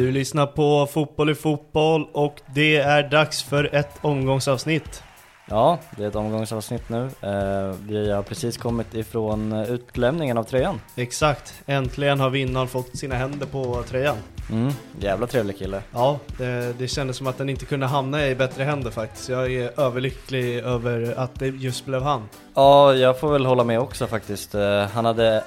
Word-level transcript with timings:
Du 0.00 0.12
lyssnar 0.12 0.46
på 0.46 0.86
Fotboll 0.86 1.30
i 1.30 1.34
fotboll 1.34 2.08
och 2.12 2.40
det 2.54 2.76
är 2.76 3.10
dags 3.10 3.42
för 3.42 3.74
ett 3.74 3.90
omgångsavsnitt. 4.00 5.02
Ja, 5.48 5.78
det 5.96 6.04
är 6.04 6.08
ett 6.08 6.16
omgångsavsnitt 6.16 6.88
nu. 6.88 7.04
Eh, 7.20 7.74
vi 7.88 8.10
har 8.10 8.22
precis 8.22 8.56
kommit 8.56 8.94
ifrån 8.94 9.52
utlämningen 9.52 10.38
av 10.38 10.44
tröjan. 10.44 10.80
Exakt, 10.96 11.54
äntligen 11.66 12.20
har 12.20 12.30
vinnaren 12.30 12.68
fått 12.68 12.98
sina 12.98 13.14
händer 13.14 13.46
på 13.46 13.82
tröjan. 13.88 14.16
Mm, 14.50 14.72
jävla 15.00 15.26
trevlig 15.26 15.58
kille. 15.58 15.82
Ja, 15.92 16.18
det, 16.38 16.78
det 16.78 16.88
kändes 16.88 17.16
som 17.16 17.26
att 17.26 17.38
den 17.38 17.48
inte 17.48 17.64
kunde 17.64 17.86
hamna 17.86 18.26
i 18.26 18.34
bättre 18.34 18.64
händer 18.64 18.90
faktiskt. 18.90 19.28
Jag 19.28 19.52
är 19.52 19.80
överlycklig 19.80 20.58
över 20.58 21.14
att 21.16 21.38
det 21.38 21.46
just 21.46 21.86
blev 21.86 22.02
han. 22.02 22.28
Ja, 22.54 22.94
jag 22.94 23.20
får 23.20 23.32
väl 23.32 23.46
hålla 23.46 23.64
med 23.64 23.80
också 23.80 24.06
faktiskt. 24.06 24.54
Eh, 24.54 24.82
han 24.82 25.04
hade, 25.04 25.44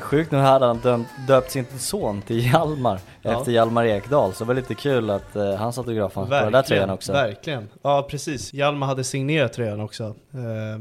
sjukt 0.00 0.30
nog 0.32 0.40
hade 0.40 0.66
han 0.66 0.78
dömt, 0.78 1.08
döpt 1.28 1.50
sin 1.50 1.66
son 1.78 2.22
till 2.22 2.52
Hjalmar 2.52 3.00
Ja. 3.22 3.38
efter 3.40 3.52
Hjalmar 3.52 3.84
Ekdal. 3.84 4.32
Så 4.32 4.44
det 4.44 4.48
var 4.48 4.54
lite 4.54 4.74
kul 4.74 5.10
att 5.10 5.36
eh, 5.36 5.54
hans 5.54 5.78
autograf 5.78 6.12
fanns 6.12 6.28
på 6.28 6.34
den 6.34 6.52
där 6.52 6.62
tröjan 6.62 6.90
också. 6.90 7.12
Verkligen. 7.12 7.68
Ja, 7.82 8.06
precis. 8.10 8.52
Hjalmar 8.54 8.86
hade 8.86 9.04
signerat 9.04 9.52
tröjan 9.52 9.80
också. 9.80 10.04
Eh, 10.04 10.80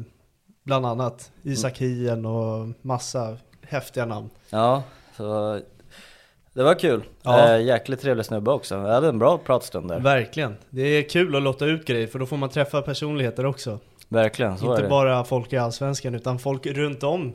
bland 0.63 0.85
annat 0.85 1.31
Isak 1.43 1.77
Hien 1.77 2.25
och 2.25 2.67
massa 2.81 3.37
häftiga 3.67 4.05
namn. 4.05 4.29
Ja, 4.49 4.83
så 5.17 5.59
det 6.53 6.63
var 6.63 6.79
kul. 6.79 7.03
Ja. 7.23 7.53
Eh, 7.55 7.61
jäkligt 7.65 8.01
trevlig 8.01 8.25
snubbe 8.25 8.51
också. 8.51 8.77
Vi 8.79 8.89
hade 8.89 9.07
en 9.07 9.19
bra 9.19 9.37
pratstund 9.37 9.87
där. 9.89 9.99
Verkligen. 9.99 10.55
Det 10.69 10.81
är 10.81 11.09
kul 11.09 11.35
att 11.35 11.41
låta 11.41 11.65
ut 11.65 11.85
grejer 11.87 12.07
för 12.07 12.19
då 12.19 12.25
får 12.25 12.37
man 12.37 12.49
träffa 12.49 12.81
personligheter 12.81 13.45
också. 13.45 13.79
Verkligen, 14.09 14.57
så 14.57 14.65
är 14.65 14.69
Inte 14.69 14.81
det. 14.81 14.89
bara 14.89 15.23
folk 15.23 15.53
i 15.53 15.57
Allsvenskan 15.57 16.15
utan 16.15 16.39
folk 16.39 16.65
runt 16.65 17.03
om 17.03 17.33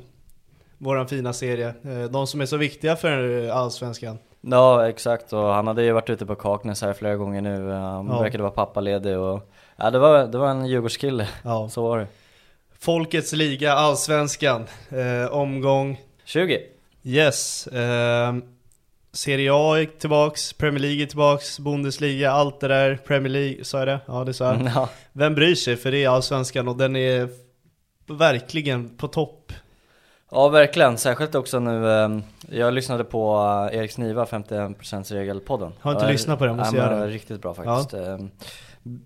våran 0.80 1.08
fina 1.08 1.32
serie. 1.32 1.68
Eh, 1.84 2.02
De 2.10 2.26
som 2.26 2.40
är 2.40 2.46
så 2.46 2.56
viktiga 2.56 2.96
för 2.96 3.48
Allsvenskan. 3.48 4.18
Ja 4.40 4.88
exakt 4.88 5.32
och 5.32 5.40
han 5.54 5.66
hade 5.66 5.82
ju 5.84 5.92
varit 5.92 6.10
ute 6.10 6.26
på 6.26 6.34
Kaknäs 6.34 6.82
här 6.82 6.92
flera 6.92 7.16
gånger 7.16 7.40
nu. 7.40 7.70
Han 7.70 8.06
Ja. 8.06 8.20
verkade 8.20 8.42
vara 8.42 8.52
pappaledig 8.52 9.18
och 9.18 9.50
ja, 9.76 9.90
det, 9.90 9.98
var, 9.98 10.26
det 10.26 10.38
var 10.38 10.48
en 10.50 10.66
Djurgårdskille. 10.66 11.28
Ja. 11.44 11.68
Så 11.72 11.82
var 11.82 11.98
det. 11.98 12.06
Folkets 12.78 13.32
liga, 13.32 13.72
Allsvenskan, 13.72 14.66
eh, 14.90 15.32
omgång 15.32 16.00
20. 16.24 16.60
Yes. 17.02 17.66
Eh, 17.66 18.34
Serie 19.12 19.50
A 19.54 19.80
är 19.80 19.84
tillbaks, 19.86 20.52
Premier 20.52 20.80
League 20.80 21.02
är 21.02 21.06
tillbaks, 21.06 21.58
Bundesliga, 21.58 22.30
allt 22.30 22.60
det 22.60 22.68
där. 22.68 22.96
Premier 23.06 23.32
League, 23.32 23.64
sa 23.64 23.78
jag 23.78 23.88
det? 23.88 24.00
Ja 24.06 24.24
det 24.24 24.34
sa 24.34 24.44
jag. 24.54 24.62
Ja. 24.74 24.88
Vem 25.12 25.34
bryr 25.34 25.54
sig? 25.54 25.76
För 25.76 25.90
det 25.90 26.04
är 26.04 26.08
Allsvenskan 26.08 26.68
och 26.68 26.76
den 26.76 26.96
är 26.96 27.28
verkligen 28.08 28.96
på 28.96 29.08
topp. 29.08 29.52
Ja 30.30 30.48
verkligen, 30.48 30.98
särskilt 30.98 31.34
också 31.34 31.60
nu. 31.60 31.90
eh, 31.92 32.08
Jag 32.50 32.74
lyssnade 32.74 33.04
på 33.04 33.36
eh, 33.72 33.78
Erik 33.78 33.92
Sniva 33.92 34.24
51% 34.24 35.12
regelpodden. 35.14 35.72
Har 35.80 35.92
inte 35.92 36.04
Ja, 36.04 36.10
lyssnat 36.10 36.38
på 36.38 36.46
den, 36.46 36.56
måste 36.56 36.76
ja, 36.76 36.82
göra 36.82 37.00
det. 37.00 37.06
Riktigt 37.06 37.42
bra 37.42 37.54
faktiskt. 37.54 37.94
Eh, 37.94 38.18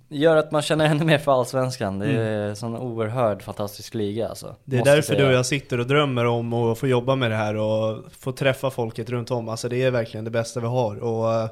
Gör 0.09 0.37
att 0.37 0.51
man 0.51 0.63
känner 0.63 0.85
ännu 0.85 1.05
mer 1.05 1.19
för 1.19 1.33
Allsvenskan. 1.33 1.99
Det 1.99 2.07
är 2.07 2.11
Mm. 2.11 2.49
en 2.49 2.57
sån 2.57 2.77
oerhörd 2.77 3.43
fantastisk 3.43 3.95
liga 3.95 4.29
alltså. 4.29 4.55
Det 4.65 4.79
är 4.79 4.85
därför 4.85 5.03
säga. 5.03 5.19
du 5.19 5.27
och 5.27 5.33
jag 5.33 5.47
sitter 5.47 5.81
och 5.81 5.87
drömmer 5.87 6.25
om 6.27 6.53
att 6.53 6.79
få 6.79 6.87
jobba 6.87 7.15
med 7.17 7.31
det 7.31 7.37
här 7.37 7.57
och 7.57 8.05
få 8.19 8.33
träffa 8.33 8.71
folket 8.71 9.11
runt 9.11 9.31
om. 9.31 9.49
Alltså 9.49 9.69
det 9.69 9.83
är 9.83 9.91
verkligen 9.91 10.25
det 10.25 10.31
bästa 10.31 10.61
vi 10.61 10.67
har. 10.67 10.97
Och 11.05 11.33
eh, 11.35 11.49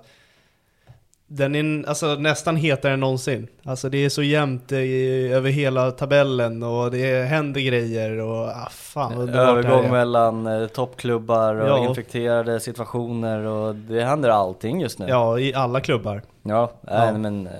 den 1.34 1.54
är 1.54 1.88
alltså, 1.88 2.15
nästan 2.15 2.56
hetare 2.56 2.93
än 2.93 3.00
någonsin. 3.00 3.47
Alltså 3.65 3.88
det 3.88 4.04
är 4.04 4.09
så 4.09 4.22
jämnt 4.22 4.72
i, 4.72 5.28
över 5.32 5.50
hela 5.50 5.91
tabellen 5.91 6.62
och 6.62 6.91
det 6.91 7.22
händer 7.25 7.60
grejer 7.60 8.19
och 8.20 8.47
ah, 8.48 8.69
fan 8.70 9.15
underbart 9.15 9.48
Övergång 9.65 9.91
mellan 9.91 10.47
eh, 10.47 10.66
toppklubbar 10.66 11.54
och 11.54 11.69
Ja. 11.69 11.88
infekterade 11.88 12.60
situationer 12.60 13.38
och 13.44 13.75
det 13.75 14.04
händer 14.04 14.28
allting 14.28 14.81
just 14.81 14.98
nu. 14.98 15.06
Ja, 15.09 15.38
i 15.38 15.54
alla 15.54 15.81
klubbar. 15.81 16.22
Ja, 16.42 16.72
nej, 16.81 17.06
Ja. 17.06 17.19
men 17.19 17.47
eh, 17.47 17.53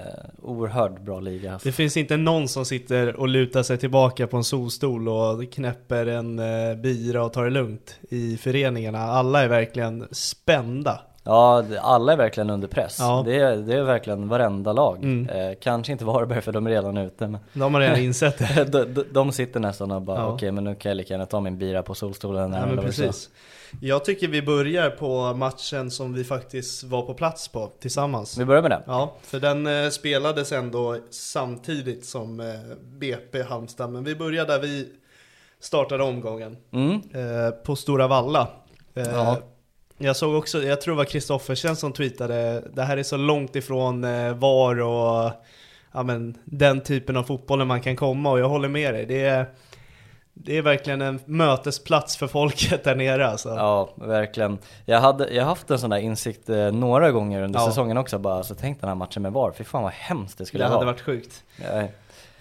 oerhört 0.43 1.01
bra 1.01 1.21
liga. 1.21 1.53
Alltså. 1.53 1.69
Det 1.69 1.73
finns 1.73 1.97
inte 1.97 2.17
någon 2.17 2.49
som 2.49 2.65
sitter 2.65 3.17
och 3.17 3.29
lutar 3.29 3.63
sig 3.63 3.79
tillbaka 3.79 4.27
på 4.27 4.37
en 4.37 4.45
solstol 4.45 5.09
och 5.09 5.53
knäpper 5.53 6.07
en 6.07 6.39
eh, 6.39 6.75
bira 6.83 7.25
och 7.25 7.33
tar 7.33 7.45
det 7.45 7.51
lugnt 7.51 7.97
i 8.11 8.37
föreningarna. 8.37 8.99
Alla 8.99 9.43
är 9.43 9.49
verkligen 9.49 10.09
spända. 10.11 11.01
Ja, 11.25 11.65
alla 11.81 12.13
är 12.13 12.17
verkligen 12.17 12.51
under 12.51 12.69
press. 12.69 12.97
Ja. 13.01 13.23
Det, 13.27 13.37
är, 13.41 13.57
det 13.57 13.75
är 13.75 13.83
verkligen 13.83 14.29
varenda 14.29 14.73
lag. 14.73 14.97
Mm. 15.05 15.29
Eh, 15.29 15.57
kanske 15.61 15.93
inte 15.93 16.05
Varberg 16.05 16.41
för 16.41 16.53
de 16.53 16.67
är 16.67 16.71
redan 16.71 16.97
ute 16.97 17.27
men 17.29 17.41
De 17.53 17.75
har 17.75 17.81
redan 17.81 17.99
insett 18.01 18.39
det. 18.39 18.65
de, 18.73 18.85
de, 18.95 19.05
de 19.13 19.33
sitter 19.33 19.61
nästan 19.61 19.91
och 19.91 20.03
bara 20.03 20.19
Ja. 20.21 20.27
okej 20.27 20.53
men 20.53 20.65
nu 20.65 20.75
kan 20.75 20.91
jag 20.91 20.97
lika 20.97 21.15
gärna 21.15 21.27
ta 21.27 21.41
min 21.41 21.59
bira 21.59 21.83
på 21.83 21.95
solstolen. 21.95 22.53
Ja, 22.53 22.67
men 22.67 22.85
precis. 22.85 23.31
Jag 23.81 24.05
tycker 24.05 24.29
vi 24.29 24.43
börjar 24.43 24.91
på 24.91 25.35
matchen 25.35 25.91
som 25.91 26.13
vi 26.13 26.25
faktiskt 26.25 26.85
var 26.85 27.03
på 27.03 27.15
plats 27.15 27.49
på 27.49 27.71
tillsammans. 27.81 28.39
Vi 28.39 28.45
börjar 28.45 28.63
med 28.63 28.71
det. 28.71 28.83
Ja, 28.87 29.15
för 29.23 29.41
den 29.41 29.67
eh, 29.67 29.89
spelades 29.91 30.53
ändå 30.53 30.97
samtidigt 31.11 32.07
som 32.07 32.41
eh, 32.41 32.47
BP 32.99 33.43
Halmstad. 33.43 33.91
Men 33.91 34.05
vi 34.05 34.17
börjar 34.17 34.47
där 34.47 34.59
vi 34.61 34.89
startade 35.61 36.03
omgången. 36.05 36.57
Mm. 36.73 36.93
Eh, 36.95 37.51
på 37.51 37.77
Stora 37.77 38.09
Valla. 38.09 38.49
Eh, 38.95 39.03
Ja. 39.13 39.37
Jag 40.03 40.17
såg 40.17 40.35
också, 40.35 40.63
jag 40.63 40.81
tror 40.81 40.95
det 40.95 40.99
var 40.99 41.05
Kristoffersen 41.05 41.77
som 41.77 41.93
tweetade, 41.93 42.63
det 42.75 42.83
här 42.83 42.97
är 42.97 43.03
så 43.03 43.17
långt 43.17 43.57
ifrån 43.57 44.05
eh, 44.05 44.35
VAR 44.35 44.81
och 44.81 45.33
ja, 45.93 46.03
men, 46.03 46.39
den 46.45 46.81
typen 46.81 47.17
av 47.17 47.23
fotbollen 47.23 47.67
man 47.67 47.81
kan 47.81 47.97
komma 47.97 48.31
och 48.31 48.39
jag 48.41 48.49
håller 48.49 48.69
med 48.69 48.95
dig. 48.95 49.07
Det 49.07 49.25
är, 49.25 49.47
det 50.35 50.59
är 50.59 50.63
verkligen 50.63 51.03
en 51.03 51.21
mötesplats 51.25 52.17
för 52.17 52.27
folket 52.27 52.85
där 52.85 52.95
nere 52.95 53.27
alltså. 53.29 53.49
Ja, 53.49 53.91
verkligen. 53.97 54.59
Jag, 54.85 55.01
hade, 55.01 55.35
jag 55.35 55.43
har 55.43 55.49
haft 55.49 55.71
en 55.71 55.79
sån 55.79 55.91
där 55.91 55.99
insikt 55.99 56.49
eh, 56.49 56.73
några 56.73 57.11
gånger 57.11 57.43
under 57.43 57.61
Ja. 57.61 57.67
säsongen 57.67 57.97
också 57.97 58.19
bara, 58.19 58.43
så 58.43 58.55
tänk 58.55 58.81
den 58.81 58.89
här 58.89 58.97
matchen 58.97 59.23
med 59.23 59.33
VAR, 59.33 59.53
fy 59.59 59.65
fan 59.65 59.83
vad 59.83 59.93
hemskt 59.93 60.39
det 60.39 60.47
skulle 60.47 60.65
det 60.65 60.69
vara. 60.69 60.79
hade 60.79 60.93
varit 60.93 61.01
sjukt. 61.01 61.43
Nej. 61.73 61.93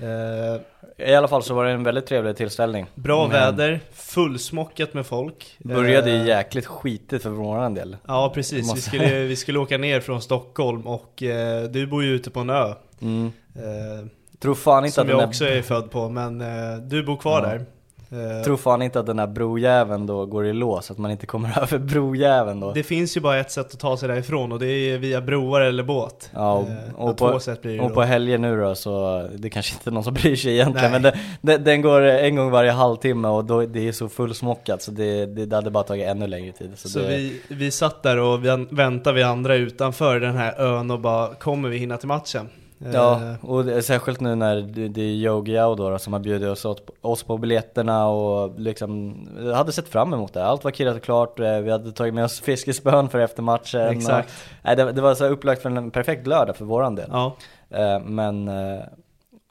Eh, 0.01 1.07
I 1.11 1.15
alla 1.15 1.27
fall 1.27 1.43
så 1.43 1.53
var 1.53 1.65
det 1.65 1.71
en 1.71 1.83
väldigt 1.83 2.05
trevlig 2.05 2.35
tillställning. 2.37 2.85
bra 2.95 3.21
Men 3.27 3.31
väder, 3.31 3.79
fullsmockat 3.93 4.93
med 4.93 5.05
folk. 5.05 5.55
Började 5.59 6.11
Eh, 6.11 6.21
ju 6.21 6.27
jäkligt 6.27 6.65
skitigt 6.65 7.23
för 7.23 7.29
våran 7.29 7.73
del. 7.73 7.97
Ja 8.07 8.31
precis, 8.35 8.63
vi 8.63 8.67
Måste- 8.67 8.81
skulle, 8.81 9.19
vi 9.23 9.35
skulle 9.35 9.59
åka 9.59 9.77
ner 9.77 9.99
från 9.99 10.21
Stockholm 10.21 10.87
och 10.87 11.23
eh, 11.23 11.63
du 11.63 11.87
bor 11.87 12.03
ju 12.03 12.09
ute 12.15 12.29
på 12.29 12.39
en 12.39 12.49
ö. 12.49 12.73
Mm. 13.01 13.31
Eh, 13.55 14.07
Tror 14.39 14.55
fan 14.55 14.85
inte 14.85 14.95
som 14.95 15.03
att 15.03 15.09
jag 15.09 15.19
där, 15.19 15.27
också 15.27 15.45
är 15.45 15.61
född 15.61 15.91
på, 15.91 16.09
men 16.09 16.41
eh, 16.41 16.77
du 16.81 17.03
bor 17.03 17.17
kvar 17.17 17.41
Ja. 17.41 17.47
där. 17.47 17.65
Eh, 18.11 18.43
tror 18.43 18.57
fan 18.57 18.81
inte 18.81 18.99
att 18.99 19.05
den 19.05 19.17
där 19.17 19.27
brojäveln 19.27 20.05
då 20.05 20.25
går 20.25 20.45
i 20.45 20.53
lås, 20.53 20.91
att 20.91 20.97
man 20.97 21.11
inte 21.11 21.25
kommer 21.25 21.59
över 21.61 21.77
brojäveln 21.77 22.59
då. 22.59 22.71
Det 22.71 22.83
finns 22.83 23.17
ju 23.17 23.21
bara 23.21 23.39
ett 23.39 23.51
sätt 23.51 23.73
att 23.73 23.79
ta 23.79 23.97
sig 23.97 24.09
därifrån 24.09 24.51
och 24.51 24.59
det 24.59 24.67
är 24.67 24.97
via 24.97 25.21
broar 25.21 25.61
eller 25.61 25.83
båt. 25.83 26.29
Ja, 26.33 26.53
och, 26.53 26.67
Eh, 26.69 26.95
och, 26.95 27.17
två 27.17 27.31
på, 27.31 27.39
sätt 27.39 27.61
blir 27.61 27.77
det 27.77 27.83
och 27.83 27.93
på 27.93 28.01
helger 28.01 28.37
nu 28.37 28.61
då 28.61 28.75
så, 28.75 29.27
det 29.35 29.49
kanske 29.49 29.73
inte 29.75 29.89
är 29.89 29.91
någon 29.91 30.03
som 30.03 30.13
bryr 30.21 30.35
sig 30.35 30.53
egentligen 30.53 30.91
Nej. 30.91 31.01
men 31.01 31.01
den, 31.01 31.13
den, 31.41 31.63
den 31.63 31.81
går 31.81 32.01
en 32.01 32.35
gång 32.35 32.51
varje 32.51 32.71
halvtimme 32.71 33.27
och 33.27 33.45
då, 33.45 33.65
det 33.65 33.87
är 33.87 33.91
så 33.91 34.09
fullsmockat 34.09 34.81
så 34.81 34.91
det, 34.91 35.25
det, 35.25 35.45
det 35.45 35.55
hade 35.55 35.71
bara 35.71 35.83
tagit 35.83 36.07
ännu 36.07 36.27
längre 36.27 36.51
tid. 36.51 36.71
Så, 36.75 36.89
Så 36.89 36.99
det, 36.99 37.07
vi, 37.07 37.41
vi 37.47 37.71
satt 37.71 38.03
där 38.03 38.19
och 38.19 38.45
vi 38.45 38.65
väntade 38.69 39.15
vi 39.15 39.23
andra 39.23 39.55
utanför 39.55 40.19
den 40.19 40.37
här 40.37 40.61
ön 40.61 40.91
och 40.91 40.99
bara, 40.99 41.33
kommer 41.33 41.69
vi 41.69 41.77
hinna 41.77 41.97
till 41.97 42.07
matchen? 42.07 42.49
Eh, 42.85 42.91
Ja, 42.93 43.35
och 43.41 43.65
det, 43.65 43.81
särskilt 43.83 44.19
nu 44.19 44.35
när 44.35 44.61
det, 44.61 45.01
är 45.01 45.05
Yogi 45.05 45.55
då 45.55 45.99
som 45.99 46.13
har 46.13 46.19
bjudit 46.19 46.49
oss, 46.49 46.65
oss 47.01 47.23
på 47.23 47.37
biljetterna 47.37 48.07
och 48.07 48.59
liksom, 48.59 49.15
jag 49.45 49.55
hade 49.55 49.71
sett 49.71 49.87
fram 49.89 50.13
emot 50.13 50.33
det. 50.33 50.45
Allt 50.45 50.63
var 50.63 50.71
kirrat 50.71 50.95
och 50.95 51.03
klart, 51.03 51.39
eh, 51.39 51.57
vi 51.57 51.71
hade 51.71 51.91
tagit 51.91 52.13
med 52.13 52.25
oss 52.25 52.39
fiskespön 52.41 53.09
för 53.09 53.19
eftermatchen. 53.19 53.81
Exakt. 53.97 54.29
Och, 54.29 54.33
nej, 54.63 54.75
det, 54.75 54.91
det 54.91 55.01
var 55.01 55.15
så 55.15 55.25
upplagt 55.25 55.61
för 55.61 55.69
en 55.69 55.91
perfekt 55.91 56.27
lördag 56.27 56.55
för 56.55 56.65
våran 56.65 56.95
del. 56.95 57.09
Ja, 57.11 57.35
Eh, 57.73 57.99
men 57.99 58.47
eh, 58.47 58.81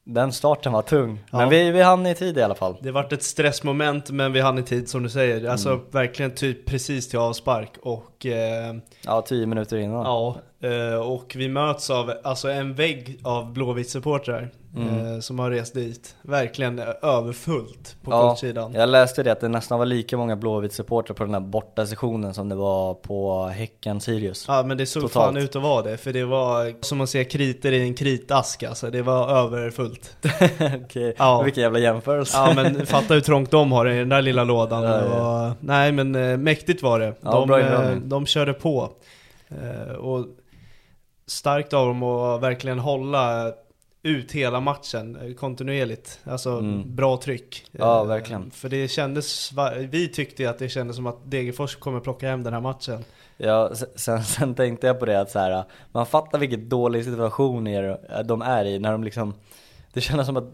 den 0.04 0.32
starten 0.32 0.72
var 0.72 0.82
tung. 0.82 1.18
Ja. 1.30 1.38
Men 1.38 1.48
vi, 1.48 1.70
vi 1.70 1.82
hann 1.82 2.06
i 2.06 2.14
tid 2.14 2.38
i 2.38 2.42
alla 2.42 2.54
fall. 2.54 2.76
det 2.80 2.90
vart 2.92 3.12
ett 3.12 3.22
stressmoment 3.22 4.10
men 4.10 4.32
vi 4.32 4.40
hann 4.40 4.58
i 4.58 4.62
tid 4.62 4.88
som 4.88 5.02
du 5.02 5.08
säger. 5.08 5.50
Alltså 5.50 5.68
Mm. 5.68 5.80
verkligen 5.90 6.34
typ 6.34 6.66
precis 6.66 7.08
till 7.08 7.18
avspark 7.18 7.70
och 7.82 8.26
eh, 8.26 8.74
Ja, 9.06 9.22
tio 9.22 9.46
minuter 9.46 9.76
innan. 9.76 10.04
ja, 10.06 10.28
eh, 10.28 10.34
och 11.02 11.32
vi 11.36 11.48
möts 11.48 11.90
av 11.90 12.12
alltså 12.22 12.48
en 12.50 12.74
vägg 12.74 13.20
av 13.22 13.52
Blåvitt-supportrar 13.52 14.48
Mm. 14.76 15.14
eh, 15.14 15.20
som 15.20 15.38
har 15.38 15.50
rest 15.50 15.74
dit. 15.74 16.16
Verkligen 16.22 16.78
eh, 16.78 16.84
överfullt 17.02 17.96
på 18.04 18.10
Ja, 18.10 18.30
kortsidan. 18.30 18.74
Jag 18.74 18.88
läste 18.88 19.22
det 19.22 19.32
att 19.32 19.40
det 19.40 19.48
nästan 19.48 19.78
var 19.78 19.86
lika 19.86 20.16
många 20.16 20.36
Blåvitt-supportrar 20.36 21.14
på 21.14 21.24
den 21.24 21.34
här 21.34 21.40
borta 21.40 21.86
sessionen 21.86 22.34
som 22.34 22.48
det 22.48 22.54
var 22.54 22.94
på 22.94 23.46
Häcken-Sirius. 23.54 24.44
Ja 24.48 24.62
men 24.62 24.76
det 24.78 24.86
såg 24.86 25.02
Totalt. 25.02 25.24
fan 25.26 25.36
ut 25.36 25.56
att 25.56 25.62
vara 25.62 25.82
det, 25.82 25.96
för 25.96 26.12
det 26.12 26.24
var 26.24 26.74
som 26.84 27.00
att 27.00 27.10
se 27.10 27.24
kriter 27.24 27.72
i 27.72 27.82
en 27.82 27.94
kritask 27.94 28.62
alltså, 28.62 28.90
det 28.90 29.02
var 29.02 29.28
överfullt. 29.44 30.16
Okej, 30.84 31.14
Ja. 31.18 31.42
vilken 31.42 31.62
jävla 31.62 31.78
jämförelse. 31.78 32.36
Ja 32.38 32.52
men 32.54 32.86
fatta 32.86 33.14
hur 33.14 33.20
trångt 33.20 33.50
de 33.50 33.72
har 33.72 33.86
i 33.88 33.98
den 33.98 34.08
där 34.08 34.22
lilla 34.22 34.44
lådan. 34.44 34.82
Ja, 34.82 34.90
Det 34.96 35.08
var, 35.08 35.52
nej 35.60 35.92
men 35.92 36.14
eh, 36.14 36.36
mäktigt 36.36 36.82
var 36.82 37.00
det. 37.00 37.14
Ja, 37.20 37.30
De, 37.48 37.50
eh, 37.60 37.90
de 38.02 38.26
körde 38.26 38.52
på. 38.52 38.90
Eh, 39.48 39.94
och 39.94 40.26
starkt 41.30 41.72
av 41.72 41.86
dem 41.86 42.02
att 42.02 42.40
verkligen 42.42 42.78
hålla 42.78 43.52
ut 44.02 44.32
hela 44.32 44.60
matchen 44.60 45.16
eh, 45.16 45.34
kontinuerligt. 45.34 46.20
Alltså 46.24 46.50
Mm. 46.50 46.94
bra 46.96 47.16
tryck. 47.16 47.64
Ja, 47.72 48.00
Eh, 48.00 48.06
verkligen. 48.06 48.50
För 48.50 48.68
det 48.68 48.88
kändes, 48.88 49.50
vi 49.90 50.08
tyckte 50.08 50.50
att 50.50 50.58
det 50.58 50.68
kändes 50.68 50.96
som 50.96 51.06
att 51.06 51.30
Degerfors 51.30 51.76
kommer 51.76 52.00
plocka 52.00 52.28
hem 52.28 52.42
den 52.42 52.52
här 52.52 52.60
matchen. 52.60 53.04
Ja, 53.36 53.70
sen- 53.96 54.24
sen, 54.24 54.54
tänkte 54.54 54.86
jag 54.86 54.98
på 54.98 55.06
det 55.06 55.20
att 55.20 55.30
så 55.30 55.38
här, 55.38 55.64
man 55.92 56.06
fattar 56.06 56.38
vilken 56.38 56.68
dålig 56.68 57.04
situation 57.04 57.66
är- 57.66 58.22
de 58.22 58.42
är 58.42 58.64
i 58.64 58.78
när 58.78 58.92
de 58.92 59.04
liksom, 59.04 59.34
det 59.92 60.00
kändes 60.00 60.26
som 60.26 60.36
att 60.36 60.52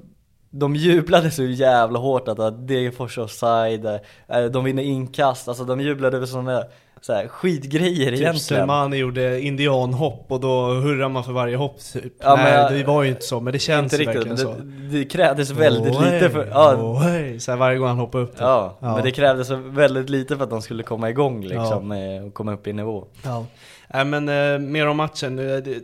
de 0.50 0.76
jublade 0.76 1.30
så 1.30 1.42
jävla 1.44 1.98
hårt 1.98 2.28
att, 2.28 2.38
att 2.38 2.68
Degerfors 2.68 3.18
offside, 3.18 3.84
eh, 4.28 4.44
de 4.52 4.64
vinner 4.64 4.82
inkast, 4.82 5.48
alltså 5.48 5.64
de 5.64 5.80
jublade 5.80 6.16
över 6.16 6.26
sådana 6.26 6.64
så 7.00 7.12
här, 7.12 7.28
skitgrejer 7.28 7.94
Typ 8.10 8.20
egentligen. 8.20 8.38
Selmani 8.40 8.96
gjorde 8.96 9.40
indianhopp 9.40 10.24
och 10.28 10.40
då 10.40 10.64
hurrar 10.66 11.08
man 11.08 11.24
för 11.24 11.32
varje 11.32 11.56
hopp 11.56 11.78
typ. 11.92 12.12
Ja, 12.22 12.36
Nej 12.36 12.44
men- 12.44 12.72
det 12.78 12.84
var 12.84 13.02
ju 13.02 13.08
inte 13.08 13.22
så, 13.22 13.40
men 13.40 13.52
det 13.52 13.58
känns 13.58 13.92
Inte 13.92 13.96
riktigt, 13.96 14.16
verkligen 14.26 14.28
men 14.58 14.82
så. 14.88 14.92
det, 14.92 14.98
det 14.98 15.04
krävdes 15.04 15.50
väldigt 15.50 15.96
Oj, 15.96 16.04
lite 16.12 16.30
för, 16.30 16.46
ja, 16.46 16.76
oj, 17.06 17.40
så 17.40 17.50
här 17.50 17.58
varje 17.58 17.78
gång 17.78 17.88
han 17.88 17.98
hoppade 17.98 18.24
upp. 18.24 18.30
typ. 18.32 18.40
ja, 18.40 18.76
Ja. 18.80 18.94
men 18.94 19.04
det 19.04 19.10
krävdes 19.10 19.50
väldigt 19.50 20.10
lite 20.10 20.36
för 20.36 20.44
att 20.44 20.50
de 20.50 20.62
skulle 20.62 20.82
komma 20.82 21.10
igång 21.10 21.44
liksom 21.44 21.88
med, 21.88 22.24
och 22.24 22.34
komma 22.34 22.52
upp 22.52 22.66
i 22.66 22.72
nivå. 22.72 23.06
Ja. 23.24 23.46
Nej 23.94 24.04
men 24.04 24.28
eh, 24.28 24.58
mer 24.58 24.86
om 24.88 24.96
matchen. 24.96 25.38
Eh, 25.38 25.56
det- 25.56 25.82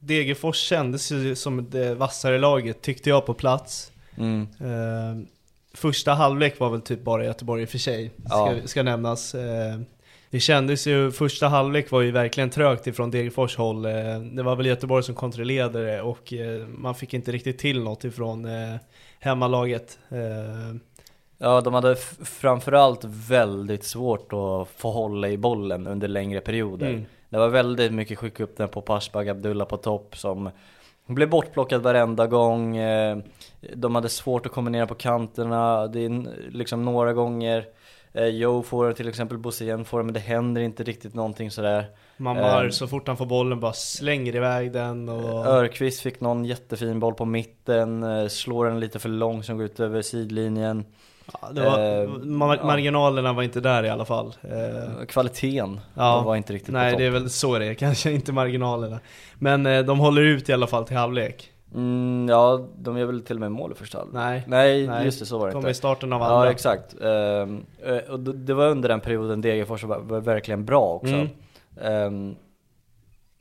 Degerfors 0.00 0.56
kändes 0.56 1.12
ju 1.12 1.34
som 1.34 1.70
det 1.70 1.94
vassare 1.94 2.38
laget 2.38 2.82
tyckte 2.82 3.08
jag 3.10 3.26
på 3.26 3.34
plats. 3.34 3.92
Mm. 4.18 4.40
Eh, 4.60 5.26
första 5.74 6.12
halvlek 6.12 6.60
var 6.60 6.70
väl 6.70 6.80
typ 6.80 7.04
bara 7.04 7.24
Göteborg 7.24 7.62
i 7.62 7.64
och 7.64 7.68
för 7.68 7.78
sig, 7.78 8.10
ska, 8.26 8.36
Ja. 8.36 8.54
ska 8.64 8.82
nämnas. 8.82 9.34
Eh, 9.34 9.76
det 10.34 10.40
kändes 10.40 10.86
ju, 10.86 11.10
första 11.10 11.48
halvlek 11.48 11.90
var 11.90 12.00
ju 12.00 12.10
verkligen 12.10 12.50
trögt 12.50 12.86
ifrån 12.86 13.10
Degerfors 13.10 13.56
håll. 13.56 13.84
Eh, 13.84 14.18
det 14.32 14.42
var 14.42 14.56
väl 14.56 14.66
Göteborg 14.66 15.02
som 15.02 15.14
kontrollerade 15.14 15.84
det 15.84 16.02
och 16.02 16.32
eh, 16.32 16.66
man 16.66 16.94
fick 16.94 17.14
inte 17.14 17.32
riktigt 17.32 17.58
till 17.58 17.82
något 17.82 18.04
ifrån 18.04 18.44
eh, 18.44 18.76
hemmalaget. 19.18 19.98
Ja, 21.38 21.60
de 21.60 21.74
hade 21.74 21.96
framförallt 22.24 23.04
väldigt 23.04 23.84
svårt 23.84 24.32
att 24.32 24.68
få 24.80 24.90
hålla 24.90 25.28
i 25.28 25.36
bollen 25.36 25.86
under 25.86 26.08
längre 26.08 26.40
perioder. 26.40 26.90
Mm. 26.90 27.04
Det 27.28 27.38
var 27.38 27.48
väldigt 27.48 27.92
mycket 27.92 28.18
skicka 28.18 28.44
upp 28.44 28.56
den 28.56 28.68
på 28.68 28.80
Pashbag 28.80 29.28
Abdullah 29.28 29.68
på 29.68 29.76
topp 29.76 30.16
som 30.16 30.50
blev 31.06 31.30
bortplockad 31.30 31.82
varenda 31.82 32.26
gång. 32.26 32.78
De 33.74 33.94
hade 33.94 34.08
svårt 34.08 34.46
att 34.46 34.52
kombinera 34.52 34.86
på 34.86 34.94
kanterna. 34.94 35.86
Det 35.86 36.04
är 36.04 36.26
liksom 36.50 36.84
några 36.84 37.12
gånger 37.12 37.64
Joe 38.22 38.62
får 38.62 38.92
till 38.92 39.08
exempel, 39.08 39.38
Bosén 39.38 39.84
får 39.84 39.98
det, 39.98 40.04
men 40.04 40.14
det 40.14 40.20
händer 40.20 40.60
inte 40.62 40.82
riktigt 40.82 41.14
någonting 41.14 41.50
sådär. 41.50 41.84
Mammar 42.16 42.64
Eh. 42.64 42.70
så 42.70 42.86
fort 42.86 43.06
han 43.08 43.16
får 43.16 43.26
bollen 43.26 43.60
bara 43.60 43.72
slänger 43.72 44.36
iväg 44.36 44.72
den 44.72 45.08
och... 45.08 45.46
Örqvist 45.46 46.00
fick 46.00 46.20
någon 46.20 46.44
jättefin 46.44 47.00
boll 47.00 47.14
på 47.14 47.24
mitten, 47.24 48.02
eh, 48.02 48.28
slår 48.28 48.66
den 48.66 48.80
lite 48.80 48.98
för 48.98 49.08
lång 49.08 49.42
som 49.42 49.56
går 49.56 49.66
ut 49.66 49.80
över 49.80 50.02
sidlinjen. 50.02 50.84
Ja, 51.32 51.38
var, 51.52 51.78
Eh, 51.78 52.08
mar- 52.08 52.56
ja. 52.60 52.66
marginalerna 52.66 53.32
var 53.32 53.42
inte 53.42 53.60
där 53.60 53.84
i 53.84 53.88
alla 53.90 54.04
fall. 54.04 54.34
Eh, 54.42 55.06
Kvaliteten 55.06 55.80
Ja. 55.94 56.22
var 56.22 56.36
inte 56.36 56.52
riktigt 56.52 56.66
på 56.66 56.72
nej, 56.72 56.90
topp. 56.92 56.98
det 56.98 57.04
är 57.04 57.10
väl 57.10 57.30
så 57.30 57.58
det 57.58 57.66
är, 57.66 57.74
kanske 57.84 58.10
inte 58.12 58.32
marginalerna. 58.32 59.00
Men 59.38 59.66
eh, 59.66 59.82
de 59.84 59.98
håller 59.98 60.22
ut 60.22 60.48
i 60.48 60.52
alla 60.52 60.66
fall 60.66 60.84
till 60.84 60.96
halvlek. 60.96 61.50
Mm, 61.74 62.26
ja, 62.28 62.66
de 62.78 62.98
gör 62.98 63.06
väl 63.06 63.20
till 63.22 63.36
och 63.36 63.40
med 63.40 63.52
mål 63.52 63.72
i 63.72 63.74
första 63.74 63.98
halvlek. 63.98 64.14
Nej. 64.14 64.44
Nej, 64.46 64.86
Nej. 64.86 65.04
just 65.04 65.20
det, 65.20 65.26
så 65.26 65.38
var 65.38 65.46
det 65.46 65.54
i 65.54 65.56
inte. 65.56 65.74
starten 65.74 66.12
av 66.12 66.20
Ja, 66.20 66.26
andra. 66.36 66.50
exakt. 66.50 67.00
Ehm, 67.02 67.64
eh, 67.84 68.10
och 68.12 68.20
det 68.20 68.54
var 68.54 68.68
under 68.68 68.88
den 68.88 69.00
perioden 69.00 69.40
Degerfors 69.40 69.84
var, 69.84 69.98
var 69.98 70.20
verkligen 70.20 70.64
bra 70.64 70.88
också. 70.94 71.14
Mm. 71.14 71.28
Ehm, 71.82 72.34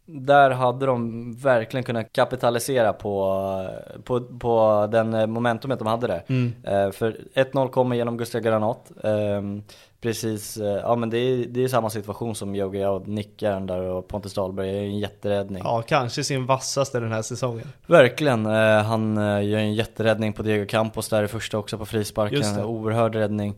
där 0.06 0.52
hade 0.52 0.86
de 0.86 1.32
verkligen 1.34 1.84
kunnat 1.84 2.14
kapitalisera 2.14 2.94
på, 2.94 3.70
på, 4.04 4.22
på 4.22 4.88
den 4.92 5.32
momentumet 5.32 5.80
de 5.80 5.88
hade 5.88 6.08
där. 6.08 6.24
Mm. 6.28 6.54
Eh, 6.64 6.92
för 6.92 7.18
1-0 7.34 7.70
kommer 7.70 7.96
genom 7.96 8.18
Gustav 8.18 8.42
Granat. 8.42 8.92
Ehm, 9.04 9.64
precis, 10.02 10.58
eh, 10.58 10.66
ja 10.66 10.96
men 10.96 11.10
det 11.10 11.18
är, 11.18 11.46
det 11.46 11.64
är 11.64 11.68
samma 11.68 11.90
situation 11.90 12.36
som 12.36 12.56
Yogi 12.56 12.86
och 12.86 13.08
nickar 13.08 13.60
där 13.60 13.82
och 13.82 14.08
Pontus 14.08 14.34
Dahlberg 14.34 14.70
är 14.70 14.84
en 14.84 15.00
jätteräddning. 15.00 15.62
Ja, 15.66 15.84
kanske 15.88 16.24
sin 16.24 16.46
vassaste 16.46 17.00
den 17.00 17.12
här 17.12 17.22
säsongen. 17.22 17.68
Verkligen, 17.86 18.46
eh, 18.46 18.84
han 18.84 19.16
gör 19.48 19.60
en 19.60 19.74
jätteräddning 19.74 20.34
på 20.34 20.44
Diego 20.44 20.66
Campos 20.66 21.10
där 21.10 21.24
i 21.24 21.28
första 21.28 21.58
också 21.58 21.78
på 21.78 21.86
frisparken, 21.86 22.60
oerhörd 22.60 23.16
räddning. 23.16 23.56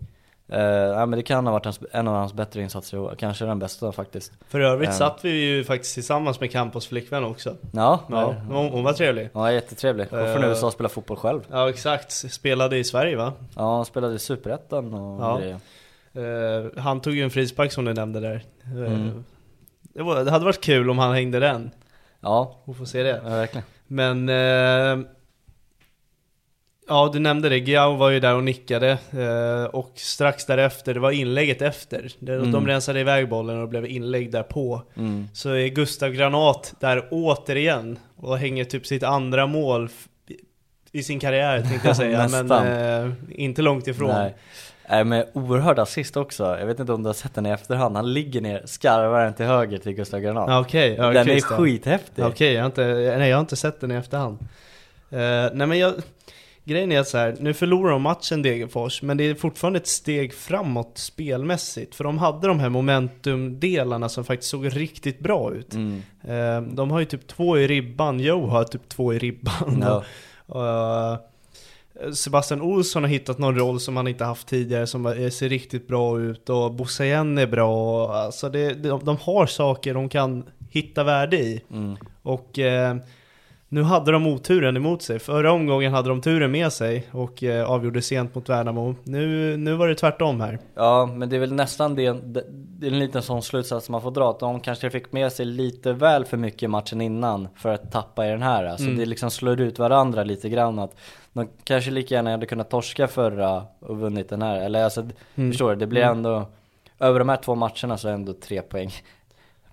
Eh, 0.50 0.60
ja, 0.62 1.06
men 1.06 1.18
det 1.18 1.24
kan 1.24 1.46
ha 1.46 1.54
varit 1.54 1.66
hans, 1.66 1.80
en 1.92 2.08
av 2.08 2.14
hans 2.16 2.34
bättre 2.34 2.62
insatser, 2.62 2.98
och 3.00 3.18
kanske 3.20 3.46
den 3.46 3.60
bästa 3.60 3.92
faktiskt. 3.92 4.32
För 4.48 4.60
övrigt 4.60 4.90
Ja. 4.90 4.94
satt 4.96 5.26
vi 5.26 5.30
ju 5.32 5.64
faktiskt 5.64 5.94
tillsammans 5.94 6.40
med 6.40 6.52
Campos 6.52 6.88
flickvän 6.88 7.24
också. 7.24 7.56
Ja, 7.72 8.00
Ja, 8.10 8.36
hon, 8.50 8.70
hon 8.70 8.84
var 8.84 8.94
trevlig. 8.94 9.30
ja 9.34 9.52
jättetrevlig. 9.52 10.10
Går 10.10 10.34
från 10.34 10.44
Eh. 10.44 10.50
USA 10.50 10.68
och 10.68 10.74
spelar 10.74 10.90
fotboll 10.90 11.18
själv. 11.18 11.42
Ja, 11.52 11.70
exakt. 11.70 12.12
Spelade 12.12 12.78
i 12.78 12.84
Sverige 12.84 13.16
va? 13.16 13.34
Ja, 13.56 13.76
han 13.76 13.86
spelade 13.86 14.16
i 14.16 14.20
Superettan 14.20 14.94
och 14.94 15.22
Ja. 15.24 15.38
grejer. 15.40 15.60
Eh, 16.14 16.66
han 16.82 17.00
tog 17.02 17.14
ju 17.16 17.24
en 17.24 17.30
frispark 17.30 17.72
som 17.72 17.86
du 17.86 17.94
nämnde 17.94 18.20
där. 18.20 18.44
Mm. 18.66 19.24
det, 19.82 20.04
var, 20.04 20.24
det 20.24 20.32
hade 20.32 20.46
varit 20.46 20.62
kul 20.62 20.90
om 20.90 20.98
han 20.98 21.14
hängde 21.14 21.40
den. 21.40 21.72
Ja, 22.22 22.56
Och 22.66 22.78
få 22.78 22.86
se 22.86 23.04
det. 23.04 23.22
ja, 23.24 23.30
verkligen. 23.30 23.66
Men 23.88 24.30
Ja 26.88 27.10
du 27.14 27.20
nämnde 27.20 27.50
det, 27.50 27.60
Giao 27.60 27.96
var 27.96 28.10
ju 28.10 28.20
där 28.20 28.36
och 28.36 28.44
nickade 28.44 28.90
eh, 29.12 29.64
Och 29.76 29.92
strax 29.96 30.46
därefter, 30.46 30.94
det 30.94 31.00
var 31.00 31.12
inlägget 31.12 31.62
efter 31.62 32.12
De, 32.20 32.32
Mm. 32.32 32.52
de 32.52 32.68
rensade 32.68 33.00
iväg 33.00 33.30
bollen 33.30 33.56
och 33.56 33.62
det 33.62 33.68
blev 33.68 33.86
inlägg 33.86 34.32
därpå 34.32 34.82
Mm. 34.98 35.28
Så 35.34 35.50
är 35.50 35.68
Gustav 35.68 36.10
Granat 36.12 36.74
där 36.80 37.08
återigen 37.12 38.00
Och 38.18 38.38
hänger 38.38 38.64
typ 38.66 38.86
sitt 38.86 39.04
andra 39.04 39.48
mål 39.48 39.90
I 40.92 41.04
sin 41.04 41.20
karriär 41.20 41.62
tänkte 41.62 41.88
jag 41.88 41.98
säga 41.98 42.28
Men 42.44 42.52
eh, 43.06 43.12
inte 43.30 43.62
långt 43.62 43.88
ifrån 43.88 44.10
Nej. 44.10 44.34
Men 45.06 45.26
oerhörd 45.34 45.80
assist 45.80 46.18
också, 46.18 46.44
jag 46.60 46.66
vet 46.66 46.80
inte 46.80 46.94
om 46.94 47.04
du 47.04 47.10
har 47.10 47.14
sett 47.14 47.34
den 47.36 47.46
i 47.46 47.50
efterhand, 47.50 47.96
han 47.96 48.14
ligger 48.14 48.42
ner, 48.42 48.62
skarvar 48.66 49.24
den 49.24 49.34
till 49.34 49.46
höger 49.46 49.78
till 49.78 49.92
Gustav 49.92 50.20
Granat. 50.20 50.50
Ja, 50.50 50.60
Okej, 50.60 50.96
ja, 50.98 51.10
den 51.12 51.30
är 51.30 51.40
skithäftig. 51.42 52.26
Okej, 52.26 52.54
jag, 52.54 52.62
har 52.62 52.66
inte, 52.66 53.16
nej, 53.18 53.30
jag 53.30 53.38
har 53.38 53.42
inte 53.42 53.56
sett 53.56 53.82
den 53.82 53.92
i 53.92 53.96
efterhand. 53.96 54.38
Eh, 55.10 55.18
nej 55.54 55.68
men 55.68 55.80
jag, 55.80 55.94
grejen 56.66 56.92
är 56.92 57.04
så 57.04 57.18
här, 57.18 57.36
nu 57.40 57.54
förlorar 57.54 57.92
de 57.92 58.02
matchen 58.02 58.42
Degerfors, 58.42 59.02
men 59.02 59.18
det 59.18 59.24
är 59.24 59.36
fortfarande 59.36 59.80
ett 59.80 59.88
steg 59.88 60.34
framåt 60.34 60.98
spelmässigt. 60.98 61.96
För 61.96 62.04
de 62.04 62.18
hade 62.18 62.48
de 62.48 62.60
här 62.60 62.70
momentumdelarna 62.70 64.10
som 64.10 64.24
faktiskt 64.24 64.50
såg 64.50 64.78
riktigt 64.78 65.20
bra 65.20 65.54
ut. 65.54 65.74
Mm. 65.74 66.02
Eh, 66.24 66.62
de 66.76 66.92
har 66.92 67.00
ju 67.00 67.06
typ 67.06 67.28
två 67.28 67.58
i 67.58 67.68
ribban, 67.68 68.20
Joe 68.20 68.48
har 68.48 68.64
typ 68.64 68.90
två 68.90 69.14
i 69.14 69.20
ribban. 69.20 70.04
Och, 70.46 70.66
eh, 70.66 71.18
Sebastian 72.14 72.62
Olsson 72.62 73.04
har 73.04 73.10
hittat 73.10 73.38
någon 73.38 73.60
roll 73.60 73.80
som 73.80 73.98
han 73.98 74.08
inte 74.08 74.26
haft 74.26 74.48
tidigare 74.48 74.88
som 74.88 75.04
ser 75.32 75.50
riktigt 75.50 75.88
bra 75.88 76.20
ut 76.20 76.50
och 76.50 76.74
Bosayen 76.74 77.38
är 77.38 77.48
bra. 77.48 78.12
Alltså 78.14 78.50
det, 78.50 78.74
de, 78.74 79.06
de 79.06 79.18
har 79.22 79.46
saker 79.46 79.94
de 79.94 80.10
kan 80.10 80.44
hitta 80.70 81.04
värde 81.04 81.38
i. 81.38 81.62
Mm. 81.72 81.98
Och 82.22 82.60
eh, 82.60 82.96
nu 83.70 83.84
hade 83.84 84.12
de 84.12 84.28
oturen 84.28 84.78
emot 84.78 85.02
sig. 85.02 85.20
Förra 85.20 85.52
omgången 85.52 85.94
hade 85.94 86.10
de 86.10 86.22
turen 86.22 86.52
med 86.52 86.74
sig 86.74 87.08
och 87.12 87.44
eh, 87.44 87.70
avgjorde 87.70 88.02
sent 88.02 88.36
mot 88.36 88.50
Värnamo. 88.50 88.96
Nu, 89.04 89.58
nu 89.58 89.74
var 89.76 89.88
det 89.88 89.96
tvärtom 89.96 90.42
här. 90.42 90.60
Ja, 90.76 91.06
men 91.16 91.30
det 91.30 91.36
är 91.36 91.40
väl 91.40 91.54
nästan 91.54 91.96
det, 91.96 92.12
det, 92.12 92.44
det 92.50 92.88
är 92.88 92.92
en 92.92 93.00
liten 93.00 93.22
sån 93.22 93.42
slutsats 93.42 93.90
man 93.90 94.02
får 94.02 94.12
dra. 94.12 94.30
Att 94.30 94.40
de 94.40 94.60
kanske 94.60 94.90
fick 94.90 95.12
med 95.12 95.32
sig 95.32 95.46
lite 95.46 95.94
väl 95.94 96.26
för 96.26 96.38
mycket 96.38 96.70
matchen 96.70 97.02
innan 97.02 97.48
för 97.56 97.74
att 97.74 97.92
tappa 97.92 98.28
i 98.28 98.30
den 98.30 98.42
här. 98.42 98.66
Alltså 98.66 98.86
Mm. 98.86 98.98
det 98.98 99.06
liksom 99.06 99.32
slår 99.32 99.62
ut 99.62 99.80
varandra 99.80 100.24
lite 100.24 100.50
grann. 100.50 100.80
Att 100.80 100.96
de 101.34 101.48
kanske 101.64 101.92
lika 101.92 102.16
gärna 102.16 102.32
hade 102.32 102.46
kunnat 102.46 102.70
torska 102.70 103.08
förra 103.08 103.64
och 103.80 103.98
vunnit 103.98 104.30
den 104.30 104.42
här. 104.42 104.60
Eller 104.62 104.84
alltså, 104.84 105.02
Mm. 105.36 105.52
förstår 105.52 105.70
du? 105.70 105.76
Det 105.76 105.88
blir 105.88 106.02
ändå, 106.02 106.46
över 107.00 107.20
de 107.20 107.30
här 107.30 107.38
två 107.38 107.56
matcherna 107.56 107.98
så 107.98 108.08
är 108.08 108.14
ändå 108.14 108.34
tre 108.34 108.62
poäng. 108.62 108.92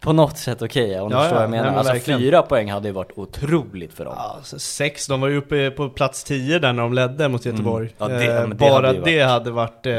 På 0.02 0.12
något 0.12 0.38
sätt 0.38 0.62
okej, 0.62 1.00
om 1.00 1.08
du 1.08 1.14
Ja, 1.16 1.20
förstår 1.20 1.34
vad 1.34 1.42
ja, 1.42 1.44
jag 1.44 1.50
menar. 1.50 1.62
nej, 1.64 1.70
men 1.72 1.78
alltså 1.78 1.92
verkligen. 1.92 2.20
fyra 2.20 2.42
poäng 2.42 2.70
hade 2.70 2.88
ju 2.88 2.92
varit 2.94 3.12
otroligt 3.18 3.92
för 3.94 4.04
dem. 4.04 4.14
Ja, 4.16 4.38
så 4.42 4.58
sex, 4.58 5.06
de 5.06 5.20
var 5.20 5.28
ju 5.28 5.36
uppe 5.36 5.70
på 5.70 5.88
plats 5.88 6.24
10 6.24 6.58
där 6.58 6.72
när 6.72 6.82
de 6.82 6.92
ledde 6.94 7.28
mot 7.28 7.44
Göteborg. 7.46 7.94
Mm. 8.00 8.18
Det- 8.18 8.24
Eh, 8.26 8.40
men 8.40 8.50
det 8.50 8.56
Bara 8.56 8.86
hade 8.86 9.00
det 9.00 9.20
hade 9.22 9.50
varit 9.50 9.86
eh, 9.86 9.94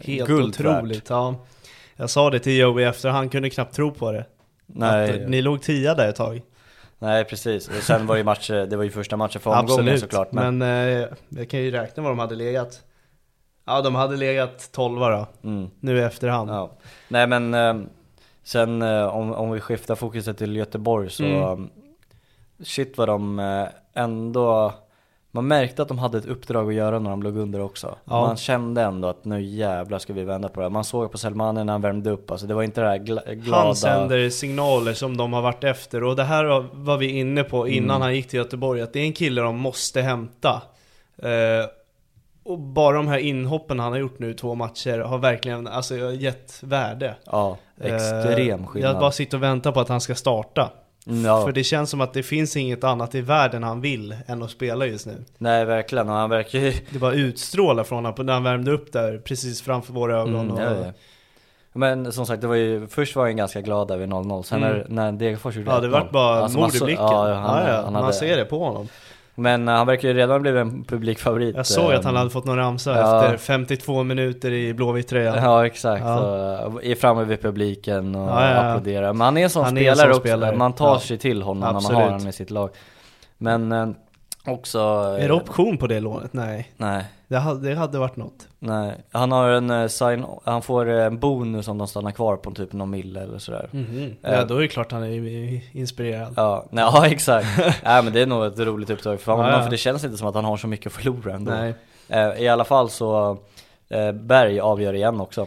helt 0.00 0.28
Guld 0.28 0.48
otroligt. 0.60 1.10
Ja. 1.10 1.34
Jag 1.96 2.10
sa 2.10 2.30
det 2.30 2.38
till 2.38 2.56
Joey 2.58 2.84
efter, 2.84 3.08
han 3.08 3.28
kunde 3.28 3.50
knappt 3.50 3.74
tro 3.74 3.90
på 3.94 4.12
det. 4.12 4.24
Nej, 4.66 5.10
Att, 5.10 5.20
eh, 5.20 5.26
ni 5.28 5.42
låg 5.42 5.62
10 5.62 5.94
där 5.94 6.08
ett 6.08 6.16
tag. 6.16 6.42
nej 6.98 7.24
precis. 7.24 7.68
Och 7.68 7.74
sen 7.82 8.06
var 8.06 8.16
ju 8.16 8.24
match, 8.24 8.48
det 8.50 8.76
var 8.76 8.84
ju 8.84 8.90
första 8.90 9.16
matchen 9.16 9.40
för 9.40 9.50
omgången 9.50 9.70
Absolut, 9.72 10.00
såklart. 10.00 10.32
men, 10.32 10.62
eh, 10.62 11.06
jag 11.28 11.50
kan 11.50 11.60
ju 11.60 11.70
räkna 11.70 12.02
vad 12.02 12.12
de 12.12 12.18
hade 12.18 12.34
legat. 12.34 12.80
Ja, 13.66 13.80
de 13.80 13.94
hade 13.94 14.16
legat 14.16 14.68
12 14.72 15.00
då, 15.00 15.26
Mm. 15.44 15.70
nu 15.80 15.98
i 15.98 16.02
efterhand. 16.02 16.50
Ja. 16.50 16.70
Nej 17.08 17.26
men 17.26 17.54
ehm, 17.54 17.88
sen 18.44 18.82
eh, 18.82 19.06
om, 19.06 19.32
om 19.34 19.50
vi 19.50 19.60
skiftar 19.60 19.94
fokuset 19.94 20.38
till 20.38 20.56
Göteborg 20.56 21.10
så 21.10 21.24
Mm. 21.24 21.42
ehm, 21.42 21.70
Shit 22.64 22.98
vad 22.98 23.08
de 23.08 23.38
eh, 23.38 23.66
ändå 23.94 24.72
Man 25.34 25.46
märkte 25.46 25.82
att 25.82 25.88
de 25.88 25.98
hade 25.98 26.18
ett 26.18 26.26
uppdrag 26.26 26.68
att 26.68 26.74
göra 26.74 26.98
när 26.98 27.10
de 27.10 27.22
låg 27.22 27.36
under 27.36 27.60
också 27.60 27.96
Ja. 28.04 28.20
Man 28.20 28.36
kände 28.36 28.82
ändå 28.82 29.08
att 29.08 29.24
nu 29.24 29.42
jävlar 29.42 29.98
ska 29.98 30.12
vi 30.12 30.24
vända 30.24 30.48
på 30.48 30.60
det. 30.60 30.68
Man 30.68 30.84
såg 30.84 31.12
på 31.12 31.18
Selmanen 31.18 31.66
när 31.66 31.72
han 31.72 31.80
värmde 31.82 32.10
upp, 32.10 32.30
alltså 32.30 32.46
det 32.46 32.54
var 32.54 32.62
inte 32.62 32.80
det 32.80 32.88
här 32.88 32.98
gla- 32.98 33.34
glada 33.34 33.64
Han 33.64 33.76
sänder 33.76 34.30
signaler 34.30 34.92
som 34.92 35.16
de 35.16 35.32
har 35.32 35.42
varit 35.42 35.64
efter 35.64 36.04
och 36.04 36.16
det 36.16 36.24
här 36.24 36.44
var- 36.44 36.66
var 36.72 36.96
vi 36.96 37.06
inne 37.18 37.42
på 37.44 37.68
innan 37.68 37.90
Mm. 37.96 38.02
han 38.02 38.14
gick 38.14 38.28
till 38.28 38.38
Göteborg 38.38 38.80
att 38.82 38.92
det 38.92 39.00
är 39.00 39.04
en 39.04 39.12
kille 39.12 39.40
de 39.40 39.56
måste 39.58 40.00
hämta. 40.02 40.62
Eh, 41.18 41.30
och 42.44 42.58
bara 42.58 42.96
de 42.96 43.08
här 43.08 43.18
inhoppen 43.18 43.80
han 43.80 43.92
har 43.92 43.98
gjort 43.98 44.18
nu 44.18 44.34
två 44.34 44.54
matcher 44.54 44.98
har 44.98 45.18
verkligen 45.18 45.66
alltså, 45.66 45.94
gett 46.12 46.58
värde. 46.62 47.14
Ja, 47.24 47.56
Eh, 47.80 47.94
extrem 47.94 48.66
skillnad 48.66 48.90
Jag 48.94 49.00
bara 49.00 49.12
sitter 49.12 49.36
och 49.36 49.42
väntar 49.42 49.72
på 49.72 49.80
att 49.80 49.88
han 49.88 50.00
ska 50.00 50.14
starta. 50.14 50.70
Mm, 51.06 51.24
ja. 51.24 51.44
För 51.44 51.52
det 51.52 51.64
känns 51.64 51.90
som 51.90 52.00
att 52.00 52.12
det 52.12 52.22
finns 52.22 52.56
inget 52.56 52.84
annat 52.84 53.14
i 53.14 53.20
världen 53.20 53.62
han 53.62 53.80
vill 53.80 54.16
än 54.26 54.42
att 54.42 54.50
spela 54.50 54.86
just 54.86 55.06
nu. 55.06 55.24
Nej 55.38 55.64
verkligen, 55.64 56.08
och 56.08 56.14
han 56.14 56.30
verkar 56.30 56.58
ju 56.58 56.72
Det 56.90 56.98
bara 56.98 57.14
utstrålar 57.14 57.84
från 57.84 58.04
honom 58.04 58.26
när 58.26 58.32
han 58.32 58.42
värmde 58.42 58.70
upp 58.72 58.92
där 58.92 59.18
precis 59.18 59.62
framför 59.62 59.92
våra 59.92 60.16
ögon. 60.20 60.50
Mm, 60.50 60.56
ja, 60.56 60.86
ja. 60.86 60.92
Men 61.72 62.12
som 62.12 62.26
sagt, 62.26 62.40
det 62.40 62.46
var 62.46 62.54
ju, 62.54 62.86
först 62.86 63.16
var 63.16 63.26
jag 63.26 63.36
ganska 63.36 63.60
glad 63.60 63.88
där 63.88 63.96
vid 63.96 64.08
0-0, 64.08 64.42
sen 64.42 64.62
Mm. 64.62 64.78
när, 64.78 64.86
när 64.88 65.12
Degerfors 65.12 65.56
gjorde 65.56 65.70
Ja 65.70 65.80
det 65.80 65.88
1-0, 65.88 65.90
vart 65.90 66.10
bara 66.10 66.42
alltså, 66.42 66.58
man 66.58 66.66
mord 66.68 66.74
i 66.74 66.84
blicken. 66.84 67.04
Ja, 67.04 67.34
han, 67.34 67.62
ja, 67.62 67.68
ja, 67.68 67.82
han 67.82 67.92
man 67.92 68.02
hade, 68.02 68.14
ser 68.14 68.36
det 68.36 68.44
på 68.44 68.64
honom. 68.64 68.88
Men 69.34 69.68
eh, 69.68 69.74
han 69.74 69.86
verkar 69.86 70.08
ju 70.08 70.14
redan 70.14 70.42
blivit 70.42 70.60
en 70.60 70.84
publikfavorit 70.84 71.56
Jag 71.56 71.66
såg 71.66 71.92
att 71.92 71.98
eh, 72.00 72.04
han 72.06 72.16
hade 72.16 72.30
fått 72.30 72.44
någon 72.44 72.56
ramsa 72.56 72.98
ja. 72.98 73.24
efter 73.24 73.36
52 73.36 74.02
minuter 74.02 74.50
i 74.52 74.74
blåvit 74.74 75.08
tröja. 75.08 75.36
Ja 75.36 75.66
exakt, 75.66 76.04
Ja. 76.04 76.72
Är 76.82 76.94
framme 76.94 77.24
vid 77.24 77.40
publiken 77.42 78.14
och 78.14 78.28
Ja, 78.30 78.50
ja. 78.50 78.56
applåderar 78.60 79.12
Men 79.12 79.20
han 79.20 79.36
är 79.36 79.44
en 79.44 79.50
sån 79.50 79.64
Han 79.64 79.78
är 79.78 79.80
en 79.80 79.96
spelare 79.96 80.12
sån 80.14 80.20
också, 80.20 80.20
spelare. 80.20 80.56
man 80.56 80.72
tar 80.72 80.98
sig 80.98 81.18
till 81.18 81.42
honom 81.42 81.60
när 81.60 81.66
man 81.66 81.76
Absolut. 81.76 81.98
har 82.02 82.10
honom 82.10 82.28
i 82.28 82.32
sitt 82.32 82.50
lag 82.50 82.70
Men 83.38 83.72
eh, 83.72 83.88
också 84.46 84.78
Är 85.20 85.28
det 85.28 85.34
option 85.34 85.78
på 85.78 85.86
det 85.86 86.00
lånet? 86.00 86.32
Nej. 86.32 86.72
Nej, 86.76 87.04
Det 87.28 87.36
hade, 87.38 87.68
det 87.68 87.74
hade 87.74 87.98
varit 87.98 88.16
något. 88.16 88.48
nej 88.58 88.94
Han 89.12 89.32
har 89.32 89.48
en 89.48 89.70
eh, 89.70 89.86
sign, 89.86 90.24
han 90.44 90.62
får 90.62 90.88
eh, 90.90 91.04
en 91.06 91.18
bonus 91.18 91.68
om 91.68 91.78
de 91.78 91.86
stannar 91.88 92.10
kvar 92.10 92.36
på 92.36 92.50
typ 92.50 92.72
någon 92.72 92.90
mille 92.90 93.20
eller 93.22 93.38
sådär 93.38 93.68
Ja 94.22 94.44
då 94.44 94.56
är 94.56 94.60
det 94.60 94.68
klart 94.68 94.92
han 94.92 95.02
är 95.02 95.76
inspirerad. 95.76 96.32
Ja, 96.36 96.66
nej, 96.70 96.84
ja 96.84 97.06
exakt. 97.06 97.46
Nej 97.84 98.02
men 98.02 98.12
det 98.12 98.20
är 98.20 98.26
nog 98.26 98.44
ett 98.44 98.58
roligt 98.58 98.90
uppdrag 98.90 99.20
för 99.20 99.32
honom 99.32 99.46
Ja, 99.50 99.56
ja. 99.56 99.62
för 99.62 99.70
det 99.70 99.76
känns 99.76 100.04
inte 100.04 100.16
som 100.16 100.28
att 100.28 100.34
han 100.34 100.44
har 100.44 100.56
så 100.56 100.66
mycket 100.68 100.86
att 100.86 100.92
förlora 100.92 101.34
ändå. 101.34 101.52
Nej. 101.52 101.74
Eh, 102.08 102.42
I 102.42 102.48
alla 102.48 102.64
fall 102.64 102.90
så, 102.90 103.38
eh, 103.88 104.12
Berg 104.12 104.60
avgör 104.60 104.92
igen 104.94 105.20
också. 105.20 105.46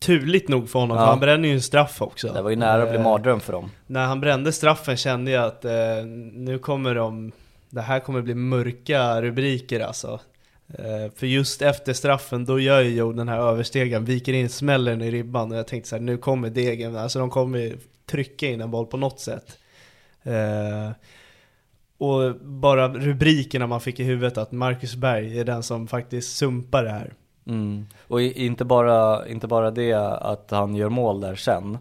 Turligt 0.00 0.48
nog 0.48 0.68
för 0.70 0.78
honom, 0.78 0.96
Ja. 0.96 1.02
för 1.02 1.10
han 1.10 1.20
bränner 1.20 1.48
ju 1.48 1.54
en 1.54 1.62
straff 1.62 2.02
också. 2.02 2.28
Det 2.32 2.42
var 2.42 2.50
ju 2.50 2.56
nära 2.56 2.82
att 2.82 2.88
bli 2.88 2.98
Eh, 2.98 3.04
mardröm 3.04 3.40
för 3.40 3.52
dem. 3.52 3.70
När 3.86 4.06
han 4.06 4.20
brände 4.20 4.52
straffen 4.52 4.96
kände 4.96 5.30
jag 5.30 5.44
att 5.44 5.64
eh, 5.64 5.70
nu 6.32 6.58
kommer 6.58 6.94
de, 6.94 7.32
det 7.70 7.80
här 7.80 8.00
kommer 8.00 8.22
bli 8.22 8.34
mörka 8.34 9.22
rubriker 9.22 9.80
alltså. 9.80 10.20
Eh, 10.68 11.12
för 11.14 11.26
just 11.26 11.62
efter 11.62 11.92
straffen, 11.92 12.44
då 12.44 12.60
gör 12.60 12.80
ju 12.80 12.90
Joe 12.90 13.12
den 13.12 13.28
här 13.28 13.38
överstegen, 13.38 14.04
viker 14.04 14.32
in 14.32 14.48
smällen 14.48 15.02
i 15.02 15.10
ribban 15.10 15.52
och 15.52 15.58
jag 15.58 15.66
tänkte 15.66 15.88
så 15.88 15.96
här, 15.96 16.02
nu 16.02 16.16
kommer 16.16 16.50
degen, 16.50 16.96
alltså 16.96 17.18
de 17.18 17.30
kommer 17.30 17.78
trycka 18.06 18.46
in 18.46 18.60
en 18.60 18.70
boll 18.70 18.86
på 18.86 18.96
något 18.96 19.20
sätt. 19.20 19.58
Eh, 20.22 20.90
och 21.98 22.34
bara 22.40 22.88
rubrikerna 22.88 23.66
man 23.66 23.80
fick 23.80 24.00
i 24.00 24.04
huvudet 24.04 24.38
att 24.38 24.52
Marcus 24.52 24.96
Berg 24.96 25.38
är 25.38 25.44
den 25.44 25.62
som 25.62 25.86
faktiskt 25.86 26.36
sumpar 26.36 26.84
det 26.84 26.90
här. 26.90 27.14
Mm. 27.46 27.86
Och 28.00 28.22
inte 28.22 28.64
bara, 28.64 29.28
inte 29.28 29.46
bara 29.46 29.70
det 29.70 29.92
att 29.92 30.50
han 30.50 30.74
gör 30.74 30.88
mål 30.88 31.20
där 31.20 31.34
sen. 31.34 31.78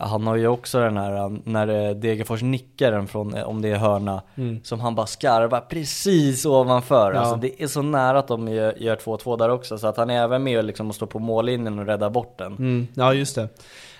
Han 0.00 0.26
har 0.26 0.36
ju 0.36 0.46
också 0.46 0.80
den 0.80 0.96
här, 0.96 1.38
när 1.44 1.68
eh, 1.88 1.94
Degerfors 1.94 2.42
nickar 2.42 2.92
den 2.92 3.06
från, 3.08 3.34
eh, 3.34 3.42
om 3.44 3.62
det 3.62 3.68
är 3.68 3.76
hörna, 3.76 4.22
Mm. 4.36 4.60
som 4.64 4.80
han 4.80 4.94
bara 4.94 5.06
skarvar 5.06 5.60
precis 5.60 6.46
ovanför. 6.46 7.12
Ja. 7.12 7.18
Alltså 7.20 7.36
det 7.36 7.62
är 7.62 7.66
så 7.66 7.82
nära 7.82 8.18
att 8.18 8.28
de 8.28 8.48
gör 8.48 8.74
gör 8.78 8.96
2-2 8.96 9.36
där 9.38 9.48
också, 9.48 9.78
så 9.78 9.86
att 9.86 9.96
han 9.96 10.10
är 10.10 10.22
även 10.22 10.42
med 10.42 10.64
liksom 10.64 10.88
och 10.88 10.94
står 10.94 11.06
på 11.06 11.18
mållinjen 11.18 11.78
och 11.78 11.86
räddar 11.86 12.10
bort 12.10 12.38
den. 12.38 12.52
Mm, 12.52 12.86
ja 12.94 13.14
just 13.14 13.34
det. 13.34 13.48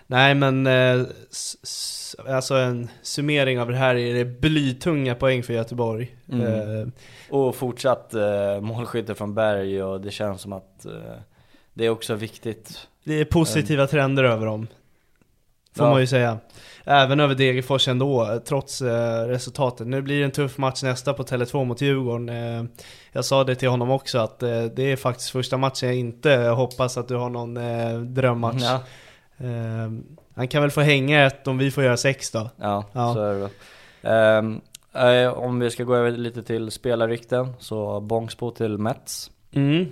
Nej 0.06 0.34
men, 0.34 0.66
eh, 0.66 1.00
alltså 2.28 2.54
en 2.54 2.88
summering 3.02 3.60
av 3.60 3.68
det 3.70 3.76
här 3.76 3.94
är 3.94 4.14
det 4.14 4.24
blytunga 4.24 5.14
poäng 5.14 5.42
för 5.42 5.52
Göteborg. 5.52 6.16
Mm. 6.32 6.80
Eh, 6.80 6.86
Och 7.30 7.54
fortsatt 7.56 8.14
eh, 8.14 8.60
målskytte 8.60 9.14
från 9.14 9.34
Berg 9.34 9.82
och 9.82 10.00
det 10.00 10.10
känns 10.10 10.40
som 10.40 10.52
att 10.52 10.84
eh, 10.86 10.92
det 11.74 11.84
är 11.86 11.90
också 11.90 12.14
viktigt. 12.14 12.88
det 13.04 13.14
är 13.20 13.24
positiva 13.24 13.86
trender 13.86 14.24
över 14.24 14.46
dem. 14.46 14.66
Får 15.78 15.86
Ja. 15.86 15.90
man 15.92 16.00
ju 16.00 16.06
säga. 16.06 16.38
Även 16.84 17.20
över 17.20 17.34
Degerfors 17.34 17.88
ändå, 17.88 18.40
trots 18.44 18.82
eh, 18.82 19.26
resultatet. 19.28 19.86
Nu 19.86 20.02
blir 20.02 20.18
det 20.18 20.24
en 20.24 20.30
tuff 20.30 20.58
match 20.58 20.82
nästa 20.82 21.14
på 21.14 21.22
Tele2 21.22 21.64
mot 21.64 21.80
Djurgården. 21.80 22.28
Eh, 22.28 22.64
jag 23.12 23.24
sa 23.24 23.44
det 23.44 23.54
till 23.54 23.68
honom 23.68 23.90
också 23.90 24.18
att 24.18 24.42
eh, 24.42 24.62
det 24.64 24.92
är 24.92 24.96
faktiskt 24.96 25.30
första 25.30 25.56
matchen 25.56 25.88
jag 25.88 25.96
inte 25.98 26.36
hoppas 26.36 26.98
att 26.98 27.08
du 27.08 27.14
har 27.16 27.30
någon 27.30 27.56
eh, 27.56 27.98
drömmatch. 28.00 28.62
Ja, 28.62 28.80
Eh, 29.40 29.92
han 30.34 30.48
kan 30.48 30.62
väl 30.62 30.70
få 30.70 30.80
hänga 30.80 31.26
ett 31.26 31.46
om 31.48 31.58
vi 31.58 31.70
får 31.70 31.84
göra 31.84 31.96
sex 31.96 32.30
då. 32.30 32.50
ja, 32.56 32.84
Ja. 32.92 33.14
så 33.14 33.20
är 33.22 33.34
det. 33.34 33.48
Ehm, 34.10 34.60
eh, 34.94 35.32
om 35.38 35.58
vi 35.60 35.70
ska 35.70 35.84
gå 35.84 35.94
över 35.96 36.10
lite 36.10 36.42
till 36.42 36.70
spelarrykten, 36.70 37.52
så 37.58 38.00
Bångsbo 38.00 38.50
till 38.50 38.78
Mets. 38.78 39.30
Mm. 39.52 39.86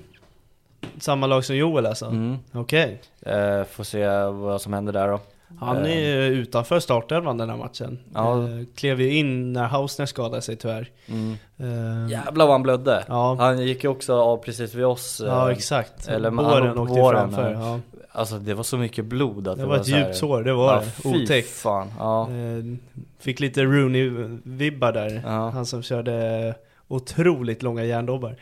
Samma 1.01 1.27
lag 1.27 1.45
som 1.45 1.57
Joel 1.57 1.87
alltså? 1.87 2.07
Mm. 2.07 2.37
Okej. 2.53 3.01
Eh, 3.23 3.65
får 3.65 3.85
se 3.85 4.07
vad 4.27 4.61
som 4.61 4.73
händer 4.73 4.93
där 4.93 5.09
då. 5.09 5.21
Han 5.59 5.77
är 5.77 5.95
ju 6.01 6.25
utanför 6.27 6.81
startelvan 6.81 7.39
den 7.39 7.51
här 7.51 7.57
matchen. 7.57 7.99
Ja. 8.15 8.43
Eh, 8.43 8.49
klev 8.77 9.01
ju 9.01 9.15
in 9.19 9.53
när 9.53 9.65
Hausner 9.65 10.07
skadade 10.07 10.43
sig 10.43 10.57
tyvärr. 10.57 10.89
Mm. 11.09 11.33
Eh, 11.59 12.11
Jävlar 12.11 12.47
vad 12.47 12.55
han 12.55 12.63
blödde. 12.63 13.05
Ja. 13.09 13.37
Han 13.41 13.59
gick 13.67 13.85
ju 13.85 13.91
också 13.91 14.15
av 14.15 14.37
precis 14.37 14.75
vid 14.75 14.85
oss. 14.85 15.21
eh, 15.21 15.27
Ja 15.27 15.53
exakt, 15.53 16.09
eller 16.09 16.31
båren 16.31 16.79
åkte 16.79 16.95
båren, 16.95 17.33
framför. 17.33 17.53
ja. 17.53 17.61
Ja. 17.61 17.81
Alltså 18.13 18.39
det 18.39 18.55
var 18.55 18.63
så 18.63 18.77
mycket 18.79 19.05
blod 19.05 19.49
att 19.49 19.57
Det 19.57 19.63
det, 19.63 19.69
var 19.69 19.77
ett 19.77 19.89
djupt 19.89 20.17
sår, 20.17 20.43
det 20.43 20.53
var 20.53 20.73
ja, 20.75 20.83
det. 21.03 21.23
Otäckt. 21.23 21.49
fan. 21.51 21.93
Ja. 21.99 22.23
Eh, 22.31 22.65
Fick 23.19 23.41
lite 23.41 23.63
Rooney-vibbar 23.63 24.93
där. 24.93 25.23
Ja. 25.25 25.51
Han 25.51 25.67
som 25.67 25.83
körde 25.83 26.55
otroligt 26.89 27.63
långa 27.63 27.85
järndobbar. 27.85 28.37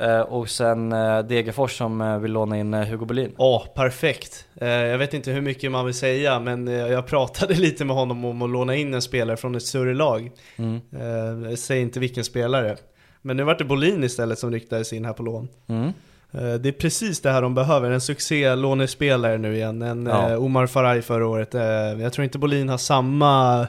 Eh, 0.00 0.20
och 0.20 0.48
sen 0.48 0.92
eh, 0.92 1.18
Degerfors 1.18 1.78
som 1.78 2.00
eh, 2.00 2.18
vill 2.18 2.32
låna 2.32 2.58
in 2.58 2.74
Hugo 2.74 3.04
Bolin. 3.06 3.34
Ja, 3.38 3.66
perfekt. 3.74 4.46
Eh, 4.60 4.68
jag 4.68 4.98
vet 4.98 5.14
inte 5.14 5.30
hur 5.30 5.40
mycket 5.40 5.70
man 5.70 5.84
vill 5.84 5.94
säga, 5.94 6.40
men 6.40 6.66
jag 6.66 7.06
pratade 7.06 7.54
lite 7.58 7.84
med 7.84 7.96
honom 7.96 8.24
om 8.24 8.42
att 8.42 8.50
låna 8.50 8.76
in 8.76 8.94
en 8.94 9.02
spelare 9.02 9.36
från 9.36 9.54
ett 9.54 9.62
större 9.62 9.94
lag. 9.94 10.30
Mm. 10.56 11.56
Säg 11.56 11.80
inte 11.80 12.00
vilken 12.00 12.24
spelare. 12.24 12.76
Men 13.22 13.36
nu 13.36 13.42
vart 13.42 13.58
det 13.58 13.64
Bolin 13.64 14.04
istället 14.04 14.38
som 14.38 14.50
ryktades 14.52 14.92
in 14.92 15.04
här 15.04 15.12
på 15.12 15.22
lån. 15.22 15.48
Mm. 15.66 15.92
Det 16.30 16.68
är 16.68 16.72
precis 16.72 17.20
det 17.20 17.30
här 17.30 17.42
de 17.42 17.54
behöver, 17.54 17.90
en 17.90 18.00
succé-lånespelare 18.00 19.38
nu 19.38 19.54
igen. 19.54 19.82
En 19.82 20.06
Ja. 20.06 20.38
Omar 20.38 20.66
Faraj 20.66 21.02
förra 21.02 21.26
året. 21.26 21.54
Jag 22.00 22.12
tror 22.12 22.24
inte 22.24 22.38
Bolin 22.38 22.68
har 22.68 22.78
samma 22.78 23.66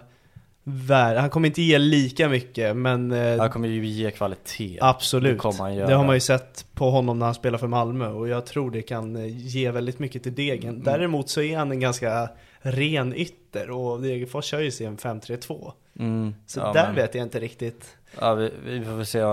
värde, 0.72 1.20
han 1.20 1.30
kommer 1.30 1.48
inte 1.48 1.62
ge 1.62 1.78
lika 1.78 2.30
mycket 2.30 2.76
men 2.76 3.12
eh, 3.12 3.40
Han 3.40 3.50
kommer 3.50 3.68
ju 3.68 3.86
ge 3.86 4.12
kvalitet. 4.12 4.78
absolut. 4.82 5.42
Det. 5.42 5.86
Det 5.86 5.94
har 5.94 6.06
man 6.06 6.16
ju 6.16 6.20
sett 6.20 6.66
på 6.74 6.90
honom 6.92 7.20
när 7.20 7.26
han 7.26 7.36
spelar 7.36 7.58
för 7.58 7.68
Malmö 7.68 8.08
och 8.08 8.28
jag 8.28 8.46
tror 8.46 8.72
det 8.72 8.82
kan 8.82 9.16
eh, 9.16 9.38
ge 9.48 9.72
väldigt 9.72 10.00
mycket 10.00 10.24
till 10.24 10.36
Degen. 10.36 10.70
Mm. 10.70 10.84
Däremot 10.84 11.30
så 11.30 11.42
är 11.42 11.58
han 11.58 11.72
en 11.72 11.80
ganska 11.80 12.30
ren 12.62 13.14
ytter 13.16 13.70
och 13.72 14.02
Degerfors 14.02 14.46
kör 14.46 14.60
ju 14.60 14.72
sig 14.72 14.86
en 14.86 14.98
5-3-2. 14.98 15.72
Mm. 16.00 16.34
Så 16.48 16.60
ja, 16.60 16.74
där 16.74 16.86
men- 16.86 16.96
vet 16.96 17.16
jag 17.16 17.24
inte 17.24 17.40
riktigt. 17.40 17.96
Ja, 18.22 18.34
vi, 18.34 18.52
vi 18.66 18.86
får 18.86 19.04
se 19.04 19.24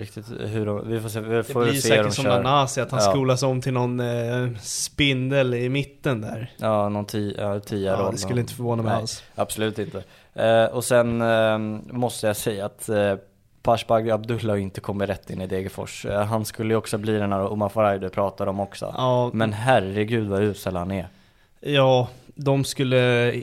riktigt 0.00 0.24
hur 0.40 0.66
de, 0.66 0.88
vi 0.88 1.00
får 1.00 1.08
se, 1.08 1.20
vi 1.20 1.34
Det 1.36 1.44
får 1.44 1.64
blir 1.64 1.72
se 1.72 1.88
hur 1.88 1.96
de 1.96 2.02
säkert 2.02 2.14
som 2.14 2.24
kör. 2.24 2.42
Nanasi, 2.42 2.80
att 2.80 2.90
han 2.90 3.00
Ja. 3.04 3.10
skolas 3.10 3.42
om 3.42 3.60
till 3.60 3.72
någon 3.72 4.00
eh, 4.00 4.48
spindel 4.60 5.54
i 5.54 5.68
mitten 5.68 6.20
där. 6.20 6.52
Ja, 6.56 6.88
någon 6.88 7.04
tia, 7.04 7.54
ja, 7.54 7.60
tia 7.60 7.90
Ja, 7.92 8.10
det 8.12 8.18
skulle 8.18 8.40
inte 8.40 8.54
förvåna 8.54 8.82
mig 8.82 8.92
alls. 8.92 9.22
Absolut 9.34 9.78
inte. 9.78 10.02
Eh, 10.34 10.64
och 10.64 10.84
sen 10.84 11.20
eh, 11.20 11.58
måste 11.94 12.26
jag 12.26 12.36
säga 12.36 12.66
att 12.66 12.88
eh, 12.88 13.14
Pashbag 13.62 14.10
Abdullah 14.10 14.62
inte 14.62 14.80
kommer 14.80 15.06
rätt 15.06 15.30
in 15.30 15.40
i 15.40 15.46
Degerfors. 15.46 16.06
Eh, 16.06 16.24
han 16.24 16.44
skulle 16.44 16.72
ju 16.74 16.76
också 16.78 16.98
bli 16.98 17.12
den 17.12 17.32
här 17.32 17.52
Omar 17.52 17.68
Faraj 17.68 17.98
du 17.98 18.08
pratar 18.08 18.46
om 18.46 18.60
också. 18.60 18.94
Ja, 18.96 19.30
Men 19.32 19.52
herregud 19.52 20.28
vad 20.28 20.42
usel 20.42 20.76
han 20.76 20.90
är. 20.90 21.08
ja, 21.60 22.08
de 22.34 22.64
skulle 22.64 23.34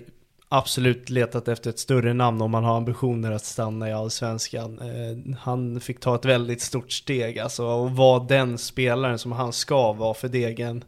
absolut 0.49 1.09
letat 1.09 1.47
efter 1.47 1.69
ett 1.69 1.79
större 1.79 2.13
namn 2.13 2.41
om 2.41 2.51
man 2.51 2.63
har 2.63 2.77
ambitioner 2.77 3.31
att 3.31 3.45
stanna 3.45 3.89
i 3.89 3.93
Allsvenskan. 3.93 4.79
Eh, 4.79 5.35
han 5.39 5.79
fick 5.79 5.99
ta 5.99 6.15
ett 6.15 6.25
väldigt 6.25 6.61
stort 6.61 6.91
steg 6.91 7.39
alltså 7.39 7.65
och 7.65 7.91
vara 7.91 8.19
den 8.19 8.57
spelaren 8.57 9.19
som 9.19 9.31
han 9.31 9.53
ska 9.53 9.93
vara 9.93 10.13
för 10.13 10.27
Degen. 10.27 10.83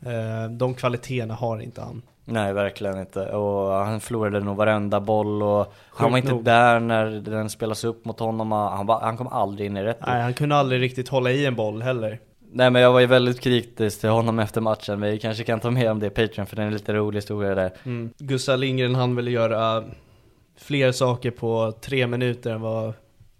Eh, 0.00 0.50
de 0.50 0.74
kvaliteterna 0.74 1.34
har 1.34 1.60
inte 1.60 1.80
han. 1.80 2.02
Nej, 2.30 2.52
verkligen 2.52 3.00
inte. 3.00 3.26
Och 3.26 3.72
han 3.72 4.00
förlorade 4.00 4.40
nog 4.40 4.56
varenda 4.56 5.00
boll 5.00 5.42
och 5.42 5.74
han 5.90 6.10
var 6.10 6.18
inte 6.18 6.30
nog. 6.30 6.44
där 6.44 6.80
när 6.80 7.06
den 7.10 7.50
spelas 7.50 7.84
upp 7.84 8.04
mot 8.04 8.20
honom. 8.20 8.52
Han, 8.52 8.86
var, 8.86 9.00
han 9.00 9.16
kom 9.16 9.28
aldrig 9.28 9.66
in 9.66 9.76
i 9.76 9.82
rätt. 9.82 9.98
Nej, 10.06 10.22
han 10.22 10.34
kunde 10.34 10.56
aldrig 10.56 10.80
riktigt 10.80 11.08
hålla 11.08 11.30
i 11.30 11.46
en 11.46 11.54
boll 11.54 11.82
heller. 11.82 12.18
Nej 12.52 12.70
men 12.70 12.82
jag 12.82 12.92
var 12.92 13.00
ju 13.00 13.06
väldigt 13.06 13.40
kritisk 13.40 14.00
till 14.00 14.08
honom 14.08 14.38
efter 14.38 14.60
matchen. 14.60 15.00
Vi 15.00 15.18
kanske 15.18 15.44
kan 15.44 15.60
ta 15.60 15.70
med 15.70 15.90
om 15.90 16.00
det 16.00 16.06
i 16.06 16.10
Patreon 16.10 16.46
för 16.46 16.56
det 16.56 16.62
är 16.62 16.66
en 16.66 16.72
lite 16.72 16.92
rolig 16.92 17.18
historia 17.18 17.54
där. 17.54 17.72
Mm. 17.84 18.10
Gustav 18.18 18.58
Lindgren 18.58 18.94
han 18.94 19.16
ville 19.16 19.30
göra 19.30 19.84
fler 20.58 20.92
saker 20.92 21.30
på 21.30 21.72
tre 21.80 22.06
minuter 22.06 22.50
än 22.50 22.60
vad 22.60 22.88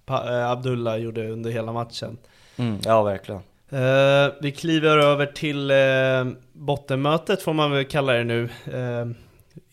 eh, 0.09 0.51
Abdullah 0.51 0.97
gjorde 0.97 1.31
under 1.31 1.51
hela 1.51 1.73
matchen. 1.73 2.17
Mm, 2.57 2.79
ja 2.85 3.03
verkligen. 3.03 3.41
Eh, 3.73 4.33
vi 4.41 4.53
kliver 4.53 4.99
över 4.99 5.27
till 5.27 5.71
eh, 5.71 6.37
bottenmötet 6.53 7.43
får 7.43 7.53
man 7.53 7.71
väl 7.71 7.85
kalla 7.85 8.13
det 8.13 8.25
nu. 8.25 8.49
Eh, 8.73 9.07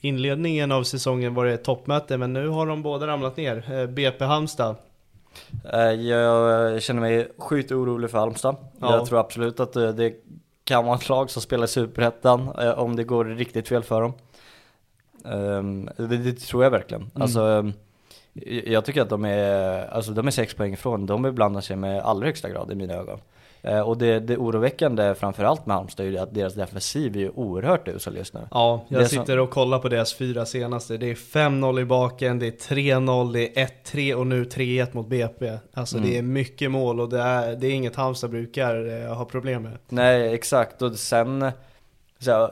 inledningen 0.02 0.72
av 0.72 0.84
säsongen 0.84 1.34
var 1.34 1.46
det 1.46 1.54
ett 1.54 1.64
toppmöte 1.64 2.18
men 2.18 2.34
nu 2.34 2.48
har 2.48 2.68
de 2.68 2.82
båda 2.82 3.08
ramlat 3.08 3.38
ner. 3.38 3.88
BP 3.88 4.26
Halmstad. 4.26 4.76
Jag 6.00 6.82
känner 6.84 7.02
mig 7.02 7.32
sjukt 7.38 7.72
orolig 7.72 8.10
för 8.12 8.18
Halmstad. 8.18 8.56
Ja. 8.80 8.96
Jag 8.96 9.06
tror 9.06 9.20
absolut 9.20 9.60
att 9.60 9.74
det 9.74 10.14
kan 10.64 10.86
vara 10.86 10.96
ett 10.96 11.10
lag 11.10 11.30
som 11.30 11.42
spelar 11.42 11.66
i 11.66 11.68
Superettan 11.68 12.50
om 12.76 12.96
det 12.96 13.04
går 13.04 13.26
riktigt 13.26 13.68
fel 13.68 13.84
för 13.84 14.02
dem. 14.02 14.14
Ehm, 15.26 15.90
Det, 15.98 16.18
det 16.18 16.40
tror 16.40 16.64
jag 16.64 16.72
verkligen. 16.72 17.02
Mm. 17.02 17.22
Alltså, 17.22 17.42
ehm, 17.42 17.74
jag 18.66 18.86
tycker 18.86 19.02
att 19.02 19.10
de 19.10 19.26
är, 19.26 19.88
alltså 19.88 20.12
de 20.12 20.28
är 20.28 20.32
sex 20.32 20.54
poäng 20.54 20.74
ifrån. 20.74 21.06
De 21.06 21.22
beblandar 21.22 21.62
sig 21.62 21.76
med 21.76 22.02
allra 22.02 22.26
högsta 22.26 22.50
grad 22.50 22.72
i 22.72 22.76
mina 22.76 22.94
ögon. 22.94 23.20
Eh, 23.62 23.80
Och 23.80 23.98
det, 23.98 24.20
det 24.20 24.38
oroväckande 24.38 25.16
framförallt 25.16 25.66
med 25.66 25.76
Halmstad 25.76 26.06
är 26.06 26.10
ju 26.10 26.18
att 26.18 26.34
deras 26.34 26.54
defensiv 26.54 27.16
är 27.16 27.20
ju 27.20 27.30
oerhört 27.30 27.88
usel 27.88 28.16
just 28.18 28.34
nu. 28.34 28.40
Ja, 28.52 28.86
jag 28.88 29.02
Det 29.02 29.08
som- 29.08 29.20
sitter 29.20 29.40
och 29.40 29.50
kollar 29.50 29.80
på 29.80 29.90
deras 29.90 30.14
fyra 30.16 30.46
senaste. 30.46 30.98
Det 30.98 31.10
är 31.12 31.16
5-0 31.16 31.80
i 31.80 31.86
baken, 31.86 32.40
det 32.40 32.48
är 32.48 32.52
3-0, 32.76 33.34
det 33.34 33.60
är 33.60 33.66
1-3 33.66 34.14
och 34.16 34.28
nu 34.28 34.44
3-1 34.46 34.94
mot 34.94 35.08
BP. 35.08 35.58
Alltså 35.74 35.98
Mm. 35.98 36.10
det 36.10 36.18
är 36.18 36.22
mycket 36.22 36.72
mål 36.72 37.00
och 37.00 37.10
det 37.10 37.20
är, 37.22 37.56
det 37.56 37.68
är 37.68 37.72
inget 37.72 37.96
Halmstad 37.96 38.30
brukar 38.30 39.04
eh, 39.06 39.14
ha 39.16 39.26
problem 39.26 39.64
med. 39.64 39.78
Nej, 39.90 40.34
exakt. 40.34 40.82
Och 40.82 40.96
sen, 40.96 41.52
så 42.20 42.32
här, 42.32 42.50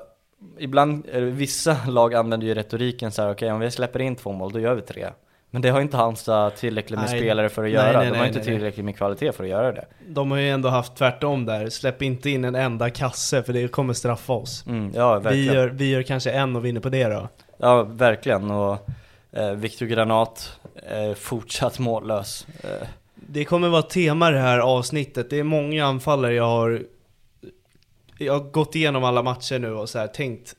ibland, 0.59 1.05
eh, 1.11 1.21
vissa 1.21 1.77
lag 1.87 2.13
använder 2.15 2.47
ju 2.47 2.53
retoriken 2.53 3.11
så 3.11 3.21
här: 3.21 3.31
okej 3.31 3.51
om 3.51 3.59
vi 3.59 3.71
släpper 3.71 3.99
in 4.01 4.15
två 4.15 4.31
mål, 4.31 4.51
då 4.51 4.59
gör 4.59 4.75
vi 4.75 4.81
tre. 4.81 5.07
Men 5.55 5.61
det 5.61 5.69
har 5.69 5.81
inte 5.81 5.97
Halmstad 5.97 6.55
tillräckligt 6.55 6.99
med 6.99 7.09
Nej. 7.09 7.19
spelare 7.19 7.49
för 7.49 7.61
att 7.63 7.65
Nej, 7.65 7.73
göra. 7.73 7.99
nej, 7.99 8.11
De 8.11 8.17
har 8.17 8.25
inte 8.25 8.43
tillräckligt 8.43 8.85
med 8.85 8.97
kvalitet 8.97 9.31
för 9.31 9.43
att 9.43 9.49
göra 9.49 9.71
det. 9.71 9.85
De 10.07 10.31
har 10.31 10.37
ju 10.37 10.49
ändå 10.49 10.69
haft 10.69 10.95
tvärtom 10.95 11.45
där, 11.45 11.69
släpp 11.69 12.01
inte 12.01 12.29
in 12.29 12.45
en 12.45 12.55
enda 12.55 12.89
kasse 12.89 13.43
för 13.43 13.53
det 13.53 13.67
kommer 13.67 13.93
straffa 13.93 14.33
oss. 14.33 14.65
Mm, 14.67 14.91
ja, 14.95 15.19
Vi 15.19 15.45
gör, 15.45 15.67
vi 15.67 15.89
gör 15.89 16.03
kanske 16.03 16.31
en 16.31 16.55
och 16.55 16.65
vinner 16.65 16.81
på 16.81 16.89
det 16.89 17.07
då. 17.07 17.29
Ja, 17.57 17.83
verkligen. 17.83 18.51
Och 18.51 18.89
eh, 19.31 19.51
Victor 19.51 19.85
Granat, 19.85 20.59
eh, 20.89 21.13
fortsatt 21.15 21.79
mållös. 21.79 22.47
Eh, 22.63 22.87
Det 23.15 23.45
kommer 23.45 23.69
vara 23.69 23.81
tema 23.81 24.31
det 24.31 24.39
här 24.39 24.59
avsnittet. 24.59 25.29
Det 25.29 25.39
är 25.39 25.43
många 25.43 25.85
anfallare 25.85 26.33
jag 26.33 26.47
har 26.47 26.83
Jag 28.17 28.33
har 28.33 28.39
gått 28.51 28.75
igenom 28.75 29.03
alla 29.03 29.23
matcher 29.23 29.59
nu 29.59 29.71
och 29.73 29.89
så 29.89 29.99
här 29.99 30.07
tänkt 30.07 30.53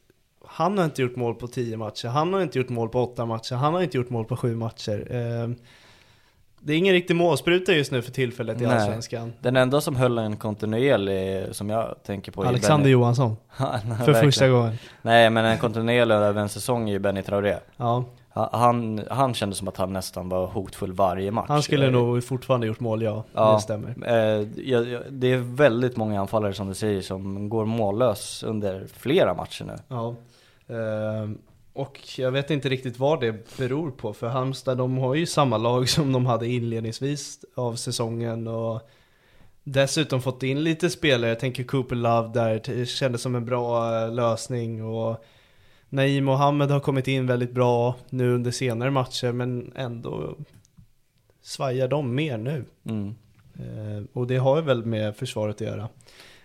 Han 0.57 0.79
har 0.79 0.85
inte 0.85 1.03
gjort 1.03 1.17
mål 1.17 1.35
på 1.35 1.47
10 1.49 1.77
matcher, 1.77 2.09
han 2.09 2.33
har 2.33 2.41
inte 2.41 2.59
gjort 2.59 2.69
mål 2.69 2.89
på 2.89 3.03
8 3.03 3.27
matcher, 3.27 3.55
han 3.55 3.75
har 3.75 3.83
inte 3.83 3.97
gjort 3.97 4.11
mål 4.11 4.25
på 4.25 4.37
7 4.37 4.57
matcher. 4.57 5.07
Eh, 5.11 5.51
Det 6.61 6.73
är 6.73 6.77
ingen 6.77 6.93
riktig 6.95 7.17
målspruta 7.17 7.73
just 7.73 7.93
nu 7.93 8.03
för 8.03 8.13
tillfället 8.13 8.61
i 8.61 8.67
Nej. 8.67 8.75
Allsvenskan. 8.77 9.33
den 9.41 9.57
enda 9.57 9.81
som 9.81 9.97
höll 9.97 10.19
en 10.19 10.37
kontinuerlig, 10.37 11.55
som 11.55 11.71
jag 11.71 11.95
tänker 12.07 12.33
på 12.33 12.43
Alexander 12.45 12.87
Benny- 12.87 12.93
Johansson, 12.93 13.37
Ja, 13.59 13.71
nej, 13.73 13.81
för 13.83 13.91
verkligen. 13.97 14.23
första 14.23 14.49
gången. 14.49 14.73
Nej 15.03 15.31
men 15.31 15.45
en 15.45 15.59
kontinuerlig 15.59 16.15
över 16.15 16.41
en 16.43 16.49
säsong 16.49 16.89
är 16.89 16.93
ju 16.93 16.99
Benny 16.99 17.23
Traoré. 17.23 17.57
Ja, 17.77 18.05
Ha- 18.35 18.51
Han, 18.53 19.03
han 19.11 19.35
kände 19.35 19.57
som 19.57 19.69
att 19.69 19.77
han 19.77 19.93
nästan 19.93 20.29
var 20.29 20.47
hotfull 20.47 20.93
varje 20.93 21.31
match. 21.31 21.49
han 21.49 21.63
skulle 21.63 21.87
Eh, 21.87 21.93
nog 21.93 22.25
fortfarande 22.25 22.67
gjort 22.67 22.81
mål, 22.81 23.03
ja. 23.03 23.25
Ja, 23.33 23.55
Det 23.55 23.61
stämmer. 23.61 23.89
Eh, 23.89 24.47
det 25.11 25.33
är 25.33 25.37
väldigt 25.57 25.97
många 25.97 26.21
anfallare 26.21 26.53
som 26.55 26.69
du 26.69 26.75
säger 26.75 27.01
som 27.03 27.49
går 27.49 27.65
mållös 27.65 28.43
under 28.43 28.87
flera 28.97 29.35
matcher 29.35 29.65
nu. 29.65 29.75
Ja. 29.89 30.15
Ehm, 30.69 31.39
och 31.73 32.01
jag 32.19 32.31
vet 32.31 32.51
inte 32.51 32.69
riktigt 32.69 32.99
vad 32.99 33.21
det 33.21 33.57
beror 33.59 33.91
på, 33.91 34.13
för 34.13 34.29
Halmstad 34.29 34.79
de 34.79 34.99
har 34.99 35.15
ju 35.15 35.27
samma 35.27 35.57
lag 35.57 35.89
som 35.89 36.13
de 36.13 36.27
hade 36.27 36.49
inledningsvis 36.49 37.45
av 37.55 37.75
säsongen 37.75 38.49
och 38.49 38.89
dessutom 39.65 40.23
fått 40.23 40.43
in 40.43 40.65
lite 40.65 40.91
spelare, 40.91 41.31
jag 41.31 41.41
tänker 41.41 41.65
Cooper 41.65 41.97
Love 41.97 42.29
där, 42.35 42.63
det 42.65 42.87
kändes 42.87 43.23
som 43.23 43.35
en 43.35 43.45
bra 43.45 43.95
eh, 44.03 44.13
lösning 44.13 44.85
och 44.85 45.25
Naim 45.89 46.25
Mohammed 46.25 46.71
har 46.71 46.81
kommit 46.81 47.09
in 47.09 47.27
väldigt 47.27 47.53
bra 47.53 47.97
nu 48.11 48.35
under 48.35 48.51
senare 48.51 48.91
matcher 48.91 49.33
men 49.33 49.73
ändå 49.77 50.37
svajar 51.43 51.89
de 51.89 52.15
mer 52.15 52.39
nu. 52.39 52.65
Mm. 52.85 53.15
Eh, 53.55 54.05
och 54.13 54.27
det 54.27 54.37
har 54.37 54.57
ju 54.57 54.63
väl 54.63 54.85
med 54.85 55.17
försvaret 55.17 55.55
att 55.55 55.61
göra. 55.61 55.89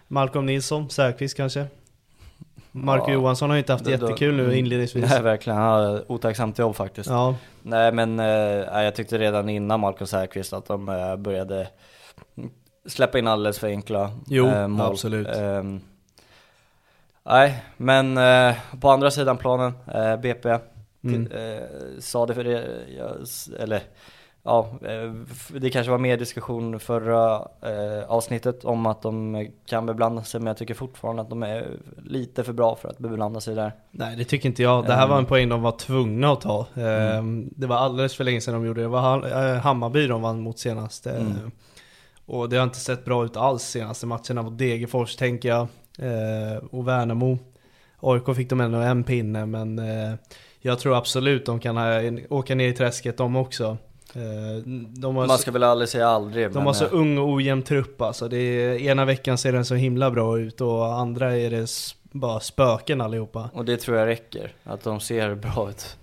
Malcolm 0.07 0.45
Nilsson, 0.45 0.89
Säfqvist 0.89 1.38
kanske? 1.38 1.67
Marco 2.71 3.05
Ja, 3.07 3.13
Johansson 3.13 3.49
har 3.49 3.55
ju 3.55 3.60
inte 3.60 3.71
haft 3.73 3.86
det- 3.86 3.91
jättekul 3.91 4.36
nu 4.36 4.43
mm. 4.43 4.55
inledningsvis. 4.57 5.10
Nej 5.10 5.21
verkligen, 5.21 5.60
han 5.60 5.67
har 5.84 6.12
otacksamt 6.12 6.60
jobb 6.60 6.75
faktiskt. 6.75 7.10
Ja, 7.10 7.36
Nej 7.62 7.91
men 7.91 8.19
eh, 8.19 8.25
jag 8.84 8.95
tyckte 8.95 9.17
redan 9.17 9.49
innan 9.49 9.79
Marcus 9.79 10.10
Säfqvist 10.10 10.53
att 10.53 10.65
de 10.65 10.89
eh, 10.89 11.15
började 11.15 11.67
släppa 12.86 13.19
in 13.19 13.27
alldeles 13.27 13.60
för 13.60 13.67
enkla 13.67 14.12
Jo, 14.27 14.47
eh, 14.47 14.67
mål. 14.67 14.91
absolut. 14.91 15.27
Ehm, 15.27 15.81
nej, 17.23 17.63
men 17.77 18.17
eh, 18.17 18.55
på 18.81 18.89
andra 18.89 19.12
sidan 19.12 19.38
planen, 19.38 19.73
eh, 19.93 20.17
BP 20.17 20.57
Mm. 21.03 21.27
sa 21.99 22.25
det 22.25 22.34
för 22.34 22.43
det, 22.43 22.65
jag, 22.97 23.12
eller 23.60 23.81
ja, 24.43 24.69
eh, 24.82 25.13
det 25.60 25.69
kanske 25.69 25.91
var 25.91 25.97
mer 25.97 26.17
diskussion 26.17 26.80
förra 26.80 27.36
eh, 27.62 28.04
avsnittet 28.08 28.65
om 28.65 28.86
att 28.86 29.01
de 29.01 29.47
kan 29.65 29.86
beblanda 29.86 30.23
sig 30.23 30.39
men 30.39 30.47
jag 30.47 30.58
tycker 30.58 30.73
fortfarande 30.73 31.21
att 31.21 31.30
de 31.30 31.43
är 31.43 31.67
lite 32.06 32.43
för 32.43 32.54
bra 32.54 32.75
för 32.75 32.89
att 32.89 32.97
beblanda 32.97 33.39
sig 33.41 33.56
där. 33.56 33.71
nej 33.91 34.15
det 34.17 34.23
tycker 34.23 34.49
inte 34.49 34.63
jag. 34.63 34.86
Det 34.86 34.93
här 34.93 34.97
Mm. 35.04 35.10
var 35.10 35.17
en 35.17 35.25
poäng 35.25 35.49
de 35.49 35.62
var 35.62 35.71
tvungna 35.71 36.32
att 36.32 36.41
ta. 36.41 36.67
Ehm, 36.75 37.49
Det 37.56 37.67
var 37.67 37.75
alldeles 37.75 38.15
för 38.15 38.23
länge 38.23 38.41
sedan 38.41 38.54
de 38.54 38.65
gjorde 38.65 38.80
det. 38.82 38.86
Det 38.86 38.88
var 38.89 39.01
Ha- 39.01 39.27
eh, 39.54 39.58
Hammarby 39.62 40.08
de 40.08 40.21
vann 40.21 40.41
mot 40.41 40.60
senast. 40.60 41.08
eh, 41.08 41.15
Mm. 41.15 41.51
Och 42.25 42.49
det 42.49 42.58
har 42.58 42.63
inte 42.63 42.80
sett 42.80 43.06
bra 43.06 43.25
ut 43.25 43.38
alls 43.38 43.63
senaste 43.63 44.06
matcherna 44.06 44.41
mot 44.41 44.58
Degerfors 44.58 45.15
tänker 45.15 45.49
jag. 45.49 45.67
Eh, 45.99 46.63
Och 46.71 46.88
Värnamo. 46.88 47.38
AIK 47.99 48.34
fick 48.36 48.49
de 48.49 48.62
ändå 48.62 48.77
en 48.77 49.04
pinne 49.04 49.45
men 49.45 49.80
eh, 49.80 50.13
jag 50.60 50.80
tror 50.80 50.97
absolut 50.97 51.45
de 51.45 51.60
kan 51.60 51.77
åka 52.30 52.56
ner 52.56 52.67
i 52.67 52.73
träsket 52.73 53.17
de 53.17 53.36
också. 53.36 53.77
Eh, 54.15 54.21
De 54.97 55.15
har 55.15 55.28
Man 55.28 55.38
så- 55.38 55.41
ska 55.41 55.52
väl 55.52 55.63
aldrig 55.63 55.89
säga 55.89 56.08
aldrig 56.08 56.52
De 56.52 56.65
har 56.65 56.74
så 56.74 56.86
eh, 56.86 56.93
ung 56.93 57.17
och 57.17 57.30
ojämn 57.30 57.62
trupp 57.63 58.02
alltså. 58.02 58.28
Det 58.28 58.38
är, 58.38 58.82
ena 58.82 59.06
veckan 59.06 59.38
ser 59.38 59.54
den 59.54 59.65
så 59.65 59.76
himla 59.76 60.12
bra 60.12 60.39
ut 60.39 60.62
och 60.62 60.93
andra 60.93 61.38
är 61.38 61.50
det 61.50 61.67
bara 62.12 62.39
spöken 62.39 63.02
allihopa. 63.02 63.50
Och 63.54 63.65
det 63.65 63.78
tror 63.78 63.97
jag 63.97 64.08
räcker, 64.08 64.54
att 64.63 64.84
de 64.84 65.00
ser 65.00 65.36
bra 65.36 65.69
ut. 65.69 65.97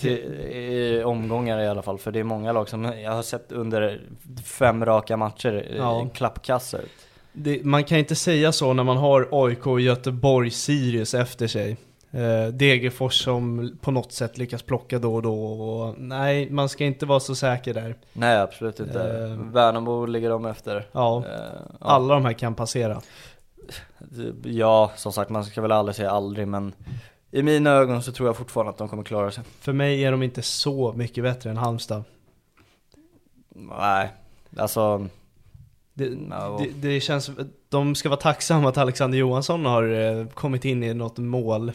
Till, 0.00 0.10
I 0.52 1.02
omgångar 1.04 1.60
i 1.60 1.68
alla 1.68 1.82
fall, 1.82 1.98
för 1.98 2.12
det 2.12 2.20
är 2.20 2.24
många 2.24 2.52
lag 2.52 2.68
som 2.68 2.84
jag 2.84 3.12
har 3.12 3.22
sett 3.22 3.52
under 3.52 4.00
fem 4.44 4.84
raka 4.84 5.16
matcher 5.16 5.66
Ja. 5.70 5.76
ja. 5.76 6.08
klappkassa 6.14 6.78
ut. 6.78 6.90
det, 7.32 7.64
man 7.64 7.84
kan 7.84 7.98
inte 7.98 8.14
säga 8.14 8.52
så 8.52 8.72
när 8.72 8.84
man 8.84 8.96
har 8.96 9.28
AIK, 9.32 9.66
Göteborg, 9.80 10.50
Sirius 10.50 11.14
efter 11.14 11.46
sig. 11.46 11.76
Eh, 12.14 12.46
Degerfors 12.52 13.24
som 13.24 13.70
på 13.80 13.90
något 13.90 14.12
sätt 14.12 14.38
lyckas 14.38 14.62
plocka 14.62 14.98
då 14.98 15.14
och 15.14 15.22
då. 15.22 15.34
Och, 15.44 15.94
nej, 15.98 16.50
man 16.50 16.68
ska 16.68 16.84
inte 16.84 17.06
vara 17.06 17.20
så 17.20 17.34
säker 17.34 17.74
där. 17.74 17.96
Nej 18.12 18.38
absolut 18.40 18.80
inte. 18.80 19.02
Eh. 19.02 19.36
Värnamo 19.52 20.06
ligger 20.06 20.30
de 20.30 20.44
efter. 20.46 20.86
Ja, 20.92 21.24
Eh, 21.26 21.32
ja. 21.80 21.86
alla 21.86 22.14
de 22.14 22.24
här 22.24 22.32
kan 22.32 22.54
passera. 22.54 23.00
Ja, 24.44 24.92
som 24.96 25.12
sagt 25.12 25.30
man 25.30 25.44
ska 25.44 25.62
väl 25.62 25.72
aldrig 25.72 25.96
säga 25.96 26.10
aldrig 26.10 26.48
men 26.48 26.72
i 27.30 27.42
mina 27.42 27.70
ögon 27.70 28.02
så 28.02 28.12
tror 28.12 28.28
jag 28.28 28.36
fortfarande 28.36 28.70
att 28.70 28.78
de 28.78 28.88
kommer 28.88 29.02
klara 29.02 29.30
sig. 29.30 29.44
För 29.60 29.72
mig 29.72 30.04
är 30.04 30.10
de 30.10 30.22
inte 30.22 30.42
så 30.42 30.92
mycket 30.92 31.24
bättre 31.24 31.50
än 31.50 31.56
Halmstad. 31.56 32.04
Nej, 33.54 34.08
alltså 34.56 35.06
Det, 35.94 36.04
Ja. 36.30 36.60
det, 36.62 36.88
det 36.88 37.00
känns, 37.00 37.30
de 37.68 37.94
ska 37.94 38.08
vara 38.08 38.20
tacksamma 38.20 38.68
att 38.68 38.78
Alexander 38.78 39.18
Johansson 39.18 39.64
har 39.66 39.82
eh, 39.92 40.26
kommit 40.26 40.64
in 40.64 40.82
i 40.82 40.94
något 40.94 41.18
mål, 41.18 41.72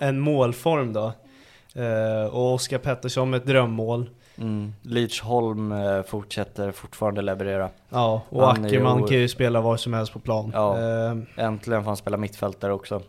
en 0.00 0.20
målform 0.20 0.92
då. 0.92 1.12
Eh, 1.74 2.24
och 2.34 2.54
Oskar 2.54 2.78
Pettersson 2.78 3.30
med 3.30 3.38
ett 3.40 3.46
drömmål. 3.46 4.10
mm, 4.36 4.74
Leachholm 4.82 5.72
eh, 5.72 6.02
fortsätter 6.02 6.72
fortfarande 6.72 7.22
leverera. 7.22 7.68
Ja, 7.88 8.22
och 8.28 8.46
Han 8.46 8.56
är 8.56 8.60
ju- 8.60 8.66
Ackerman 8.76 9.06
kan 9.06 9.16
ju 9.16 9.28
spela 9.28 9.60
var 9.60 9.76
som 9.76 9.92
helst 9.94 10.12
på 10.12 10.18
plan. 10.18 10.50
Ja. 10.54 10.78
Eh, 10.78 11.16
Äntligen 11.36 11.82
får 11.82 11.90
han 11.90 11.96
spela 11.96 12.16
mittfältare 12.16 12.72
också. 12.72 13.02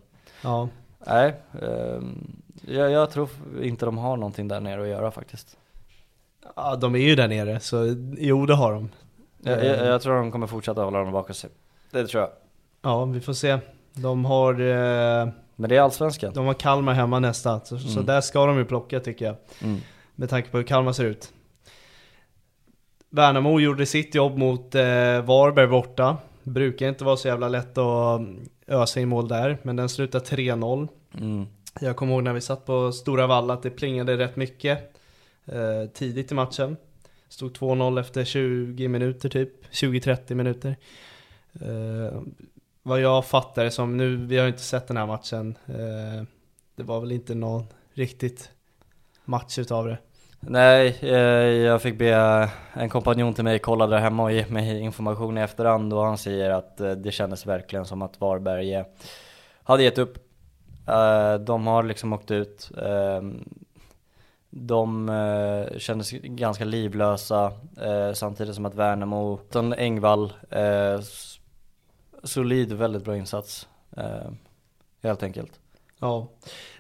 ja. 0.44 0.68
Nej, 1.08 1.34
ehm, 1.62 2.32
jag, 2.68 2.92
jag 2.92 3.12
tror 3.12 3.30
inte 3.62 3.86
de 3.86 3.98
har 3.98 4.18
någonting 4.18 4.48
där 4.48 4.60
nere 4.60 4.82
att 4.82 4.88
göra 4.88 5.12
faktiskt. 5.12 5.58
ja, 6.56 6.76
de 6.76 6.96
är 6.96 7.00
ju 7.00 7.16
där 7.16 7.28
nere, 7.28 7.60
så 7.60 7.96
jo 8.18 8.46
det 8.46 8.54
har 8.56 8.74
de. 8.74 8.90
Jag, 9.44 9.66
jag, 9.66 9.86
jag 9.88 10.02
tror 10.02 10.16
de 10.16 10.32
kommer 10.32 10.48
fortsätta 10.48 10.84
hålla 10.84 11.00
dem 11.00 11.12
bakom 11.12 11.36
sig. 11.36 11.50
Det 11.92 12.08
tror 12.08 12.22
jag. 12.22 12.30
Ja, 12.82 13.06
vi 13.06 13.22
får 13.22 13.34
se. 13.34 13.58
De 13.94 14.26
har, 14.26 14.54
eh, 14.62 15.28
Men 15.62 15.70
det 15.70 15.76
är 15.78 15.82
allsvenskan. 15.82 16.34
de 16.34 16.46
har 16.46 16.54
Kalmar 16.54 16.94
hemma 16.94 17.20
nästa, 17.20 17.60
så, 17.60 17.80
så 17.80 17.92
Mm. 17.94 18.06
där 18.06 18.22
ska 18.22 18.46
de 18.46 18.58
ju 18.58 18.66
plocka 18.66 19.00
tycker 19.00 19.26
jag. 19.26 19.36
Mm. 19.62 19.80
Med 20.16 20.30
tanke 20.30 20.50
på 20.50 20.58
hur 20.58 20.64
Kalmar 20.66 20.94
ser 20.94 21.06
ut. 21.06 21.32
Värnamo 23.10 23.60
gjorde 23.60 23.86
sitt 23.86 24.16
jobb 24.16 24.38
mot 24.38 24.76
eh, 24.76 24.82
Varberg 25.22 25.68
borta. 25.68 26.18
Brukar 26.44 26.88
inte 26.90 27.04
vara 27.04 27.18
så 27.18 27.28
jävla 27.28 27.50
lätt 27.50 27.78
att 27.78 28.20
mm, 28.20 28.50
ösa 28.68 29.00
in 29.00 29.10
mål 29.10 29.28
där, 29.28 29.58
men 29.64 29.76
den 29.76 29.90
slutar 29.90 30.20
3-0. 30.20 30.88
Mm. 31.20 31.46
Jag 31.82 31.96
kommer 31.96 32.14
ihåg 32.14 32.24
när 32.24 32.34
vi 32.34 32.42
satt 32.42 32.66
på 32.66 32.92
Stora 32.92 33.28
Valla 33.28 33.54
att 33.54 33.64
det 33.64 33.70
plingade 33.70 34.18
rätt 34.18 34.36
mycket 34.36 34.96
eh, 35.46 35.90
tidigt 35.94 36.32
i 36.32 36.36
matchen. 36.36 36.78
Stod 37.30 37.52
2-0 37.58 38.00
efter 38.00 38.24
20 38.24 38.88
minuter 38.88 39.30
typ, 39.30 39.66
20-30 39.72 40.34
minuter. 40.36 40.76
Eh, 41.62 42.22
vad 42.84 43.02
jag 43.02 43.26
fattar 43.26 43.64
det 43.64 43.72
som, 43.72 43.98
nu, 43.98 44.16
vi 44.16 44.38
har 44.38 44.44
ju 44.46 44.50
inte 44.52 44.64
sett 44.64 44.88
den 44.88 44.98
här 44.98 45.06
matchen. 45.06 45.58
Eh, 45.68 46.24
det 46.76 46.84
var 46.84 47.00
väl 47.00 47.12
inte 47.12 47.36
någon 47.36 47.66
riktigt 47.94 48.52
match 49.26 49.58
utav 49.60 49.88
det. 49.88 49.98
Nej, 50.40 50.98
eh, 51.02 51.12
jag 51.66 51.82
fick 51.82 51.98
be 51.98 52.50
en 52.74 52.90
kompanjon 52.90 53.34
till 53.34 53.44
mig 53.44 53.60
kolla 53.60 53.88
där 53.88 54.00
hemma 54.00 54.24
och 54.24 54.32
ge 54.32 54.46
mig 54.48 54.80
information 54.80 55.38
i 55.38 55.42
efterhand 55.42 55.94
och 55.94 56.04
han 56.06 56.18
säger 56.18 56.50
att 56.50 56.82
eh, 56.82 56.92
det 56.92 57.12
kändes 57.12 57.46
verkligen 57.46 57.86
som 57.86 58.02
att 58.02 58.22
Varberg 58.22 58.74
eh, 58.74 58.86
hade 59.64 59.84
gett 59.84 59.98
upp. 59.98 60.18
Eh, 60.88 61.34
De 61.36 61.68
har 61.68 61.84
liksom 61.84 62.14
åkt 62.14 62.32
ut. 62.32 62.72
Ehm, 62.86 63.50
de 64.50 65.10
eh, 65.10 65.78
kändes 65.78 66.12
ganska 66.12 66.66
livlösa 66.66 67.54
eh, 67.82 68.14
samtidigt 68.14 68.56
som 68.56 68.66
att 68.66 68.76
Värnamo, 68.76 69.40
utan 69.48 69.74
Engvall, 69.74 70.34
eh, 70.50 71.00
solid, 72.24 72.74
väldigt 72.74 73.04
bra 73.04 73.18
insats. 73.18 73.68
eh, 73.98 74.32
Helt 75.04 75.24
enkelt. 75.24 75.52
Ja, 76.00 76.30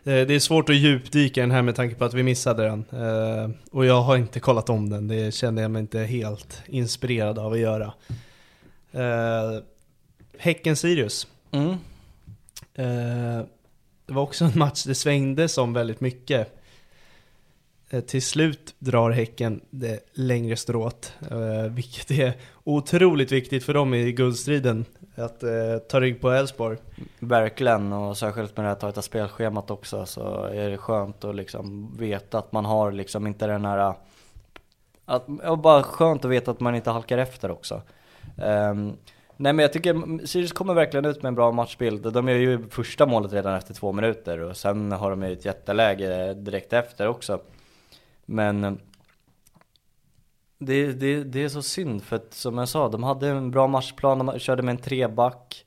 Eh, 0.03 0.27
det 0.27 0.33
är 0.33 0.39
svårt 0.39 0.69
att 0.69 0.75
djupdyka 0.75 1.39
i 1.39 1.43
den 1.43 1.51
här 1.51 1.61
med 1.61 1.75
tanke 1.75 1.95
på 1.95 2.05
att 2.05 2.13
vi 2.13 2.23
missade 2.23 2.63
den. 2.63 2.85
Eh, 2.91 3.49
Och 3.71 3.85
jag 3.85 4.01
har 4.01 4.17
inte 4.17 4.39
kollat 4.39 4.69
om 4.69 4.89
den, 4.89 5.07
det 5.07 5.33
kände 5.33 5.61
jag 5.61 5.71
mig 5.71 5.79
inte 5.79 5.99
helt 5.99 6.61
inspirerad 6.67 7.39
av 7.39 7.53
att 7.53 7.59
göra. 7.59 7.93
Eh, 8.91 9.61
Häcken-Sirius. 10.37 11.27
Mm. 11.51 11.75
Det 14.05 14.13
var 14.13 14.21
också 14.21 14.45
en 14.45 14.51
match 14.59 14.83
det 14.83 14.95
svängde 14.95 15.47
som 15.49 15.73
väldigt 15.73 16.01
mycket. 16.01 16.60
Eh, 17.93 18.01
till 18.01 18.21
slut 18.21 18.75
drar 18.79 19.11
Häcken 19.11 19.61
det 19.69 19.99
längre 20.13 20.55
strået, 20.55 21.13
eh, 21.31 21.71
vilket 21.71 22.11
är 22.11 22.33
otroligt 22.63 23.31
viktigt 23.31 23.63
för 23.63 23.73
dem 23.73 23.93
i 23.93 24.11
guldstriden. 24.11 24.85
Att 25.15 25.43
eh, 25.43 25.77
ta 25.89 25.99
rygg 25.99 26.21
på 26.21 26.29
Elfsborg. 26.29 26.77
Verkligen, 27.19 27.93
och 27.93 28.17
särskilt 28.17 28.57
med 28.57 28.65
det 28.65 28.69
här 28.69 28.75
tajta 28.75 29.01
spelschemat 29.01 29.71
också 29.71 30.05
så 30.05 30.43
är 30.43 30.69
det 30.69 30.77
skönt 30.77 31.23
att 31.23 31.35
liksom 31.35 31.95
veta 31.97 32.37
att 32.37 32.51
man 32.51 32.65
har 32.65 32.91
liksom 32.91 33.27
inte 33.27 33.47
den 33.47 33.65
här 33.65 33.93
att, 35.05 35.27
och 35.43 35.57
bara 35.57 35.83
skönt 35.83 36.25
att 36.25 36.31
veta 36.31 36.51
att 36.51 36.59
man 36.59 36.75
inte 36.75 36.89
halkar 36.89 37.17
efter 37.17 37.51
också. 37.51 37.81
Um, 38.37 38.97
nej 39.37 39.53
men 39.53 39.59
jag 39.59 39.73
tycker 39.73 40.25
Sirius 40.27 40.51
kommer 40.51 40.73
verkligen 40.73 41.05
ut 41.05 41.21
med 41.21 41.27
en 41.27 41.35
bra 41.35 41.51
matchbild. 41.51 42.13
De 42.13 42.27
gör 42.27 42.37
ju 42.37 42.69
första 42.69 43.05
målet 43.05 43.33
redan 43.33 43.55
efter 43.55 43.73
två 43.73 43.91
minuter 43.91 44.39
och 44.39 44.57
sen 44.57 44.91
har 44.91 45.09
de 45.09 45.23
ju 45.23 45.33
ett 45.33 45.45
jätteläge 45.45 46.33
direkt 46.33 46.73
efter 46.73 47.07
också. 47.07 47.39
Men 48.31 48.79
det, 50.57 50.93
det, 50.93 51.23
det 51.23 51.43
är 51.43 51.49
så 51.49 51.61
synd 51.61 52.03
för 52.03 52.15
att 52.15 52.33
som 52.33 52.57
jag 52.57 52.69
sa, 52.69 52.89
de 52.89 53.03
hade 53.03 53.27
en 53.27 53.51
bra 53.51 53.67
matchplan, 53.67 54.25
de 54.25 54.39
körde 54.39 54.63
med 54.63 54.71
en 54.71 54.81
treback. 54.81 55.65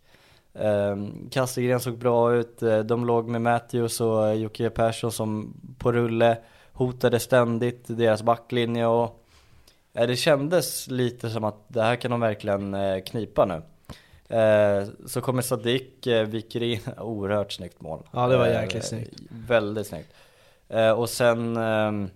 Um, 0.53 1.29
Kastegren 1.31 1.81
såg 1.81 1.99
bra 1.99 2.35
ut, 2.35 2.63
eh, 2.63 2.79
de 2.79 3.05
låg 3.05 3.29
med 3.29 3.43
Matthews 3.43 4.01
och 4.01 4.37
Jocke 4.37 4.71
Persson 4.71 5.13
som 5.13 5.55
på 5.79 5.93
rulle 5.93 6.39
hotade 6.73 7.21
ständigt 7.21 7.85
deras 7.87 8.23
backlinje 8.23 8.87
och 8.87 9.27
eh, 9.93 10.07
det 10.07 10.17
kändes 10.17 10.87
lite 10.91 11.31
som 11.31 11.45
att 11.45 11.65
det 11.69 11.83
här 11.83 11.97
kan 11.97 12.11
de 12.11 12.21
verkligen 12.21 12.75
eh, 12.75 13.03
knipa 13.03 13.45
nu. 13.45 13.63
Eh, 14.39 14.89
så 15.07 15.21
kommer 15.21 15.43
Sadik, 15.43 16.07
eh, 16.07 16.27
viker 16.27 16.63
in, 16.63 16.81
oerhört 16.99 17.53
snyggt 17.53 17.81
mål. 17.81 18.03
Ja, 18.11 18.27
det 18.27 18.37
var 18.37 18.47
Eh, 18.47 18.63
jäkligt 18.63 18.85
snyggt. 18.85 19.21
Väldigt 19.31 19.87
snyggt. 19.87 20.15
Eh, 20.69 20.91
och 20.91 21.11
sen 21.11 21.57
ehm, 21.57 22.11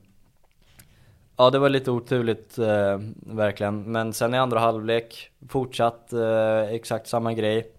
Ja 1.38 1.50
det 1.50 1.58
var 1.58 1.68
lite 1.68 1.90
oturligt 1.90 2.58
eh, 2.58 2.98
verkligen, 3.16 3.92
men 3.92 4.12
sen 4.12 4.34
i 4.34 4.38
andra 4.38 4.58
halvlek 4.60 5.30
fortsatt 5.48 6.12
eh, 6.12 6.60
exakt 6.60 7.06
samma 7.06 7.32
grej. 7.32 7.72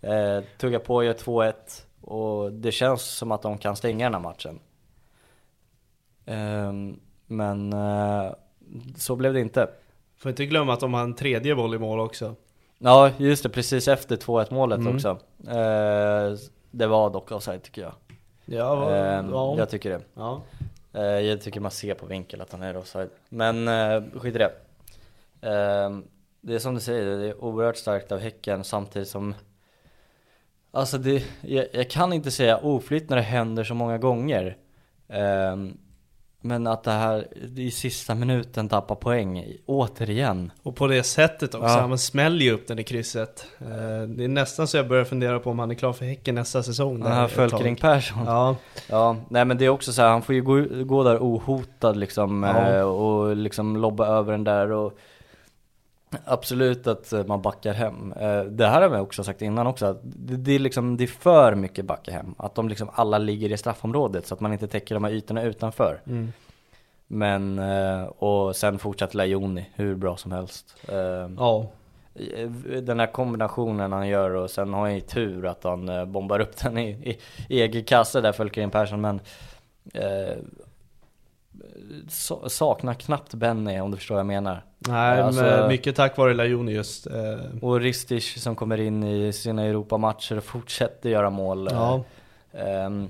Eh, 0.00 0.44
tugga 0.58 0.78
på, 0.78 1.04
gör 1.04 1.12
2-1 1.12 1.52
och 2.00 2.52
det 2.52 2.72
känns 2.72 3.02
som 3.02 3.32
att 3.32 3.42
de 3.42 3.58
kan 3.58 3.76
stänga 3.76 4.04
den 4.06 4.14
här 4.14 4.20
matchen. 4.20 4.58
Ehm, 6.26 7.00
men 7.26 7.72
eh, 7.72 8.32
så 8.96 9.16
blev 9.16 9.32
det 9.34 9.40
inte. 9.40 9.68
Får 10.18 10.28
inte 10.30 10.46
glömma 10.46 10.72
att 10.72 10.80
de 10.80 10.94
har 10.94 11.02
en 11.02 11.14
tredje 11.14 11.54
boll 11.54 11.74
i 11.74 11.78
mål 11.78 12.00
också. 12.00 12.34
Ja 12.78 13.10
just 13.16 13.42
det, 13.42 13.48
precis 13.48 13.88
efter 13.88 14.16
2-1 14.16 14.54
målet 14.54 14.78
Mm. 14.78 14.94
också. 14.94 15.08
Eh, 15.48 16.38
det 16.70 16.86
var 16.86 17.10
dock 17.10 17.32
offside 17.32 17.62
tycker 17.62 17.82
jag. 17.82 17.92
Ja, 18.44 18.90
Ehm, 18.94 19.30
ja. 19.30 19.54
Jag 19.58 19.70
tycker 19.70 19.90
det. 19.90 20.00
ja. 20.14 20.42
Eh, 20.96 21.02
jag 21.02 21.40
tycker 21.40 21.60
man 21.60 21.70
ser 21.70 21.94
på 21.94 22.06
vinkel 22.06 22.40
att 22.40 22.52
han 22.52 22.62
är 22.62 22.76
offside. 22.76 23.10
Men 23.28 23.68
eh, 23.68 24.02
skit 24.14 24.34
i 24.34 24.38
det. 24.38 24.52
Eh, 25.40 25.98
det 26.40 26.54
är 26.54 26.58
som 26.58 26.74
du 26.74 26.80
säger, 26.80 27.16
det 27.18 27.28
är 27.28 27.44
oerhört 27.44 27.76
starkt 27.76 28.12
av 28.12 28.18
Häcken 28.18 28.64
samtidigt 28.64 29.08
som 29.08 29.34
Alltså 30.70 30.98
det, 30.98 31.24
jag, 31.40 31.66
jag 31.72 31.90
kan 31.90 32.12
inte 32.12 32.30
säga 32.30 32.58
oflytt 32.58 33.10
när 33.10 33.16
det 33.16 33.22
händer 33.22 33.64
så 33.64 33.74
många 33.74 33.98
gånger. 33.98 34.56
Eh, 35.08 35.56
men 36.46 36.66
att 36.66 36.82
det 36.82 36.90
här 36.90 37.26
i 37.56 37.70
sista 37.70 38.14
minuten 38.14 38.68
tappar 38.68 38.94
poäng 38.94 39.44
återigen. 39.66 40.52
Och 40.62 40.76
på 40.76 40.86
det 40.86 41.02
sättet 41.02 41.54
också, 41.54 41.66
Ja. 41.66 41.80
han 41.80 41.98
smäller 41.98 42.44
ju 42.44 42.52
upp 42.52 42.68
den 42.68 42.78
i 42.78 42.84
krysset. 42.84 43.46
Eh, 43.60 43.66
Det 44.08 44.24
är 44.24 44.28
nästan 44.28 44.66
så 44.68 44.76
jag 44.76 44.88
börjar 44.88 45.04
fundera 45.04 45.38
på 45.40 45.50
om 45.50 45.58
han 45.58 45.70
är 45.70 45.74
klar 45.74 45.92
för 45.92 46.04
Häcken 46.04 46.34
nästa 46.34 46.62
säsong. 46.62 47.00
Den 47.00 47.12
här. 47.12 47.28
Fölkring 47.28 47.76
Persson. 47.76 48.22
Ja, 48.26 48.56
Ja, 48.88 49.16
nej 49.28 49.44
men 49.44 49.58
det 49.58 49.64
är 49.64 49.68
också 49.68 49.92
så 49.92 50.02
här, 50.02 50.08
han 50.08 50.22
får 50.22 50.34
ju 50.34 50.42
gå, 50.42 50.64
gå 50.84 51.02
där 51.04 51.18
ohotad 51.18 51.96
liksom 51.96 52.42
Ja. 52.42 52.68
eh, 52.72 52.82
och 52.82 53.36
liksom 53.36 53.76
lobba 53.76 54.06
över 54.06 54.32
den 54.32 54.44
där 54.44 54.70
och 54.72 54.98
Absolut 56.24 56.86
att 56.86 57.12
eh, 57.12 57.24
man 57.24 57.42
backar 57.42 57.72
hem. 57.74 58.12
Eh, 58.12 58.40
Det 58.42 58.66
här 58.66 58.82
har 58.82 58.88
vi 58.88 58.96
också 58.98 59.24
sagt 59.24 59.42
innan 59.42 59.66
också, 59.66 59.86
att 59.86 60.00
det, 60.02 60.52
är 60.54 60.58
liksom, 60.58 60.96
det 60.96 61.04
är 61.04 61.08
för 61.08 61.54
mycket 61.54 61.84
backa 61.84 62.12
hem. 62.12 62.34
Att 62.38 62.54
de 62.54 62.68
liksom 62.68 62.90
alla 62.92 63.18
ligger 63.18 63.52
i 63.52 63.56
straffområdet 63.56 64.26
så 64.26 64.34
att 64.34 64.40
man 64.40 64.52
inte 64.52 64.66
täcker 64.68 64.94
de 64.94 65.04
här 65.04 65.10
ytorna 65.12 65.42
utanför. 65.42 66.00
mm. 66.06 66.32
Men, 67.08 67.58
eh, 67.58 68.02
och 68.04 68.56
sen 68.56 68.78
fortsatt 68.78 69.14
Lajoni 69.14 69.66
hur 69.74 69.94
bra 69.94 70.16
som 70.16 70.32
helst. 70.32 70.76
Ja. 71.38 71.66
den 72.82 73.00
här 73.00 73.12
kombinationen 73.12 73.92
han 73.92 74.08
gör 74.08 74.30
och 74.30 74.50
sen 74.50 74.72
har 74.74 74.80
han 74.80 74.94
ju 74.94 75.00
tur 75.00 75.46
att 75.46 75.64
han 75.64 76.12
bombar 76.12 76.40
upp 76.40 76.56
den 76.62 76.78
i, 76.78 76.88
i, 76.90 77.18
i 77.48 77.60
egen 77.62 77.84
kasse 77.84 78.20
där 78.20 78.32
Fulkerin 78.32 78.70
Persson 78.70 79.00
men 79.00 79.20
eh, 79.94 80.36
sa- 82.08 82.48
saknar 82.48 82.94
knappt 82.94 83.34
Benny 83.34 83.80
om 83.80 83.90
du 83.90 83.96
förstår 83.96 84.14
vad 84.14 84.20
jag 84.20 84.26
menar. 84.26 84.62
Nej, 84.88 85.20
Alltså- 85.20 85.42
men 85.42 85.68
mycket 85.68 85.96
tack 85.96 86.16
vare 86.16 86.34
Lajoni 86.34 86.72
just. 86.72 87.06
Eh, 87.06 87.38
Och 87.62 87.80
Ristich 87.80 88.38
som 88.38 88.56
kommer 88.56 88.80
in 88.80 89.02
i 89.04 89.32
sina 89.32 89.62
Europamatcher 89.64 90.36
och 90.36 90.44
fortsätter 90.44 91.10
göra 91.10 91.30
mål. 91.30 91.68
ja. 91.72 92.04
Ehm, 92.52 93.08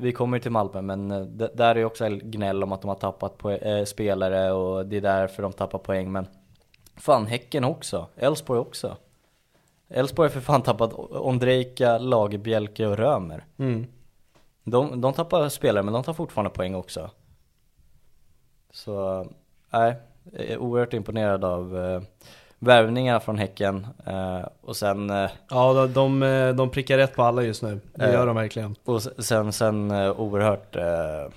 vi 0.00 0.12
kommer 0.12 0.36
ju 0.36 0.40
till 0.42 0.50
Malmö 0.50 0.82
men 0.82 1.10
eh, 1.10 1.20
där 1.54 1.74
är 1.74 1.78
ju 1.78 1.84
också 1.84 2.08
gnäll 2.08 2.62
om 2.62 2.72
att 2.72 2.80
de 2.82 2.88
har 2.88 2.94
tappat 2.94 3.44
eh, 3.62 3.84
spelare 3.84 4.52
och 4.52 4.86
det 4.86 4.96
är 4.96 5.00
därför 5.00 5.42
de 5.42 5.52
tappar 5.52 5.78
poäng 5.78 6.12
men 6.12 6.26
Fan 6.96 7.26
Häcken 7.26 7.64
också, 7.64 8.06
Elfsborg 8.16 8.60
också 8.60 8.96
Elfsborg 9.88 10.26
har 10.28 10.32
för 10.32 10.40
fan 10.40 10.62
tappat 10.62 10.92
Ondrejka, 11.10 11.98
Lagerbjälke 11.98 12.86
och 12.86 12.96
Römer 12.96 13.44
Mm. 13.58 13.86
de, 14.64 15.00
de 15.00 15.12
tappar 15.12 15.48
spelare 15.48 15.82
men 15.82 15.94
de 15.94 16.02
tar 16.02 16.12
fortfarande 16.12 16.50
poäng 16.50 16.74
också 16.74 17.10
Så, 18.72 19.26
nej, 19.70 19.96
är 20.32 20.58
oerhört 20.58 20.94
imponerad 20.94 21.44
av 21.44 21.78
eh, 21.78 22.00
värvningar 22.58 23.20
från 23.20 23.38
Häcken 23.38 23.86
eh, 24.06 24.40
och 24.60 24.76
sen 24.76 25.10
eh, 25.10 25.30
Ja, 25.50 25.86
de, 25.86 25.92
de, 25.92 26.22
eh, 26.62 26.68
prickar 26.68 26.96
rätt 26.98 27.16
på 27.16 27.22
alla 27.22 27.42
just 27.42 27.62
nu. 27.62 27.80
Det 27.94 28.04
Eh. 28.04 28.12
gör 28.12 28.26
de 28.26 28.36
verkligen. 28.36 28.76
Och 28.84 29.02
sen, 29.02 29.52
sen 29.52 29.90
eh, 29.90 30.20
oerhört, 30.20 30.76
eh, 30.76 31.32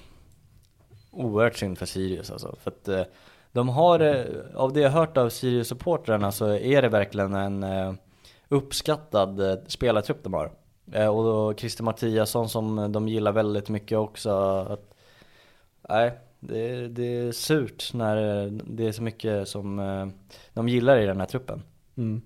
oerhört 1.12 1.56
synd 1.56 1.78
för 1.78 1.86
Sirius 1.86 2.32
alltså. 2.32 2.56
För 2.64 2.72
att 2.72 2.88
eh, 2.88 3.02
de 3.52 3.70
har, 3.70 4.00
eh, 4.00 4.24
av 4.56 4.74
det 4.74 4.80
jag 4.80 4.90
hört 4.90 5.18
av 5.18 5.30
Sirius-supportrarna 5.30 6.32
så 6.32 6.48
är 6.56 6.82
det 6.82 6.90
verkligen 6.90 7.34
en 7.34 7.64
eh, 7.64 7.94
uppskattad 8.50 9.40
eh, 9.52 9.58
spelartrupp 9.68 10.24
de 10.24 10.34
har. 10.34 10.52
Eh, 10.92 11.08
och 11.18 11.24
då 11.24 11.54
Christer 11.54 11.84
Mattiasson 11.84 12.50
som 12.50 12.92
de 12.92 13.08
gillar 13.08 13.32
väldigt 13.32 13.70
mycket 13.70 13.98
också. 13.98 14.30
Att, 14.70 14.94
nej, 15.90 16.12
det, 16.40 16.70
är- 16.70 16.88
det 16.88 17.04
är 17.18 17.32
surt 17.32 17.94
när 17.94 18.44
eh, 18.46 18.52
det 18.52 18.88
är 18.88 18.92
så 18.92 19.04
mycket 19.04 19.48
som 19.48 19.80
eh, 19.80 20.08
de 20.54 20.70
gillar 20.70 20.98
i 21.00 21.06
den 21.06 21.20
här 21.20 21.28
truppen. 21.28 21.64
Mm. 21.98 22.22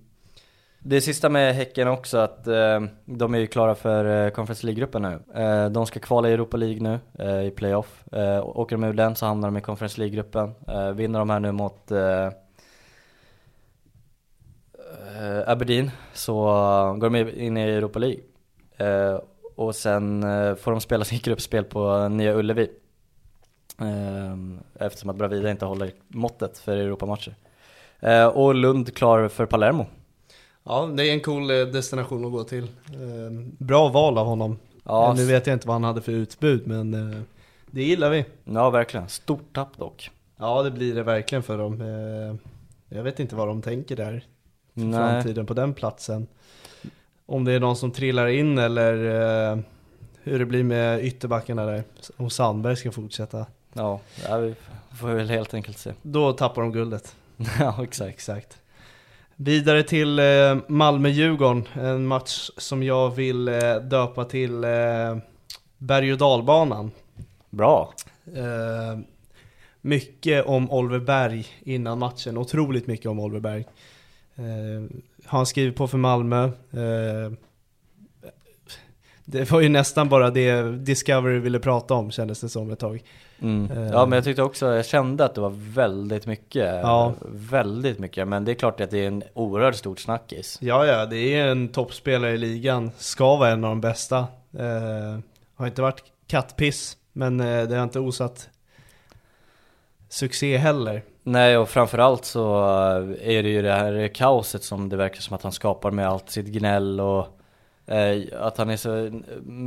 Det 0.86 1.00
sista 1.00 1.28
med 1.28 1.54
Häcken 1.54 1.88
också 1.88 2.18
att 2.18 2.46
eh, 2.46 2.80
de 3.04 3.34
är 3.34 3.38
ju 3.38 3.46
klara 3.46 3.74
för 3.74 4.26
eh, 4.26 4.30
Conference 4.30 4.66
League-gruppen 4.66 5.02
nu. 5.02 5.20
De 5.70 5.86
ska 5.86 6.00
kvala 6.00 6.28
i 6.28 6.32
Europa 6.32 6.56
League 6.56 6.80
nu 6.80 6.98
i 7.46 7.50
playoff. 7.50 8.04
Eh, 8.12 8.46
åker 8.46 8.76
de 8.76 8.84
ur 8.84 8.92
den 8.92 9.16
så 9.16 9.26
hamnar 9.26 9.48
de 9.48 9.56
i 9.56 9.60
Conference 9.60 10.00
League-gruppen. 10.00 10.54
Vinner 10.94 11.18
de 11.18 11.30
här 11.30 11.40
nu 11.40 11.52
mot 11.52 11.92
Aberdeen 15.46 15.90
så 16.12 16.34
går 17.00 17.10
de 17.10 17.30
in 17.30 17.56
i 17.56 17.60
Europa 17.60 17.98
League. 17.98 18.20
Och 19.56 19.74
sen 19.74 20.22
får 20.56 20.70
de 20.70 20.80
spela 20.80 21.04
sitt 21.04 21.24
gruppspel 21.24 21.64
på 21.64 22.08
Nya 22.08 22.34
Ullevi. 22.34 22.70
Eh, 23.80 24.36
eftersom 24.86 25.10
att 25.10 25.16
Bravida 25.16 25.50
inte 25.50 25.64
håller 25.64 25.92
måttet 26.08 26.58
för 26.58 26.76
Europamatcher. 26.76 27.34
Eh, 28.00 28.26
och 28.26 28.54
Lund 28.54 28.94
klar 28.96 29.28
för 29.28 29.46
Palermo. 29.46 29.86
Ja, 30.64 30.86
det 30.96 31.08
är 31.08 31.12
en 31.12 31.20
cool 31.20 31.50
eh, 31.50 31.56
destination 31.66 32.24
att 32.24 32.32
gå 32.32 32.44
till. 32.44 32.64
Eh, 32.64 33.30
Bra 33.58 33.88
val 33.88 34.18
av 34.18 34.26
honom. 34.26 34.58
Ja, 34.84 35.08
Eh, 35.10 35.14
Nu 35.16 35.24
vet 35.26 35.46
jag 35.46 35.54
inte 35.56 35.66
vad 35.68 35.74
han 35.74 35.84
hade 35.84 36.00
för 36.02 36.12
utbud, 36.12 36.66
men 36.66 36.90
det 37.70 37.82
gillar 37.82 38.10
vi. 38.10 38.24
Ja 38.44 38.70
verkligen, 38.70 39.08
stort 39.08 39.54
tapp 39.54 39.76
dock 39.78 40.10
Ja, 40.36 40.62
det 40.62 40.70
blir 40.70 40.94
det 40.94 41.02
verkligen 41.02 41.42
för 41.42 41.58
dem. 41.58 41.80
Jag 42.88 43.02
vet 43.02 43.20
inte 43.20 43.36
vad 43.36 43.48
de 43.48 43.62
tänker 43.62 43.96
där. 43.96 44.24
För 44.74 44.80
Nej. 44.80 44.98
framtiden 44.98 45.46
på 45.46 45.54
den 45.54 45.74
platsen. 45.74 46.26
Om 47.26 47.44
det 47.44 47.52
är 47.52 47.60
någon 47.60 47.76
som 47.76 47.90
trillar 47.90 48.26
in 48.26 48.58
eller 48.58 48.94
hur 50.22 50.38
det 50.38 50.46
blir 50.46 50.64
med 50.64 51.04
ytterbackarna 51.04 51.64
där. 51.66 51.84
Om 52.16 52.30
Sandberg 52.30 52.76
ska 52.76 52.92
fortsätta. 52.92 53.46
Ja, 53.74 54.00
vi 54.40 54.54
får 54.96 55.08
väl 55.08 55.30
helt 55.30 55.54
enkelt 55.54 55.78
se 55.78 55.92
Då 56.02 56.32
tappar 56.32 56.62
de 56.62 56.72
guldet. 56.72 57.16
Ja 57.60 57.84
exakt 57.84 58.14
Exakt. 58.14 58.58
Vidare 59.36 59.82
till 59.82 60.18
eh, 60.18 60.56
Malmö-Djurgården, 60.68 61.68
en 61.74 62.06
match 62.06 62.50
som 62.56 62.82
jag 62.82 63.10
vill 63.10 63.48
eh, 63.48 63.76
döpa 63.76 64.24
till 64.24 64.64
eh, 64.64 64.70
berg 65.78 66.12
och 66.12 66.18
dalbanan. 66.18 66.90
Bra 67.50 67.94
Eh, 68.26 68.98
mycket 69.80 70.46
om 70.46 70.70
Oliver 70.70 70.98
Berg 70.98 71.46
innan 71.62 71.98
matchen, 71.98 72.38
otroligt 72.38 72.86
mycket 72.86 73.06
om 73.06 73.20
Oliver 73.20 73.40
Berg. 73.40 73.66
Eh, 74.34 74.96
han 75.24 75.46
skrivit 75.46 75.76
på 75.76 75.88
för 75.88 75.98
Malmö. 75.98 76.44
Eh, 76.44 77.32
det 79.24 79.50
var 79.50 79.60
ju 79.60 79.68
nästan 79.68 80.08
bara 80.08 80.30
det 80.30 80.62
Discovery 80.76 81.38
ville 81.38 81.58
prata 81.58 81.94
om 81.94 82.10
kändes 82.10 82.40
det 82.40 82.48
som 82.48 82.70
ett 82.70 82.78
tag. 82.78 83.02
Mm. 83.40 83.70
Eh. 83.70 83.92
Ja 83.92 84.06
men 84.06 84.16
jag 84.16 84.24
tyckte 84.24 84.42
också, 84.42 84.74
jag 84.74 84.86
kände 84.86 85.24
att 85.24 85.34
det 85.34 85.40
var 85.40 85.54
väldigt 85.74 86.26
mycket 86.26 86.80
Ja. 86.82 87.14
Väldigt 87.30 87.98
mycket, 87.98 88.28
men 88.28 88.44
det 88.44 88.52
är 88.52 88.54
klart 88.54 88.80
att 88.80 88.90
det 88.90 88.98
är 88.98 89.06
en 89.06 89.22
oerhört 89.34 89.74
stort 89.74 90.00
snackis 90.00 90.58
Ja, 90.60 90.86
ja, 90.86 91.06
det 91.06 91.16
är 91.16 91.46
en 91.46 91.68
toppspelare 91.68 92.32
i 92.32 92.38
ligan, 92.38 92.90
ska 92.98 93.36
vara 93.36 93.50
en 93.50 93.64
av 93.64 93.70
de 93.70 93.80
bästa. 93.80 94.18
Eh, 94.58 95.18
har 95.54 95.66
inte 95.66 95.82
varit 95.82 96.02
kattpiss, 96.26 96.96
men 97.12 97.40
eh, 97.40 97.68
det 97.68 97.76
har 97.76 97.84
inte 97.84 98.00
osat 98.00 98.48
succé 100.08 100.56
heller. 100.56 101.02
Nej 101.22 101.56
och 101.56 101.68
framförallt 101.68 102.24
så 102.24 102.64
är 103.22 103.42
det 103.42 103.48
ju 103.48 103.62
det 103.62 103.72
här 103.72 104.08
kaoset 104.08 104.64
som 104.64 104.88
det 104.88 104.96
verkar 104.96 105.20
som 105.20 105.34
att 105.34 105.42
han 105.42 105.52
skapar 105.52 105.90
med 105.90 106.08
allt 106.08 106.30
sitt 106.30 106.46
gnäll 106.46 107.00
och 107.00 107.18
eh, 107.20 107.26
Eh, 107.86 108.40
att 108.40 108.58
han 108.58 108.70
är 108.70 108.76
så, 108.76 109.20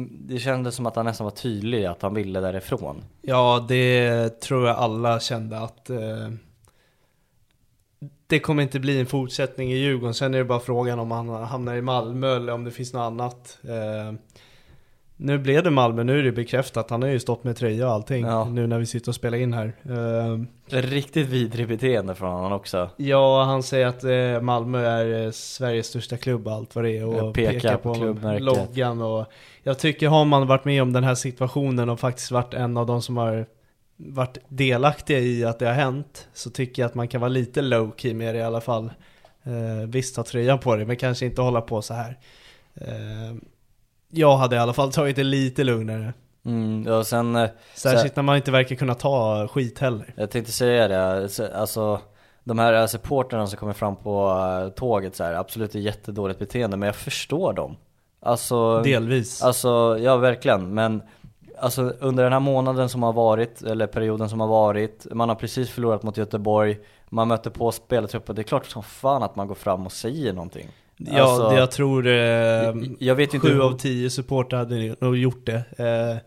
det 0.10 0.40
kändes 0.40 0.76
som 0.76 0.86
att 0.86 0.96
han 0.96 1.06
nästan 1.06 1.26
var 1.26 1.32
tydlig 1.32 1.86
att 1.86 2.02
han 2.02 2.14
ville 2.14 2.40
därifrån 2.40 3.04
Ja, 3.22 3.66
det 3.70 4.30
tror 4.42 4.68
jag 4.68 4.78
alla 4.78 5.20
kände 5.20 5.60
att 5.60 5.90
eh, 5.90 6.30
det 8.28 8.40
kommer 8.40 8.64
inte 8.64 8.80
bli 8.80 9.00
en 9.00 9.06
fortsättning 9.06 9.72
i 9.72 9.78
Djurgården. 9.78 10.14
Sen 10.14 10.34
är 10.34 10.38
det 10.38 10.46
bara 10.46 10.60
frågan 10.60 11.00
om 11.00 11.12
han 11.12 11.30
hamnar 11.30 11.76
i 11.76 11.82
Malmö 11.82 12.36
eller 12.36 12.54
om 12.54 12.64
det 12.64 12.72
finns 12.72 12.94
något 12.94 13.02
annat. 13.02 13.60
Eh, 13.64 14.14
nu 15.18 15.38
blev 15.38 15.64
det 15.64 15.70
Malmö, 15.70 16.04
nu 16.04 16.20
är 16.20 16.24
det 16.24 16.32
bekräftat. 16.32 16.90
Han 16.90 17.02
har 17.02 17.10
ju 17.10 17.20
stått 17.20 17.44
med 17.44 17.56
tröja 17.58 17.88
och 17.88 17.94
allting 17.94 18.26
Ja. 18.26 18.46
nu 18.46 18.68
när 18.68 18.80
vi 18.80 18.86
sitter 18.86 19.12
och 19.12 19.16
spelar 19.16 19.38
in 19.38 19.54
här. 19.54 19.74
Eh, 19.90 20.40
Riktigt 20.82 21.28
vidrig 21.28 21.68
beteende 21.68 22.16
från 22.16 22.32
honom 22.34 22.52
också 22.52 22.90
Ja, 22.98 23.44
han 23.44 23.64
säger 23.64 23.88
att 23.88 24.04
eh, 24.04 24.42
Malmö 24.42 24.86
är 24.86 25.26
eh, 25.26 25.32
Sveriges 25.32 25.88
största 25.88 26.18
klubb 26.18 26.48
och 26.48 26.54
allt 26.54 26.76
vad 26.76 26.84
det 26.84 26.98
är 26.98 27.06
och 27.06 27.16
Jag 27.16 27.34
pekar 27.34 27.78
på 27.78 27.94
klubbmärket. 27.96 28.44
loggan 28.44 29.02
och 29.02 29.26
Jag 29.64 29.80
tycker 29.80 30.08
har 30.08 30.26
man 30.26 30.48
varit 30.48 30.66
med 30.66 30.82
om 30.82 30.94
den 30.94 31.04
här 31.04 31.16
situationen 31.16 31.90
och 31.90 32.00
faktiskt 32.00 32.32
varit 32.32 32.54
en 32.54 32.78
av 32.78 32.86
de 32.86 33.02
som 33.02 33.18
har 33.18 33.46
varit 33.98 34.38
delaktiga 34.48 35.20
i 35.20 35.46
att 35.46 35.60
det 35.60 35.66
har 35.66 35.74
hänt 35.74 36.28
så 36.34 36.50
tycker 36.50 36.82
jag 36.82 36.90
att 36.90 36.96
man 36.96 37.08
kan 37.08 37.22
vara 37.22 37.30
lite 37.30 37.62
low 37.62 37.92
key 37.98 38.14
med 38.14 38.36
det 38.36 38.40
i 38.40 38.44
alla 38.44 38.62
fall. 38.62 38.90
Eh, 39.44 39.88
visst 39.88 40.18
ha 40.18 40.24
tröjan 40.24 40.60
på 40.60 40.76
det 40.76 40.86
men 40.86 40.96
kanske 40.96 41.26
inte 41.26 41.42
hålla 41.42 41.62
på 41.62 41.82
så 41.82 41.94
här. 41.94 42.18
Eh, 42.76 43.36
jag 44.10 44.38
hade 44.38 44.56
i 44.56 44.60
alla 44.60 44.74
fall 44.74 44.92
tagit 44.92 45.16
det 45.16 45.24
lite 45.24 45.64
lugnare. 45.64 46.14
mm, 46.46 46.88
och 46.94 47.08
sen 47.08 47.36
eh, 47.36 47.50
Särskilt 47.76 48.16
när 48.16 48.24
man 48.24 48.36
inte 48.36 48.52
verkar 48.52 48.76
kunna 48.76 48.94
ta 48.96 49.48
skit 49.48 49.80
heller. 49.80 50.14
Jag 50.18 50.32
tänkte 50.32 50.52
säga 50.52 50.88
det, 50.88 51.30
Så, 51.30 51.48
alltså 51.56 52.00
de 52.44 52.60
här 52.60 52.74
eh, 52.74 52.86
supportrarna 52.86 53.48
som 53.48 53.58
kommer 53.60 53.74
fram 53.74 53.96
på 53.96 54.30
eh, 54.64 54.70
tåget 54.70 55.16
så 55.16 55.24
här, 55.24 55.34
absolut 55.34 55.72
det 55.72 55.80
är 55.80 55.82
jättedåligt 55.82 56.40
beteende 56.40 56.78
men 56.78 56.88
jag 56.88 56.96
förstår 56.96 57.54
dem 57.54 57.76
Alltså, 58.22 58.82
Delvis. 58.82 59.42
alltså 59.44 59.98
ja 60.00 60.18
verkligen 60.18 60.74
men 60.74 61.02
Alltså 61.60 61.82
under 62.00 62.24
den 62.24 62.34
här 62.34 62.40
månaden 62.40 62.90
som 62.90 63.04
har 63.04 63.14
varit, 63.14 63.62
eller 63.62 63.88
perioden 63.88 64.30
som 64.30 64.40
har 64.40 64.48
varit 64.48 65.08
Man 65.12 65.30
har 65.30 65.36
precis 65.36 65.70
förlorat 65.70 66.04
mot 66.04 66.18
Göteborg 66.18 66.78
Man 67.10 67.28
möter 67.28 67.50
på 67.50 67.72
spelartruppen, 67.72 68.36
det 68.36 68.42
är 68.42 68.44
klart 68.44 68.66
som 68.66 68.84
fan 68.84 69.24
att 69.24 69.36
man 69.36 69.48
går 69.48 69.56
fram 69.56 69.86
och 69.86 69.92
säger 69.92 70.34
någonting 70.34 70.68
Ja, 70.98 71.24
Alltså, 71.24 71.50
det 71.50 71.56
jag 71.56 71.72
tror 71.72 72.08
eh, 72.08 72.74
jag 73.00 73.16
vet 73.16 73.34
inte 73.34 73.48
sju 73.48 73.54
hur- 73.54 73.66
av 73.66 73.78
tio 73.78 74.10
supportrar 74.10 74.60
hade 74.60 74.96
nog 75.00 75.18
gjort 75.18 75.46
det. 75.46 75.64
Eh, 75.78 76.18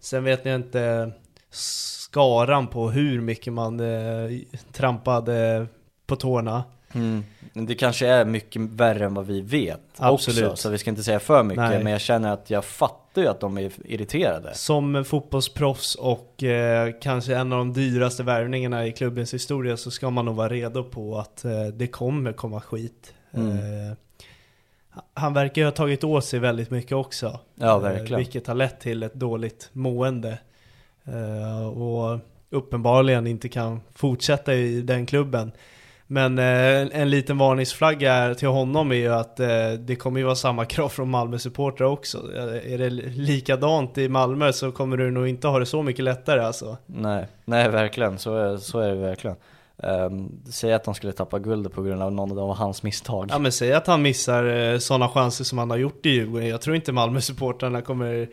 sen 0.00 0.24
vet 0.24 0.46
jag 0.46 0.54
inte 0.54 1.12
skaran 1.50 2.66
på 2.66 2.90
hur 2.90 3.20
mycket 3.20 3.52
man 3.52 3.80
eh, 3.80 4.30
trampade 4.72 5.66
på 6.06 6.16
tårna. 6.16 6.64
Mm. 6.94 7.24
Det 7.52 7.74
kanske 7.74 8.06
är 8.06 8.24
mycket 8.24 8.62
värre 8.62 9.04
än 9.04 9.14
vad 9.14 9.26
vi 9.26 9.40
vet 9.40 9.80
Absolut. 9.96 10.44
också, 10.44 10.56
så 10.56 10.68
vi 10.70 10.78
ska 10.78 10.90
inte 10.90 11.02
säga 11.02 11.20
för 11.20 11.42
mycket 11.42 11.64
Nej. 11.64 11.82
Men 11.82 11.92
jag 11.92 12.00
känner 12.00 12.32
att 12.32 12.50
jag 12.50 12.64
fattar 12.64 13.22
ju 13.22 13.28
att 13.28 13.40
de 13.40 13.58
är 13.58 13.70
irriterade 13.84 14.54
Som 14.54 15.04
fotbollsproffs 15.04 15.94
och 15.94 16.42
eh, 16.42 16.92
kanske 17.02 17.36
en 17.36 17.52
av 17.52 17.58
de 17.58 17.72
dyraste 17.72 18.22
värvningarna 18.22 18.86
i 18.86 18.92
klubbens 18.92 19.34
historia 19.34 19.76
så 19.76 19.90
ska 19.90 20.10
man 20.10 20.24
nog 20.24 20.36
vara 20.36 20.48
redo 20.48 20.84
på 20.84 21.18
att 21.18 21.44
eh, 21.44 21.66
det 21.74 21.86
kommer 21.86 22.32
komma 22.32 22.60
skit. 22.60 23.14
Mm. 23.34 23.48
Eh, 23.50 23.96
han 25.14 25.34
verkar 25.34 25.62
ju 25.62 25.66
ha 25.66 25.72
tagit 25.72 26.04
åt 26.04 26.24
sig 26.24 26.38
väldigt 26.40 26.70
mycket 26.70 26.92
också. 26.92 27.40
Ja, 27.54 27.72
Eh, 27.76 27.78
verkligen. 27.78 28.18
vilket 28.18 28.46
har 28.46 28.54
lett 28.54 28.80
till 28.80 29.02
ett 29.02 29.14
dåligt 29.14 29.68
mående. 29.72 30.38
Eh, 31.04 31.66
och 31.68 32.18
uppenbarligen 32.50 33.26
inte 33.26 33.48
kan 33.48 33.80
fortsätta 33.94 34.54
i 34.54 34.80
den 34.82 35.06
klubben. 35.06 35.52
Men 36.06 36.38
eh, 36.38 37.00
en 37.00 37.10
liten 37.10 37.38
varningsflagga 37.38 38.34
till 38.34 38.48
honom 38.48 38.90
är 38.92 38.96
ju 38.96 39.12
att 39.14 39.36
det 39.78 39.96
kommer 39.98 40.18
ju 40.20 40.24
vara 40.24 40.34
samma 40.34 40.64
krav 40.64 40.88
från 40.88 41.10
Malmö-supportrar 41.10 41.86
också. 41.86 42.18
Eh, 42.36 42.72
Är 42.74 42.78
det 42.78 42.90
likadant 43.10 43.98
i 43.98 44.08
Malmö 44.08 44.52
så 44.52 44.72
kommer 44.72 44.96
du 44.96 45.10
nog 45.10 45.28
inte 45.28 45.48
ha 45.48 45.58
det 45.58 45.66
så 45.66 45.82
mycket 45.82 46.04
lättare 46.04 46.40
alltså. 46.40 46.76
Nej, 46.86 47.26
nej 47.44 47.68
verkligen, 47.68 48.18
så 48.18 48.36
är, 48.36 48.56
så 48.56 48.78
är 48.78 48.88
det 48.88 48.94
verkligen. 48.94 49.36
Um, 49.76 50.42
säg 50.50 50.72
att 50.72 50.84
de 50.84 50.94
skulle 50.94 51.12
tappa 51.12 51.38
guldet 51.38 51.72
på 51.72 51.82
grund 51.82 52.02
av 52.02 52.12
någon 52.12 52.38
av 52.38 52.56
hans 52.56 52.82
misstag. 52.82 53.28
Ja 53.30 53.38
men 53.38 53.52
säg 53.52 53.72
att 53.72 53.86
han 53.86 54.02
missar 54.02 54.44
eh, 54.72 54.78
sådana 54.78 55.08
chanser 55.08 55.44
som 55.44 55.58
han 55.58 55.70
har 55.70 55.76
gjort 55.76 56.06
i 56.06 56.10
Djurgården. 56.10 56.48
Jag 56.48 56.60
tror 56.60 56.76
inte 56.76 56.92
Malmö-supportrarna 56.92 57.80
kommer 57.82 58.28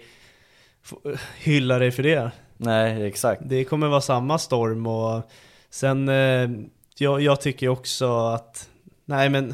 få- 0.84 1.02
hylla 1.38 1.80
dig 1.80 1.92
för 1.92 2.04
det. 2.04 2.32
Nej, 2.58 3.06
exakt. 3.08 3.42
Det 3.46 3.64
kommer 3.64 3.88
vara 3.88 4.02
samma 4.02 4.38
storm 4.38 4.88
och 4.88 5.22
sen, 5.70 6.10
eh, 6.10 6.50
jag, 6.98 7.22
jag 7.22 7.42
tycker 7.42 7.68
också 7.68 8.18
att, 8.28 8.70
nej 9.06 9.30
men 9.30 9.54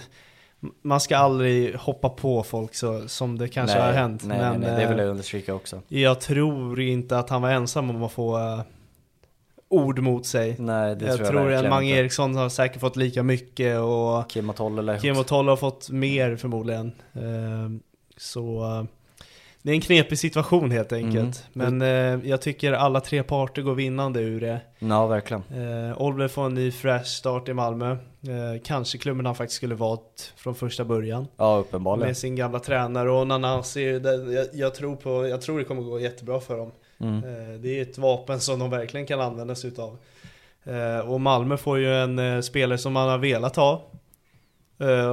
man 0.82 1.00
ska 1.00 1.18
aldrig 1.18 1.76
hoppa 1.76 2.10
på 2.10 2.44
folk 2.44 2.76
så, 2.76 3.08
som 3.08 3.38
det 3.38 3.48
kanske 3.48 3.78
nej, 3.78 3.86
har 3.86 3.94
hänt. 3.94 4.24
Nej, 4.26 4.38
men 4.40 4.62
nej, 4.62 4.72
nej, 4.72 4.82
det 4.82 4.90
vill 4.90 5.00
eh, 5.00 5.04
jag 5.06 5.12
understryka 5.12 5.54
också. 5.54 5.82
jag 5.88 6.20
tror 6.20 6.80
inte 6.82 7.20
att 7.20 7.30
han 7.30 7.42
var 7.42 7.50
ensam 7.52 7.90
om 7.90 8.04
att 8.04 8.12
få 8.12 8.38
eh, 8.38 8.62
ord 9.70 10.00
mot 10.00 10.26
sig. 10.26 10.56
Nej, 10.60 10.96
det 10.96 11.06
jag 11.06 11.16
tror 11.16 11.26
jag 11.26 11.32
tror 11.32 11.54
att 11.54 11.70
Mange 11.70 11.88
inte. 11.88 12.00
Eriksson 12.00 12.36
har 12.36 12.50
säkert 12.50 12.82
fått 12.82 12.96
lika 12.96 13.24
mycket 13.24 13.80
och 13.80 14.30
Kim 14.30 14.50
och 14.50 14.56
Tolle 15.28 15.52
har 15.52 15.58
fått 15.58 15.90
mer 15.90 16.36
förmodligen. 16.36 16.92
Eh, 17.14 17.70
Så 18.18 18.64
det 19.62 19.72
är 19.72 19.76
en 19.76 19.82
knepig 19.82 20.20
situation 20.20 20.72
helt 20.72 20.92
enkelt. 20.94 21.46
Mm. 21.54 21.80
Men 21.80 21.82
eh, 22.22 22.30
jag 22.30 22.42
tycker 22.42 22.74
alla 22.74 23.02
tre 23.02 23.24
parter 23.24 23.62
går 23.62 23.76
vinnande 23.76 24.20
ur 24.20 24.42
det. 24.42 24.62
Ja, 24.80 25.08
verkligen. 25.08 25.44
Eh, 26.22 26.28
får 26.28 26.46
en 26.46 26.54
ny 26.54 26.72
fresh 26.72 27.06
start 27.06 27.50
i 27.50 27.54
Malmö. 27.54 27.92
Eh, 27.92 28.62
kanske 28.64 28.98
klubben 28.98 29.26
han 29.26 29.36
faktiskt 29.36 29.58
skulle 29.58 29.76
valt 29.76 30.34
från 30.38 30.56
första 30.56 30.86
början. 30.86 31.28
Ja, 31.38 31.58
uppenbarligen. 31.58 32.08
Med 32.08 32.18
sin 32.18 32.36
gamla 32.36 32.60
tränare 32.60 33.12
och 33.12 33.28
Nanasi. 33.28 34.02
Jag, 34.54 34.76
tror 34.76 34.96
på, 34.96 35.28
jag 35.28 35.42
tror 35.42 35.60
det 35.60 35.66
kommer 35.66 35.82
gå 35.82 36.00
jättebra 36.00 36.40
för 36.40 36.58
dem. 36.58 36.72
Mm. 37.00 37.24
Eh, 37.24 37.60
det 37.60 37.80
är 37.80 37.82
ett 37.82 37.98
vapen 37.98 38.40
som 38.40 38.60
de 38.60 38.70
verkligen 38.70 39.06
kan 39.06 39.22
använda 39.22 39.56
sig 39.56 39.70
utav. 39.70 39.98
Eh, 40.64 41.00
och 41.00 41.22
Malmö 41.22 41.58
får 41.58 41.80
ju 41.80 41.94
en 41.94 42.20
eh, 42.20 42.42
spelare 42.42 42.78
som 42.78 42.94
man 42.94 43.10
har 43.10 43.18
velat 43.18 43.56
ha. 43.56 43.92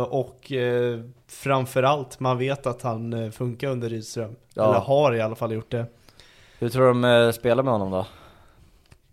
Och 0.08 0.52
framförallt, 1.26 2.20
man 2.20 2.38
vet 2.38 2.66
att 2.66 2.82
han 2.82 3.32
funkar 3.32 3.68
under 3.68 3.88
Rydström. 3.88 4.36
Ja. 4.54 4.64
Eller 4.64 4.80
har 4.80 5.14
i 5.14 5.20
alla 5.20 5.34
fall 5.34 5.52
gjort 5.52 5.70
det. 5.70 5.86
Hur 6.58 6.68
tror 6.68 6.94
du 6.94 7.00
de 7.00 7.32
spelar 7.32 7.62
med 7.62 7.72
honom 7.72 7.90
då? 7.90 8.06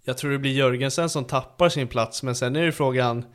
Jag 0.03 0.17
tror 0.17 0.31
det 0.31 0.37
blir 0.37 0.51
Jörgensen 0.51 1.09
som 1.09 1.25
tappar 1.25 1.69
sin 1.69 1.87
plats, 1.87 2.23
men 2.23 2.35
sen 2.35 2.55
är 2.55 2.63
ju 2.63 2.71
frågan 2.71 3.25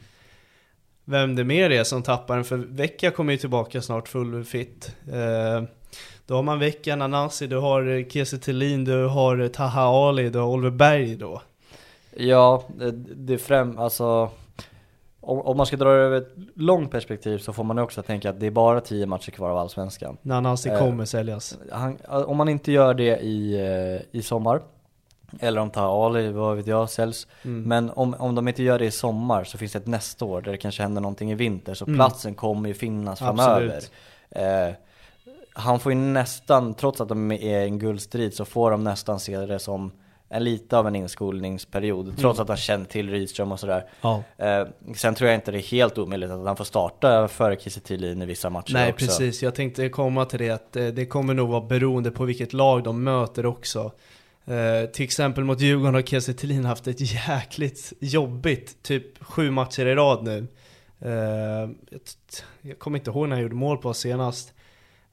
vem 1.05 1.37
det 1.37 1.45
mer 1.45 1.71
är 1.71 1.85
som 1.85 2.03
tappar 2.03 2.37
den, 2.37 2.45
för 2.45 2.57
Vecchia 2.57 3.11
kommer 3.11 3.33
ju 3.33 3.39
tillbaka 3.39 3.83
snart 3.83 4.09
full 4.09 4.45
fit. 4.45 4.97
Eh, 5.13 5.63
då 6.27 6.35
har 6.35 6.43
man 6.43 6.59
Vecchia, 6.59 6.97
Nanasi, 6.97 7.47
du 7.47 7.57
har 7.59 7.87
eh, 7.99 8.07
Kiese 8.07 8.39
Thelin, 8.39 8.85
du 8.85 9.07
har 9.07 9.39
eh, 9.41 9.49
Taha 9.49 10.09
Ali, 10.09 10.31
du 10.31 10.39
har 10.39 10.47
Oliver 10.49 10.71
Berg 10.71 11.17
då. 11.17 11.43
Ja, 12.17 12.63
det, 12.79 12.91
det 13.15 13.35
är 13.35 13.39
främ, 13.39 13.79
alltså 13.79 14.31
om, 15.21 15.39
om 15.41 15.57
man 15.57 15.67
ska 15.67 15.77
dra 15.77 15.89
det 15.89 16.01
över 16.01 16.17
ett 16.17 16.35
långt 16.55 16.91
perspektiv 16.91 17.39
så 17.39 17.53
får 17.53 17.65
man 17.65 17.79
också 17.79 18.03
tänka 18.03 18.31
att 18.31 18.41
det 18.41 18.47
är 18.47 18.51
bara 18.51 18.81
10 18.81 19.07
matcher 19.07 19.31
kvar 19.31 19.51
av 19.51 19.59
Allsvenskan. 19.59 20.17
Nanasi 20.23 20.69
Eh, 20.69 20.79
kommer 20.79 21.05
säljas. 21.05 21.59
Han, 21.73 21.99
om 22.07 22.37
man 22.37 22.49
inte 22.49 22.73
gör 22.73 22.95
det 22.95 23.19
i, 23.19 23.55
eh, 23.55 24.19
i 24.19 24.23
sommar, 24.23 24.61
eller 25.41 25.61
om 25.61 25.71
Taha 25.71 26.07
Ali, 26.07 26.29
vad 26.29 26.57
vet 26.57 26.67
jag, 26.67 26.91
säljs. 26.91 27.27
Mm. 27.43 27.63
Men 27.63 27.91
om, 27.91 28.15
om 28.19 28.35
de 28.35 28.49
inte 28.49 28.63
gör 28.63 28.79
det 28.79 28.85
i 28.85 28.91
sommar 28.91 29.45
så 29.45 29.59
finns 29.59 29.73
det 29.73 29.79
ett 29.79 29.87
nästa 29.87 30.25
år 30.25 30.41
där 30.43 30.53
det 30.53 30.59
kanske 30.59 30.83
händer 30.83 31.01
någonting 31.01 31.31
i 31.33 31.35
vinter. 31.35 31.75
Så 31.75 31.85
Mm. 31.85 31.97
platsen 31.97 32.35
kommer 32.35 32.69
ju 32.69 32.75
finnas 32.75 33.23
Absolut. 33.23 33.91
framöver. 34.31 34.69
Eh, 34.69 34.75
han 35.59 35.81
får 35.81 35.93
ju 35.93 35.99
nästan, 35.99 36.75
trots 36.75 37.01
att 37.01 37.09
de 37.09 37.33
är 37.33 37.61
i 37.61 37.65
en 37.65 37.79
guldstrid, 37.79 38.35
så 38.35 38.45
får 38.45 38.71
de 38.71 38.85
nästan 38.85 39.21
se 39.21 39.37
det 39.39 39.59
som 39.59 39.93
en 40.29 40.45
lite 40.45 40.79
av 40.79 40.87
en 40.87 40.97
inskolningsperiod. 40.97 42.19
Trots 42.19 42.41
att 42.41 42.49
han 42.49 42.57
känner 42.57 42.85
till 42.85 43.11
Rydström 43.11 43.53
och 43.53 43.61
sådär. 43.61 43.85
Ja. 44.01 44.23
Eh, 44.37 44.67
sen 44.95 45.15
tror 45.15 45.31
jag 45.31 45.37
inte 45.37 45.51
det 45.51 45.59
är 45.59 45.63
helt 45.63 45.99
omöjligt 45.99 46.31
att 46.31 46.47
han 46.47 46.57
får 46.57 46.65
starta 46.65 47.29
före 47.29 47.57
Kiese 47.57 47.95
i 47.95 48.15
vissa 48.15 48.51
matcher 48.51 48.73
Nej 48.73 48.93
också. 48.93 49.07
precis, 49.07 49.43
jag 49.43 49.55
tänkte 49.55 49.89
komma 49.89 50.25
till 50.25 50.39
det 50.39 50.51
att 50.51 50.77
eh, 50.77 50.87
det 50.87 51.07
kommer 51.07 51.35
nog 51.35 51.49
vara 51.49 51.61
beroende 51.61 52.11
på 52.11 52.25
vilket 52.25 52.53
lag 52.53 52.83
de 52.83 53.05
möter 53.05 53.47
också. 53.47 53.93
Eh, 54.45 54.91
till 54.93 55.05
exempel 55.05 55.45
mot 55.45 55.61
Djurgården 55.61 55.95
har 55.95 56.03
Kiese 56.03 56.63
haft 56.67 56.87
ett 56.87 57.29
jäkligt 57.29 57.93
jobbigt, 58.01 58.83
typ 58.83 59.25
sju 59.25 59.51
matcher 59.51 59.87
i 59.87 59.95
rad 59.95 60.25
nu. 60.25 60.47
Eh, 61.01 61.11
jag, 61.91 62.01
jag 62.61 62.79
kommer 62.79 62.99
inte 62.99 63.11
ihåg 63.11 63.29
när 63.29 63.37
han 63.37 63.43
gjorde 63.43 63.55
mål 63.55 63.79
på 63.79 63.95
senast. 63.95 64.53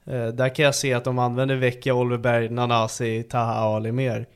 Eh, 0.06 0.26
där 0.26 0.54
kan 0.54 0.64
jag 0.64 0.74
se 0.74 0.94
att 0.94 1.04
de 1.04 1.18
använder 1.18 1.56
Vecchia, 1.56 1.94
Oliver 1.94 2.18
Berg, 2.18 2.48
Nanasi, 2.48 3.22
Taha 3.22 3.54
Ali 3.54 3.92
mer. 3.92 4.26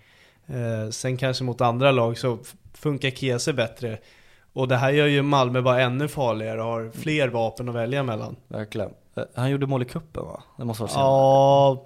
Eh, 0.46 0.90
sen 0.90 1.16
kanske 1.16 1.44
mot 1.44 1.60
andra 1.60 1.90
lag 1.90 2.18
så 2.18 2.38
funkar 2.74 3.10
Kiese 3.10 3.52
bättre. 3.52 3.98
Och 4.52 4.68
det 4.68 4.76
här 4.76 4.90
gör 4.90 5.06
ju 5.06 5.22
Malmö 5.22 5.62
bara 5.62 5.80
ännu 5.82 6.08
farligare 6.08 6.62
och 6.62 6.68
har 6.68 6.90
fler 6.94 7.28
vapen 7.28 7.68
att 7.68 7.74
välja 7.74 8.02
mellan. 8.02 8.36
Verkligen. 8.48 8.90
Eh, 9.16 9.22
han 9.34 9.50
gjorde 9.50 9.66
mål 9.66 9.82
i 9.82 9.84
kuppen 9.84 10.24
va? 10.24 10.42
Det 10.56 10.64
måste 10.64 10.82
vara 10.82 10.90
senare. 10.90 11.06
Ja, 11.08 11.84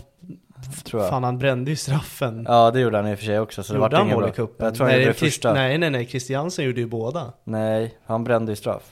tror 0.84 1.02
jag. 1.02 1.10
fan 1.10 1.24
han 1.24 1.38
brände 1.38 1.70
ju 1.70 1.76
straffen. 1.76 2.46
Ja 2.48 2.70
det 2.70 2.80
gjorde 2.80 2.96
han 2.96 3.08
i 3.08 3.14
och 3.14 3.18
för 3.18 3.24
sig 3.26 3.40
också 3.40 3.62
så 3.62 3.72
det 3.72 3.76
gjorde 3.76 3.80
vart 3.82 3.92
han 3.92 4.02
inget 4.02 4.14
mål 4.14 4.22
bra. 4.22 4.30
i 4.32 4.32
cupen? 4.36 4.66
Jag 4.66 4.74
tror 4.74 4.86
han 4.86 4.92
nej, 4.94 5.00
gjorde 5.02 5.12
det 5.12 5.18
Christ- 5.18 5.30
första. 5.32 5.52
nej, 5.54 5.78
nej, 5.78 5.90
nej, 5.90 6.06
Christiansen 6.06 6.64
gjorde 6.64 6.80
ju 6.80 6.86
båda. 6.86 7.32
Nej, 7.44 7.94
han 8.06 8.24
brände 8.24 8.52
ju 8.52 8.56
straff. 8.56 8.82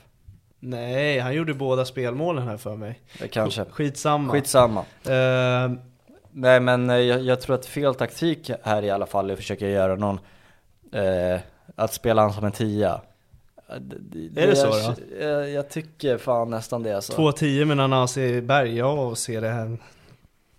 Nej, 0.60 1.18
han 1.18 1.34
gjorde 1.34 1.54
båda 1.54 1.84
spelmålen 1.84 2.48
här 2.48 2.56
för 2.56 2.76
mig. 2.76 3.00
Eh, 3.20 3.28
Kanske. 3.28 3.64
Skitsamma. 3.64 4.32
Skitsamma. 4.32 4.80
Eh, 5.04 5.70
Nej 6.32 6.60
men 6.60 6.90
eh, 6.90 6.96
jag, 6.96 7.20
jag 7.22 7.40
tror 7.40 7.54
att 7.56 7.66
fel 7.66 7.94
taktik 7.94 8.50
här 8.62 8.82
i 8.82 8.90
alla 8.90 9.06
fall 9.06 9.28
är 9.30 9.32
att 9.32 9.38
försöka 9.38 9.68
göra 9.68 9.96
någon, 9.96 10.20
eh, 10.92 11.40
att 11.76 11.92
spela 11.92 12.22
han 12.22 12.32
som 12.32 12.44
en 12.44 12.52
tia. 12.52 13.00
Eh, 13.68 13.76
d- 13.80 14.42
Är 14.42 14.46
det 14.46 14.56
så 14.56 14.66
jag, 14.66 14.94
då? 14.96 15.24
Jag, 15.26 15.50
jag 15.50 15.68
tycker 15.68 16.18
fan 16.18 16.50
nästan 16.50 16.82
det 16.82 16.92
alltså. 16.96 17.12
2-10 17.12 17.64
med 17.64 17.76
Nanasi 17.76 18.40
Berg, 18.40 18.76
jag 18.76 19.18
ser 19.18 19.40
det 19.40 19.48
här. 19.48 19.78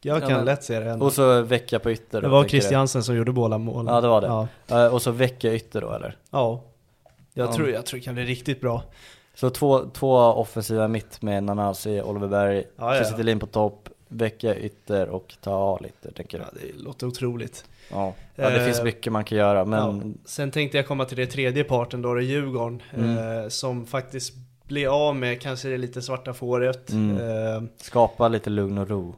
Jag 0.01 0.15
Ja, 0.21 0.27
kan 0.27 0.31
men- 0.37 0.45
lätt 0.45 0.63
se 0.63 0.79
det 0.79 0.85
hända. 0.85 1.05
Och 1.05 1.13
så 1.13 1.41
vecka 1.41 1.79
på 1.79 1.91
ytter 1.91 2.21
Det 2.21 2.27
då, 2.27 2.31
var 2.31 2.41
tänker 2.43 2.57
jag. 2.57 2.61
Christiansen 2.63 3.03
som 3.03 3.15
gjorde 3.15 3.31
båda 3.31 3.57
målen. 3.57 3.93
Ja 3.95 4.01
det 4.01 4.07
var 4.07 4.21
det. 4.21 4.27
Ja, 4.27 4.47
Eh, 4.85 4.93
och 4.93 5.01
så 5.01 5.11
vecka 5.11 5.53
ytter 5.53 5.81
då 5.81 5.93
eller? 5.93 6.17
ja. 6.31 6.63
Jag, 7.33 7.47
Ja. 7.47 7.53
Tror, 7.53 7.69
jag 7.69 7.85
tror 7.85 7.99
det 7.99 8.03
kan 8.05 8.13
bli 8.15 8.23
riktigt 8.25 8.61
bra. 8.61 8.83
Så 9.33 9.49
två, 9.49 9.79
två 9.93 10.15
offensiva 10.17 10.87
mitt 10.87 11.21
med 11.21 11.43
Nanasi, 11.43 12.01
Oliver 12.01 12.27
Berg, 12.27 12.63
Ja, 12.77 12.95
ja. 12.97 13.03
Kiese 13.03 13.39
på 13.39 13.45
topp, 13.45 13.89
vecka 14.07 14.55
ytter 14.55 15.09
och 15.09 15.33
ta 15.41 15.77
lite 15.79 16.11
tänker 16.11 16.39
Ja, 16.39 16.45
jag. 16.53 16.61
det 16.61 16.83
låter 16.83 17.07
otroligt. 17.07 17.65
Ja, 17.91 18.13
ja 18.35 18.49
det 18.49 18.59
Eh, 18.59 18.65
finns 18.65 18.83
mycket 18.83 19.13
man 19.13 19.23
kan 19.23 19.37
göra 19.37 19.65
men 19.65 19.79
Ja. 20.15 20.19
Sen 20.25 20.51
tänkte 20.51 20.77
jag 20.77 20.87
komma 20.87 21.05
till 21.05 21.17
det 21.17 21.25
tredje 21.25 21.63
parten 21.63 22.01
då, 22.01 22.13
det 22.13 22.21
är 22.21 22.23
Djurgården. 22.23 22.81
Mm. 22.93 23.17
Eh, 23.43 23.47
som 23.47 23.85
faktiskt 23.85 24.33
blir 24.67 25.07
av 25.07 25.15
med 25.15 25.41
kanske 25.41 25.69
det 25.69 25.77
lite 25.77 26.01
svarta 26.01 26.33
fåret. 26.33 26.89
Mm. 26.91 27.17
Eh, 27.17 27.63
skapa 27.77 28.27
lite 28.27 28.49
lugn 28.49 28.77
och 28.77 28.89
ro. 28.89 29.15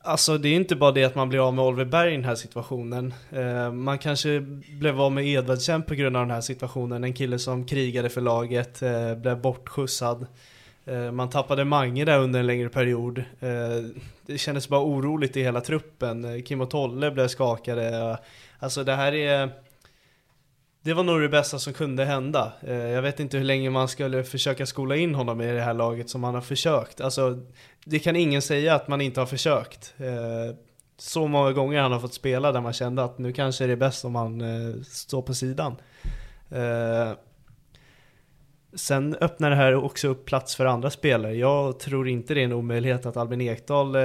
Alltså 0.00 0.38
det 0.38 0.48
är 0.48 0.56
inte 0.56 0.76
bara 0.76 0.92
det 0.92 1.04
att 1.04 1.14
man 1.14 1.28
blir 1.28 1.48
av 1.48 1.54
med 1.54 1.64
Oliver 1.64 1.84
Berg 1.84 2.12
i 2.12 2.16
den 2.16 2.24
här 2.24 2.34
situationen. 2.34 3.14
Eh, 3.30 3.72
man 3.72 3.98
kanske 3.98 4.40
blev 4.80 5.00
av 5.00 5.12
med 5.12 5.26
Edvardsen 5.26 5.82
på 5.82 5.94
grund 5.94 6.16
av 6.16 6.22
den 6.22 6.30
här 6.30 6.40
situationen. 6.40 7.04
En 7.04 7.14
kille 7.14 7.38
som 7.38 7.66
krigade 7.66 8.08
för 8.08 8.20
laget, 8.20 8.82
eh, 8.82 9.14
blev 9.14 9.40
bortskjutsad. 9.40 10.26
Eh, 10.84 11.12
man 11.12 11.30
tappade 11.30 11.64
Mange 11.64 12.04
där 12.04 12.18
under 12.18 12.40
en 12.40 12.46
längre 12.46 12.68
period. 12.68 13.24
Det 14.26 14.38
kändes 14.38 14.68
bara 14.68 14.84
oroligt 14.84 15.36
i 15.36 15.42
hela 15.42 15.60
truppen. 15.60 16.42
Kim 16.42 16.60
och 16.60 16.70
Tolle 16.70 17.10
blev 17.10 17.28
skakade. 17.28 18.18
Alltså 18.58 18.84
det 18.84 18.94
här 18.94 19.12
är... 19.12 19.50
Det 20.84 20.94
var 20.94 21.02
nog 21.02 21.20
det 21.20 21.28
bästa 21.28 21.58
som 21.58 21.72
kunde 21.72 22.04
hända. 22.04 22.52
Eh, 22.60 22.74
Jag 22.74 23.02
vet 23.02 23.20
inte 23.20 23.36
hur 23.36 23.44
länge 23.44 23.70
man 23.70 23.88
skulle 23.88 24.24
försöka 24.24 24.66
skola 24.66 24.96
in 24.96 25.14
honom 25.14 25.40
i 25.40 25.52
det 25.52 25.60
här 25.60 25.74
laget 25.74 26.10
som 26.10 26.20
man 26.20 26.34
har 26.34 26.40
försökt. 26.40 27.00
Alltså, 27.00 27.38
det 27.84 27.98
kan 27.98 28.16
ingen 28.16 28.42
säga 28.42 28.74
att 28.74 28.88
man 28.88 29.00
inte 29.00 29.20
har 29.20 29.26
försökt. 29.26 29.94
Eh, 29.98 30.56
Så 30.96 31.26
många 31.28 31.52
gånger 31.52 31.80
han 31.80 31.92
har 31.92 32.00
fått 32.00 32.14
spela 32.14 32.52
där 32.52 32.60
man 32.60 32.72
kände 32.72 33.04
att 33.04 33.18
nu 33.18 33.32
kanske 33.32 33.66
det 33.66 33.72
är 33.72 33.76
bäst 33.76 34.04
om 34.04 34.14
han 34.14 34.40
eh, 34.40 34.82
står 34.82 35.22
på 35.22 35.34
sidan. 35.34 35.76
Sen 38.74 39.14
öppnar 39.20 39.50
det 39.50 39.56
här 39.56 39.74
också 39.74 40.08
upp 40.08 40.24
plats 40.24 40.56
för 40.56 40.66
andra 40.66 40.90
spelare. 40.90 41.34
Jag 41.34 41.78
tror 41.80 42.08
inte 42.08 42.34
det 42.34 42.40
är 42.40 42.44
en 42.44 42.52
omöjlighet 42.52 43.06
att 43.06 43.16
Albin 43.16 43.40
Ekdal 43.40 43.96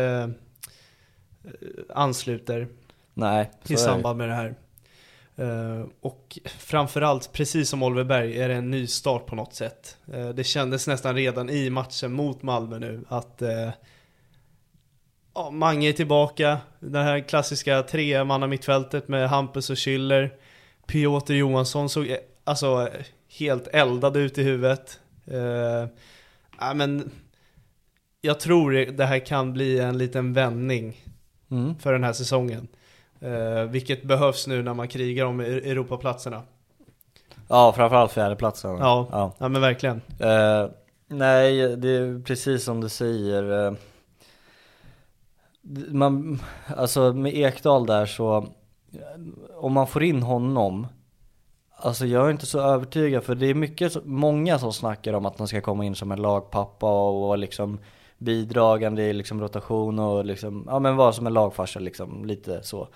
ansluter 1.90 2.68
Nej, 3.14 3.52
i 3.68 3.78
samband 3.78 4.18
med 4.18 4.30
det 4.30 4.36
här. 4.36 4.56
Eh, 5.38 5.86
och 6.02 6.40
framförallt, 6.46 7.34
precis 7.34 7.70
som 7.70 7.84
Oliver 7.84 8.04
Berg, 8.04 8.42
är 8.42 8.50
det 8.50 8.56
en 8.56 8.72
ny 8.72 8.88
start 8.88 9.26
på 9.26 9.36
något 9.36 9.54
sätt. 9.54 9.98
Eh, 10.14 10.30
det 10.30 10.44
kändes 10.44 10.88
nästan 10.88 11.16
redan 11.16 11.50
i 11.50 11.70
matchen 11.70 12.14
mot 12.14 12.44
Malmö 12.44 12.80
nu 12.80 13.06
att 13.08 13.42
eh, 13.42 13.70
ja, 15.34 15.50
Mange 15.52 15.90
är 15.90 15.94
tillbaka. 15.94 16.58
Det 16.80 17.00
här 17.00 17.20
klassiska 17.20 17.84
tremanna 17.84 18.48
mittfältet 18.48 19.08
med 19.08 19.30
Hampus 19.30 19.70
och 19.70 19.76
Schüller. 19.76 20.30
Piotr 20.88 21.34
Johansson 21.34 21.90
såg 21.90 22.18
alltså 22.44 22.90
helt 23.40 23.68
eldad 23.68 24.18
ut 24.18 24.38
i 24.38 24.44
huvudet. 24.44 25.00
Ja, 26.60 26.74
men 26.74 27.12
jag 28.22 28.40
tror 28.40 28.72
det 28.72 29.06
här 29.06 29.26
kan 29.26 29.54
bli 29.54 29.80
en 29.80 29.98
liten 29.98 30.34
vändning 30.34 30.98
Mm. 31.52 31.80
för 31.80 31.94
den 31.94 32.04
här 32.04 32.14
säsongen. 32.14 32.68
Eh, 33.22 33.64
vilket 33.70 34.04
behövs 34.04 34.48
nu 34.48 34.64
när 34.64 34.74
man 34.74 34.88
krigar 34.88 35.26
om 35.26 35.40
E- 35.40 35.44
Europaplatserna. 35.46 36.42
Ja, 37.48 37.74
framförallt 37.76 38.12
fjärdeplatsen. 38.12 38.78
Ja, 38.78 39.08
ja. 39.12 39.32
ja 39.38 39.48
men 39.50 39.62
verkligen. 39.62 40.02
Eh, 40.20 40.66
nej, 41.08 41.78
det 41.78 41.90
är 41.90 42.24
precis 42.24 42.64
som 42.64 42.82
du 42.82 42.90
säger. 42.90 43.66
eh, 43.68 43.74
man, 45.90 46.40
alltså 46.78 47.14
med 47.14 47.34
Ekdal 47.36 47.86
där 47.86 48.06
så, 48.06 48.48
om 49.56 49.74
man 49.74 49.88
får 49.88 50.04
in 50.04 50.24
honom, 50.24 50.88
alltså 51.76 52.06
jag 52.06 52.26
är 52.28 52.32
inte 52.32 52.46
så 52.46 52.60
övertygad 52.60 53.24
för 53.24 53.36
det 53.36 53.46
är 53.48 53.54
mycket, 53.54 54.06
många 54.06 54.60
som 54.60 54.74
snackar 54.74 55.14
om 55.14 55.26
att 55.26 55.38
han 55.40 55.48
ska 55.48 55.62
komma 55.62 55.86
in 55.86 55.96
som 55.96 56.12
en 56.12 56.22
lagpappa 56.22 57.10
och 57.10 57.38
liksom 57.38 57.80
bidragande 58.18 59.04
i 59.04 59.14
liksom 59.14 59.42
rotation 59.42 60.00
och 60.00 60.26
liksom, 60.26 60.64
ja 60.68 60.80
men 60.80 60.96
vara 60.96 61.14
som 61.14 61.28
en 61.28 61.34
lagfarsa 61.34 61.80
liksom, 61.80 62.26
lite 62.26 62.64
så. 62.64 62.88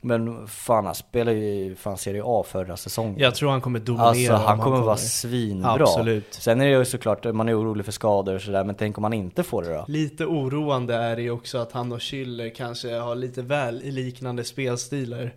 Men 0.00 0.46
fan 0.46 0.86
han 0.86 0.94
spelade 0.94 1.38
ju 1.38 1.74
fan 1.76 1.96
Serie 1.96 2.22
A 2.24 2.44
förra 2.48 2.76
säsongen. 2.76 3.18
Jag 3.18 3.34
tror 3.34 3.50
han 3.50 3.60
kommer 3.60 3.80
dominera 3.80 4.08
Alltså 4.08 4.32
han 4.32 4.58
kommer 4.58 4.80
vara 4.80 4.96
svinbra. 4.96 5.82
Absolut. 5.82 6.34
Sen 6.34 6.60
är 6.60 6.64
det 6.64 6.70
ju 6.70 6.84
såklart, 6.84 7.24
man 7.24 7.48
är 7.48 7.60
orolig 7.60 7.84
för 7.84 7.92
skador 7.92 8.34
och 8.34 8.42
sådär, 8.42 8.64
men 8.64 8.74
tänk 8.74 8.98
om 8.98 9.02
man 9.02 9.12
inte 9.12 9.42
får 9.42 9.62
det 9.62 9.74
då? 9.74 9.84
Lite 9.88 10.26
oroande 10.26 10.94
är 10.94 11.16
det 11.16 11.22
ju 11.22 11.30
också 11.30 11.58
att 11.58 11.72
han 11.72 11.92
och 11.92 11.98
Schüller 11.98 12.54
kanske 12.54 12.94
har 12.94 13.14
lite 13.14 13.42
väl 13.42 13.80
liknande 13.84 14.44
spelstilar. 14.44 15.34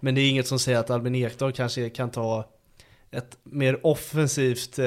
Men 0.00 0.14
det 0.14 0.20
är 0.20 0.30
inget 0.30 0.46
som 0.46 0.58
säger 0.58 0.78
att 0.78 0.90
Albin 0.90 1.14
Ekdal 1.14 1.52
kanske 1.52 1.90
kan 1.90 2.10
ta 2.10 2.44
ett 3.10 3.38
mer 3.42 3.86
offensivt 3.86 4.78
eh, 4.78 4.86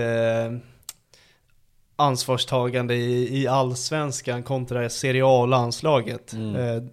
ansvarstagande 2.02 2.96
i, 2.96 3.42
i 3.42 3.48
allsvenskan 3.48 4.44
kontra 4.44 4.90
Serie 4.90 5.24
A-landslaget. 5.26 6.34
Mm. 6.34 6.56
Eh, 6.56 6.84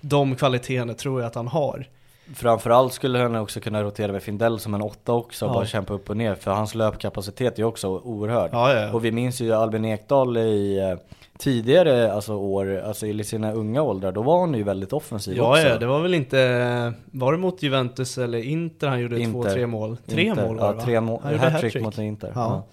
de 0.00 0.36
kvaliteterna 0.36 0.94
tror 0.94 1.20
jag 1.20 1.26
att 1.28 1.34
han 1.34 1.48
har. 1.48 1.86
Framförallt 2.34 2.92
skulle 2.92 3.18
han 3.18 3.34
också 3.36 3.60
kunna 3.60 3.82
rotera 3.82 4.12
med 4.12 4.22
Findell 4.22 4.58
som 4.58 4.74
en 4.74 4.82
åtta 4.82 5.12
också 5.12 5.44
och 5.44 5.50
Ja. 5.50 5.54
bara 5.54 5.66
kämpa 5.66 5.94
upp 5.94 6.10
och 6.10 6.16
ner, 6.16 6.34
för 6.34 6.50
hans 6.50 6.74
löpkapacitet 6.74 7.58
är 7.58 7.64
också 7.64 7.88
oerhörd. 7.88 8.50
Ja, 8.52 8.74
ja. 8.74 8.92
Och 8.92 9.04
vi 9.04 9.12
minns 9.12 9.40
ju 9.40 9.52
Albin 9.52 9.84
Ekdal 9.84 10.36
i 10.36 10.78
eh, 10.78 10.98
tidigare 11.38 12.12
alltså, 12.12 12.34
år, 12.34 12.80
alltså 12.80 13.06
i 13.06 13.24
sina 13.24 13.52
unga 13.52 13.82
åldrar, 13.82 14.12
då 14.12 14.22
var 14.22 14.40
han 14.40 14.54
ju 14.54 14.62
väldigt 14.62 14.92
offensiv 14.92 15.36
Ja, 15.36 15.50
också. 15.50 15.62
ja, 15.68 15.78
det 15.78 15.86
var 15.86 16.00
väl 16.00 16.14
inte, 16.14 16.92
var 17.06 17.32
det 17.32 17.38
mot 17.38 17.62
Juventus 17.62 18.18
eller 18.18 18.38
Inter 18.38 18.88
han 18.88 19.00
gjorde 19.00 19.16
två, 19.16 19.22
Inter. 19.22 19.50
tre 19.54 19.66
mål? 19.66 19.96
Tre 20.06 20.22
Inter, 20.22 20.46
mål 20.46 20.56
var 20.58 20.66
det, 20.66 20.72
Ja, 20.72 20.76
va? 20.76 20.82
tre 20.84 21.00
mål, 21.00 21.20
hattrick. 21.38 21.82
mot 21.82 21.98
Inter. 21.98 22.32
Ja. 22.34 22.64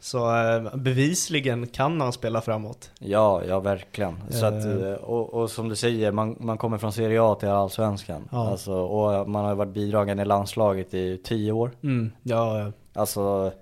Så 0.00 0.36
eh, 0.36 0.76
bevisligen 0.76 1.66
kan 1.66 2.00
han 2.00 2.12
spela 2.12 2.40
framåt. 2.40 2.90
Ja, 2.98 3.42
ja 3.48 3.60
verkligen. 3.60 4.16
Så 4.30 4.46
att, 4.46 4.64
Eh. 4.64 4.88
eh, 4.88 4.94
och, 4.94 5.34
och 5.34 5.50
som 5.50 5.68
du 5.68 5.76
säger, 5.76 6.12
man, 6.12 6.36
man 6.40 6.58
kommer 6.58 6.78
från 6.78 6.92
Serie 6.92 7.22
A 7.22 7.34
till 7.34 7.48
Allsvenskan. 7.48 8.28
Ja. 8.32 8.50
Alltså, 8.50 8.72
och 8.72 9.28
man 9.28 9.44
har 9.44 9.54
varit 9.54 9.72
bidragande 9.74 10.22
i 10.22 10.26
landslaget 10.26 10.94
i 10.94 11.20
tio 11.24 11.52
år. 11.52 11.70
Mm, 11.82 12.12
ja, 12.22 12.58
ja. 12.60 12.72
Alltså, 12.94 13.52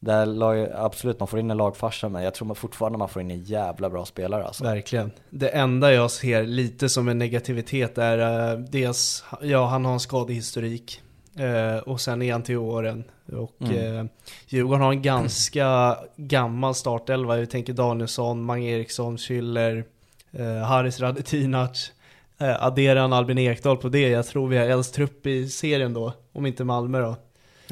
där 0.00 0.26
lag, 0.26 0.68
absolut 0.74 1.20
man 1.20 1.28
får 1.28 1.38
in 1.38 1.50
en 1.50 1.56
lagfarsa 1.56 2.08
men 2.08 2.22
jag 2.22 2.34
tror 2.34 2.46
man 2.46 2.56
fortfarande 2.56 2.98
man 2.98 3.08
får 3.08 3.22
in 3.22 3.30
en 3.30 3.42
jävla 3.42 3.90
bra 3.90 4.04
spelare 4.04 4.44
alltså. 4.44 4.64
verkligen. 4.64 5.10
Det 5.30 5.48
enda 5.48 5.92
jag 5.92 6.10
ser 6.10 6.46
lite 6.46 6.88
som 6.88 7.08
en 7.08 7.18
negativitet 7.18 7.98
är 7.98 8.52
uh, 8.54 8.60
dels, 8.60 9.24
ja 9.42 9.66
han 9.66 9.84
har 9.84 9.92
en 9.92 10.00
skadehistorik. 10.00 11.02
Eh, 11.38 11.78
och 11.78 12.00
sen 12.00 12.22
är 12.22 12.32
han 12.32 12.42
till 12.42 12.56
åren. 12.56 13.04
Och 13.32 13.56
Mm. 13.60 13.96
eh, 13.98 14.04
Djurgården 14.48 14.82
har 14.82 14.92
en 14.92 15.02
ganska 15.02 15.96
gammal 16.16 16.74
startelva. 16.74 17.36
Vi 17.36 17.46
tänker 17.46 17.72
Danielsson, 17.72 18.42
Mange 18.44 18.70
Eriksson, 18.70 19.16
Schüller, 19.16 19.84
eh, 20.32 20.56
Haris 20.66 21.00
Radetinac. 21.00 21.92
Eh, 22.38 22.64
adderar 22.64 23.00
han 23.00 23.12
Albin 23.12 23.38
Ekdal 23.38 23.76
på 23.76 23.88
det, 23.88 24.08
jag 24.08 24.26
tror 24.26 24.48
vi 24.48 24.56
har 24.58 24.64
äldst 24.66 24.94
trupp 24.94 25.26
i 25.26 25.48
serien 25.48 25.94
då. 25.94 26.12
Om 26.32 26.46
inte 26.46 26.64
Malmö 26.64 27.00
då. 27.00 27.16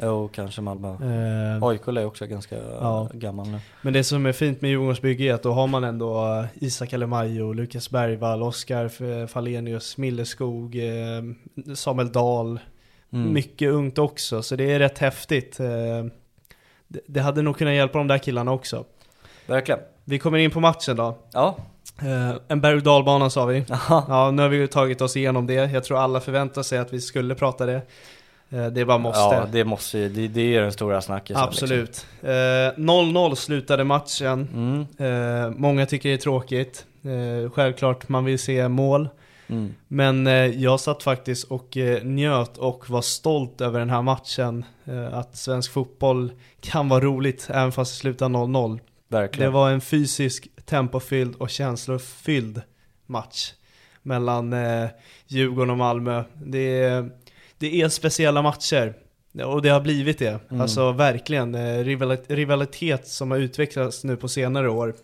Jo, 0.01 0.29
kanske 0.33 0.61
Malmö. 0.61 0.87
Eh, 0.89 1.63
AIK 1.63 1.87
är 1.87 2.05
också 2.05 2.25
ganska 2.25 2.55
Ja. 2.81 3.09
gammal 3.13 3.47
nu. 3.47 3.59
Men 3.81 3.93
det 3.93 4.03
som 4.03 4.25
är 4.25 4.31
fint 4.31 4.61
med 4.61 4.69
Djurgårdens 4.71 5.01
bygge 5.01 5.23
är 5.23 5.33
att 5.33 5.43
då 5.43 5.51
har 5.53 5.67
man 5.67 5.83
ändå 5.83 6.39
eh, 6.39 6.45
Isak 6.63 6.93
Alemajo, 6.93 7.53
Lukas 7.53 7.89
Bergvall, 7.89 8.43
Oskar 8.43 9.27
Falenius, 9.27 9.97
Milleskog, 9.97 10.75
eh, 10.75 11.73
Samuel 11.75 12.11
Dahl. 12.11 12.59
Mm. 13.15 13.33
Mycket 13.33 13.69
ungt 13.71 13.97
också, 13.97 14.43
så 14.43 14.55
det 14.55 14.71
är 14.71 14.79
rätt 14.79 14.97
häftigt. 14.97 15.59
Eh, 15.59 15.67
det- 17.07 17.21
hade 17.21 17.41
nog 17.41 17.57
kunnat 17.57 17.73
hjälpa 17.73 17.97
de 17.97 18.07
där 18.07 18.17
killarna 18.17 18.51
också. 18.51 18.85
Verkligen. 19.47 19.79
Vi 20.05 20.19
kommer 20.19 20.37
in 20.37 20.51
på 20.51 20.59
matchen 20.59 20.95
då. 20.95 21.17
Ja. 21.33 21.55
Eh, 22.01 22.35
En 22.47 22.61
berg 22.61 22.75
och 22.75 22.83
dalbana 22.83 23.29
sa 23.29 23.45
vi. 23.45 23.65
Aha. 23.71 24.05
Ja, 24.09 24.31
nu 24.31 24.41
har 24.41 24.49
vi 24.49 24.67
tagit 24.67 25.01
oss 25.01 25.17
igenom 25.17 25.47
det. 25.47 25.53
Jag 25.53 25.83
tror 25.83 25.97
alla 25.99 26.19
förväntar 26.19 26.63
sig 26.63 26.77
att 26.79 26.93
vi 26.93 27.01
skulle 27.01 27.35
prata 27.35 27.65
det. 27.65 27.81
Eh, 28.49 28.65
Det 28.67 28.85
bara 28.85 28.97
måste. 28.97 29.35
Ja, 29.35 29.47
det 29.51 29.63
måste 29.65 29.97
ju, 29.97 30.09
det, 30.09 30.27
det 30.27 30.55
är 30.55 30.61
den 30.61 30.71
stora 30.71 31.01
snackisen. 31.01 31.43
Absolut. 31.43 32.05
Eh, 32.21 32.27
0-0 32.77 33.35
slutade 33.35 33.83
matchen. 33.83 34.39
Liksom. 34.41 34.87
Mm. 35.05 35.53
Många 35.57 35.85
tycker 35.85 36.09
det 36.09 36.15
är 36.15 36.19
tråkigt. 36.19 36.85
Självklart, 37.53 38.09
man 38.09 38.25
vill 38.25 38.39
se 38.39 38.67
mål. 38.67 39.09
Mm. 39.47 39.73
Men 39.87 40.27
eh, 40.27 40.33
jag 40.33 40.79
satt 40.79 41.03
faktiskt 41.03 41.43
och 41.43 41.77
eh, 41.77 42.03
njöt 42.03 42.57
och 42.57 42.89
var 42.89 43.01
stolt 43.01 43.61
över 43.61 43.79
den 43.79 43.89
här 43.89 44.01
matchen. 44.01 44.65
Eh, 44.85 45.13
att 45.13 45.37
svensk 45.37 45.71
fotboll 45.71 46.31
kan 46.61 46.89
vara 46.89 47.01
roligt 47.01 47.47
även 47.49 47.71
fast 47.71 47.93
det 47.93 47.97
slutar 47.99 48.29
0-0. 48.29 48.79
Det 49.39 49.49
var 49.49 49.71
en 49.71 49.81
fysisk, 49.81 50.47
tempofylld 50.65 51.35
och 51.35 51.49
känslofylld 51.49 52.61
match 53.05 53.53
mellan 54.01 54.53
eh, 54.53 54.87
Djurgården 55.27 55.69
och 55.69 55.77
Malmö. 55.77 56.23
Det 56.33 56.79
är, 56.83 57.09
det 57.57 57.81
är 57.81 57.89
speciella 57.89 58.41
matcher. 58.41 58.93
Och 59.45 59.61
det 59.61 59.69
har 59.69 59.81
blivit 59.81 60.19
det. 60.19 60.39
Mm. 60.49 60.61
Alltså 60.61 60.91
verkligen. 60.91 61.55
Rivalit- 61.83 62.25
rivalitet 62.27 63.07
som 63.07 63.31
har 63.31 63.37
utvecklats 63.37 64.03
nu 64.03 64.15
på 64.17 64.27
senare 64.27 64.69
år. 64.69 64.95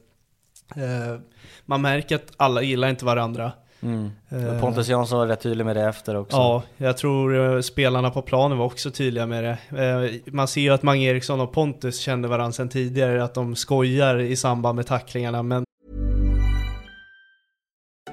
Man 1.65 1.81
märker 1.81 2.15
att 2.15 2.31
alla 2.37 2.61
gillar 2.61 2.89
inte 2.89 3.05
varandra. 3.05 3.51
Mm. 3.83 4.11
Eh, 4.29 4.59
Pontus 4.61 4.87
Jansson 4.87 5.19
var 5.19 5.27
rätt 5.27 5.41
tydlig 5.41 5.65
med 5.65 5.75
det 5.75 5.83
efter 5.85 6.15
också. 6.15 6.37
Ja, 6.37 6.63
jag 6.77 6.97
tror 6.97 7.55
eh, 7.55 7.61
spelarna 7.61 8.09
på 8.09 8.21
planen 8.21 8.57
var 8.57 8.65
också 8.65 8.91
tydliga 8.91 9.25
med 9.25 9.43
det. 9.43 9.83
Eh, 9.83 10.33
Man 10.33 10.47
ser 10.47 10.61
ju 10.61 10.69
att 10.69 10.83
Mange 10.83 11.05
Eriksson 11.09 11.41
och 11.41 11.51
Pontus 11.53 11.99
kände 11.99 12.27
varandra 12.27 12.51
sedan 12.51 12.69
tidigare, 12.69 13.23
att 13.23 13.33
de 13.33 13.55
skojar 13.55 14.19
i 14.19 14.35
samband 14.35 14.75
med 14.75 14.87
tacklingarna, 14.87 15.43
men 15.43 15.63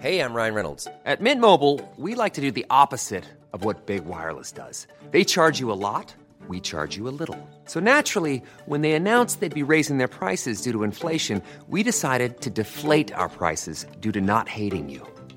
Hey, 0.01 0.21
I'm 0.21 0.33
Ryan 0.35 0.55
Reynolds. 0.55 0.87
At 1.05 1.21
Mint 1.21 1.41
Mobile, 1.41 1.81
we 1.97 2.15
like 2.25 2.35
to 2.37 2.41
do 2.41 2.51
the 2.53 2.65
opposite 2.71 3.25
of 3.53 3.65
what 3.65 3.87
Big 3.87 4.05
Wireless 4.05 4.53
does. 4.53 4.87
They 5.13 5.25
charge 5.25 5.61
you 5.61 5.73
a 5.73 5.75
lot, 5.75 6.15
we 6.49 6.61
charge 6.61 6.97
you 6.97 7.09
a 7.09 7.15
little. 7.19 7.37
So 7.67 7.81
naturally, 7.81 8.43
when 8.67 8.83
they 8.83 8.93
announced 8.93 9.41
they'd 9.41 9.67
be 9.67 9.73
raising 9.75 9.99
their 9.99 10.09
prices 10.09 10.63
due 10.63 10.73
to 10.73 10.85
inflation, 10.85 11.43
we 11.69 11.83
decided 11.83 12.41
to 12.43 12.51
deflate 12.51 13.13
our 13.13 13.29
prices 13.29 13.87
due 14.01 14.13
to 14.13 14.21
not 14.21 14.49
hating 14.49 14.89
you. 14.89 15.01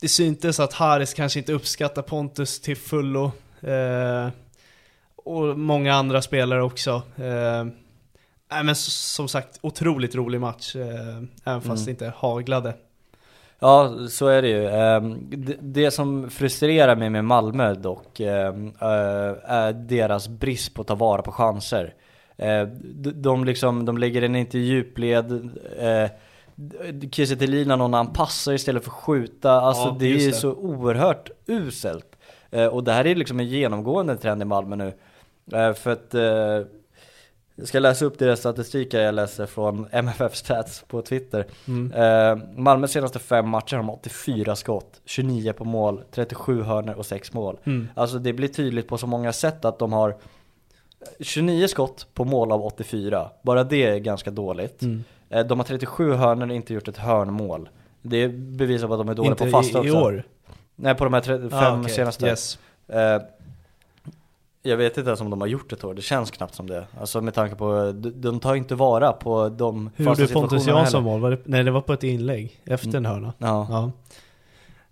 det 0.00 0.08
syntes 0.08 0.60
att 0.60 0.72
Haris 0.72 1.14
kanske 1.14 1.38
inte 1.38 1.52
uppskattar 1.52 2.02
Pontus 2.02 2.60
till 2.60 2.76
fullo. 2.76 3.32
Eh, 3.60 4.28
och 5.16 5.58
många 5.58 5.94
andra 5.94 6.22
spelare 6.22 6.62
också. 6.62 7.02
Eh, 7.16 7.66
men 8.64 8.74
som 8.74 9.28
sagt, 9.28 9.58
otroligt 9.60 10.14
rolig 10.14 10.40
match, 10.40 10.76
eh, 10.76 11.22
även 11.44 11.60
fast 11.60 11.84
det 11.84 11.90
inte 11.90 12.12
haglade. 12.16 12.74
Ja, 13.58 13.96
så 14.10 14.26
är 14.26 14.42
det 14.42 14.48
ju. 14.48 14.68
Ehm, 14.68 15.30
det, 15.60 15.90
som 15.90 16.30
frustrerar 16.30 16.96
mig 16.96 17.10
med 17.10 17.24
Malmö 17.24 17.74
dock 17.74 18.20
ehm, 18.20 18.66
eh, 18.80 19.34
är 19.44 19.72
deras 19.72 20.28
brist 20.28 20.74
på 20.74 20.82
att 20.82 20.88
ta 20.88 20.94
vara 20.94 21.22
på 21.22 21.32
chanser. 21.32 21.94
Eh, 22.36 22.62
de, 22.82 23.10
de, 23.10 23.44
liksom, 23.44 23.84
de 23.84 23.98
lägger 23.98 24.20
den 24.20 24.36
inte 24.36 24.58
i 24.58 24.62
djupled. 24.62 25.50
Kiese 27.12 27.46
Linan 27.46 27.94
han 27.94 28.12
passar 28.12 28.52
istället 28.52 28.84
för 28.84 28.90
att 28.90 28.96
skjuta. 28.96 29.52
Alltså 29.52 29.84
Ja, 29.84 29.96
det 29.98 30.06
är 30.06 30.18
ju 30.18 30.32
så 30.32 30.52
oerhört 30.52 31.30
uselt. 31.46 32.16
Eh, 32.50 32.66
och 32.66 32.84
det 32.84 32.92
här 32.92 33.06
är 33.06 33.14
liksom 33.14 33.40
en 33.40 33.46
genomgående 33.46 34.16
trend 34.16 34.42
i 34.42 34.44
Malmö 34.44 34.76
nu. 34.76 34.92
Eh, 35.52 35.74
för 35.74 35.90
att 35.90 36.14
eh, 36.14 36.66
jag 37.58 37.68
ska 37.68 37.78
läsa 37.78 38.04
upp 38.04 38.18
deras 38.18 38.38
statistik 38.38 38.94
jag 38.94 39.14
läser 39.14 39.46
från 39.46 39.86
MFF 39.92 40.36
Stats 40.36 40.84
på 40.88 41.02
Twitter. 41.02 41.46
Mm. 41.68 41.92
Eh, 41.92 42.44
Malmös 42.56 42.92
senaste 42.92 43.18
fem 43.18 43.48
matcher 43.48 43.76
har 43.76 43.82
de 43.82 43.90
84 43.90 44.56
skott, 44.56 45.00
29 45.04 45.52
på 45.52 45.64
mål, 45.64 46.02
37 46.10 46.62
hörnor 46.62 46.94
och 46.94 47.06
6 47.06 47.32
mål. 47.32 47.58
Mm. 47.64 47.88
Alltså 47.94 48.18
det 48.18 48.32
blir 48.32 48.48
tydligt 48.48 48.88
på 48.88 48.98
så 48.98 49.06
många 49.06 49.32
sätt 49.32 49.64
att 49.64 49.78
de 49.78 49.92
har 49.92 50.16
29 51.20 51.68
skott 51.68 52.06
på 52.14 52.24
mål 52.24 52.52
av 52.52 52.64
84, 52.64 53.30
bara 53.42 53.64
det 53.64 53.84
är 53.84 53.98
ganska 53.98 54.30
dåligt. 54.30 54.82
Mm. 54.82 55.04
Eh, 55.30 55.46
De 55.46 55.58
har 55.58 55.64
37 55.66 56.12
hörnor 56.12 56.48
och 56.48 56.54
inte 56.54 56.74
gjort 56.74 56.88
ett 56.88 56.96
hörnmål. 56.96 57.68
Det 58.02 58.28
bevisar 58.28 58.88
på 58.88 58.94
att 58.94 59.00
de 59.00 59.08
är 59.08 59.14
dåliga 59.14 59.30
Inte 59.32 59.44
på 59.44 59.50
fasta 59.50 59.78
i, 59.78 59.80
också. 59.80 59.88
i 59.88 59.90
år? 60.02 60.22
Nej 60.76 60.94
på 60.94 61.04
de 61.04 61.14
här 61.14 61.20
35 61.20 61.58
Ah, 61.58 61.80
okej. 61.80 61.92
senaste. 61.94 62.26
Yes. 62.26 62.58
Eh, 62.88 63.22
jag 64.62 64.76
vet 64.76 64.98
inte 64.98 65.08
ens 65.10 65.20
om 65.20 65.30
de 65.30 65.40
har 65.40 65.48
gjort 65.48 65.72
ett 65.72 65.84
år, 65.84 65.94
det 65.94 66.02
känns 66.02 66.30
knappt 66.30 66.54
som 66.54 66.66
det. 66.66 66.86
Alltså 67.00 67.20
med 67.20 67.34
tanke 67.34 67.56
på, 67.56 67.92
de, 67.94 68.10
de 68.20 68.40
tar 68.40 68.54
inte 68.54 68.74
vara 68.74 69.12
på 69.12 69.48
de 69.48 69.90
Hur 69.96 70.04
fasta 70.04 70.22
gjorde 70.22 70.34
Pontus 70.34 70.50
situationerna 70.62 70.80
Jansson 70.84 71.02
mål? 71.04 71.36
Nej 71.44 71.64
det 71.64 71.70
var 71.70 71.80
på 71.80 71.92
ett 71.92 72.02
inlägg, 72.02 72.60
efter 72.64 72.96
en 72.96 73.06
hörna. 73.06 73.32
Ja. 73.38 73.66
Ja. 73.70 73.90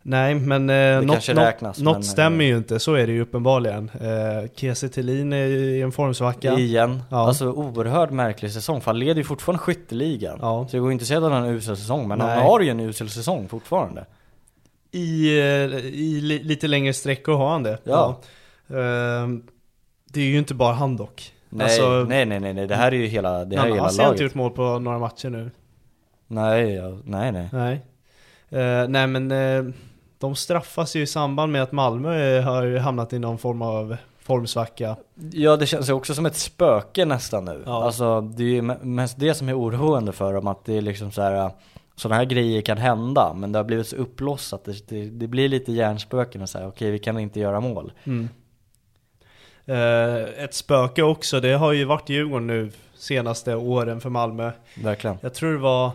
Nej 0.09 0.35
men 0.35 0.71
eh, 0.71 1.01
något, 1.03 1.29
räknas, 1.29 1.79
något 1.79 1.97
men, 1.97 2.03
stämmer 2.03 2.45
eh, 2.45 2.51
ju 2.51 2.57
inte, 2.57 2.79
så 2.79 2.95
är 2.95 3.07
det 3.07 3.13
ju 3.13 3.21
uppenbarligen. 3.21 3.91
Eh, 4.01 4.51
Kiese 4.57 4.89
Thelin 4.89 5.33
är 5.33 5.47
i 5.47 5.83
en 5.83 5.93
formsvacka. 5.93 6.53
Igen. 6.55 7.03
Ja. 7.11 7.27
Alltså 7.27 7.53
oerhört 7.53 8.11
märklig 8.11 8.53
säsong, 8.53 8.81
för 8.81 8.91
han 8.91 8.99
leder 8.99 9.15
ju 9.15 9.25
fortfarande 9.25 9.59
skytteligan. 9.59 10.39
Ja. 10.41 10.67
Så 10.71 10.77
det 10.77 10.81
går 10.81 10.93
inte 10.93 11.03
att 11.03 11.09
säga 11.09 11.19
att 11.19 11.25
han 11.25 11.33
har 11.33 11.49
en 11.49 11.55
usel 11.55 11.77
säsong, 11.77 12.09
men 12.09 12.19
Nej. 12.19 12.29
han 12.29 12.39
har 12.43 12.61
ju 12.61 12.69
en 12.71 12.81
usel 12.81 13.11
säsong 13.11 13.49
fortfarande. 13.49 14.07
I, 14.93 15.39
eh, 15.39 15.45
i 15.77 16.21
li, 16.23 16.43
lite 16.43 16.69
längre 16.69 16.93
sträckor 16.93 17.37
har 17.37 17.49
han 17.51 17.63
det. 17.63 17.79
Ja. 17.85 18.21
Ehm, 18.69 19.43
det 20.13 20.21
är 20.21 20.25
ju 20.25 20.39
inte 20.39 20.55
bara 20.55 20.75
han 20.75 20.97
dock. 20.97 21.33
Nej, 21.49 21.65
Alltså, 21.65 22.05
nej, 22.09 22.27
nej, 22.27 22.41
nej, 22.41 22.55
nej, 22.55 22.67
det 22.67 22.75
här 22.75 22.93
är 22.93 22.97
ju 22.97 23.07
hela, 23.07 23.45
det 23.45 23.57
här 23.57 23.67
är 23.67 23.69
han 23.69 23.77
hela 23.77 23.83
har 23.83 23.91
inte 23.91 24.03
laget. 24.03 24.21
gjort 24.21 24.35
mål 24.35 24.51
på 24.51 24.79
några 24.79 24.99
matcher 24.99 25.31
nu. 25.31 25.51
Nej, 26.27 26.75
ja, 26.75 26.99
nej, 27.05 27.33
nej. 27.33 27.49
Nej. 27.53 27.81
Eh, 28.51 28.89
nej 28.89 29.07
men 29.07 29.31
eh, 29.31 29.75
de 30.19 30.37
straffas 30.37 30.97
ju 30.97 31.03
i 31.03 31.07
samband 31.07 31.53
med 31.53 31.63
att 31.63 31.73
Malmö 31.73 32.41
har 32.41 32.79
hamnat 32.79 33.13
i 33.13 33.19
någon 33.19 33.39
form 33.39 33.63
av 33.63 33.97
formsvacka. 34.19 34.97
Ja 35.33 35.57
det 35.57 35.67
känns 35.67 35.89
ju 35.89 35.93
också 35.93 36.15
som 36.15 36.27
ett 36.27 36.37
spöke 36.37 37.05
nästan 37.05 37.45
nu. 37.45 37.63
Ja. 37.67 37.85
Alltså 37.85 38.21
det 38.21 38.43
är 38.43 38.49
ju 38.49 38.61
me- 38.61 38.85
mest 38.85 39.19
det 39.21 39.35
som 39.35 39.49
är 39.49 39.59
oroande 39.59 40.13
för 40.13 40.33
dem 40.33 40.47
att 40.47 40.65
det 40.65 40.77
är 40.77 40.81
liksom 40.83 41.13
så 41.13 41.23
här. 41.23 41.51
Sådana 41.97 42.17
här 42.17 42.25
grejer 42.25 42.63
kan 42.63 42.79
hända 42.79 43.35
men 43.35 43.53
det 43.53 43.59
har 43.59 43.65
blivit 43.65 43.89
så 43.89 43.97
uppblossat. 43.97 44.65
Det, 44.65 44.89
det, 44.89 45.05
det 45.05 45.27
blir 45.27 45.49
lite 45.49 45.73
hjärnspöken 45.73 46.43
och 46.43 46.49
så 46.49 46.59
här. 46.59 46.69
okej 46.69 46.91
vi 46.91 46.99
kan 46.99 47.19
inte 47.19 47.41
göra 47.41 47.61
mål. 47.61 47.93
Mm. 48.05 48.29
Eh, 49.65 50.45
ett 50.45 50.55
spöke 50.55 51.03
också, 51.03 51.41
det 51.41 51.53
har 51.53 51.73
ju 51.73 51.85
varit 51.85 52.09
Djurgården 52.09 52.47
nu 52.47 52.71
senaste 52.95 53.55
åren 53.55 54.01
för 54.01 54.11
Malmö. 54.11 54.51
Verkligen. 54.83 55.17
Jag 55.21 55.35
tror 55.35 55.53
det 55.53 55.59
var 55.59 55.91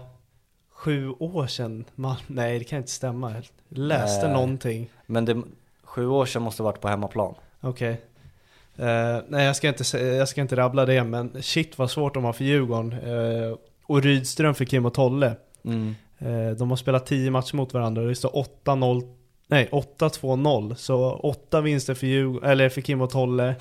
sju 0.82 1.10
år 1.20 1.48
sedan, 1.48 1.86
Mal- 1.96 2.22
nej 2.28 2.60
det 2.60 2.66
kan 2.66 2.78
inte 2.78 2.92
stämma. 2.92 3.32
Jag 3.32 3.44
läste 3.70 4.26
Nej. 4.26 4.34
någonting. 4.34 4.90
Men 5.06 5.26
det, 5.26 5.42
sju 5.84 6.08
år 6.08 6.26
sedan 6.26 6.42
måste 6.42 6.64
varit 6.64 6.82
på 6.82 6.88
hemmaplan. 6.88 7.36
Okej. 7.62 8.02
Eh, 8.76 9.18
nej 9.28 9.46
jag 9.46 9.56
ska, 9.56 9.68
inte, 9.68 9.98
jag 9.98 10.28
ska 10.28 10.42
inte 10.42 10.56
rabbla 10.56 10.86
det 10.86 11.04
men 11.04 11.44
shit 11.44 11.78
vad 11.78 11.92
svårt 11.92 12.14
de 12.14 12.24
har 12.24 12.34
för 12.34 12.44
Djurgården. 12.44 12.94
Eh, 12.94 13.56
och 13.86 14.02
Rydström 14.02 14.56
för 14.56 14.66
Kim 14.66 14.86
och 14.86 14.94
Tolle. 14.94 15.36
Mm. 15.66 15.96
Eh, 16.20 16.50
de 16.58 16.70
har 16.70 16.78
spelat 16.78 17.06
10 17.06 17.32
matcher 17.32 17.56
mot 17.56 17.74
varandra 17.74 18.02
och 18.02 18.08
det 18.08 18.16
står 18.16 18.46
8-0 18.64 19.16
Nej 19.48 19.70
8-2-0 19.72 20.76
Så 20.76 21.12
8 21.14 21.62
vinster 21.62 21.94
för, 21.94 22.08
Djurgården, 22.08 22.50
eller 22.50 22.70
för 22.70 22.82
Kim 22.82 23.02
och 23.02 23.10
Tolle 23.10 23.56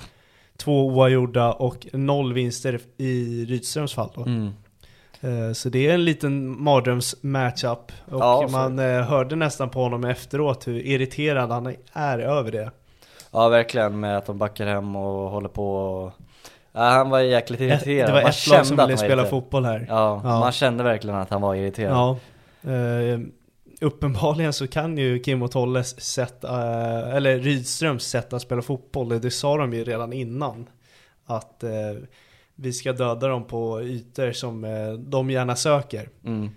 Två 0.57 0.87
oavgjorda 0.87 1.53
och 1.53 1.87
noll 1.93 2.33
vinster 2.33 2.79
i 2.97 3.45
Rydströms 3.45 3.93
fall 3.93 4.09
då. 4.15 4.21
Mm. 4.21 4.51
Eh, 5.21 5.53
Så 5.53 5.69
det 5.69 5.87
är 5.87 5.93
en 5.93 6.05
liten 6.05 6.59
mardröms-matchup 6.63 7.91
Och 8.11 8.21
Ja, 8.21 8.47
man 8.51 8.79
eh, 8.79 9.01
hörde 9.01 9.35
nästan 9.35 9.69
på 9.69 9.83
honom 9.83 10.03
efteråt 10.05 10.67
hur 10.67 10.79
irriterad 10.79 11.51
han 11.51 11.75
är 11.93 12.19
över 12.19 12.51
det 12.51 12.71
Ja 13.31 13.49
verkligen 13.49 13.99
med 13.99 14.17
att 14.17 14.25
de 14.25 14.37
backar 14.37 14.65
hem 14.67 14.95
och 14.95 15.29
håller 15.31 15.49
på 15.49 15.75
och... 15.75 16.11
Ja, 16.73 16.81
han 16.81 17.09
var 17.09 17.19
jäkligt 17.19 17.61
irriterad. 17.61 18.09
Det 18.09 18.13
var 18.13 18.21
Man 18.21 18.29
ett 18.29 18.47
lag 18.47 18.65
som 18.65 18.77
ville 18.77 18.97
spela 18.97 19.25
fotboll 19.25 19.65
här 19.65 19.85
Ja, 19.89 20.21
Ja. 20.23 20.39
man 20.39 20.51
kände 20.51 20.83
verkligen 20.83 21.15
att 21.15 21.29
han 21.29 21.41
var 21.41 21.55
irriterad. 21.55 21.91
Ja, 22.61 22.71
eh, 22.71 23.19
uppenbarligen 23.81 24.53
så 24.53 24.67
kan 24.67 24.97
ju 24.97 25.19
Kim 25.19 25.41
och 25.41 25.51
Tolles 25.51 26.01
sätt, 26.01 26.43
eh, 26.43 27.15
eller 27.15 27.39
Rydströms 27.39 28.03
sätt 28.03 28.33
att 28.33 28.41
spela 28.41 28.61
fotboll, 28.61 29.21
det, 29.21 29.31
sa 29.31 29.57
de 29.57 29.73
ju 29.73 29.83
redan 29.83 30.13
innan. 30.13 30.69
Att 31.25 31.63
eh, 31.63 31.69
vi 32.61 32.73
ska 32.73 32.93
döda 32.93 33.27
dem 33.27 33.43
på 33.43 33.81
ytor 33.81 34.31
som 34.31 34.63
eh, 34.63 34.93
de 34.93 35.29
gärna 35.29 35.55
söker. 35.55 36.09
Mm. 36.25 36.49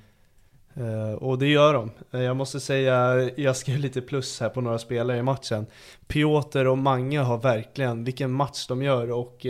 Eh, 0.74 1.12
och 1.14 1.38
det 1.38 1.46
gör 1.46 1.74
de. 1.74 1.90
Eh, 2.12 2.20
jag 2.20 2.36
måste 2.36 2.60
säga, 2.60 3.30
jag 3.36 3.56
skrev 3.56 3.78
lite 3.78 4.00
plus 4.00 4.40
här 4.40 4.48
på 4.48 4.60
några 4.60 4.78
spelare 4.78 5.18
i 5.18 5.22
matchen. 5.22 5.66
Piotr 6.06 6.66
och 6.66 6.78
Mange 6.78 7.18
har 7.18 7.38
verkligen, 7.38 8.04
vilken 8.04 8.32
match 8.32 8.66
de 8.66 8.82
gör 8.82 9.10
och 9.10 9.46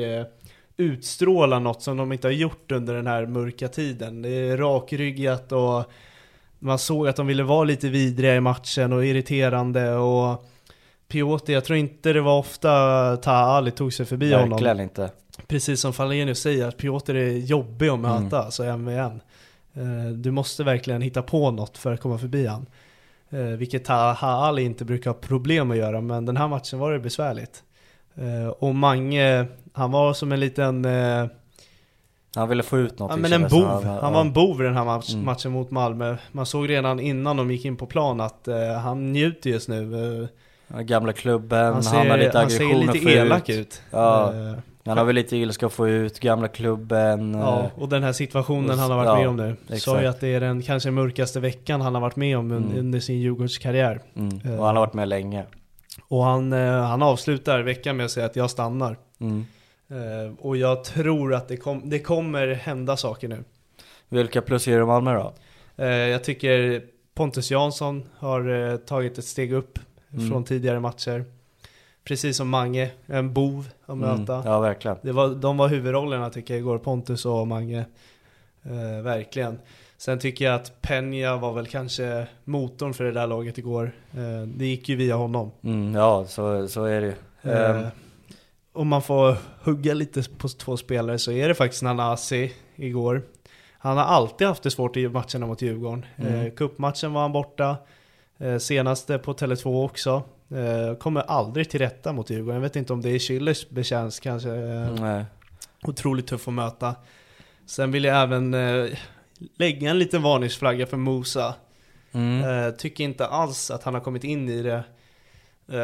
utstrålar 0.76 1.60
något 1.60 1.82
som 1.82 1.96
de 1.96 2.12
inte 2.12 2.26
har 2.26 2.32
gjort 2.32 2.72
under 2.72 2.94
den 2.94 3.06
här 3.06 3.26
mörka 3.26 3.68
tiden. 3.68 4.22
Det 4.22 4.28
är 4.28 4.56
rakryggat 4.56 5.52
och 5.52 5.84
man 6.58 6.78
såg 6.78 7.08
att 7.08 7.16
de 7.16 7.26
ville 7.26 7.42
vara 7.42 7.64
lite 7.64 7.88
vidriga 7.88 8.36
i 8.36 8.40
matchen 8.40 8.92
och 8.92 9.06
irriterande 9.06 9.94
och 9.94 10.44
Piotr, 11.08 11.52
jag 11.52 11.64
tror 11.64 11.78
inte 11.78 12.12
det 12.12 12.20
var 12.20 12.38
ofta 12.38 13.16
Taha 13.16 13.44
Ali 13.44 13.70
tog 13.70 13.92
sig 13.92 14.06
förbi 14.06 14.32
honom. 14.32 14.50
Verkligen 14.50 14.80
inte. 14.80 15.10
Precis 15.48 15.80
som 15.80 15.92
Falenius 15.92 16.40
säger, 16.40 16.68
att 16.68 16.76
Piotr 16.76 17.14
är 17.14 17.30
jobbig 17.38 17.88
att 17.88 18.00
möta, 18.00 18.16
Mm. 18.16 18.34
alltså 18.34 18.62
en 18.64 18.84
med 18.84 19.00
en. 19.04 19.20
Eh, 19.74 20.10
Du 20.12 20.30
måste 20.30 20.64
verkligen 20.64 21.02
hitta 21.02 21.22
på 21.22 21.50
något 21.50 21.78
för 21.78 21.92
att 21.92 22.00
komma 22.00 22.18
förbi 22.18 22.46
han. 22.46 22.66
Eh, 23.30 23.38
Vilket 23.40 23.84
Taha 23.84 24.26
Ali 24.28 24.62
inte 24.62 24.84
brukar 24.84 25.10
ha 25.10 25.18
problem 25.20 25.70
att 25.70 25.76
göra, 25.76 26.00
men 26.00 26.26
den 26.26 26.36
här 26.36 26.48
matchen 26.48 26.78
var 26.78 26.92
det 26.92 26.98
besvärligt. 26.98 27.62
Eh, 28.14 28.48
Och 28.48 28.74
Mange, 28.74 29.46
han 29.72 29.90
var 29.90 30.12
som 30.14 30.32
en 30.32 30.40
liten, 30.40 30.86
Han 32.36 32.48
ville 32.48 32.62
få 32.62 32.78
ut 32.78 32.98
något. 32.98 33.10
ja 33.10 33.16
men 33.16 33.32
en 33.32 33.48
bov. 33.48 33.84
Han 33.84 34.12
var 34.12 34.20
en 34.20 34.32
bov 34.32 34.60
i 34.60 34.64
den 34.64 34.76
här 34.76 34.84
match, 34.84 35.12
Mm. 35.12 35.24
matchen 35.24 35.52
mot 35.52 35.70
Malmö. 35.70 36.16
Man 36.32 36.46
såg 36.46 36.68
redan 36.70 37.00
innan 37.00 37.36
de 37.36 37.50
gick 37.50 37.64
in 37.64 37.76
på 37.76 37.86
plan 37.86 38.20
att 38.20 38.48
eh, 38.48 38.72
han 38.72 39.12
njuter 39.12 39.50
just 39.50 39.68
nu. 39.68 40.28
Ja, 40.68 40.80
Gamla 40.80 41.12
klubben, 41.12 41.64
Han 41.64 41.72
han, 41.74 41.82
ser, 41.82 42.10
har 42.10 42.16
lite 42.18 42.38
han 42.38 42.50
ser 42.50 42.64
aggression 42.64 42.86
lite 42.86 43.10
elak 43.12 43.48
ut. 43.48 43.58
ut. 43.58 43.82
Ja. 43.90 44.32
Eh, 44.34 44.54
Han 44.86 44.98
har 44.98 45.04
väl 45.04 45.14
lite 45.14 45.36
ilska 45.36 45.66
att 45.66 45.72
få 45.72 45.88
ut, 45.88 46.20
gamla 46.20 46.48
klubben. 46.48 47.34
Ja, 47.34 47.60
eh, 47.62 47.82
och 47.82 47.88
den 47.88 48.02
här 48.02 48.12
situationen 48.12 48.70
och- 48.70 48.76
han 48.76 48.90
har 48.90 48.96
varit 48.98 49.06
ja, 49.08 49.16
med 49.16 49.28
om 49.28 49.36
nu. 49.36 49.56
Sa 49.68 49.74
exakt. 49.74 50.02
ju 50.02 50.06
att 50.06 50.20
det 50.20 50.28
är 50.28 50.40
den 50.40 50.62
kanske 50.62 50.90
mörkaste 50.90 51.40
veckan 51.40 51.80
han 51.80 51.94
har 51.94 52.00
varit 52.02 52.16
med 52.16 52.38
om 52.38 52.50
Mm. 52.50 52.78
under 52.78 53.00
sin 53.00 53.20
Djurgårdskarriär. 53.20 54.00
Mm. 54.16 54.40
Eh. 54.44 54.58
Och 54.58 54.66
han 54.66 54.76
har 54.76 54.82
varit 54.86 54.94
med 54.94 55.08
länge. 55.08 55.44
Och 56.08 56.24
han, 56.24 56.52
eh, 56.52 56.82
han 56.82 57.02
avslutar 57.02 57.60
veckan 57.62 57.96
med 57.96 58.04
att 58.04 58.10
säga 58.12 58.26
att 58.26 58.36
jag 58.36 58.50
stannar. 58.50 58.96
Mm. 59.20 59.46
Eh, 59.90 60.34
och 60.38 60.56
jag 60.56 60.84
tror 60.84 61.34
att 61.34 61.48
det, 61.48 61.56
kom, 61.56 61.82
det 61.84 61.98
kommer 61.98 62.46
hända 62.54 62.96
saker 62.96 63.28
nu. 63.28 63.44
Vilka 64.08 64.42
plus 64.42 64.66
ger 64.66 64.78
du 64.78 64.86
Malmö 64.86 65.14
då? 65.14 65.34
Eh, 65.84 65.88
jag 65.88 66.24
tycker 66.24 66.82
Pontus 67.14 67.50
Jansson 67.50 68.02
har 68.18 68.70
eh, 68.72 68.76
tagit 68.76 69.18
ett 69.18 69.24
steg 69.24 69.52
upp 69.52 69.78
Mm. 70.12 70.30
från 70.30 70.44
tidigare 70.44 70.80
matcher. 70.80 71.24
Precis 72.04 72.36
som 72.36 72.48
Mange, 72.48 72.90
en 73.06 73.32
bov 73.32 73.68
att 73.86 73.98
möta. 73.98 74.34
Mm. 74.34 74.46
Ja, 74.46 74.60
verkligen. 74.60 74.96
Det 75.02 75.12
var, 75.12 75.28
de 75.28 75.56
var 75.56 75.68
huvudrollerna 75.68 76.30
tycker 76.30 76.54
jag 76.54 76.58
igår, 76.58 76.78
Pontus 76.78 77.26
och 77.26 77.46
Mange. 77.46 77.84
Eh, 78.62 79.02
verkligen. 79.02 79.58
Sen 79.96 80.18
tycker 80.18 80.44
jag 80.44 80.54
att 80.54 80.72
Peña 80.82 81.40
var 81.40 81.52
väl 81.52 81.66
kanske 81.66 82.26
motorn 82.44 82.94
för 82.94 83.04
det 83.04 83.12
där 83.12 83.26
laget 83.26 83.58
igår. 83.58 83.92
Eh, 84.12 84.46
det 84.46 84.66
gick 84.66 84.88
ju 84.88 84.96
via 84.96 85.14
honom. 85.16 85.50
Mm, 85.62 85.94
ja, 85.94 86.24
så, 86.28 86.68
så 86.68 86.84
är 86.84 87.00
det 87.00 87.06
ju. 87.06 87.14
Eh, 87.52 87.70
Ehm, 87.70 87.86
om 88.72 88.88
man 88.88 89.02
får 89.02 89.36
hugga 89.62 89.94
lite 89.94 90.22
på 90.38 90.48
två 90.48 90.76
spelare 90.76 91.18
så 91.18 91.32
är 91.32 91.48
det 91.48 91.54
faktiskt 91.54 91.82
Nanasi 91.82 92.52
igår. 92.76 93.22
Han 93.78 93.96
har 93.96 94.04
alltid 94.04 94.46
haft 94.46 94.62
det 94.62 94.70
svårt 94.70 94.96
i 94.96 95.08
matcherna 95.08 95.46
mot 95.46 95.62
Djurgården. 95.62 96.06
Mm. 96.16 96.34
Eh, 96.34 96.52
Cupmatchen 96.52 97.12
var 97.12 97.22
han 97.22 97.32
borta. 97.32 97.76
Eh, 98.38 98.58
senaste 98.58 99.18
på 99.18 99.32
Tele2 99.32 99.84
också. 99.84 100.22
Eh, 100.50 100.96
kommer 100.98 101.20
aldrig 101.20 101.70
till 101.70 101.80
rätta 101.80 102.12
mot 102.12 102.30
Djurgården. 102.30 102.54
Jag 102.54 102.60
vet 102.62 102.76
inte 102.76 102.92
om 102.92 103.02
det 103.02 103.10
är 103.10 103.18
Schillers 103.18 103.68
betjänst 103.68 104.20
kanske. 104.20 104.50
Eh, 104.50 104.94
nej. 105.00 105.24
Otroligt 105.82 106.26
tuff 106.26 106.48
att 106.48 106.54
möta. 106.54 106.94
Sen 107.66 107.92
vill 107.92 108.04
jag 108.04 108.22
även 108.22 108.54
eh, 108.54 108.86
lägga 109.58 109.90
en 109.90 109.98
liten 109.98 110.22
varningsflagga 110.22 110.86
för 110.86 110.96
Musa. 110.96 111.54
Mm. 112.12 112.72
Tycker 112.78 113.04
inte 113.04 113.26
alls 113.26 113.70
att 113.70 113.82
han 113.82 113.94
har 113.94 114.00
kommit 114.00 114.24
in 114.24 114.48
i 114.48 114.62
det. 114.62 114.84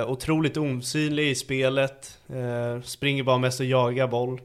Otroligt 0.06 0.56
osynlig 0.56 1.30
i 1.30 1.34
spelet. 1.34 2.18
Springer 2.84 3.22
bara 3.22 3.38
mest 3.38 3.60
och 3.60 3.66
jagar 3.66 4.08
boll. 4.08 4.40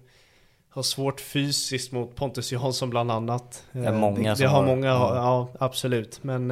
Har 0.69 0.83
svårt 0.83 1.21
fysiskt 1.21 1.91
mot 1.91 2.15
Pontus 2.15 2.51
Jansson 2.51 2.89
bland 2.89 3.11
annat. 3.11 3.63
Det 3.71 3.91
många 3.91 4.29
det, 4.29 4.35
som 4.35 4.43
det 4.43 4.49
har 4.49 4.59
har- 4.59 4.67
många, 4.67 4.87
ja. 4.87 5.15
ja. 5.15 5.49
absolut. 5.59 6.23
Men 6.23 6.51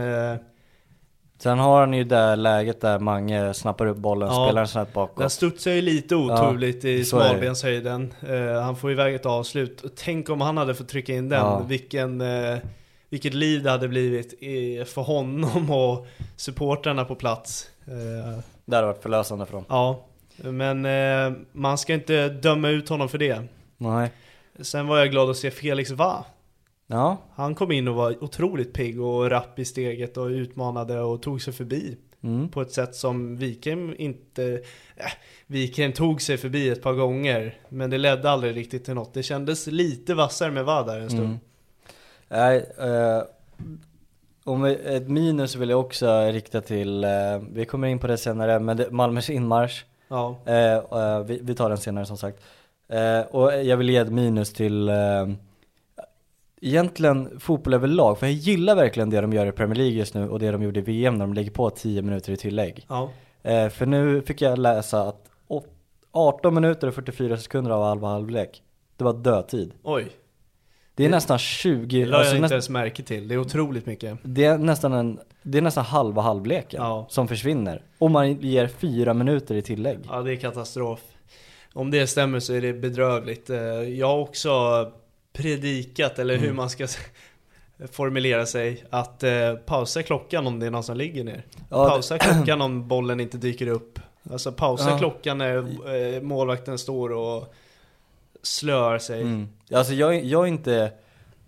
Sen 1.37 1.59
har 1.59 1.79
han 1.79 1.93
ju 1.93 2.03
det 2.03 2.35
läget 2.35 2.81
där 2.81 2.99
Mange 2.99 3.53
snappar 3.53 3.85
upp 3.85 3.97
bollen, 3.97 4.27
Ja. 4.29 4.45
spelar 4.47 4.61
den 4.61 4.67
snabbt 4.67 4.93
bakåt. 4.93 5.17
Den 5.17 5.29
studsar 5.29 5.71
ju 5.71 5.81
lite 5.81 6.15
oturligt 6.15 6.85
i 6.85 6.93
är 6.93 6.97
det. 6.97 7.05
smalbenshöjden. 7.05 8.13
Eh, 8.29 8.61
han 8.61 8.75
får 8.75 8.91
iväg 8.91 9.15
ett 9.15 9.25
avslut. 9.25 9.83
Tänk 9.95 10.29
om 10.29 10.41
han 10.41 10.57
hade 10.57 10.75
fått 10.75 10.87
trycka 10.87 11.13
in 11.13 11.29
den. 11.29 11.39
Ja. 11.39 11.59
Vilken, 11.67 12.21
eh, 12.21 12.57
vilket 13.09 13.33
liv 13.33 13.63
det 13.63 13.71
hade 13.71 13.87
blivit 13.87 14.33
i, 14.43 14.85
för 14.85 15.01
honom 15.01 15.71
och 15.71 16.07
supportrarna 16.35 17.05
på 17.05 17.15
plats. 17.15 17.67
Eh, 17.87 18.39
Det 18.65 18.75
hade 18.75 18.87
varit 18.87 19.01
förlösande 19.01 19.45
för 19.45 19.53
dem. 19.53 19.65
ja, 19.69 20.05
men 20.35 20.85
eh, 20.85 21.37
man 21.51 21.77
ska 21.77 21.93
inte 21.93 22.29
döma 22.29 22.69
ut 22.69 22.89
honom 22.89 23.09
för 23.09 23.17
det. 23.17 23.41
Nej. 23.77 24.11
Sen 24.61 24.87
var 24.87 24.97
jag 24.97 25.11
glad 25.11 25.29
att 25.29 25.37
se 25.37 25.51
Felix 25.51 25.91
Va. 25.91 26.25
Ja, 26.87 27.17
Han 27.33 27.55
kom 27.55 27.71
in 27.71 27.87
och 27.87 27.95
var 27.95 28.23
otroligt 28.23 28.73
pigg 28.73 29.01
och 29.01 29.29
rapp 29.29 29.59
i 29.59 29.65
steget 29.65 30.17
och 30.17 30.25
utmanade 30.27 30.99
och 31.01 31.21
tog 31.21 31.41
sig 31.41 31.53
förbi. 31.53 31.97
mm. 32.23 32.49
På 32.49 32.61
ett 32.61 32.71
sätt 32.71 32.95
som 32.95 33.37
Wikheim 33.37 33.95
inte... 33.97 34.61
Äh, 34.95 35.05
Wikheim 35.47 35.91
tog 35.91 36.21
sig 36.21 36.37
förbi 36.37 36.69
ett 36.69 36.81
par 36.81 36.93
gånger. 36.93 37.57
Men 37.69 37.89
det 37.89 37.97
ledde 37.97 38.29
aldrig 38.29 38.55
riktigt 38.55 38.85
till 38.85 38.93
något. 38.93 39.13
Det 39.13 39.23
kändes 39.23 39.67
lite 39.67 40.13
vassare 40.13 40.51
med 40.51 40.65
Va 40.65 40.83
där 40.83 40.99
en 40.99 41.09
stund. 41.09 41.25
Mm. 41.25 41.39
Nej, 42.27 42.65
eh, 42.79 43.23
om 44.43 44.65
ett 44.65 45.07
minus 45.07 45.55
vill 45.55 45.69
jag 45.69 45.79
också 45.79 46.21
rikta 46.21 46.61
till, 46.61 47.03
eh, 47.03 47.09
vi 47.53 47.65
kommer 47.65 47.87
in 47.87 47.99
på 47.99 48.07
det 48.07 48.17
senare, 48.17 48.59
men 48.59 48.77
det, 48.77 48.91
Malmös 48.91 49.29
inmarsch. 49.29 49.85
Ja. 50.07 50.39
Eh, 50.45 50.73
eh, 50.73 51.19
vi, 51.23 51.39
vi 51.43 51.55
tar 51.55 51.69
den 51.69 51.77
senare 51.77 52.05
som 52.05 52.17
sagt. 52.17 52.39
Eh, 52.87 53.19
och 53.19 53.63
jag 53.63 53.77
vill 53.77 53.89
ge 53.89 53.97
ett 53.97 54.11
minus 54.11 54.53
till 54.53 54.89
eh, 54.89 55.27
egentligen 56.67 57.39
fotboll 57.39 57.73
överlag, 57.73 58.19
för 58.19 58.25
jag 58.25 58.33
gillar 58.33 58.75
verkligen 58.75 59.09
det 59.09 59.21
de 59.21 59.33
gör 59.33 59.45
i 59.45 59.51
Premier 59.51 59.75
League 59.75 59.93
just 59.93 60.13
nu 60.13 60.29
och 60.29 60.39
det 60.39 60.51
de 60.51 60.63
gjorde 60.63 60.79
i 60.79 60.83
VM 60.83 61.15
när 61.15 61.25
de 61.25 61.33
lägger 61.33 61.51
på 61.51 61.69
10 61.69 62.01
minuter 62.01 62.31
i 62.31 62.37
tillägg. 62.37 62.85
Ja. 62.89 63.09
Eh, 63.43 63.69
för 63.69 63.85
nu 63.85 64.21
fick 64.21 64.41
jag 64.41 64.57
läsa 64.59 65.01
att 65.01 65.29
åt- 65.47 65.67
18 66.11 66.53
minuter 66.53 66.87
och 66.87 66.93
44 66.95 67.37
sekunder 67.37 67.71
av 67.71 67.83
halva 67.83 68.07
halvlek, 68.07 68.61
det 68.97 69.03
var 69.03 69.13
dödtid. 69.13 69.73
Oj. 69.83 70.07
Det 70.95 71.03
är 71.03 71.07
Det- 71.09 71.15
nästan 71.15 71.37
20, 71.39 71.99
Det 71.99 72.05
la 72.05 72.17
alltså 72.17 72.29
jag 72.31 72.37
inte 72.37 72.41
näst, 72.41 72.51
ens 72.51 72.69
märke 72.69 73.03
till. 73.03 73.27
Det 73.27 73.33
är 73.35 73.37
otroligt 73.39 73.85
mycket. 73.85 74.17
det 74.23 74.45
är 74.45 74.57
nästan 74.57 74.93
en, 74.93 75.19
det 75.43 75.57
är 75.57 75.61
nästan 75.61 75.83
halva 75.85 76.21
halvleken 76.21 76.81
Ja. 76.83 77.05
som 77.09 77.27
försvinner. 77.27 77.81
Och 77.97 78.11
man 78.11 78.33
ger 78.41 78.67
fyra 78.67 79.13
minuter 79.13 79.55
i 79.55 79.61
tillägg. 79.61 79.99
Ja, 80.09 80.21
det 80.21 80.31
är 80.31 80.35
katastrof. 80.35 80.99
Om 81.73 81.91
det 81.91 82.07
stämmer 82.07 82.39
så 82.39 82.53
är 82.53 82.61
det 82.61 82.73
bedrövligt. 82.73 83.49
Eh, 83.49 83.57
Jag 83.57 84.07
har 84.07 84.17
också 84.19 84.49
predikat, 85.33 86.19
eller 86.19 86.33
Mm. 86.33 86.45
hur 86.45 86.53
man 86.53 86.69
ska 86.69 86.87
formulera 87.91 88.45
sig, 88.45 88.83
att 88.89 89.23
eh, 89.23 89.53
pausa 89.65 90.03
klockan 90.03 90.47
om 90.47 90.59
det 90.59 90.65
är 90.65 90.71
någon 90.71 90.83
som 90.83 90.97
ligger 90.97 91.23
ner. 91.23 91.45
Ja, 91.69 91.83
det- 91.83 91.89
pausa 91.89 92.17
klockan 92.17 92.61
om 92.61 92.87
bollen 92.87 93.19
inte 93.19 93.37
dyker 93.37 93.67
upp. 93.67 93.99
Alltså 94.31 94.51
pausa 94.51 94.89
Ja. 94.89 94.97
klockan 94.97 95.37
när 95.37 95.57
eh, 96.15 96.21
målvakten 96.21 96.77
står 96.77 97.11
och 97.11 97.53
slör 98.43 98.97
sig. 98.99 99.21
Mm. 99.21 99.47
Alltså 99.73 99.93
jag, 99.93 100.23
jag 100.25 100.43
är 100.43 100.47
inte 100.47 100.91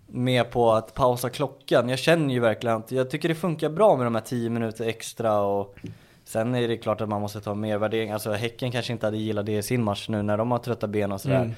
med 0.06 0.50
på 0.50 0.72
att 0.72 0.94
pausa 0.94 1.30
klockan. 1.30 1.88
Jag 1.88 1.98
känner 1.98 2.34
ju 2.34 2.40
verkligen 2.40 2.76
att 2.76 2.92
jag 2.92 3.10
tycker 3.10 3.28
det 3.28 3.34
funkar 3.34 3.68
bra 3.68 3.96
med 3.96 4.06
de 4.06 4.14
här 4.14 4.22
10 4.22 4.50
minuter 4.50 4.84
extra 4.86 5.40
och 5.40 5.76
sen 6.24 6.54
är 6.54 6.68
det 6.68 6.76
klart 6.76 7.00
att 7.00 7.08
man 7.08 7.20
måste 7.20 7.40
ta 7.40 7.54
mer 7.54 7.78
värdering. 7.78 8.10
Alltså 8.10 8.32
Häcken 8.32 8.72
kanske 8.72 8.92
inte 8.92 9.06
hade 9.06 9.16
gillat 9.16 9.46
det 9.46 9.52
i 9.56 9.62
sin 9.62 9.82
match 9.84 10.08
nu 10.08 10.22
när 10.22 10.36
de 10.36 10.50
har 10.50 10.58
trötta 10.58 10.86
ben 10.86 11.12
och 11.12 11.20
sådär. 11.20 11.36
Mm. 11.36 11.54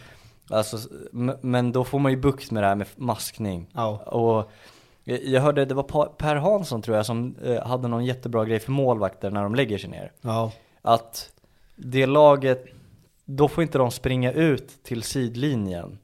Alltså, 0.50 0.88
men 1.40 1.72
då 1.72 1.84
får 1.84 1.98
man 1.98 2.12
ju 2.12 2.18
bukt 2.18 2.50
med 2.50 2.62
det 2.62 2.66
här 2.66 2.74
med 2.74 2.86
maskning. 2.96 3.70
Ja. 3.74 3.96
Och 3.96 4.50
jag 5.04 5.40
hörde, 5.40 5.64
det 5.64 5.74
var 5.74 6.08
Per 6.16 6.36
Hansson 6.36 6.82
tror 6.82 6.96
jag 6.96 7.06
som 7.06 7.36
eh, 7.44 7.66
hade 7.66 7.88
någon 7.88 8.04
jättebra 8.04 8.44
grej 8.44 8.60
för 8.60 8.72
målvakter 8.72 9.30
när 9.30 9.42
de 9.42 9.54
lägger 9.54 9.78
sig 9.78 9.90
ner. 9.90 10.12
Ja. 10.20 10.52
Att 10.82 11.32
det 11.76 12.06
laget, 12.06 12.66
då 13.24 13.48
får 13.48 13.62
inte 13.62 13.78
de 13.78 13.90
springa 13.90 14.32
ut 14.32 14.82
till 14.82 15.02
sidlinjen. 15.02 15.98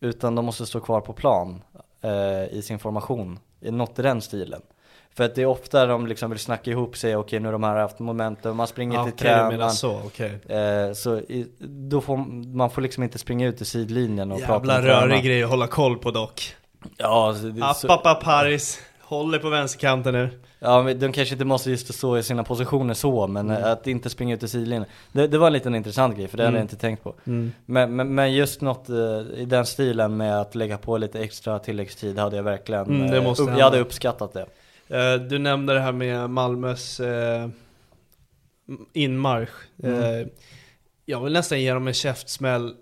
Utan 0.00 0.34
de 0.34 0.44
måste 0.44 0.66
stå 0.66 0.80
kvar 0.80 1.00
på 1.00 1.12
plan 1.12 1.62
eh, 2.00 2.44
i 2.44 2.62
sin 2.64 2.78
formation, 2.78 3.38
i 3.60 3.70
något 3.70 3.98
i 3.98 4.02
den 4.02 4.20
stilen. 4.20 4.62
För 5.20 5.24
att 5.24 5.34
det 5.34 5.42
är 5.42 5.46
ofta 5.46 5.86
de 5.86 6.06
liksom 6.06 6.30
vill 6.30 6.38
snacka 6.38 6.70
ihop 6.70 6.96
sig, 6.96 7.16
okej 7.16 7.40
nu 7.40 7.48
har 7.48 7.52
de 7.52 7.62
här 7.62 7.76
haft 7.76 7.98
momentum, 7.98 8.56
man 8.56 8.66
springer 8.66 8.94
Ja, 8.98 9.04
till 9.04 9.12
du 9.16 9.24
menar 9.24 9.48
tränaren. 9.50 9.70
så, 9.70 10.00
okej. 10.06 10.38
Eh, 10.48 10.92
så 10.92 11.16
i, 11.18 11.46
då 11.58 12.00
får 12.00 12.16
man 12.56 12.70
får 12.70 12.82
liksom 12.82 13.02
inte 13.02 13.18
springa 13.18 13.46
ut 13.48 13.56
till 13.56 13.66
sidlinjen 13.66 14.32
och 14.32 14.38
prata 14.40 14.52
Jävla 14.52 14.74
med 14.74 14.82
tränaren. 14.82 15.08
rörig 15.08 15.24
grej 15.24 15.42
att 15.42 15.50
hålla 15.50 15.66
koll 15.66 15.98
på 15.98 16.10
dock. 16.10 16.54
Ja, 16.96 17.34
så 17.40 17.46
det, 17.46 17.64
App, 17.64 17.76
så, 17.76 17.92
app, 17.92 18.06
app, 18.06 18.22
Harris. 18.22 18.80
Håller 19.00 19.38
på 19.38 19.48
vänsterkanten 19.48 20.14
nu. 20.14 20.28
ja, 20.58 20.82
men 20.82 20.98
de 20.98 21.12
kanske 21.12 21.34
inte 21.34 21.44
måste 21.44 21.70
just 21.70 21.94
stå 21.94 22.18
i 22.18 22.22
sina 22.22 22.44
positioner 22.44 22.94
så, 22.94 23.26
men 23.26 23.50
eh, 23.50 23.66
att 23.72 23.86
inte 23.86 24.10
springa 24.10 24.34
ut 24.34 24.40
till 24.40 24.48
sidlinjen. 24.48 24.84
Det, 25.12 25.26
det 25.26 25.38
var 25.38 25.46
en 25.46 25.52
liten 25.52 25.74
intressant 25.74 26.16
grej, 26.16 26.28
för 26.28 26.36
det 26.36 26.42
hade 26.42 26.56
jag 26.56 26.60
Mm. 26.60 26.64
inte 26.72 26.76
tänkt 26.76 27.02
på. 27.04 27.14
Mm. 27.26 27.52
Men, 27.66 27.96
men, 27.96 28.14
men 28.14 28.32
just 28.34 28.60
något 28.60 28.88
eh, 28.88 28.96
i 29.40 29.44
den 29.46 29.66
stilen 29.66 30.16
med 30.16 30.40
att 30.40 30.54
lägga 30.54 30.78
på 30.78 30.96
lite 30.98 31.20
extra 31.20 31.58
tilläggstid 31.58 32.18
hade 32.18 32.36
jag 32.36 32.42
verkligen, 32.42 32.84
Mm, 32.86 33.10
det 33.10 33.16
eh, 33.16 33.22
måste 33.22 33.42
jag 33.42 33.64
hade 33.64 33.80
uppskattat 33.80 34.32
det. 34.32 34.46
Eh, 34.90 35.14
Du 35.14 35.38
nämnde 35.38 35.74
det 35.74 35.80
här 35.80 35.92
med 35.92 36.30
Malmös 36.30 37.00
eh, 37.00 37.48
inmarsch. 38.92 39.50
Mm. 39.82 40.02
Eh, 40.20 40.26
jag 41.06 41.24
vill 41.24 41.32
nästan 41.32 41.60
ge 41.60 41.72
dem 41.74 41.86
en 41.88 41.94
käftsmäll 41.94 42.74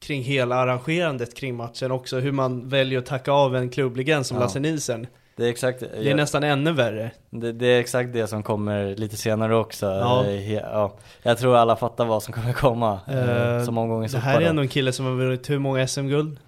kring 0.00 0.22
hela 0.22 0.56
arrangerandet 0.56 1.34
kring 1.36 1.54
matchen 1.56 1.92
också. 1.92 2.18
Hur 2.18 2.32
man 2.32 2.68
väljer 2.68 2.98
att 2.98 3.06
tacka 3.06 3.32
av 3.32 3.56
en 3.56 3.70
klubblegend 3.70 4.26
som 4.26 4.36
Ja. 4.36 4.42
Lasse 4.42 4.60
Nielsen. 4.60 5.06
Det 5.36 5.44
är 5.44 5.50
exakt, 5.50 5.80
Det 5.80 5.86
är 5.86 6.02
jag, 6.02 6.16
nästan 6.16 6.44
ännu 6.44 6.72
värre. 6.72 7.10
det, 7.30 7.52
det 7.52 7.66
är 7.66 7.80
exakt 7.80 8.12
det 8.12 8.26
som 8.26 8.42
kommer 8.42 8.96
lite 8.96 9.16
senare 9.16 9.56
också. 9.56 9.86
Ja. 9.86 10.26
Ja. 10.30 10.96
Jag 11.22 11.38
tror 11.38 11.56
alla 11.56 11.76
fattar 11.76 12.04
vad 12.04 12.22
som 12.22 12.32
kommer 12.34 12.52
komma, 12.52 13.00
Eh, 13.08 13.64
som 13.64 13.78
omgången 13.78 14.10
Det 14.12 14.18
här 14.18 14.40
är 14.40 14.46
ändå 14.46 14.62
en 14.62 14.68
kille 14.68 14.92
som 14.92 15.06
har 15.06 15.12
vunnit 15.12 15.50
hur 15.50 15.58
många 15.58 15.86
SM-guld? 15.88 16.38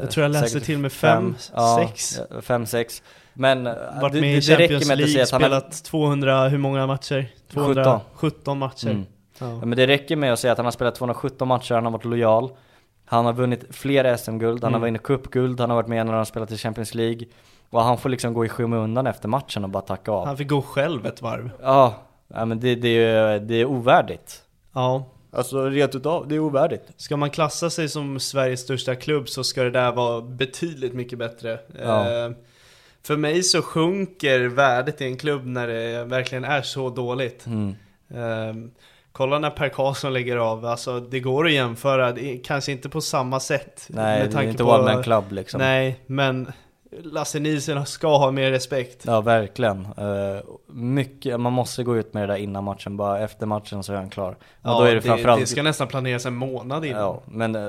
Jag 0.00 0.10
tror 0.10 0.22
jag 0.22 0.32
läste 0.32 0.60
till 0.60 0.78
med 0.78 0.92
fem, 0.92 1.34
sex. 1.78 2.20
Ja, 2.30 2.40
fem, 2.40 2.66
sex. 2.66 3.02
Men 3.34 3.66
eh, 3.66 3.72
Varit 4.00 4.12
det, 4.12 4.20
med 4.20 4.34
det, 4.42 4.46
det 4.46 4.56
räcker 4.56 4.86
med 4.96 5.04
att 5.04 5.10
säga 5.10 5.22
att 5.22 5.30
han 5.30 5.42
har, 5.42 5.48
spelat 5.48 5.84
200, 5.84 6.48
hur 6.48 6.58
många 6.58 6.86
matcher? 6.86 7.26
217 7.52 8.58
matcher. 8.58 8.88
mm. 8.90 9.04
Ja. 9.38 9.46
Ja, 9.60 9.64
men 9.66 9.76
det 9.76 9.86
räcker 9.86 10.16
med 10.16 10.32
att 10.32 10.38
säga 10.38 10.52
att 10.52 10.58
han 10.58 10.64
har 10.66 10.70
spelat 10.72 10.94
217 10.94 11.48
matcher, 11.48 11.74
han 11.74 11.84
har 11.84 11.92
varit 11.92 12.04
lojal 12.04 12.50
Han 13.04 13.24
har 13.26 13.32
vunnit 13.32 13.64
fler 13.70 14.16
SM-guld, 14.16 14.64
han 14.64 14.72
har 14.72 14.78
Mm. 14.80 14.86
vunnit 14.86 15.02
cupguld, 15.02 15.60
han 15.60 15.70
har 15.70 15.76
varit 15.76 15.88
med 15.88 16.06
när 16.06 16.12
han 16.12 16.26
spelat 16.26 16.50
i 16.50 16.56
Champions 16.56 16.94
League 16.94 17.26
Och 17.70 17.82
han 17.82 17.98
får 17.98 18.08
liksom 18.08 18.34
gå 18.34 18.44
i 18.44 18.48
skymundan 18.48 19.06
efter 19.06 19.28
matchen 19.28 19.64
och 19.64 19.70
bara 19.70 19.82
tacka 19.82 20.12
av 20.12 20.26
Han 20.26 20.36
fick 20.36 20.48
gå 20.48 20.62
själv 20.62 21.06
ett 21.06 21.22
varv. 21.22 21.50
Ja, 21.62 21.94
ja 22.28 22.44
men 22.44 22.60
det, 22.60 22.74
det, 22.74 22.88
är, 22.88 23.38
det 23.40 23.54
är 23.54 23.64
ovärdigt 23.64 24.42
Ja. 24.74 25.04
Alltså 25.36 25.64
rent 25.68 25.94
utav, 25.94 26.28
det 26.28 26.34
är 26.34 26.38
ovärdigt 26.38 26.82
Ska 26.96 27.16
man 27.16 27.30
klassa 27.30 27.70
sig 27.70 27.88
som 27.88 28.20
Sveriges 28.20 28.60
största 28.60 28.94
klubb 28.94 29.28
så 29.28 29.44
ska 29.44 29.62
det 29.62 29.70
där 29.70 29.92
vara 29.92 30.20
betydligt 30.20 30.94
mycket 30.94 31.18
bättre. 31.18 31.58
Ja. 31.82 32.24
Eh, 32.24 32.30
för 33.04 33.16
mig 33.16 33.42
så 33.42 33.62
sjunker 33.62 34.40
värdet 34.40 35.00
i 35.00 35.04
en 35.04 35.16
klubb 35.16 35.46
när 35.46 35.68
det 35.68 36.04
verkligen 36.04 36.44
är 36.44 36.62
så 36.62 36.90
dåligt. 36.90 37.46
mm. 37.46 37.74
Eh, 38.14 38.54
kolla 39.12 39.38
när 39.38 39.50
Per 39.50 39.68
Karlsson 39.68 40.12
lägger 40.12 40.36
av, 40.36 40.66
alltså 40.66 41.00
det 41.00 41.20
går 41.20 41.46
att 41.46 41.52
jämföra, 41.52 42.16
kanske 42.44 42.72
inte 42.72 42.88
på 42.88 43.00
samma 43.00 43.40
sätt. 43.40 43.86
Nej, 43.88 44.04
med 44.18 44.20
det 44.26 44.30
är 44.30 44.32
tanke 44.32 44.50
inte 44.50 44.64
på- 44.64 44.70
one 44.70 44.94
man 44.94 45.02
club 45.02 45.24
liksom 45.32 45.58
Nej, 45.60 46.00
men 46.06 46.52
Lasse 47.02 47.40
Nielsen 47.40 47.86
ska 47.86 48.16
ha 48.18 48.30
mer 48.30 48.50
respekt. 48.50 49.02
Ja 49.06 49.20
verkligen, 49.20 49.86
Eh, 49.96 50.42
mycket, 50.66 51.40
man 51.40 51.52
måste 51.52 51.84
gå 51.84 51.96
ut 51.96 52.14
med 52.14 52.22
det 52.22 52.26
där 52.32 52.36
innan 52.40 52.64
matchen, 52.64 52.96
bara 52.96 53.18
efter 53.20 53.46
matchen 53.46 53.82
så 53.82 53.92
är 53.92 53.96
han 53.96 54.10
klar 54.10 54.30
Och 54.30 54.36
Ja, 54.62 54.78
då 54.78 54.82
är 54.84 54.88
det 54.88 54.94
det, 54.94 55.00
framförallt 55.00 55.40
det 55.40 55.46
ska 55.46 55.62
nästan 55.62 55.88
planeras 55.88 56.26
en 56.26 56.34
månad 56.34 56.84
innan. 56.84 57.00
Ja, 57.00 57.20
men 57.26 57.54
eh, 57.56 57.62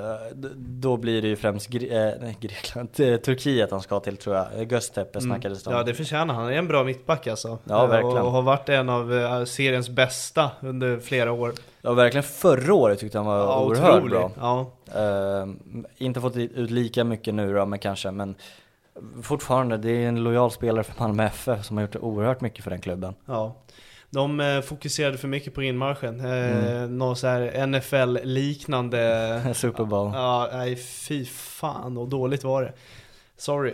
då 0.55 0.97
blir 0.97 1.21
det 1.21 1.28
ju 1.28 1.36
främst 1.36 1.69
Gre- 1.69 2.07
eh, 2.09 2.13
nej, 2.21 2.38
Grekland, 2.39 2.93
Turkiet 2.95 3.71
han 3.71 3.82
ska 3.82 3.99
till 3.99 4.17
tror 4.17 4.36
jag. 4.36 4.71
Göztepe 4.71 5.21
snackades 5.21 5.63
det 5.63 5.67
om. 5.69 5.74
Mm. 5.74 5.80
Ja 5.80 5.91
det 5.91 5.93
förtjänar 5.97 6.34
han, 6.34 6.43
han 6.43 6.53
är 6.53 6.57
en 6.57 6.67
bra 6.67 6.84
mittback 6.84 7.28
alltså. 7.28 7.57
Ja, 7.63 7.86
verkligen. 7.86 8.17
Och 8.17 8.32
har 8.32 8.41
varit 8.41 8.69
en 8.69 8.89
av 8.89 9.45
seriens 9.45 9.89
bästa 9.89 10.51
under 10.61 10.99
flera 10.99 11.32
år. 11.32 11.53
Ja, 11.82 11.93
verkligen 11.93 12.24
förra 12.24 12.74
året 12.74 12.99
tyckte 12.99 13.17
han 13.17 13.26
var 13.28 13.38
Ja, 13.38 13.63
oerhört 13.65 14.09
bra. 14.09 14.32
Ja. 14.39 14.71
Eh, 14.95 15.47
inte 15.97 16.21
fått 16.21 16.36
ut 16.38 16.71
lika 16.71 17.03
mycket 17.03 17.34
nu 17.34 17.53
då, 17.53 17.65
men 17.65 17.80
kanske, 17.80 18.11
men 18.11 18.36
fortfarande, 19.23 19.77
det 19.77 19.91
är 19.91 20.07
en 20.07 20.23
lojal 20.23 20.51
spelare 20.51 20.83
för 20.83 20.99
Malmö 20.99 21.23
FF 21.25 21.65
som 21.65 21.77
har 21.77 21.81
gjort 21.81 21.95
oerhört 21.95 22.41
mycket 22.41 22.63
för 22.63 22.71
den 22.71 22.81
klubben. 22.81 23.13
Ja. 23.25 23.55
De 24.09 24.39
eh, 24.39 24.61
fokuserade 24.61 25.17
för 25.17 25.27
mycket 25.27 25.53
på 25.53 25.63
inmarschen. 25.63 26.19
Eh, 26.19 26.25
Mm. 26.75 26.97
Någon 26.97 27.15
så 27.15 27.27
här 27.27 27.67
NFL-liknande... 27.67 29.41
Super 29.55 29.85
Bowl. 29.85 30.11
Ja, 30.13 30.49
nej 30.53 30.75
fy 30.75 31.25
fan 31.25 31.97
och 31.97 32.07
dåligt 32.07 32.43
var 32.43 32.61
det. 32.61 32.73
Sorry. 33.37 33.73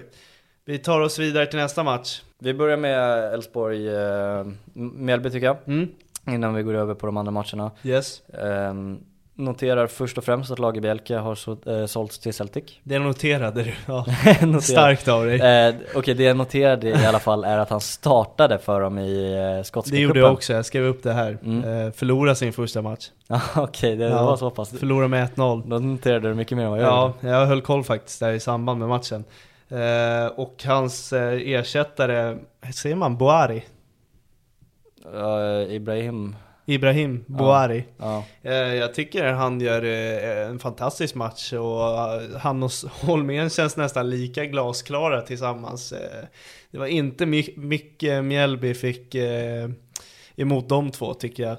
Vi 0.65 0.78
tar 0.78 0.99
oss 1.01 1.20
vidare 1.20 1.45
till 1.45 1.59
nästa 1.59 1.84
match. 1.84 2.22
Vi 2.39 2.53
börjar 2.53 2.78
med 2.78 3.24
Elfsborg, 3.34 3.89
uh, 3.89 4.47
Mjällby 4.74 5.30
tycker 5.30 5.47
jag, 5.47 5.57
Mm. 5.67 5.88
innan 6.28 6.53
vi 6.53 6.63
går 6.63 6.74
över 6.74 6.93
på 6.95 7.05
de 7.05 7.17
andra 7.17 7.32
matcherna. 7.32 7.72
Yes. 7.84 8.22
Ehm, 8.30 8.99
noterar 9.40 9.88
först 9.88 10.18
och 10.18 10.24
främst 10.24 10.52
att 10.52 10.60
Lagerbielke 10.60 11.16
har 11.18 11.36
så, 11.36 11.58
eh, 11.66 11.86
sålts 11.86 12.20
till 12.20 12.34
Celtic. 12.34 12.64
Det 12.84 13.00
noterade 13.00 13.64
du, 13.64 13.74
ja. 13.86 14.06
Noterar. 14.42 14.60
Starkt 14.60 15.08
av 15.08 15.26
dig. 15.26 15.40
Eh, 15.68 15.76
Okej, 15.96 16.14
det 16.14 16.24
jag 16.24 16.38
noterade 16.38 16.90
i 16.90 17.06
alla 17.06 17.20
fall 17.20 17.44
är 17.44 17.58
att 17.58 17.70
han 17.70 17.82
startade 17.82 18.58
för 18.60 18.82
dem 18.82 18.98
i 19.00 19.34
eh, 19.58 19.64
skotska 19.64 19.96
Det 19.96 20.02
gjorde 20.02 20.14
cupen. 20.14 20.24
jag 20.24 20.34
också, 20.34 20.54
jag 20.54 20.66
skrev 20.66 20.84
upp 20.84 21.04
det 21.04 21.14
här. 21.14 21.38
Mm. 21.44 21.86
Eh, 21.88 21.92
förlora 21.92 22.36
sin 22.36 22.54
första 22.54 22.82
match. 22.82 23.10
Ja, 23.28 23.42
Okej, 23.64 23.96
det 23.96 24.06
Ja. 24.06 24.26
var 24.26 24.38
så 24.38 24.50
pass. 24.50 24.70
Förlora 24.80 25.08
med 25.08 25.30
1-0. 25.36 25.64
Då 25.70 25.80
noterade 25.80 26.30
du 26.30 26.36
mycket 26.36 26.58
mer 26.58 26.64
än 26.66 26.70
vad 26.72 26.80
jag 26.80 26.88
Ja, 26.88 27.14
gjorde. 27.22 27.36
jag 27.36 27.46
höll 27.46 27.62
koll 27.62 27.84
faktiskt 27.84 28.20
där 28.20 28.32
i 28.34 28.40
samband 28.40 28.80
med 28.80 28.90
matchen. 28.90 29.24
Eh, 29.70 30.28
och 30.36 30.64
hans 30.66 31.14
eh, 31.14 31.34
ersättare, 31.50 32.38
säger 32.76 32.96
man 32.96 33.18
Boari? 33.18 33.64
Ja, 35.14 35.62
Ibrahim, 35.62 36.36
Ibrahim 36.74 37.24
Boari. 37.28 37.84
ja. 37.97 38.24
Eh, 38.41 38.53
jag 38.53 38.93
tycker 38.93 39.26
han 39.26 39.61
gör 39.61 39.84
eh, 39.84 40.47
en 40.49 40.59
fantastisk 40.59 41.15
match 41.15 41.53
och 41.53 41.84
eh, 41.84 42.38
han 42.39 42.63
och 42.63 42.72
Holmén 43.01 43.49
känns 43.49 43.78
nästan 43.78 44.09
lika 44.09 44.45
glasklara 44.45 45.22
tillsammans. 45.22 45.93
Det 46.72 46.78
var 46.78 46.86
inte 46.86 47.26
my- 47.26 47.53
mycket 47.57 48.24
Mjällby 48.26 48.74
fick 48.74 49.15
emot 50.36 50.70
de 50.70 50.91
två 50.91 51.13
tycker 51.13 51.43
jag. 51.43 51.57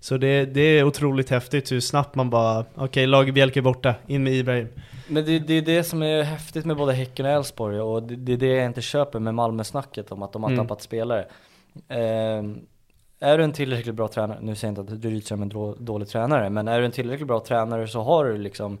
Så 0.00 0.16
det, 0.16 0.44
det 0.44 0.60
är 0.60 0.84
otroligt 0.84 1.30
häftigt 1.30 1.72
hur 1.72 1.80
snabbt 1.80 2.14
man 2.14 2.30
bara, 2.30 2.60
okej 2.60 2.84
okay, 2.84 3.06
Lagerbielke 3.06 3.60
är 3.60 3.62
borta, 3.62 3.94
in 4.06 4.22
med 4.24 4.32
Ibrahim. 4.32 4.68
Men 5.08 5.24
det, 5.24 5.38
det 5.38 5.54
är 5.54 5.62
det 5.62 5.84
som 5.84 6.02
är 6.02 6.22
häftigt 6.22 6.64
med 6.64 6.76
både 6.76 6.92
Häcken 6.92 7.26
och 7.26 7.32
Elfsborg 7.32 7.80
och 7.80 8.02
det, 8.02 8.16
det 8.16 8.32
är 8.32 8.36
det 8.36 8.46
jag 8.46 8.66
inte 8.66 8.82
köper 8.82 9.18
med 9.18 9.34
Malmö-snacket 9.34 10.12
om 10.12 10.22
att 10.22 10.32
de 10.32 10.42
har 10.42 10.50
Mm. 10.50 10.64
tappat 10.66 10.82
spelare. 10.82 11.26
Ehm, 11.88 12.58
är 13.22 13.38
du 13.38 13.44
en 13.44 13.52
tillräckligt 13.52 13.94
bra 13.94 14.08
tränare, 14.08 14.38
nu 14.42 14.54
säger 14.54 14.74
jag 14.74 14.82
inte 14.82 14.94
att 14.94 15.04
Rydström 15.04 15.40
är 15.40 15.42
en 15.42 15.48
då- 15.48 15.74
dålig 15.78 16.08
tränare, 16.08 16.50
men 16.50 16.68
är 16.68 16.78
du 16.78 16.84
en 16.84 16.90
tillräckligt 16.92 17.28
bra 17.28 17.40
tränare 17.40 17.88
så 17.88 18.00
har 18.02 18.24
du 18.24 18.38
liksom 18.38 18.78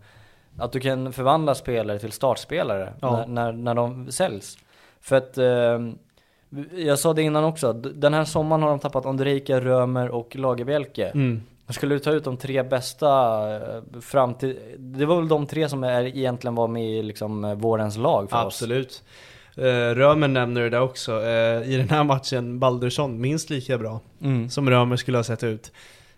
att 0.58 0.72
du 0.72 0.80
kan 0.80 1.12
förvandla 1.12 1.54
spelare 1.54 1.98
till 1.98 2.12
startspelare 2.12 2.92
Ja. 3.00 3.16
när, 3.16 3.26
när, 3.26 3.52
när 3.52 3.74
de 3.74 4.12
säljs. 4.12 4.58
För 5.00 5.16
att 5.16 5.38
ehm, 5.38 5.98
jag 6.76 6.98
sa 6.98 7.12
det 7.12 7.22
innan 7.22 7.44
också, 7.44 7.72
den 7.72 8.14
här 8.14 8.24
sommaren 8.24 8.62
har 8.62 8.70
de 8.70 8.78
tappat 8.78 9.06
Ondrejka, 9.06 9.60
Römer 9.60 10.08
och 10.08 10.36
Lagerbielke. 10.36 11.06
Mm. 11.08 11.42
Skulle 11.68 11.94
du 11.94 11.98
ta 11.98 12.10
ut 12.10 12.24
de 12.24 12.36
tre 12.36 12.62
bästa 12.62 13.08
eh, 13.56 14.00
fram 14.00 14.34
till, 14.34 14.58
det 14.78 15.06
var 15.06 15.16
väl 15.16 15.28
de 15.28 15.46
tre 15.46 15.68
som 15.68 15.84
är, 15.84 16.04
egentligen 16.04 16.54
var 16.54 16.68
med 16.68 16.84
i 16.90 17.02
liksom 17.02 17.44
eh, 17.44 17.54
vårens 17.54 17.96
lag 17.96 18.30
för 18.30 18.36
oss? 18.36 18.44
Absolut. 18.44 19.02
Uh, 19.58 19.94
Römer 19.94 20.28
nämner 20.28 20.60
det 20.60 20.70
där 20.70 20.80
också. 20.80 21.22
Eh, 21.22 21.70
I 21.70 21.76
den 21.76 21.90
här 21.90 22.04
matchen, 22.04 22.58
Baldursson 22.58 23.20
minst 23.20 23.50
lika 23.50 23.78
bra 23.78 24.00
Mm. 24.22 24.50
som 24.50 24.70
Römer 24.70 24.96
skulle 24.96 25.18
ha 25.18 25.24
sett 25.24 25.44
ut. 25.44 25.72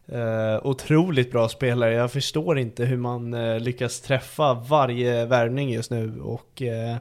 Eh, 0.06 0.66
otroligt 0.66 1.32
bra 1.32 1.48
spelare. 1.48 1.94
Jag 1.94 2.12
förstår 2.12 2.58
inte 2.58 2.84
hur 2.84 2.96
man 2.96 3.34
eh, 3.34 3.60
lyckas 3.60 4.00
träffa 4.00 4.54
varje 4.54 5.26
värvning 5.26 5.72
just 5.72 5.90
nu 5.90 6.20
och 6.20 6.62
eh, 6.62 6.96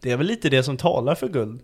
det 0.00 0.10
är 0.10 0.16
väl 0.16 0.26
lite 0.26 0.48
det 0.48 0.62
som 0.62 0.76
talar 0.76 1.14
för 1.14 1.28
guld. 1.28 1.60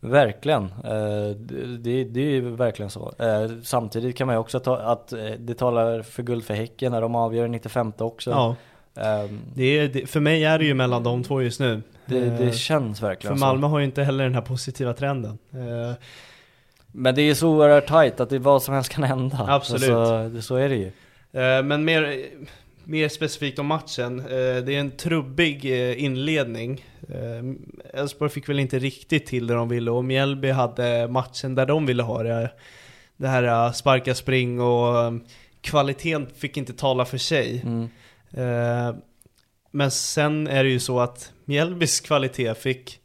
Verkligen, 0.00 0.64
eh, 0.64 1.36
det, 1.78 2.04
det, 2.04 2.20
är 2.20 2.30
ju 2.30 2.40
verkligen 2.40 2.90
så. 2.90 3.14
Eh, 3.18 3.50
samtidigt 3.62 4.16
kan 4.16 4.26
man 4.26 4.36
ju 4.36 4.40
också 4.40 4.60
ta 4.60 4.76
att 4.78 5.12
eh, 5.12 5.30
det 5.38 5.54
talar 5.54 6.02
för 6.02 6.22
guld 6.22 6.44
för 6.44 6.54
Häcken 6.54 6.92
när 6.92 7.00
de 7.00 7.14
avgör 7.14 7.48
95 7.48 7.92
också. 7.98 8.30
Ja, 8.30 8.56
Eh, 8.96 9.30
det 9.54 9.64
är, 9.64 9.88
det, 9.88 10.06
för 10.06 10.20
mig 10.20 10.44
är 10.44 10.58
det 10.58 10.64
ju 10.64 10.74
mellan 10.74 11.02
de 11.02 11.22
två 11.22 11.42
just 11.42 11.60
nu. 11.60 11.82
Det, 12.06 12.18
Eh, 12.18 12.38
det 12.38 12.52
känns 12.52 13.00
för 13.00 13.06
verkligen 13.06 13.38
Malmö 13.38 13.66
har 13.66 13.78
ju 13.78 13.84
inte 13.84 14.02
heller 14.04 14.24
den 14.24 14.34
här 14.34 14.40
positiva 14.42 14.92
trenden. 14.94 15.38
Eh, 15.52 15.94
så. 15.94 16.00
Men 16.92 17.14
det 17.14 17.22
är 17.22 17.34
så 17.34 17.48
oerhört 17.48 17.86
tajt 17.86 18.20
att 18.20 18.30
det 18.30 18.38
vad 18.38 18.62
som 18.62 18.74
helst 18.74 18.90
kan 18.90 19.04
hända. 19.04 19.46
Absolut. 19.48 19.82
Så, 19.82 20.28
det, 20.28 20.42
så 20.42 20.56
är 20.56 20.68
det 20.68 20.76
ju. 20.76 20.86
Eh, 21.32 21.62
Men 21.62 21.84
mer, 21.84 22.26
mer 22.84 23.08
specifikt 23.08 23.58
om 23.58 23.66
matchen. 23.66 24.20
Eh, 24.20 24.26
Det 24.64 24.74
är 24.74 24.80
en 24.80 24.90
trubbig 24.90 25.64
eh, 25.64 26.04
inledning. 26.04 26.84
Eh, 27.08 28.00
Elfsborg 28.00 28.30
fick 28.30 28.48
väl 28.48 28.58
inte 28.58 28.78
riktigt 28.78 29.26
till 29.26 29.46
det 29.46 29.54
de 29.54 29.68
ville 29.68 29.90
och 29.90 30.04
Mjällby 30.04 30.50
hade 30.50 31.08
matchen 31.08 31.54
där 31.54 31.66
de 31.66 31.86
ville 31.86 32.02
ha 32.02 32.22
det. 32.22 32.50
Det 33.16 33.28
här 33.28 33.42
eh, 33.66 33.72
sparka 33.72 34.14
spring 34.14 34.60
och 34.60 34.98
eh, 35.04 35.12
kvaliteten 35.60 36.26
fick 36.36 36.56
inte 36.56 36.72
tala 36.72 37.04
för 37.04 37.18
sig. 37.18 37.62
Mm. 37.64 37.88
Men 39.70 39.90
sen 39.90 40.46
är 40.46 40.64
det 40.64 40.70
ju 40.70 40.80
så 40.80 41.00
att 41.00 41.32
Mjällbys 41.44 42.00
kvalitet 42.00 42.54
fick 42.54 43.00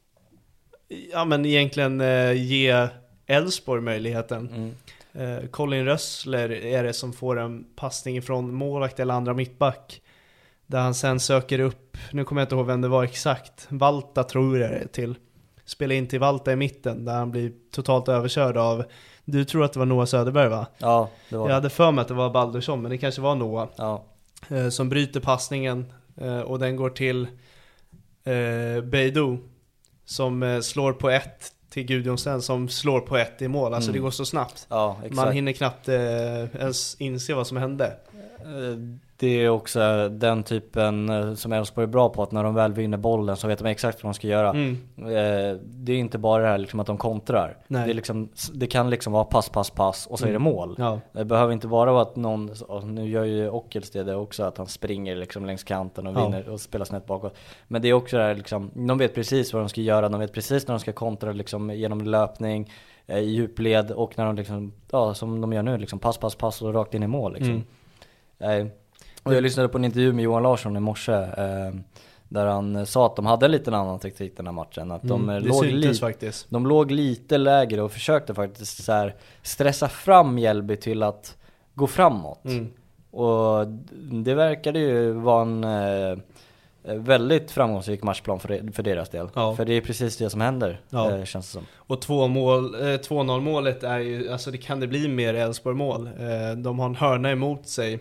ja 1.12 1.26
men 1.26 1.46
egentligen 1.46 2.02
eh, 2.02 2.34
ge 2.34 2.88
Elfsborg 3.28 3.82
möjligheten. 3.82 4.50
Mm. 4.50 4.76
Eh, 5.14 5.48
Colin 5.50 5.86
Rössler 5.86 6.52
är 6.52 6.84
det 6.84 6.94
som 6.94 7.14
får 7.14 7.40
en 7.40 7.66
passning 7.76 8.22
från 8.22 8.54
målvakt 8.54 9.00
eller 9.00 9.14
andra 9.14 9.34
mittback. 9.34 10.02
Där 10.66 10.80
han 10.80 10.94
sen 10.94 11.20
söker 11.20 11.60
upp, 11.60 11.98
nu 12.12 12.24
kommer 12.24 12.42
jag 12.42 12.46
inte 12.46 12.56
ihåg 12.56 12.66
vem 12.66 12.82
det 12.82 12.88
var 12.88 13.04
exakt, 13.04 13.68
Valta 13.70 14.24
tror 14.24 14.60
jag 14.60 14.72
det 14.72 14.78
är 14.78 14.88
till. 14.88 15.16
Spelar 15.66 15.96
in 15.96 16.08
till 16.08 16.20
Valta 16.20 16.52
i 16.52 16.56
mitten 16.56 17.06
där 17.06 17.14
han 17.14 17.32
blir 17.32 17.52
totalt 17.72 18.08
överkörd 18.08 18.58
av, 18.58 18.84
du 19.26 19.46
tror 19.46 19.64
att 19.64 19.74
det 19.74 19.80
var 19.80 19.86
Noah 19.86 20.06
Söderberg 20.06 20.50
va? 20.50 20.68
Ja, 20.78 21.10
det 21.30 21.38
var 21.38 21.48
Jag 21.48 21.56
hade 21.56 21.70
för 21.70 21.92
mig 21.92 22.02
att 22.02 22.08
det 22.08 22.14
var 22.14 22.30
Baldursson 22.30 22.82
men 22.82 22.92
det 22.92 22.98
kanske 22.98 23.22
var 23.22 23.36
Noah. 23.36 23.68
Ja. 23.76 24.04
Eh, 24.50 24.70
som 24.70 24.90
bryter 24.90 25.20
passningen 25.20 25.94
och 26.30 26.60
den 26.60 26.76
går 26.76 26.90
till 26.90 27.28
eh, 28.24 28.84
Beidou. 28.84 29.38
Som 30.06 30.44
eh, 30.44 30.60
slår 30.60 30.94
på 30.94 31.10
ett 31.10 31.52
till 31.70 31.84
Gudjonsen 31.84 32.42
som 32.42 32.70
slår 32.70 33.00
på 33.00 33.18
ett 33.18 33.42
i 33.42 33.48
mål. 33.48 33.74
Alltså 33.74 33.90
Mm. 33.90 34.00
det 34.00 34.04
går 34.04 34.12
så 34.12 34.26
snabbt. 34.26 34.68
ja, 34.70 34.98
exakt. 35.00 35.16
Man 35.16 35.32
hinner 35.34 35.52
knappt 35.52 35.88
eh, 35.90 36.56
ens 36.62 36.96
inse 37.02 37.34
vad 37.34 37.48
som 37.48 37.58
hände. 37.58 37.98
Det 39.22 39.28
är 39.46 39.50
också 39.50 40.10
den 40.10 40.44
typen 40.44 41.10
eh, 41.10 41.34
som 41.34 41.52
Elfsborg 41.54 41.84
är 41.84 41.88
bra 41.88 42.10
på, 42.10 42.24
att 42.24 42.32
när 42.32 42.44
de 42.44 42.56
väl 42.56 42.74
vinner 42.74 42.98
bollen 42.98 43.38
så 43.38 43.48
vet 43.48 43.60
de 43.60 43.66
exakt 43.68 44.04
vad 44.04 44.10
de 44.10 44.14
ska 44.14 44.28
göra. 44.28 44.50
Mm. 44.50 44.78
Eh, 44.98 45.58
Det 45.64 45.92
är 45.94 45.98
inte 45.98 46.18
bara 46.18 46.44
det 46.44 46.50
här 46.50 46.58
liksom 46.58 46.80
att 46.80 46.88
de 46.88 46.98
kontrar. 46.98 47.58
Det, 47.68 47.94
liksom, 47.94 48.30
det 48.54 48.68
kan 48.68 48.90
liksom 48.90 49.14
vara 49.14 49.24
pass, 49.24 49.50
pass, 49.50 49.70
pass 49.70 50.08
och 50.08 50.20
så 50.20 50.26
är 50.26 50.30
det 50.30 50.36
Mm. 50.36 50.42
mål. 50.54 50.76
Ja. 50.78 51.00
Det 51.12 51.26
behöver 51.26 51.54
inte 51.54 51.68
bara 51.68 51.92
vara 51.92 52.02
att 52.02 52.16
någon, 52.16 52.50
nu 52.86 53.10
gör 53.10 53.24
ju 53.24 53.50
Ockels 53.50 53.92
det, 53.92 54.04
det 54.04 54.16
också, 54.16 54.44
att 54.44 54.58
han 54.58 54.68
springer 54.68 55.16
liksom 55.16 55.46
längs 55.46 55.64
kanten 55.64 56.08
och 56.08 56.14
Ja. 56.16 56.24
vinner 56.26 56.50
och 56.50 56.60
spelar 56.60 56.86
snett 56.86 57.06
bakåt. 57.06 57.36
Men 57.68 57.82
det 57.82 57.88
är 57.90 57.94
också 57.94 58.18
det 58.18 58.24
här 58.24 58.36
liksom, 58.36 58.72
de 58.74 58.98
vet 58.98 59.16
precis 59.16 59.54
vad 59.54 59.62
de 59.62 59.70
ska 59.70 59.82
göra, 59.82 60.10
de 60.10 60.20
vet 60.20 60.34
precis 60.34 60.68
när 60.68 60.74
de 60.76 60.80
ska 60.80 60.94
kontra 60.94 61.32
liksom 61.32 61.70
genom 61.70 62.02
löpning, 62.02 62.72
eh, 63.08 63.18
i 63.20 63.30
djupled 63.32 63.92
och 63.92 64.18
när 64.18 64.26
de 64.26 64.36
liksom, 64.36 64.74
ja 64.92 65.14
som 65.14 65.42
de 65.42 65.54
gör 65.54 65.64
nu 65.64 65.78
liksom, 65.78 66.00
pass, 66.00 66.18
pass, 66.18 66.36
pass 66.36 66.62
och 66.62 66.74
rakt 66.74 66.94
in 66.94 67.04
i 67.04 67.08
mål 67.08 67.34
liksom. 67.34 67.64
Mm. 68.40 68.70
Eh, 69.24 69.30
och 69.30 69.34
jag 69.36 69.44
lyssnade 69.44 69.70
på 69.70 69.78
en 69.78 69.86
intervju 69.86 70.14
med 70.14 70.24
Johan 70.24 70.44
Larsson 70.44 70.78
i 70.78 70.80
morse 70.80 71.12
eh, 71.14 71.72
Där 72.30 72.46
han 72.46 72.86
sa 72.86 73.06
att 73.06 73.16
de 73.16 73.26
hade 73.26 73.46
en 73.46 73.52
liten 73.52 73.74
annan 73.74 74.00
taktik 74.00 74.38
den 74.38 74.46
här 74.48 74.54
matchen. 74.54 74.92
Att 74.92 75.02
de, 75.04 75.24
Mm, 75.24 75.36
eh, 75.36 75.42
det 75.44 75.48
låg 75.50 75.66
li- 75.66 75.94
faktiskt. 75.94 76.50
de 76.50 76.68
låg 76.68 76.92
lite 76.92 77.38
lägre 77.38 77.82
och 77.82 77.92
försökte 77.92 78.34
faktiskt 78.34 78.84
så 78.84 79.12
stressa 79.44 79.88
fram 79.88 80.36
Mjällby 80.36 80.76
till 80.78 81.04
att 81.04 81.38
gå 81.76 81.88
framåt. 81.88 82.46
Mm. 82.46 82.68
Och 83.12 83.68
det 84.24 84.34
verkade 84.34 84.80
ju 84.80 85.12
vara 85.12 85.42
en 85.42 85.64
eh, 85.64 86.18
väldigt 86.84 87.52
framgångsrik 87.52 88.04
matchplan 88.04 88.40
för, 88.40 88.72
för 88.74 88.84
deras 88.84 89.10
del. 89.10 89.28
Ja. 89.34 89.56
För 89.56 89.66
det 89.66 89.74
är 89.74 89.82
precis 89.82 90.18
det 90.18 90.30
som 90.30 90.42
händer, 90.42 90.82
Ja. 90.90 91.12
eh, 91.18 91.24
känns 91.26 91.46
det 91.48 91.52
som. 91.54 91.66
Och 91.76 92.02
två 92.02 92.28
mål, 92.28 92.76
eh, 92.76 92.80
2-0 93.00 93.42
målet 93.42 93.84
är 93.84 94.00
ju, 94.00 94.32
alltså 94.32 94.52
det 94.52 94.58
kan 94.58 94.80
det 94.80 94.88
bli 94.88 95.08
mer 95.08 95.34
Elfsborg 95.34 95.76
mål. 95.76 96.08
Eh, 96.08 96.58
de 96.58 96.80
har 96.80 96.86
en 96.86 96.96
hörna 96.96 97.32
emot 97.32 97.68
sig. 97.68 98.00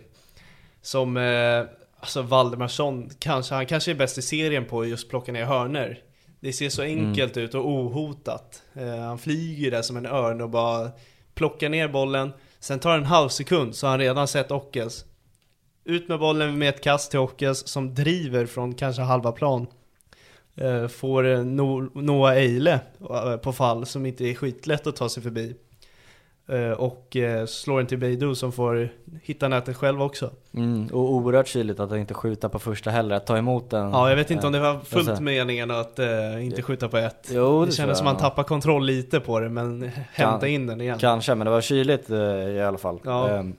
Som, 0.82 1.16
eh, 1.16 1.62
alltså 2.00 2.22
Valdemarsson, 2.22 3.10
kanske, 3.18 3.54
han 3.54 3.66
kanske 3.66 3.90
är 3.90 3.94
bäst 3.94 4.18
i 4.18 4.22
serien 4.22 4.64
på 4.64 4.86
just 4.86 5.08
plocka 5.10 5.32
ner 5.32 5.44
hörner. 5.44 5.98
Det 6.40 6.52
ser 6.52 6.68
så 6.68 6.82
enkelt 6.82 7.36
ut 7.36 7.54
och 7.54 7.68
ohotat. 7.68 8.62
Eh, 8.74 8.98
han 9.00 9.18
flyger 9.18 9.70
där 9.70 9.82
som 9.82 9.96
en 9.96 10.06
örn 10.06 10.40
och 10.40 10.50
bara 10.50 10.90
plockar 11.34 11.68
ner 11.68 11.88
bollen. 11.88 12.32
Sen 12.60 12.78
tar 12.78 12.90
det 12.90 12.96
en 12.96 13.04
halv 13.04 13.28
sekund 13.28 13.74
så 13.74 13.86
har 13.86 13.90
han 13.90 14.00
redan 14.00 14.28
sett 14.28 14.50
Ockels. 14.50 15.04
Ut 15.84 16.08
med 16.08 16.18
bollen 16.18 16.58
med 16.58 16.68
ett 16.68 16.82
kast 16.82 17.10
till 17.10 17.20
Ockels 17.20 17.66
som 17.66 17.94
driver 17.94 18.46
från 18.46 18.74
kanske 18.74 19.02
halva 19.02 19.32
plan. 19.32 19.66
Eh, 20.54 20.88
får 20.88 21.26
eh, 21.26 21.38
No- 21.38 22.02
Noah 22.02 22.32
Eile 22.36 22.80
eh, 23.10 23.36
på 23.36 23.52
fall 23.52 23.86
som 23.86 24.06
inte 24.06 24.24
är 24.24 24.34
skitlätt 24.34 24.86
att 24.86 24.96
ta 24.96 25.08
sig 25.08 25.22
förbi. 25.22 25.54
Eh, 26.52 26.70
Och 26.72 27.16
eh, 27.16 27.46
slår 27.46 27.78
den 27.78 27.86
till 27.86 27.98
Beidou 27.98 28.34
som 28.34 28.52
får 28.52 28.88
hitta 29.22 29.48
nätet 29.48 29.76
själv 29.76 30.02
också. 30.02 30.30
Mm, 30.54 30.86
och 30.92 31.12
oerhört 31.14 31.48
kyligt 31.48 31.80
att 31.80 31.92
inte 31.92 32.14
skjuta 32.14 32.48
på 32.48 32.58
första 32.58 32.90
heller, 32.90 33.16
att 33.16 33.26
ta 33.26 33.38
emot 33.38 33.70
den. 33.70 33.90
Ja, 33.90 34.08
jag 34.08 34.16
vet 34.16 34.30
inte 34.30 34.46
om 34.46 34.52
det 34.52 34.60
var 34.60 34.66
jag 34.68 34.86
fullt 34.86 35.06
ser. 35.16 35.20
meningen 35.20 35.70
att 35.70 35.98
eh, 35.98 36.44
inte 36.46 36.62
skjuta 36.62 36.88
på 36.88 36.96
ett. 36.96 37.28
Jo, 37.32 37.60
det 37.60 37.66
det 37.66 37.72
kändes 37.72 37.98
som 37.98 38.06
jag. 38.06 38.12
man 38.14 38.20
tappar 38.20 38.42
kontroll 38.42 38.86
lite 38.86 39.20
på 39.20 39.40
det, 39.40 39.48
men 39.48 39.90
hämta 40.12 40.48
in 40.48 40.66
den 40.66 40.80
igen. 40.80 40.98
Kanske, 40.98 41.34
men 41.34 41.44
det 41.44 41.50
var 41.50 41.60
kyligt 41.60 42.10
eh, 42.10 42.18
i 42.48 42.60
alla 42.62 42.78
fall. 42.78 43.00
Ja. 43.04 43.28
Ehm, 43.28 43.54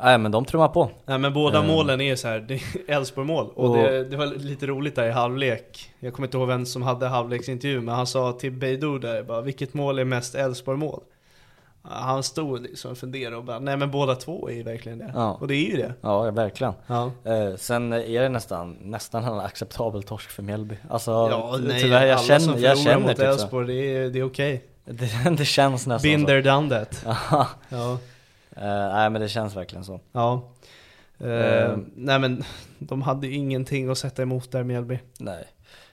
Nej 0.00 0.18
men 0.18 0.32
de 0.32 0.44
trummar 0.44 0.68
på. 0.68 0.90
Nej 1.06 1.18
men 1.18 1.32
båda 1.34 1.58
Eh. 1.58 1.66
målen 1.66 2.00
är 2.00 2.16
så 2.16 2.28
här, 2.28 2.40
det 2.40 2.54
är 2.54 2.60
Elfsborg 2.96 3.26
mål 3.26 3.46
och 3.54 3.70
Och- 3.70 3.76
det, 3.76 4.04
det 4.04 4.16
var 4.16 4.26
lite 4.26 4.66
roligt 4.66 4.96
där 4.96 5.06
i 5.06 5.10
halvlek 5.10 5.90
Jag 6.00 6.12
kommer 6.12 6.26
inte 6.28 6.36
ihåg 6.36 6.48
vem 6.48 6.66
som 6.66 6.82
hade 6.82 7.06
halvleksintervju 7.06 7.80
men 7.80 7.94
han 7.94 8.06
sa 8.06 8.32
till 8.32 8.52
Beidou 8.52 8.98
där 8.98 9.22
bara 9.22 9.40
Vilket 9.40 9.74
mål 9.74 9.98
är 9.98 10.04
mest 10.04 10.34
Elfsborg 10.34 10.78
mål? 10.78 11.00
Han 11.90 12.22
stod 12.22 12.62
liksom 12.62 12.90
och 12.90 12.98
funderade 12.98 13.36
och 13.36 13.44
bara, 13.44 13.58
nej 13.58 13.76
men 13.76 13.90
båda 13.90 14.14
två 14.14 14.48
är 14.48 14.54
ju 14.54 14.62
verkligen 14.62 14.98
det. 14.98 15.10
Ja. 15.14 15.32
Och 15.40 15.48
det 15.48 15.54
är 15.54 15.70
ju 15.70 15.76
det. 15.76 15.94
Ja, 16.00 16.30
verkligen. 16.30 16.72
Ja. 16.86 17.10
Eh, 17.24 17.54
sen 17.56 17.92
är 17.92 18.20
det 18.22 18.28
nästan, 18.28 18.76
nästan 18.80 19.24
en 19.24 19.40
acceptabel 19.40 20.02
torsk 20.02 20.30
för 20.30 20.42
Mjällby. 20.42 20.76
Alltså 20.90 21.10
Ja, 21.10 21.58
nej, 21.62 21.82
tyvärr, 21.82 22.06
jag 22.06 22.12
alla 22.18 22.22
känner, 22.26 22.40
som 22.40 22.60
jag 22.60 22.78
känner 22.78 22.98
mot 22.98 23.10
typ. 23.10 23.18
Elfsborg, 23.20 23.66
det 23.66 23.74
är, 23.96 24.10
det 24.10 24.18
är 24.18 24.24
okej. 24.26 24.64
Det, 24.84 25.30
det 25.36 25.44
känns 25.44 25.86
nästan 25.86 26.10
Been 26.10 26.20
så. 26.20 26.26
there, 26.26 26.42
done 26.42 26.68
that. 26.70 27.06
Ja, 27.68 27.98
eh, 28.56 28.62
nej 28.94 29.10
men 29.10 29.20
det 29.22 29.28
känns 29.28 29.56
verkligen 29.56 29.84
så. 29.84 30.00
ja. 30.12 30.42
Eh, 31.20 31.28
Eh. 31.30 31.76
nej 31.94 32.18
men, 32.18 32.44
de 32.78 33.02
hade 33.02 33.26
ju 33.26 33.34
ingenting 33.34 33.90
att 33.90 33.98
sätta 33.98 34.22
emot 34.22 34.50
där 34.52 34.62
Mjällby. 34.64 34.98
Nej. 35.18 35.44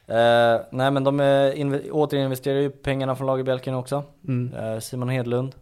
Eh, 0.08 0.62
nej 0.72 0.91
men 0.91 1.04
de 1.04 1.20
eh, 1.20 1.26
inve- 1.26 1.89
återinvesterar 1.91 2.60
ju 2.60 2.70
pengarna 2.70 3.16
från 3.16 3.28
Lagerbjälken 3.28 3.76
också. 3.76 4.04
Mm. 4.28 4.54
Eh, 4.54 4.80
Simon 4.80 5.10
Hedlund 5.10 5.56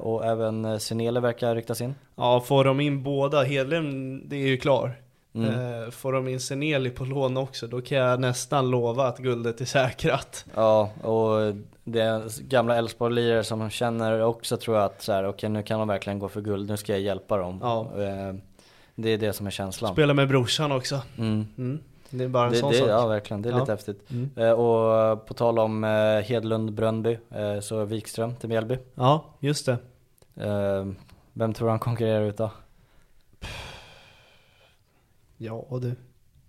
och 0.00 0.24
även 0.24 0.64
eh, 0.64 0.78
Senele 0.78 1.20
verkar 1.20 1.54
ryktas 1.54 1.80
in. 1.80 1.94
Ja, 2.16 2.40
får 2.40 2.64
de 2.64 2.80
in 2.80 3.02
båda, 3.02 3.42
Hedlund, 3.42 4.22
det 4.26 4.36
är 4.36 4.46
ju 4.46 4.56
klar. 4.56 5.00
Mm. 5.34 5.50
Eh, 5.50 5.90
får 5.90 6.12
de 6.12 6.28
in 6.28 6.40
Seneli 6.40 6.90
på 6.90 7.04
lån 7.04 7.36
också, 7.36 7.66
då 7.66 7.80
kan 7.80 7.98
jag 7.98 8.20
nästan 8.20 8.70
lova 8.70 9.06
att 9.06 9.18
guldet 9.18 9.60
är 9.60 9.64
säkrat. 9.64 10.44
Ja, 10.54 10.90
och 11.02 11.54
det 11.84 12.22
gamla 12.40 12.76
Elfsborg-lirare 12.76 13.44
som 13.44 13.70
känner 13.70 14.22
också 14.22 14.56
tror 14.56 14.76
jag 14.76 14.84
att 14.84 15.02
så 15.02 15.12
här, 15.12 15.26
okej 15.26 15.48
nu 15.48 15.62
kan 15.62 15.78
de 15.78 15.88
verkligen 15.88 16.18
gå 16.18 16.28
för 16.28 16.40
guld, 16.40 16.70
nu 16.70 16.76
ska 16.76 16.92
jag 16.92 17.00
hjälpa 17.00 17.36
dem. 17.36 17.58
Ja. 17.62 17.90
Eh, 18.02 18.34
det 18.94 19.08
är 19.08 19.18
det 19.18 19.32
som 19.32 19.46
är 19.46 19.50
känslan. 19.50 19.92
Spela 19.92 20.14
med 20.14 20.28
brorsan 20.28 20.72
också. 20.72 21.02
Mm. 21.18 21.46
Mm. 21.58 21.80
Det 22.10 22.24
är 22.24 22.28
bara 22.28 22.46
en 22.46 22.52
Det, 22.52 22.58
sån 22.58 22.72
det, 22.72 22.78
sak. 22.78 22.88
ja 22.88 23.06
verkligen, 23.06 23.42
det 23.42 23.48
är 23.48 23.52
Ja. 23.52 23.58
lite 23.60 23.72
häftigt. 23.72 24.10
Mm. 24.10 24.30
Eh, 24.36 24.50
och 24.52 25.26
på 25.26 25.34
tal 25.34 25.58
om 25.58 25.84
eh, 25.84 25.90
Hedlund, 26.20 26.72
Brönnby, 26.72 27.18
eh, 27.30 27.60
så 27.60 27.84
Wikström 27.84 28.36
till 28.36 28.48
Mjällby. 28.48 28.78
Ja, 28.94 29.24
just 29.40 29.66
det. 29.66 29.78
Eh, 30.36 30.86
vem 31.32 31.52
tror 31.52 31.68
han 31.68 31.78
konkurrerar 31.78 32.22
ut 32.22 32.36
då? 32.36 32.50
Ja 35.36 35.66
du. 35.82 35.94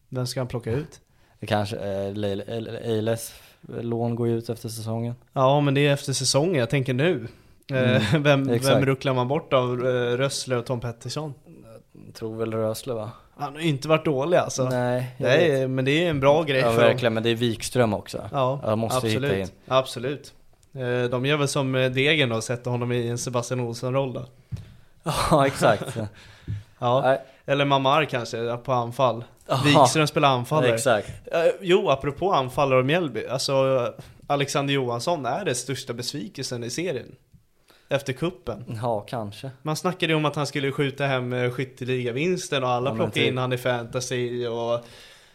Vem 0.09 0.27
ska 0.27 0.39
han 0.39 0.47
plocka 0.47 0.71
ut? 0.71 1.01
Det 1.39 1.45
kanske, 1.45 1.75
eh, 1.77 2.13
Leil- 2.13 2.43
El- 2.49 2.67
Eiles 2.67 3.33
lån 3.67 4.15
går 4.15 4.27
ju 4.27 4.37
ut 4.37 4.49
efter 4.49 4.69
säsongen. 4.69 5.15
Ja, 5.33 5.61
men 5.61 5.73
det 5.73 5.87
är 5.87 5.93
efter 5.93 6.13
säsongen, 6.13 6.55
jag 6.55 6.69
tänker 6.69 6.93
nu. 6.93 7.27
Eh, 7.71 8.07
Mm, 8.13 8.23
vem, 8.23 8.49
exakt. 8.49 8.75
vem 8.75 8.85
rucklar 8.85 9.13
man 9.13 9.27
bort 9.27 9.53
av 9.53 9.79
Rössle 10.17 10.55
och 10.55 10.65
Tom 10.65 10.79
Pettersson? 10.79 11.33
Tror 12.13 12.35
väl 12.35 12.53
Rösle 12.53 12.93
va? 12.93 13.11
Han 13.39 13.53
har 13.53 13.61
inte 13.61 13.87
varit 13.87 14.05
dålig 14.05 14.37
alltså. 14.37 14.69
Nej, 14.69 15.15
det 15.17 15.51
är, 15.51 15.67
men 15.67 15.85
det 15.85 15.91
är 16.05 16.09
en 16.09 16.19
bra 16.19 16.43
grej 16.43 16.59
Ja 16.61 16.71
för 16.71 16.77
verkligen, 16.81 17.13
men 17.13 17.23
det 17.23 17.29
är 17.29 17.35
Wikström 17.35 17.93
också. 17.93 18.29
Ja, 18.31 18.59
Jag 18.63 18.77
måste 18.77 19.07
hitta 19.07 19.17
absolut. 19.25 19.47
in. 19.49 19.55
Absolut. 19.67 20.33
Eh, 20.75 21.09
De 21.09 21.25
gör 21.25 21.37
väl 21.37 21.47
som 21.47 21.75
eh, 21.75 21.91
Degen 21.91 22.31
och 22.31 22.43
sätter 22.43 22.71
honom 22.71 22.91
i 22.91 23.07
en 23.07 23.17
Sebastian 23.17 23.59
Olsson-roll 23.59 24.13
då. 24.13 24.25
Ja 25.31 25.47
exakt. 25.47 25.97
Ja. 26.79 27.01
Nej. 27.01 27.21
Eller 27.45 27.65
Mamar 27.65 28.05
kanske, 28.05 28.57
på 28.57 28.71
anfall. 28.73 29.23
Wikström 29.65 30.07
spelar 30.07 30.29
anfallare. 30.29 30.73
Exakt. 30.73 31.07
Eh, 31.31 31.39
Jo, 31.61 31.89
apropå 31.89 32.33
anfallare 32.33 32.79
och 32.79 32.85
Mjällby. 32.85 33.27
Alltså, 33.27 33.87
Alexander 34.27 34.73
Johansson 34.73 35.25
är 35.25 35.45
det 35.45 35.55
största 35.55 35.93
besvikelsen 35.93 36.63
i 36.63 36.69
serien. 36.69 37.15
Efter 37.89 38.13
kuppen. 38.13 38.77
Ja, 38.81 38.99
kanske. 38.99 39.49
Man 39.61 39.75
snackade 39.75 40.11
ju 40.13 40.17
om 40.17 40.25
att 40.25 40.35
han 40.35 40.47
skulle 40.47 40.71
skjuta 40.71 41.05
hem 41.05 41.33
eh, 41.33 41.51
skytteligavinsten 41.51 42.63
och 42.63 42.69
alla 42.69 42.89
Ja, 42.89 42.95
plockade 42.95 43.13
typ. 43.13 43.27
in 43.27 43.37
han 43.37 43.53
i 43.53 43.57
fantasy 43.57 44.47
och 44.47 44.85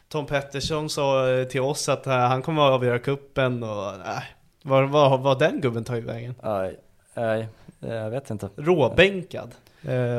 Tom 0.09 0.27
Pettersson 0.27 0.91
sa 0.91 1.31
eh, 1.31 1.45
till 1.45 1.61
oss 1.61 1.89
att 1.89 2.07
eh, 2.07 2.13
han 2.13 2.43
kommer 2.43 2.63
att 2.67 2.73
avgöra 2.73 2.99
kuppen 2.99 3.63
och 3.63 3.93
nej. 4.07 4.23
Vad 4.63 4.89
var, 4.91 5.19
var 5.19 5.39
den 5.39 5.61
gubben 5.61 5.85
tagit 5.85 6.05
vägen? 6.05 6.35
Nej, 6.43 6.79
nej, 7.15 7.49
jag 7.81 8.11
vet 8.11 8.31
inte. 8.31 8.49
Råbänkad. 8.57 9.51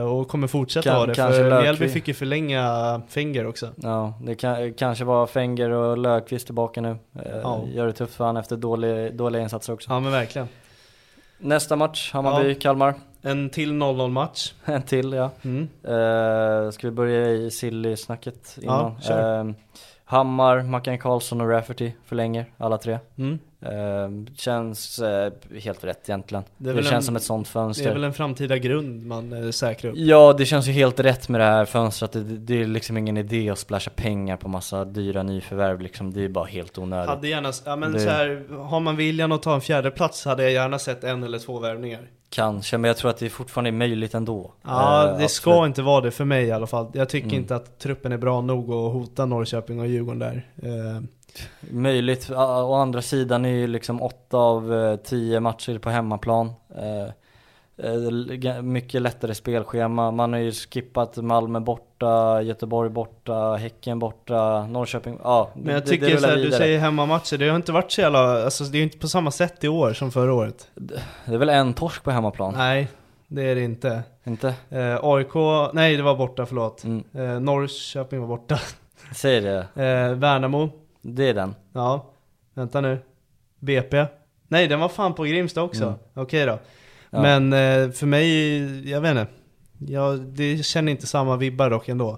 Och 0.09 0.27
kommer 0.27 0.47
fortsätta 0.47 0.89
Kan- 0.89 0.95
vara 0.97 1.05
det, 1.07 1.15
för. 1.15 1.61
Mjällby 1.61 1.89
fick 1.89 2.07
ju 2.07 2.13
förlänga 2.13 3.01
Fenger 3.09 3.47
också. 3.47 3.69
Ja, 3.75 4.13
det 4.23 4.36
kan, 4.36 4.73
kanske 4.73 5.03
var 5.05 5.27
Fenger 5.27 5.69
och 5.69 5.97
Löfqvist 5.97 6.45
tillbaka 6.45 6.81
nu. 6.81 6.95
Ja. 7.43 7.63
Gör 7.67 7.86
det 7.88 7.93
tufft 7.93 8.13
för 8.15 8.25
han 8.25 8.38
efter 8.38 8.55
dålig, 8.57 9.15
dåliga 9.15 9.41
insatser 9.41 9.73
också. 9.73 9.91
Ja 9.91 9.99
men 9.99 10.11
verkligen. 10.11 10.47
Nästa 11.43 11.75
match, 11.75 12.13
Hammarby-Kalmar. 12.13 12.93
En 13.21 13.49
till 13.49 13.71
0-0 13.71 14.09
match. 14.09 14.53
En 14.65 14.81
till 14.81 15.13
ja. 15.13 15.31
Mm. 15.41 15.67
Eh, 15.83 16.71
ska 16.71 16.87
vi 16.87 16.91
börja 16.91 17.29
i 17.29 17.51
silly-snacket 17.51 18.57
innan? 18.61 19.01
kör. 19.01 19.39
Eh, 19.39 19.51
Hammar, 20.05 20.61
Mackan 20.63 20.97
Karlsson 20.97 21.41
och 21.41 21.49
Rafferty 21.49 21.91
förlänger 22.05 22.45
alla 22.57 22.77
tre. 22.77 22.99
Mm. 23.17 23.39
Eh, 23.66 24.36
känns 24.36 24.99
eh, 24.99 25.32
helt 25.64 25.84
rätt 25.84 26.09
egentligen. 26.09 26.43
Det 26.57 26.74
Det, 26.74 26.84
känns 26.84 26.93
en- 26.93 27.03
som 27.03 27.16
ett 27.16 27.24
sånt 27.24 27.47
Det 27.47 27.51
fönster. 27.51 27.89
är 27.89 27.93
väl 27.93 28.03
en 28.03 28.14
framtida 28.14 28.57
grund 28.57 29.05
man 29.05 29.34
eh, 29.43 29.49
säkrar 29.49 29.91
upp. 29.91 29.97
Ja, 29.97 30.34
det 30.38 30.45
känns 30.45 30.68
ju 30.68 30.72
helt 30.72 30.99
rätt 30.99 31.30
med 31.30 31.41
det 31.41 31.45
här 31.45 31.66
fönstret. 31.66 32.11
Det, 32.11 32.24
det 32.24 32.61
är 32.61 32.68
liksom 32.68 32.97
ingen 32.97 33.18
idé 33.18 33.49
att 33.49 33.59
splasha 33.59 33.91
pengar 33.95 34.38
på 34.38 34.47
massa 34.49 34.86
dyra 34.86 35.24
nyförvärv 35.24 35.82
liksom. 35.82 36.14
Det 36.14 36.24
är 36.26 36.30
bara 36.30 36.45
helt 36.45 36.78
onödigt. 36.78 37.09
Hade 37.09 37.28
gärna, 37.28 37.51
ja 37.66 37.76
men 37.76 37.91
Det- 37.91 37.99
så 37.99 38.09
här, 38.09 38.43
har 38.64 38.80
man 38.80 38.95
viljan 38.95 39.32
att 39.32 39.41
ta 39.41 39.55
en 39.55 39.61
fjärde 39.61 39.91
plats 39.91 40.26
hade 40.26 40.43
jag 40.43 40.51
gärna 40.51 40.80
sett 40.80 41.03
en 41.03 41.24
eller 41.24 41.39
två 41.39 41.59
värvningar. 41.59 42.01
Kanske, 42.30 42.78
men 42.78 42.88
jag 42.88 42.97
tror 42.97 43.11
att 43.11 43.18
det 43.18 43.30
fortfarande 43.30 43.70
är 43.70 43.72
möjligt 43.72 44.14
ändå. 44.14 44.53
Ja, 44.64 45.09
Eh, 45.11 45.18
det 45.18 45.28
ska 45.28 45.51
absolut. 45.51 45.68
inte 45.68 45.82
vara 45.82 46.01
det 46.01 46.11
för 46.11 46.26
mig 46.26 46.45
i 46.45 46.51
alla 46.51 46.68
fall. 46.68 46.91
Jag 46.93 47.09
tycker 47.09 47.28
Mm. 47.28 47.39
inte 47.39 47.55
att 47.55 47.80
truppen 47.80 48.11
är 48.11 48.18
bra 48.18 48.41
nog 48.41 48.64
att 48.64 48.93
hota 48.93 49.26
Norrköping 49.26 49.80
och 49.80 49.88
Djurgården 49.88 50.20
där. 50.20 50.45
Eh, 51.39 51.73
Möjligt, 51.73 52.31
Å- 52.31 52.73
andra 52.73 53.01
sidan 53.01 53.45
är 53.45 53.49
ju 53.49 53.67
liksom 53.67 54.01
åtta 54.01 54.38
av 54.38 54.73
eh, 54.73 54.95
tio 54.95 55.39
matcher 55.39 55.77
på 55.77 55.89
hemmaplan. 55.89 56.51
Eh, 56.75 57.13
eh, 57.88 58.61
mycket 58.61 59.01
lättare 59.01 59.36
spelschema. 59.36 60.11
Man 60.11 60.34
har 60.34 60.39
ju 60.39 60.51
skippat 60.51 61.17
Malmö 61.17 61.59
borta, 61.59 62.41
Göteborg 62.41 62.89
borta, 62.89 63.55
Häcken 63.55 63.99
borta, 63.99 64.65
Norrköping. 64.67 65.19
Ja, 65.23 65.49
Men 65.55 65.73
jag 65.73 65.84
det- 65.84 65.89
tycker 65.89 66.09
det 66.09 66.17
så 66.17 66.27
här, 66.27 66.36
du 66.36 66.51
säger 66.51 66.79
hemmamatcher, 66.79 67.38
det 67.38 67.49
har 67.49 67.55
inte 67.55 67.71
varit 67.71 67.91
så 67.91 68.01
jävla, 68.01 68.43
alltså 68.43 68.63
det 68.63 68.75
är 68.77 68.79
ju 68.79 68.84
inte 68.84 68.97
på 68.97 69.07
samma 69.07 69.31
sätt 69.31 69.63
i 69.63 69.67
år 69.67 69.93
som 69.93 70.11
förra 70.11 70.34
året. 70.34 70.67
Det 71.25 71.34
är 71.34 71.38
väl 71.38 71.49
en 71.49 71.73
torsk 71.73 72.03
på 72.03 72.11
hemmaplan? 72.11 72.53
Nej, 72.57 72.88
det 73.27 73.41
är 73.43 73.55
det 73.55 73.61
inte. 73.63 74.03
Inte? 74.23 74.47
Eh, 74.69 74.99
AIK, 75.03 75.34
nej 75.73 75.97
det 75.97 76.03
var 76.03 76.15
borta, 76.15 76.45
förlåt. 76.45 76.84
Mm. 76.84 77.03
Eh, 77.13 77.39
Norrköping 77.39 78.19
var 78.21 78.27
borta. 78.27 78.59
Säg 79.15 79.41
det. 79.41 79.57
Eh, 79.75 80.13
Värnamo, 80.17 80.69
Det 81.06 81.30
är 81.30 81.34
den. 81.34 81.56
ja. 81.74 82.10
Vänta 82.54 82.82
nu. 82.82 82.97
BP. 83.60 84.06
Nej, 84.47 84.68
den 84.68 84.80
var 84.80 84.89
fan 84.89 85.14
på 85.14 85.24
Grimsta 85.24 85.62
också. 85.62 85.84
Mm. 85.84 85.95
Okej 86.14 86.45
då. 86.45 86.60
Ja. 87.10 87.22
Men 87.22 87.54
eh, 87.54 87.91
för 87.91 88.06
mig, 88.06 88.89
jag 88.89 89.01
vet 89.01 89.12
inte. 89.12 89.28
Jag 89.88 90.20
det 90.20 90.66
känner 90.66 90.91
inte 90.91 91.08
samma 91.08 91.38
vibbar 91.38 91.70
dock 91.70 91.89
ändå. 91.89 92.18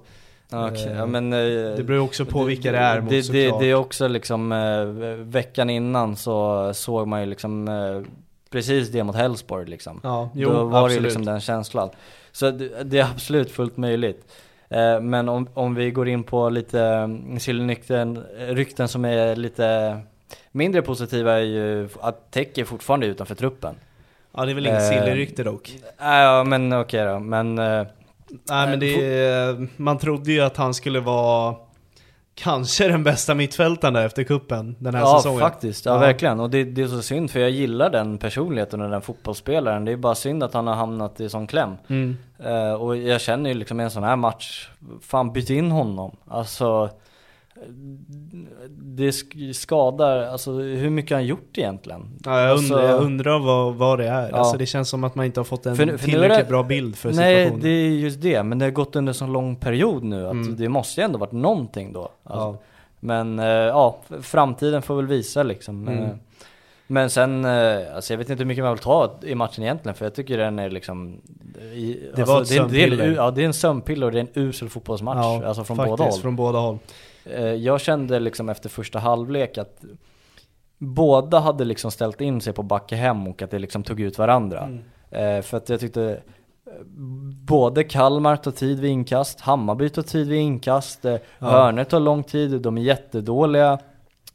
Okej, 0.51 0.87
Eh, 0.87 0.97
ja, 0.97 1.05
men, 1.05 1.33
eh, 1.33 1.39
Det 1.75 1.83
beror 1.83 1.99
också 1.99 2.25
på 2.25 2.43
vilka 2.43 2.71
det 2.71 2.77
är 2.77 3.01
mot 3.01 3.09
det, 3.09 3.15
det, 3.15 3.23
såklart. 3.23 3.61
det 3.61 3.65
är 3.69 3.75
också 3.75 4.07
liksom, 4.07 4.51
eh, 4.51 4.85
veckan 5.25 5.69
innan 5.69 6.15
så 6.15 6.71
såg 6.73 7.07
man 7.07 7.19
ju 7.21 7.25
liksom 7.25 7.67
eh, 7.67 8.01
precis 8.49 8.89
det 8.89 9.03
mot 9.03 9.15
Hellsborg 9.15 9.65
liksom. 9.65 9.99
Ja, 10.03 10.29
jo, 10.33 10.49
Då 10.49 10.63
var 10.63 10.71
det 10.71 10.77
ju 10.79 10.85
absolut. 10.85 11.03
liksom 11.03 11.25
den 11.25 11.39
känslan. 11.41 11.89
Så 12.31 12.51
det, 12.51 12.83
det 12.83 12.99
är 12.99 13.03
absolut 13.11 13.51
fullt 13.51 13.77
möjligt. 13.77 14.31
Eh, 14.69 15.01
men 15.01 15.29
om, 15.29 15.47
om 15.53 15.75
vi 15.75 15.91
går 15.91 16.07
in 16.07 16.23
på 16.23 16.49
lite 16.49 16.79
um, 16.79 17.39
rykten, 17.39 18.23
rykten 18.37 18.87
som 18.87 19.05
är 19.05 19.35
lite 19.35 19.99
mindre 20.51 20.81
positiva 20.81 21.33
är 21.33 21.43
ju 21.43 21.89
att 22.01 22.31
Tech 22.31 22.47
är 22.55 22.63
fortfarande 22.63 23.05
utanför 23.07 23.35
truppen. 23.35 23.75
Ja, 24.37 24.45
det 24.45 24.51
är 24.51 24.55
väl 24.55 24.65
inget 24.65 24.81
Eh, 24.81 24.89
sillerykte 24.89 25.43
dock. 25.43 25.69
Äh, 25.99 26.07
ja 26.07 26.43
men 26.43 26.73
okej 26.73 27.05
då, 27.05 27.19
men 27.19 27.59
eh, 27.59 27.85
Nej 28.49 28.67
men 28.69 28.79
det 28.79 29.67
man 29.77 29.97
trodde 29.97 30.31
ju 30.31 30.41
att 30.41 30.57
han 30.57 30.73
skulle 30.73 30.99
vara 30.99 31.55
kanske 32.35 32.87
den 32.87 33.03
bästa 33.03 33.33
mittfältaren 33.35 33.95
efter 33.95 34.23
kuppen 34.23 34.75
den 34.79 34.95
här 34.95 35.01
ja 35.01 35.17
säsongen. 35.17 35.39
faktiskt, 35.39 35.85
ja, 35.85 35.93
Ja. 35.93 35.97
verkligen. 35.99 36.39
Och 36.39 36.49
det, 36.49 36.63
det 36.63 36.81
är 36.81 36.87
så 36.87 37.01
synd 37.01 37.31
för 37.31 37.39
jag 37.39 37.49
gillar 37.49 37.89
den 37.89 38.17
personligheten 38.17 38.81
och 38.81 38.89
den 38.89 39.01
fotbollsspelaren. 39.01 39.85
Det 39.85 39.91
är 39.91 39.97
bara 39.97 40.15
synd 40.15 40.43
att 40.43 40.53
han 40.53 40.67
har 40.67 40.75
hamnat 40.75 41.19
i 41.19 41.29
sån 41.29 41.47
kläm. 41.47 41.75
Mm. 41.87 42.17
Eh, 42.45 42.73
och 42.73 42.97
jag 42.97 43.21
känner 43.21 43.49
ju 43.49 43.53
liksom 43.55 43.79
i 43.79 43.83
en 43.83 43.91
sån 43.91 44.03
här 44.03 44.15
match, 44.15 44.69
fan 45.01 45.33
byt 45.33 45.49
in 45.49 45.71
honom. 45.71 46.15
Alltså, 46.27 46.89
det 48.79 49.11
sk- 49.11 49.53
skadar, 49.53 50.21
alltså 50.21 50.51
hur 50.51 50.89
mycket 50.89 51.11
har 51.11 51.17
han 51.17 51.25
gjort 51.25 51.57
egentligen? 51.57 52.19
Ja, 52.25 52.41
jag, 52.41 52.51
Alltså- 52.51 52.73
undrar, 52.73 52.89
jag 52.89 53.01
undrar 53.03 53.39
vad, 53.39 53.75
vad 53.75 53.99
det 53.99 54.07
är. 54.07 54.29
Ja. 54.29 54.37
Alltså 54.37 54.57
det 54.57 54.65
känns 54.65 54.89
som 54.89 55.03
att 55.03 55.15
man 55.15 55.25
inte 55.25 55.39
har 55.39 55.45
fått 55.45 55.65
en 55.65 55.75
För 55.75 55.85
för 55.97 55.97
tillräckligt 55.97 56.39
det- 56.39 56.49
bra 56.49 56.63
bild 56.63 56.95
för 56.95 57.11
Nej, 57.13 57.35
situationen. 57.45 57.63
det 57.63 57.69
är 57.69 57.89
just 57.89 58.21
det. 58.21 58.43
Men 58.43 58.59
det 58.59 58.65
har 58.65 58.71
gått 58.71 58.95
under 58.95 59.09
en 59.09 59.13
så 59.13 59.27
lång 59.27 59.55
period 59.55 60.03
nu 60.03 60.25
att 60.25 60.31
Mm. 60.31 60.55
det 60.55 60.69
måste 60.69 61.01
ju 61.01 61.05
ändå 61.05 61.19
varit 61.19 61.31
någonting 61.31 61.93
då. 61.93 62.01
Alltså. 62.23 62.39
Ja. 62.45 62.57
Men 62.99 63.39
eh, 63.39 63.45
ja, 63.45 63.99
framtiden 64.21 64.81
får 64.81 64.95
väl 64.95 65.07
visa 65.07 65.43
liksom. 65.43 65.87
Mm. 65.87 66.03
Eh, 66.03 66.09
Men 66.87 67.09
sen, 67.09 67.45
eh, 67.45 67.95
alltså 67.95 68.13
jag 68.13 68.17
vet 68.17 68.29
inte 68.29 68.43
hur 68.43 68.47
mycket 68.47 68.63
man 68.63 68.73
vill 68.73 68.83
ta 68.83 69.13
i 69.23 69.35
matchen 69.35 69.63
egentligen 69.63 69.95
för 69.95 70.05
jag 70.05 70.15
tycker 70.15 70.37
den 70.37 70.59
är 70.59 70.69
liksom 70.69 71.21
i, 71.73 71.99
Det 72.15 72.23
var 72.23 72.41
ett 72.41 72.49
det, 72.49 72.55
är- 72.57 72.67
det, 72.97 73.03
är. 73.03 73.11
Ja 73.15 73.31
det 73.31 73.41
är 73.41 73.45
en 73.45 73.53
sömnpiller 73.53 74.05
och 74.05 74.11
det 74.11 74.17
är 74.19 74.21
en 74.21 74.43
usel 74.43 74.69
fotbollsmatch. 74.69 75.43
alltså 75.45 75.63
från 75.63 75.77
faktiskt, 75.77 75.97
båda 75.97 76.09
håll. 76.09 76.21
från 76.21 76.35
båda 76.35 76.59
håll. 76.59 76.77
Eh, 77.25 77.53
Jag 77.53 77.81
kände 77.81 78.19
liksom 78.19 78.49
efter 78.49 78.69
första 78.69 78.99
halvlek 78.99 79.57
att 79.57 79.83
båda 80.77 81.39
hade 81.39 81.65
liksom 81.65 81.91
ställt 81.91 82.21
in 82.21 82.41
sig 82.41 82.53
på 82.53 82.63
backe 82.63 82.95
hem 82.95 83.27
och 83.27 83.41
att 83.41 83.51
det 83.51 83.59
liksom 83.59 83.83
tog 83.83 83.99
ut 83.99 84.17
varandra. 84.17 84.59
Mm. 84.59 84.83
Eh, 85.37 85.41
för 85.41 85.57
att 85.57 85.69
jag 85.69 85.79
tyckte 85.79 86.03
eh, 86.65 86.85
både 87.45 87.83
Kalmar 87.83 88.35
tar 88.35 88.51
tid 88.51 88.79
vid 88.79 88.91
inkast, 88.91 89.41
Hammarby 89.41 89.89
tar 89.89 90.01
tid 90.01 90.27
vid 90.27 90.39
inkast, 90.39 91.05
eh, 91.05 91.17
Hörner 91.39 91.83
tar 91.83 91.99
lång 91.99 92.23
tid, 92.23 92.61
de 92.61 92.77
är 92.77 92.81
jättedåliga. 92.81 93.79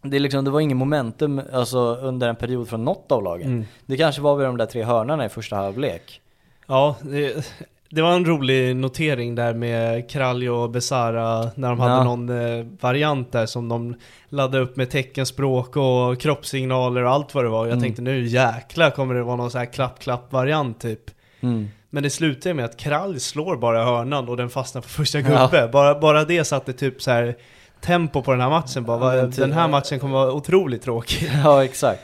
Det, 0.03 0.16
är 0.16 0.20
liksom, 0.20 0.45
det 0.45 0.51
var 0.51 0.61
ingen 0.61 0.78
momentum 0.78 1.41
alltså, 1.53 1.78
under 1.78 2.28
en 2.28 2.36
period 2.36 2.68
från 2.68 2.84
något 2.84 3.12
av 3.12 3.22
lagen. 3.22 3.47
Mm. 3.47 3.64
Det 3.86 3.97
kanske 3.97 4.22
var 4.22 4.36
vid 4.36 4.47
de 4.47 4.57
där 4.57 4.66
tre 4.66 4.82
hörnorna 4.82 5.24
i 5.24 5.28
första 5.28 5.57
halvlek. 5.57 6.20
Ja, 6.66 6.97
det, 7.03 7.53
det 7.93 8.03
var 8.03 8.12
en 8.12 8.24
rolig 8.24 8.76
notering 8.76 9.34
där 9.34 9.55
med 9.55 10.11
Kralj 10.11 10.51
och 10.51 10.70
Besara 10.70 11.51
när 11.55 11.68
de 11.68 11.80
hade 11.80 11.95
Ja. 11.95 12.05
någon 12.05 12.28
eh, 12.59 12.66
variant 12.80 13.32
där 13.32 13.47
som 13.47 13.68
de 13.68 13.95
laddade 14.28 14.62
upp 14.64 14.76
med 14.76 14.91
teckenspråk 14.91 15.76
och 15.76 16.20
kroppssignaler 16.20 17.05
och 17.05 17.11
allt 17.11 17.34
vad 17.34 17.45
det 17.45 17.49
var. 17.49 17.64
Jag 17.66 17.72
Mm. 17.72 17.82
tänkte 17.82 18.03
nu 18.03 18.26
jäklar 18.26 18.91
kommer 18.91 19.14
det 19.14 19.22
vara 19.22 19.36
någon 19.36 19.51
så 19.51 19.59
här 19.59 19.66
klapp-klapp-variant 19.66 20.80
typ. 20.80 21.01
Mm. 21.41 21.68
Men 21.91 22.03
det 22.03 22.11
slutar 22.11 22.55
med 22.55 22.64
att 22.64 22.76
Kralj 22.76 23.20
slår 23.20 23.57
bara 23.57 23.84
hörnan 23.84 24.28
och 24.28 24.36
den 24.36 24.51
fastnar 24.51 24.82
på 24.82 24.88
första 24.88 25.18
Ja. 25.20 25.28
gubbe. 25.53 25.68
Bara, 25.72 26.01
bara 26.01 26.24
det 26.24 26.45
satte 26.45 26.72
typ 26.72 27.03
så 27.03 27.11
här 27.11 27.34
tempo 27.80 28.22
på 28.22 28.30
den 28.30 28.41
här 28.41 28.51
matchen. 28.51 28.84
Bara, 28.84 29.16
Ja, 29.16 29.26
den 29.26 29.53
här 29.53 29.68
matchen 29.68 29.99
kommer 30.01 30.14
vara 30.14 30.32
otroligt 30.32 30.82
tråkig. 30.82 31.30
Ja, 31.45 31.64
exakt. 31.64 32.01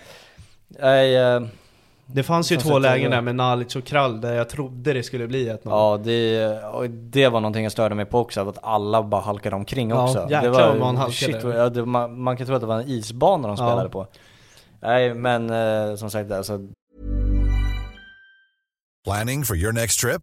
Nej, 0.68 1.16
eh, 1.16 1.40
Det 2.06 2.22
fanns 2.22 2.52
ju 2.52 2.56
två 2.56 2.78
lägen 2.78 3.10
där 3.10 3.20
med 3.20 3.34
Nalic 3.36 3.76
och 3.76 3.84
Krall 3.84 4.20
där 4.20 4.34
jag 4.34 4.48
trodde 4.48 4.92
det 4.92 5.02
skulle 5.02 5.26
bli 5.26 5.48
ett 5.48 5.64
0 5.64 5.72
ja 5.74 6.00
det, 6.04 6.88
det 6.90 7.28
var 7.28 7.40
någonting 7.40 7.62
jag 7.62 7.72
störde 7.72 7.94
mig 7.94 8.04
på 8.04 8.18
också, 8.18 8.48
att 8.48 8.58
alla 8.62 9.02
bara 9.02 9.20
halkade 9.20 9.56
omkring 9.56 9.90
Ja, 9.90 10.04
också. 10.04 10.20
jäklar 10.22 10.42
det 10.42 10.50
var, 10.50 10.68
vad 10.68 10.78
man 10.78 10.96
halkade. 10.96 11.32
Shit, 11.32 11.44
ja, 11.44 11.68
det, 11.68 11.84
man, 11.86 12.22
man 12.22 12.36
kan 12.36 12.46
tro 12.46 12.54
att 12.54 12.60
det 12.60 12.66
var 12.66 12.80
en 12.80 12.88
isbana 12.88 13.48
de 13.48 13.50
Ja. 13.50 13.56
spelade 13.56 13.88
på. 13.88 14.06
Nej 14.82 15.14
men 15.14 15.50
eh, 15.50 15.96
som 15.96 16.10
sagt 16.10 16.32
alltså, 16.32 16.60
Planning 19.04 19.44
for 19.44 19.56
your 19.56 19.72
next 19.72 20.00
trip? 20.00 20.22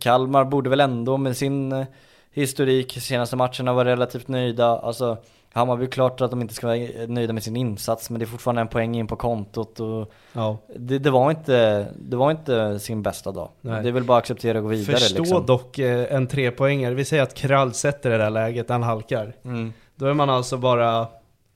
Kalmar 0.00 0.44
borde 0.44 0.70
väl 0.70 0.80
ändå 0.80 1.16
med 1.16 1.36
sin 1.36 1.72
eh, 1.72 1.86
historik 2.32 2.92
senaste 3.02 3.36
matcherna 3.36 3.72
vara 3.72 3.88
relativt 3.88 4.28
nöjda. 4.28 4.66
Alltså 4.78 5.16
Hammarby 5.52 5.86
klart 5.86 6.20
att 6.20 6.30
de 6.30 6.40
inte 6.40 6.54
ska 6.54 6.66
vara 6.66 6.78
nöjda 7.06 7.32
med 7.32 7.42
sin 7.42 7.56
insats 7.56 8.10
men 8.10 8.18
det 8.18 8.24
är 8.24 8.26
fortfarande 8.26 8.60
en 8.60 8.68
poäng 8.68 8.94
in 8.96 9.06
på 9.06 9.16
kontot 9.16 9.80
och 9.80 10.12
Ja. 10.32 10.58
det, 10.76 10.98
det, 10.98 11.10
var, 11.10 11.30
inte, 11.30 11.86
det 12.00 12.16
var 12.16 12.30
inte 12.30 12.78
sin 12.78 13.02
bästa 13.02 13.32
dag. 13.32 13.48
Nej. 13.60 13.82
Det 13.82 13.88
är 13.88 13.92
väl 13.92 14.04
bara 14.04 14.18
att 14.18 14.22
acceptera 14.22 14.58
och 14.58 14.64
gå 14.64 14.70
vidare 14.70 14.96
Förstå 14.96 15.18
liksom. 15.22 15.46
dock 15.46 15.78
eh, 15.78 16.14
en 16.14 16.26
trepoängare. 16.26 16.94
Vi 16.94 17.04
säger 17.04 17.22
att 17.22 17.34
Krall 17.34 17.74
sätter 17.74 18.10
det 18.10 18.18
där 18.18 18.30
läget, 18.30 18.68
han 18.68 18.82
halkar. 18.82 19.32
Mm. 19.44 19.72
Då 19.94 20.06
är 20.06 20.14
man 20.14 20.30
alltså 20.30 20.56
bara 20.56 21.06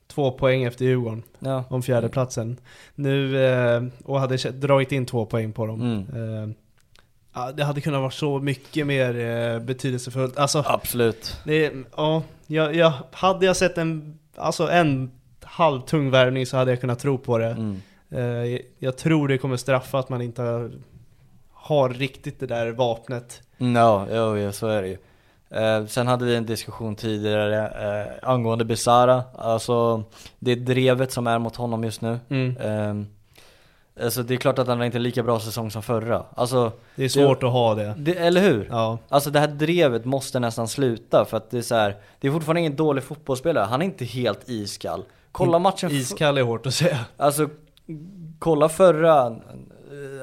två 0.06 0.30
poäng 0.30 0.62
efter 0.64 0.84
Djurgården 0.84 1.22
Ja. 1.38 1.64
om 1.68 1.82
fjärdeplatsen. 1.82 2.56
Nu, 2.94 3.44
eh, 3.46 3.82
och 4.04 4.20
hade 4.20 4.36
dragit 4.36 4.92
in 4.92 5.06
två 5.06 5.26
poäng 5.26 5.52
på 5.52 5.66
dem. 5.66 5.80
Mm. 5.80 6.54
Ja, 7.34 7.52
det 7.52 7.64
hade 7.64 7.80
kunnat 7.80 8.00
vara 8.00 8.10
så 8.10 8.38
mycket 8.38 8.86
mer 8.86 9.18
eh, 9.18 9.58
betydelsefullt. 9.58 10.38
Alltså, 10.38 10.64
Absolut. 10.66 11.40
det, 11.44 11.72
ja, 11.96 12.22
jag, 12.46 12.74
jag, 12.74 12.92
hade 13.12 13.46
jag 13.46 13.56
sett 13.56 13.78
en, 13.78 14.18
alltså 14.36 14.70
en 14.70 15.10
halvtung 15.42 16.10
värvning 16.10 16.46
så 16.46 16.56
hade 16.56 16.70
jag 16.70 16.80
kunnat 16.80 16.98
tro 16.98 17.18
på 17.18 17.38
det. 17.38 17.50
Mm. 17.50 17.82
Eh, 18.10 18.60
jag 18.78 18.96
tror 18.96 19.28
det 19.28 19.38
kommer 19.38 19.56
straffa 19.56 19.98
att 19.98 20.08
man 20.08 20.22
inte 20.22 20.70
har, 21.52 21.88
riktigt 21.88 22.40
det 22.40 22.46
där 22.46 22.70
vapnet. 22.70 23.42
Mm, 23.58 23.76
Ja, 23.76 24.06
jo, 24.10 24.36
ja, 24.38 24.52
så 24.52 24.66
är 24.66 24.82
det 24.82 24.88
ju. 24.88 24.98
Eh, 25.50 25.86
sen 25.86 26.06
hade 26.06 26.24
vi 26.24 26.36
en 26.36 26.46
diskussion 26.46 26.96
tidigare 26.96 27.66
eh, 27.66 28.28
angående 28.30 28.64
Besara, 28.64 29.22
alltså 29.34 30.04
det 30.38 30.54
drevet 30.54 31.12
som 31.12 31.26
är 31.26 31.38
mot 31.38 31.56
honom 31.56 31.84
just 31.84 32.00
nu. 32.00 32.18
Mm. 32.28 32.56
Eh, 32.56 33.06
alltså 34.00 34.22
det 34.22 34.34
är 34.34 34.38
klart 34.38 34.58
att 34.58 34.66
han 34.68 34.78
har 34.78 34.84
inte 34.84 34.98
lika 34.98 35.22
bra 35.22 35.40
säsong 35.40 35.70
som 35.70 35.82
förra. 35.82 36.24
Alltså, 36.34 36.72
Det 36.96 37.04
är 37.04 37.08
svårt 37.08 37.42
att 37.42 37.52
ha 37.52 37.74
det. 37.74 37.94
det, 37.98 38.14
eller 38.14 38.40
hur? 38.40 38.68
Ja. 38.70 38.98
Alltså 39.08 39.30
det 39.30 39.40
här 39.40 39.46
drevet 39.48 40.04
måste 40.04 40.40
nästan 40.40 40.68
sluta 40.68 41.24
för 41.24 41.36
att 41.36 41.50
det 41.50 41.58
är 41.58 41.62
så 41.62 41.74
här, 41.74 41.96
det 42.20 42.28
är 42.28 42.32
fortfarande 42.32 42.60
ingen 42.60 42.76
dålig 42.76 43.04
fotbollsspelare, 43.04 43.64
han 43.64 43.82
är 43.82 43.86
inte 43.86 44.04
helt 44.04 44.48
iskall. 44.48 45.04
Kolla 45.32 45.58
matchen, 45.58 45.90
Iskall 45.90 46.38
är 46.38 46.42
hårt 46.42 46.66
att 46.66 46.74
säga. 46.74 46.98
alltså 47.16 47.48
kolla 48.38 48.68
förra, 48.68 49.26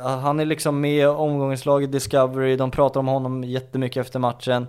eh, 0.03 0.07
han 0.19 0.39
är 0.39 0.45
liksom 0.45 0.81
med 0.81 1.03
i 1.03 1.05
omgångens 1.05 1.65
lag 1.65 1.83
i 1.83 1.87
Discovery, 1.87 2.55
de 2.55 2.71
pratar 2.71 2.99
om 2.99 3.07
honom 3.07 3.43
jättemycket 3.43 4.05
efter 4.05 4.19
matchen. 4.19 4.67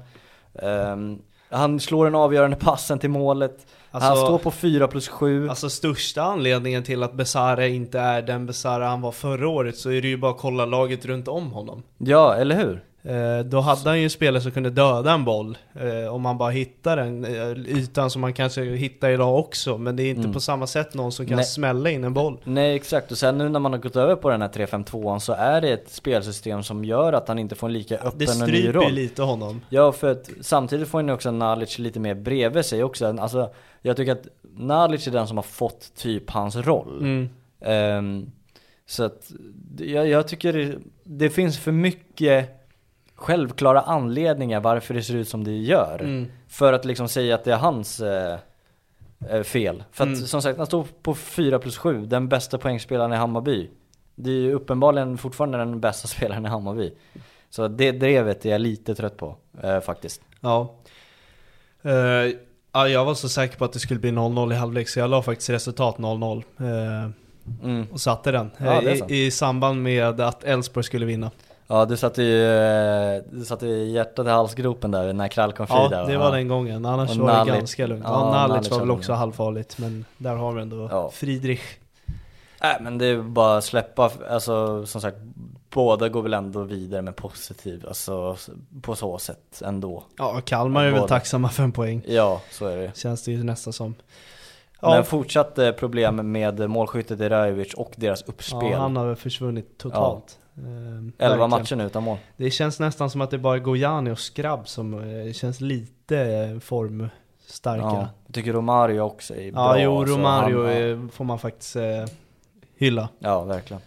Ehm, 0.62 1.18
han 1.50 1.80
slår 1.80 2.04
den 2.04 2.14
avgörande 2.14 2.56
passen 2.56 2.98
till 2.98 3.10
målet, 3.10 3.66
han 3.92 4.02
Alltså- 4.02 4.26
står 4.26 4.38
på 4.38 4.50
4 4.50 4.88
plus 4.88 5.08
7. 5.08 5.48
Alltså 5.48 5.70
största 5.70 6.22
anledningen 6.22 6.82
till 6.82 7.02
att 7.02 7.12
Besara 7.14 7.66
inte 7.66 7.98
är 8.00 8.22
den 8.22 8.46
Besara 8.46 8.88
han 8.88 9.00
var 9.00 9.12
förra 9.12 9.48
året 9.48 9.76
så 9.76 9.90
är 9.90 10.02
det 10.02 10.08
ju 10.08 10.16
bara 10.16 10.30
att 10.30 10.38
kolla 10.38 10.64
laget 10.66 11.04
runt 11.06 11.28
om 11.28 11.52
honom. 11.52 11.82
ja, 11.98 12.34
eller 12.34 12.56
hur? 12.56 12.84
Eh, 13.02 13.38
då 13.44 13.60
hade 13.60 13.88
han 13.88 13.98
ju 13.98 14.04
en 14.04 14.10
spelare 14.10 14.42
som 14.42 14.52
kunde 14.52 14.70
döda 14.70 15.12
en 15.12 15.24
boll 15.24 15.58
eh, 15.74 16.14
om 16.14 16.22
man 16.22 16.38
bara 16.38 16.50
hittar 16.50 16.96
den 16.96 17.24
eh, 17.24 17.50
ytan 17.78 18.10
som 18.10 18.20
man 18.20 18.32
kanske 18.32 18.62
hittar 18.64 19.10
idag 19.10 19.38
också. 19.38 19.78
Men 19.78 19.96
det 19.96 20.02
är 20.02 20.10
inte 20.10 20.20
Mm. 20.20 20.32
på 20.32 20.40
samma 20.40 20.66
sätt 20.66 20.94
någon 20.94 21.12
som 21.12 21.26
kan 21.26 21.36
Nej. 21.36 21.44
smälla 21.44 21.90
in 21.90 22.04
en 22.04 22.14
boll. 22.14 22.40
Nej 22.44 22.74
exakt, 22.76 23.10
och 23.12 23.18
sen 23.18 23.38
nu 23.38 23.48
när 23.48 23.60
man 23.60 23.72
har 23.72 23.78
gått 23.80 23.96
över 23.96 24.16
på 24.16 24.30
den 24.30 24.42
här 24.42 24.48
3-5-2an 24.48 25.18
så 25.18 25.32
är 25.32 25.60
det 25.60 25.68
ett 25.72 25.90
spelsystem 25.90 26.62
som 26.62 26.84
gör 26.84 27.12
att 27.12 27.28
han 27.28 27.38
inte 27.38 27.54
får 27.54 27.66
en 27.66 27.72
lika 27.72 27.94
Det 27.96 28.00
öppen 28.00 28.12
och 28.42 28.48
ny 28.48 28.60
stryper 28.60 28.72
roll. 28.72 28.84
ju 28.84 28.90
lite 28.94 29.22
honom. 29.22 29.60
Ja, 29.68 29.92
för 29.92 30.10
att 30.12 30.30
samtidigt 30.40 30.88
får 30.88 31.02
ju 31.02 31.12
också 31.12 31.30
Nalic 31.30 31.78
lite 31.78 32.00
mer 32.00 32.14
bredvid 32.14 32.64
sig 32.64 32.84
också. 32.84 33.06
Alltså, 33.20 33.50
jag 33.82 33.96
tycker 33.96 34.12
att 34.12 34.26
Nalic 34.56 35.06
är 35.06 35.10
den 35.10 35.26
som 35.26 35.36
har 35.38 35.42
fått 35.44 35.94
typ 35.96 36.30
hans 36.30 36.56
roll. 36.56 36.98
Mm. 37.00 37.28
Ehm, 37.60 38.30
så 38.86 39.04
att 39.04 39.30
jag, 39.78 40.08
jag 40.08 40.28
tycker 40.28 40.52
det, 40.52 40.78
det 41.04 41.30
finns 41.30 41.58
för 41.58 41.72
mycket 41.72 42.56
självklara 43.20 43.80
anledningar 43.80 44.60
varför 44.60 44.94
det 44.94 45.02
ser 45.02 45.14
ut 45.16 45.28
som 45.28 45.44
det 45.44 45.56
gör. 45.56 45.98
Mm. 46.00 46.26
För 46.48 46.72
att 46.72 46.84
liksom 46.84 47.08
säga 47.08 47.34
att 47.34 47.44
det 47.44 47.52
är 47.52 47.56
hans 47.56 48.00
eh, 48.00 48.38
eh, 49.30 49.42
fel. 49.42 49.84
För 49.92 50.04
att 50.04 50.08
Mm. 50.08 50.20
som 50.26 50.42
sagt, 50.42 50.56
han 50.58 50.66
står 50.66 50.86
på 51.02 51.14
4 51.14 51.58
plus 51.58 51.76
7, 51.78 52.06
den 52.06 52.28
bästa 52.28 52.58
poängspelaren 52.58 53.12
i 53.12 53.16
Hammarby. 53.16 53.70
Det 54.14 54.30
är 54.30 54.34
ju 54.34 54.52
uppenbarligen 54.54 55.18
fortfarande 55.18 55.58
den 55.58 55.80
bästa 55.80 56.08
spelaren 56.16 56.46
i 56.46 56.48
Hammarby. 56.48 56.92
Så 57.50 57.68
det 57.68 57.92
drevet 57.92 58.46
är 58.46 58.50
jag 58.50 58.60
lite 58.60 58.94
trött 58.94 59.16
på 59.16 59.36
eh, 59.62 59.80
faktiskt. 59.80 60.20
Ja. 60.40 60.74
Eh, 61.82 61.92
ja. 62.72 62.88
Jag 62.88 63.04
var 63.04 63.14
så 63.14 63.28
säker 63.28 63.58
på 63.58 63.64
att 63.64 63.72
det 63.72 63.78
skulle 63.78 64.00
bli 64.00 64.10
0-0 64.10 64.52
i 64.52 64.56
halvlek 64.56 64.88
så 64.88 64.98
jag 65.00 65.10
la 65.10 65.22
faktiskt 65.22 65.50
resultat 65.50 65.96
0-0. 65.98 66.42
Eh, 66.58 67.10
Mm. 67.62 67.86
och 67.92 68.00
satte 68.00 68.30
den. 68.32 68.50
Ja, 68.58 68.82
i, 68.82 69.26
I 69.26 69.30
samband 69.30 69.82
med 69.82 70.20
att 70.20 70.44
Elfsborg 70.44 70.84
skulle 70.84 71.06
vinna. 71.06 71.30
Ja 71.72 71.84
du 71.84 71.96
satte 71.96 72.22
ju, 72.22 72.44
eh, 72.46 73.22
du 73.32 73.44
satte 73.44 73.66
ju 73.66 73.84
hjärtat 73.90 74.26
i 74.26 74.28
halsgropen 74.28 74.90
där 74.90 75.12
när 75.12 75.28
Krall 75.28 75.52
kom 75.52 75.66
fri 75.66 75.76
Ja, 75.76 75.88
där 75.88 76.06
det 76.06 76.16
va? 76.18 76.24
var 76.24 76.36
den 76.36 76.48
gången. 76.48 76.84
Annars 76.86 77.10
Och 77.10 77.16
var 77.16 77.28
det 77.44 77.50
Nalic- 77.52 77.56
ganska 77.58 77.86
lugnt. 77.86 78.04
ja, 78.06 78.34
Ja, 78.36 78.48
Nalic 78.48 78.70
var 78.70 78.78
väl 78.80 78.90
också 78.90 79.12
det. 79.12 79.18
halvfarligt, 79.18 79.78
men 79.78 80.04
där 80.18 80.34
har 80.36 80.52
vi 80.52 80.62
ändå 80.62 80.88
Ja. 80.90 81.10
Friedrich. 81.10 81.60
Nej 82.62 82.76
men 82.80 82.98
det 82.98 83.06
är 83.06 83.22
bara 83.22 83.56
att 83.58 83.64
släppa, 83.64 84.10
alltså 84.30 84.86
som 84.86 85.00
sagt 85.00 85.16
Båda 85.74 86.08
går 86.08 86.22
väl 86.22 86.34
ändå 86.34 86.62
vidare 86.62 87.02
med 87.02 87.16
positiv, 87.16 87.84
alltså 87.88 88.36
på 88.82 88.94
så 88.96 89.18
sätt 89.18 89.62
ändå 89.64 90.04
Ja, 90.18 90.40
Kalmar 90.44 90.84
är 90.84 90.90
väl 90.90 90.94
Båda. 91.00 91.08
tacksamma 91.08 91.48
för 91.48 91.62
en 91.62 91.72
poäng. 91.72 92.02
Ja, 92.06 92.40
så 92.50 92.66
är 92.66 92.76
det 92.76 92.96
Känns 92.96 93.22
det 93.24 93.32
ju 93.32 93.44
nästan 93.44 93.72
som. 93.72 93.94
Men 94.82 94.90
Ja, 94.92 95.02
fortsatt 95.02 95.58
eh, 95.58 95.70
problem 95.72 96.32
med 96.32 96.70
målskyttet 96.70 97.20
i 97.20 97.28
Rajovic 97.28 97.74
och 97.74 97.92
deras 97.96 98.22
uppspel 98.22 98.70
ja 98.70 98.78
han 98.78 98.96
har 98.96 99.06
väl 99.06 99.16
försvunnit 99.16 99.78
totalt. 99.78 100.38
11 100.64 101.10
verkligen. 101.18 101.50
matcher 101.50 101.76
nu 101.76 101.84
utan 101.86 102.02
mål 102.02 102.18
Det 102.36 102.50
känns 102.50 102.80
nästan 102.80 103.10
som 103.10 103.20
att 103.20 103.30
det 103.30 103.38
bara 103.38 103.54
är 103.56 103.60
Gojani 103.60 104.10
och 104.10 104.18
Skrabb 104.18 104.68
som 104.68 104.94
eh, 105.26 105.32
känns 105.32 105.60
lite 105.60 106.18
eh, 106.20 106.58
formstarka. 106.58 107.82
Ja, 107.82 108.08
jag 108.26 108.34
tycker 108.34 108.52
Romario 108.52 109.00
också 109.00 109.34
är 109.36 109.44
Ja, 109.46 109.50
bra 109.52 109.80
jo, 109.82 110.06
så 110.06 110.12
Romario 110.12 110.64
han, 110.66 110.72
ja. 110.76 110.80
eh, 110.80 111.08
får 111.08 111.24
man 111.24 111.38
faktiskt 111.38 111.76
eh, 111.76 112.04
hylla. 112.76 113.08
ja, 113.18 113.44
verkligen 113.44 113.82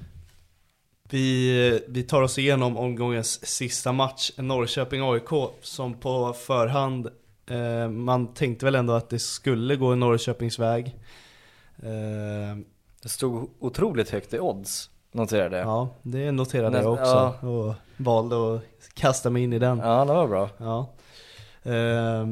Vi, 1.10 1.82
vi 1.88 2.04
tar 2.04 2.22
oss 2.22 2.38
igenom 2.38 2.78
omgångens 2.78 3.46
sista 3.46 3.92
match, 3.92 4.32
Norrköping-AIK, 4.38 5.50
som 5.62 5.94
på 5.94 6.34
förhand, 6.34 7.08
eh, 7.50 7.90
man 7.90 8.34
tänkte 8.34 8.66
väl 8.66 8.76
ändå 8.76 8.94
att 8.94 9.10
det 9.10 9.20
skulle 9.20 9.76
gå 9.76 9.96
Norrköpings 9.96 10.60
väg. 10.60 10.86
Eh, 11.78 12.58
Det 13.04 13.10
stod 13.10 13.50
otroligt 13.60 14.10
högt 14.10 14.34
i 14.34 14.40
odds, 14.40 14.90
noterade 15.14 15.58
jag 15.58 15.68
ja, 15.68 15.90
det 16.02 16.32
noterade 16.32 16.78
Näst- 16.78 16.84
jag 16.84 16.94
också 16.94 17.48
och 17.48 17.74
valde 17.98 18.56
att 18.56 18.64
kasta 18.94 19.30
mig 19.30 19.44
in 19.44 19.54
i 19.54 19.60
den. 19.60 19.78
Ja, 19.80 20.06
det 20.06 20.14
var 20.14 20.28
bra 20.28 20.50
Ja. 20.58 20.90
Eh, 21.72 22.28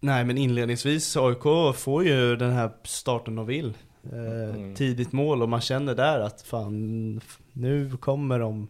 nej 0.00 0.24
men 0.24 0.38
inledningsvis, 0.38 1.16
AIK 1.16 1.74
får 1.76 2.04
ju 2.04 2.36
den 2.36 2.52
här 2.52 2.70
starten 2.84 3.34
de 3.36 3.46
vill. 3.46 3.74
Eh, 4.12 4.54
Mm. 4.54 4.74
Tidigt 4.74 5.12
mål 5.12 5.42
och 5.42 5.48
man 5.48 5.60
känner 5.60 5.94
där 5.94 6.20
att 6.20 6.42
fan, 6.42 7.20
nu 7.52 7.90
kommer 8.00 8.38
de 8.38 8.68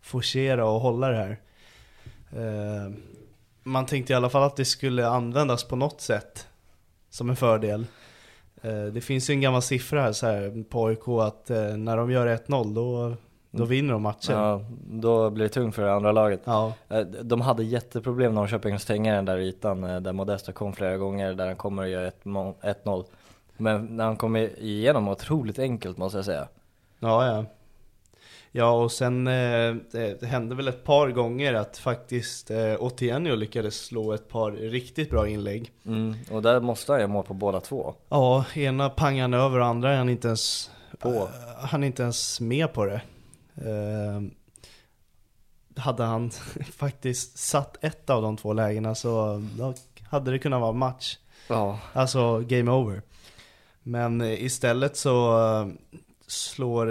forcera 0.00 0.64
och 0.66 0.80
hålla 0.80 1.08
det 1.08 1.16
här. 1.16 1.40
Eh, 2.32 2.92
man 3.62 3.86
tänkte 3.86 4.12
i 4.12 4.16
alla 4.16 4.30
fall 4.30 4.42
att 4.42 4.56
det 4.56 4.64
skulle 4.64 5.08
användas 5.08 5.64
på 5.64 5.76
något 5.76 6.00
sätt 6.00 6.46
som 7.10 7.30
en 7.30 7.36
fördel. 7.36 7.86
Eh, 8.62 8.84
det 8.84 9.00
finns 9.00 9.30
ju 9.30 9.34
en 9.34 9.40
gammal 9.40 9.62
siffra 9.62 10.02
här, 10.02 10.12
så 10.12 10.26
här 10.26 10.64
på 10.70 10.86
AIK 10.86 11.08
att 11.08 11.50
eh, 11.50 11.76
när 11.76 11.96
de 11.96 12.10
gör 12.10 12.26
1-0 12.26 12.74
då, 12.74 13.16
då 13.50 13.64
vinner 13.64 13.92
de 13.92 14.02
matchen. 14.02 14.36
Ja. 14.36 14.60
Då 14.90 15.30
blir 15.30 15.44
det 15.44 15.48
tungt 15.48 15.74
för 15.74 15.82
det 15.82 15.92
andra 15.92 16.12
laget 16.12 16.40
ja. 16.44 16.72
Eh, 16.88 17.00
De 17.00 17.40
hade 17.40 17.64
jätteproblem 17.64 18.34
Norrköping 18.34 18.74
att 18.74 18.82
stänga 18.82 19.14
den 19.14 19.24
där 19.24 19.38
ytan 19.38 19.80
där 19.80 20.12
Modesta 20.12 20.52
kom 20.52 20.72
flera 20.72 20.96
gånger 20.96 21.34
där 21.34 21.46
han 21.46 21.56
kommer 21.56 21.82
och 21.82 21.88
gör 21.88 22.04
ett 22.04 22.24
mo- 22.24 22.54
1-0 22.84 23.04
Men 23.56 23.84
när 23.96 24.04
han 24.04 24.16
kommer 24.16 24.58
igenom 24.62 25.08
otroligt 25.08 25.58
enkelt 25.58 25.98
måste 25.98 26.18
jag 26.18 26.24
säga 26.24 26.48
Ja, 26.98 27.26
ja. 27.26 27.44
Ja, 28.52 28.70
och 28.70 28.92
sen 28.92 29.26
eh, 29.26 29.74
det, 29.92 30.22
hände 30.22 30.54
väl 30.54 30.68
ett 30.68 30.84
par 30.84 31.08
gånger 31.10 31.54
att 31.54 31.78
faktiskt 31.78 32.50
eh, 32.50 32.74
Otienio 32.82 33.34
lyckades 33.34 33.84
slå 33.84 34.12
ett 34.12 34.28
par 34.28 34.50
riktigt 34.52 35.10
bra 35.10 35.28
inlägg. 35.28 35.72
mm. 35.86 36.14
Och 36.30 36.42
där 36.42 36.60
måste 36.60 36.92
han 36.92 37.00
göra 37.00 37.08
mål 37.12 37.24
på 37.24 37.34
båda 37.34 37.60
två 37.60 37.94
Ja, 38.08 38.44
ena 38.54 38.90
pangade 38.90 39.22
han 39.22 39.34
över 39.34 39.58
och 39.60 39.66
andra 39.66 39.92
är 39.92 39.96
han 39.98 40.08
inte 40.08 40.28
ens 40.28 40.70
På. 40.98 41.08
eh, 41.08 41.28
han 41.58 41.82
är 41.82 41.86
inte 41.86 42.02
ens 42.02 42.40
med 42.40 42.72
på 42.72 42.84
det. 42.84 43.00
Eh, 43.54 44.20
hade 45.82 46.02
han 46.04 46.30
faktiskt 46.72 47.38
satt 47.38 47.84
ett 47.84 48.10
av 48.10 48.22
de 48.22 48.36
två 48.36 48.52
lägena 48.52 48.94
så 48.94 49.42
hade 50.10 50.30
det 50.30 50.38
kunnat 50.38 50.60
vara 50.60 50.72
match. 50.72 51.18
Ja, 51.48 51.78
Alltså 51.92 52.38
game 52.40 52.70
over. 52.70 53.02
Men 53.82 54.20
eh, 54.20 54.42
istället 54.44 54.96
så 54.96 55.38
eh, 55.60 55.66
slår 56.26 56.86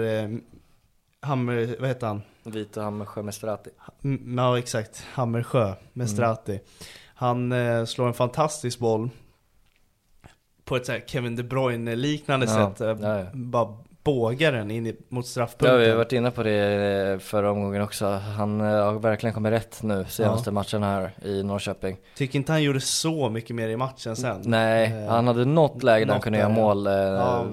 Hammer, 1.22 1.76
vad 1.80 1.88
heter 1.88 2.06
han? 2.06 2.22
Vita 2.42 2.82
Hammersjö 2.82 3.22
Mestrati 3.22 3.70
Mm, 4.02 4.38
Ja 4.38 4.58
exakt, 4.58 5.04
Hammersjö 5.12 5.74
med 5.92 6.10
Strati. 6.10 6.60
Han 7.14 7.52
eh, 7.52 7.84
slår 7.84 8.08
en 8.08 8.14
fantastisk 8.14 8.78
boll 8.78 9.10
på 10.64 10.76
ett 10.76 10.86
så 10.86 10.98
Kevin 11.06 11.36
De 11.36 11.42
Bruyne 11.42 11.96
liknande 11.96 12.46
Ja, 12.46 12.52
sätt. 12.74 12.80
Eh, 12.80 13.06
ja, 13.08 13.18
ja. 13.18 13.26
Bara 13.34 13.76
bågar 14.04 14.52
den 14.52 14.70
in 14.70 14.96
mot 15.08 15.24
Ja, 15.24 15.28
straffpunkten. 15.28 15.78
vi 15.80 15.88
har 15.90 15.96
varit 15.96 16.12
inne 16.12 16.30
på 16.30 16.42
det 16.42 17.12
eh, 17.12 17.18
förra 17.18 17.50
omgången 17.50 17.82
också. 17.82 18.06
Han 18.06 18.60
eh, 18.60 18.66
har 18.66 18.92
verkligen 18.92 19.34
kommit 19.34 19.52
rätt 19.52 19.82
nu 19.82 20.04
senaste 20.08 20.50
matchen 20.50 20.82
här 20.82 21.10
i 21.24 21.42
Norrköping. 21.42 21.96
Tycker 22.16 22.38
inte 22.38 22.52
han 22.52 22.62
gjorde 22.62 22.80
så 22.80 23.28
mycket 23.28 23.56
mer 23.56 23.68
i 23.68 23.76
matchen 23.76 24.16
sen. 24.16 24.42
Nej, 24.44 24.92
Eh, 25.04 25.08
han 25.10 25.26
hade 25.26 25.44
något 25.44 25.82
läge 25.82 26.04
där 26.04 26.12
han 26.12 26.20
kunde 26.22 26.38
där, 26.38 26.42
göra 26.44 26.52
ja. 26.56 26.62
mål. 26.62 26.86
Ja. 26.86 27.46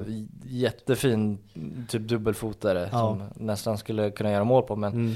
Jättefin 0.45 1.37
typ 1.89 2.01
dubbelfotare 2.01 2.89
Ja. 2.91 2.97
som 2.99 3.23
nästan 3.35 3.77
skulle 3.77 4.11
kunna 4.11 4.31
göra 4.31 4.43
mål 4.43 4.63
på. 4.63 4.75
Men 4.75 4.93
Mm. 4.93 5.15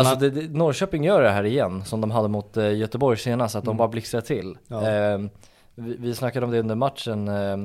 Alltså 0.00 0.14
det, 0.16 0.30
det, 0.30 0.56
Norrköping 0.58 1.04
gör 1.04 1.22
det 1.22 1.30
här 1.30 1.44
igen 1.44 1.84
som 1.84 2.00
de 2.00 2.10
hade 2.10 2.28
mot 2.28 2.56
Göteborg 2.56 3.18
senast, 3.18 3.56
att 3.56 3.64
de 3.64 3.76
bara 3.76 3.88
blixtrar 3.88 4.20
till. 4.20 4.56
Mm. 4.70 4.84
Ja. 4.84 4.90
Eh, 4.90 5.18
vi, 5.74 5.96
vi 5.98 6.14
snackade 6.14 6.46
om 6.46 6.52
det 6.52 6.58
under 6.60 6.74
matchen. 6.74 7.28
Eh, 7.28 7.56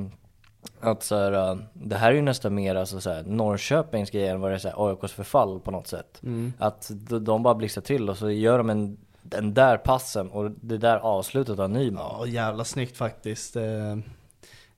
att 0.80 1.02
så 1.02 1.16
här, 1.16 1.32
eh, 1.32 1.58
det 1.72 1.96
här 1.96 2.10
är 2.10 2.14
ju 2.14 2.22
nästan 2.22 2.54
mer 2.54 2.74
alltså 2.74 3.00
så 3.00 3.10
här, 3.10 3.22
Norrköpings 3.22 4.10
grej 4.10 4.28
än 4.28 4.40
vad 4.40 4.50
det 4.50 4.54
är 4.54 4.58
så 4.58 4.68
här, 4.68 4.88
AIKs 4.88 5.12
förfall 5.12 5.60
på 5.60 5.70
något 5.70 5.86
sätt. 5.86 6.20
Mm. 6.22 6.52
Att 6.58 6.90
de, 6.90 7.24
de 7.24 7.42
bara 7.42 7.54
blixtrar 7.54 7.82
till 7.82 8.10
och 8.10 8.18
så 8.18 8.30
gör 8.30 8.58
de 8.58 8.70
en, 8.70 8.98
den 9.22 9.54
där 9.54 9.76
passen 9.76 10.30
och 10.30 10.50
det 10.50 10.78
där 10.78 10.96
avslutet 10.96 11.58
av 11.58 11.70
Nyman. 11.70 12.16
Ja, 12.18 12.26
jävla 12.26 12.64
snyggt 12.64 12.96
faktiskt. 12.96 13.56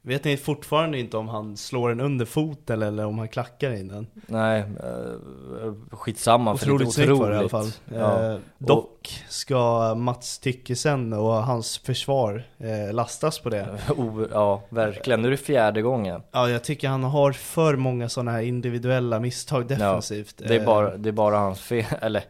Eh, 0.04 0.08
vet 0.08 0.24
ni 0.24 0.36
fortfarande 0.36 0.98
inte 0.98 1.16
om 1.16 1.28
han 1.28 1.56
slår 1.56 1.88
den 1.88 2.00
under 2.00 2.24
foten 2.26 2.82
eller 2.82 3.06
om 3.06 3.18
han 3.18 3.28
klackar 3.28 3.70
in 3.70 3.88
den. 3.88 4.06
Nej, 4.26 4.60
eh, 4.60 5.72
skitsamma 5.90 6.56
för 6.56 6.66
Otroligt 6.66 6.96
det 6.96 7.02
är 7.02 7.12
otroligt. 7.12 7.20
var 7.20 7.30
det 7.30 7.34
i 7.36 7.38
alla 7.38 7.48
fall. 7.48 7.70
Ja. 7.94 8.32
Eh, 8.32 8.38
dock 8.58 9.24
ska 9.28 9.94
Mats 9.94 10.38
Tyckesen 10.38 11.12
och 11.12 11.32
hans 11.32 11.78
försvar 11.78 12.42
eh, 12.58 12.94
lastas 12.94 13.38
på 13.38 13.50
det. 13.50 13.78
Ja, 14.32 14.62
verkligen. 14.68 15.22
Nu 15.22 15.28
är 15.28 15.30
det 15.30 15.36
fjärde 15.36 15.82
gången. 15.82 16.22
Ja, 16.32 16.50
jag 16.50 16.64
tycker 16.64 16.88
han 16.88 17.04
har 17.04 17.32
för 17.32 17.76
många 17.76 18.08
sådana 18.08 18.30
här 18.30 18.40
individuella 18.42 19.20
misstag 19.20 19.66
defensivt. 19.66 20.34
Det 20.36 20.54
är, 20.56 20.60
Eh, 20.60 20.66
bara, 20.66 20.96
det 20.96 21.08
är 21.08 21.12
bara 21.12 21.38
hans 21.38 21.60
fel, 21.60 21.84
eller 22.00 22.22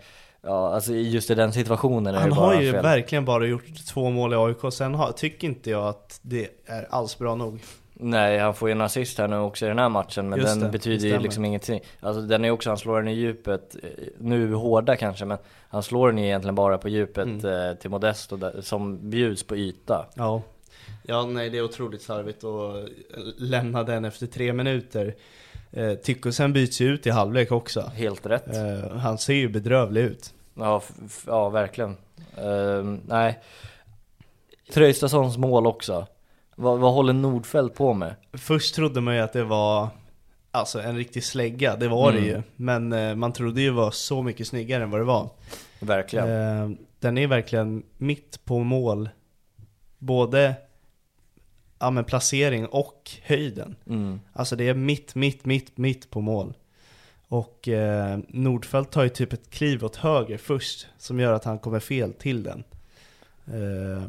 ja, 0.42 0.74
alltså 0.74 0.94
just 0.94 1.30
i 1.30 1.34
den 1.34 1.52
situationen 1.52 2.14
är 2.14 2.18
han 2.20 2.30
det 2.30 2.36
bara 2.36 2.54
har 2.54 2.62
ju 2.62 2.72
fel. 2.72 2.82
verkligen 2.82 3.24
bara 3.24 3.46
gjort 3.46 3.86
två 3.88 4.10
mål 4.10 4.32
i 4.32 4.36
AIK, 4.36 4.72
sen 4.72 4.94
har, 4.94 5.12
tycker 5.12 5.48
inte 5.48 5.70
jag 5.70 5.86
att 5.88 6.18
det 6.22 6.48
är 6.66 6.86
alls 6.90 7.18
bra 7.18 7.34
nog. 7.34 7.60
Nej, 8.02 8.38
han 8.38 8.54
får 8.54 8.68
ju 8.68 8.72
en 8.72 8.80
assist 8.80 9.18
här 9.18 9.28
nu 9.28 9.36
också 9.38 9.64
i 9.64 9.68
den 9.68 9.78
här 9.78 9.88
matchen, 9.88 10.28
men 10.28 10.38
Just 10.38 10.50
den 10.54 10.60
det, 10.60 10.68
betyder 10.68 11.08
ju 11.08 11.18
liksom 11.18 11.44
ingenting. 11.44 11.80
Alltså 12.00 12.22
den 12.22 12.44
är 12.44 12.50
också, 12.50 12.70
han 12.70 12.78
slår 12.78 12.96
den 12.98 13.08
i 13.08 13.14
djupet, 13.14 13.76
eh, 13.82 13.88
nu 14.18 14.54
hårda 14.54 14.96
kanske, 14.96 15.24
men 15.24 15.38
han 15.68 15.82
slår 15.82 16.08
den 16.08 16.18
ju 16.18 16.24
egentligen 16.24 16.54
bara 16.54 16.78
på 16.78 16.88
djupet 16.88 17.26
Mm. 17.26 17.46
eh, 17.70 17.74
till 17.76 17.90
Modesto 17.90 18.36
där, 18.36 18.60
som 18.60 19.10
bjuds 19.10 19.42
på 19.42 19.56
yta. 19.56 20.06
Ja. 20.14 20.42
Ja, 21.02 21.26
nej 21.26 21.50
det 21.50 21.58
är 21.58 21.62
otroligt 21.62 22.02
slarvigt 22.02 22.44
att 22.44 22.88
lämna 23.38 23.82
den 23.82 24.04
efter 24.04 24.26
tre 24.26 24.52
minuter. 24.52 25.14
Eh, 25.72 25.94
Tyckosen 25.94 26.52
byts 26.52 26.80
ju 26.80 26.88
ut 26.88 27.06
i 27.06 27.10
halvlek 27.10 27.52
också. 27.52 27.80
Helt 27.94 28.26
rätt. 28.26 28.56
Eh, 28.56 28.96
han 28.96 29.18
ser 29.18 29.34
ju 29.34 29.48
bedrövlig 29.48 30.00
ut. 30.00 30.34
Ja, 30.54 30.82
ja 31.26 31.48
verkligen. 31.48 31.96
Ehm, 32.36 33.00
nej. 33.06 33.38
Tröjstadssons 34.72 35.38
mål 35.38 35.66
också. 35.66 36.06
Vad, 36.56 36.78
vad 36.78 36.92
håller 36.92 37.12
Nordfeldt 37.12 37.74
på 37.76 37.92
med? 37.94 38.14
Först 38.32 38.74
trodde 38.74 39.00
man 39.00 39.14
ju 39.14 39.20
att 39.20 39.32
det 39.32 39.44
var 39.44 39.88
Alltså 40.52 40.80
en 40.80 40.96
riktig 40.96 41.24
slägga, 41.24 41.76
det 41.76 41.88
var 41.88 42.10
Mm. 42.10 42.22
det 42.22 42.28
ju. 42.28 42.42
Men 42.56 42.92
eh, 42.92 43.14
man 43.14 43.32
trodde 43.32 43.60
ju 43.60 43.70
var 43.70 43.90
så 43.90 44.22
mycket 44.22 44.46
snyggare 44.46 44.82
än 44.82 44.90
vad 44.90 45.00
det 45.00 45.04
var. 45.04 45.28
Verkligen. 45.80 46.28
Eh, 46.30 46.70
den 46.98 47.18
är 47.18 47.26
verkligen 47.26 47.82
mitt 47.98 48.44
på 48.44 48.58
mål. 48.58 49.08
Både 49.98 50.54
ja, 51.80 51.90
men 51.90 52.04
placering 52.04 52.66
och 52.66 53.10
höjden. 53.22 53.76
Mm. 53.86 54.20
Alltså 54.32 54.56
det 54.56 54.68
är 54.68 54.74
mitt, 54.74 55.14
mitt, 55.14 55.44
mitt, 55.44 55.76
mitt 55.78 56.10
på 56.10 56.20
mål. 56.20 56.54
Och 57.28 57.68
eh, 57.68 58.18
Nordfeldt 58.28 58.90
tar 58.92 59.02
ju 59.02 59.08
typ 59.08 59.32
ett 59.32 59.50
kliv 59.50 59.84
åt 59.84 59.96
höger 59.96 60.38
först, 60.38 60.86
som 60.98 61.20
gör 61.20 61.32
att 61.32 61.44
han 61.44 61.58
kommer 61.58 61.80
fel 61.80 62.12
till 62.12 62.42
den. 62.42 62.64
Eh, 63.46 64.02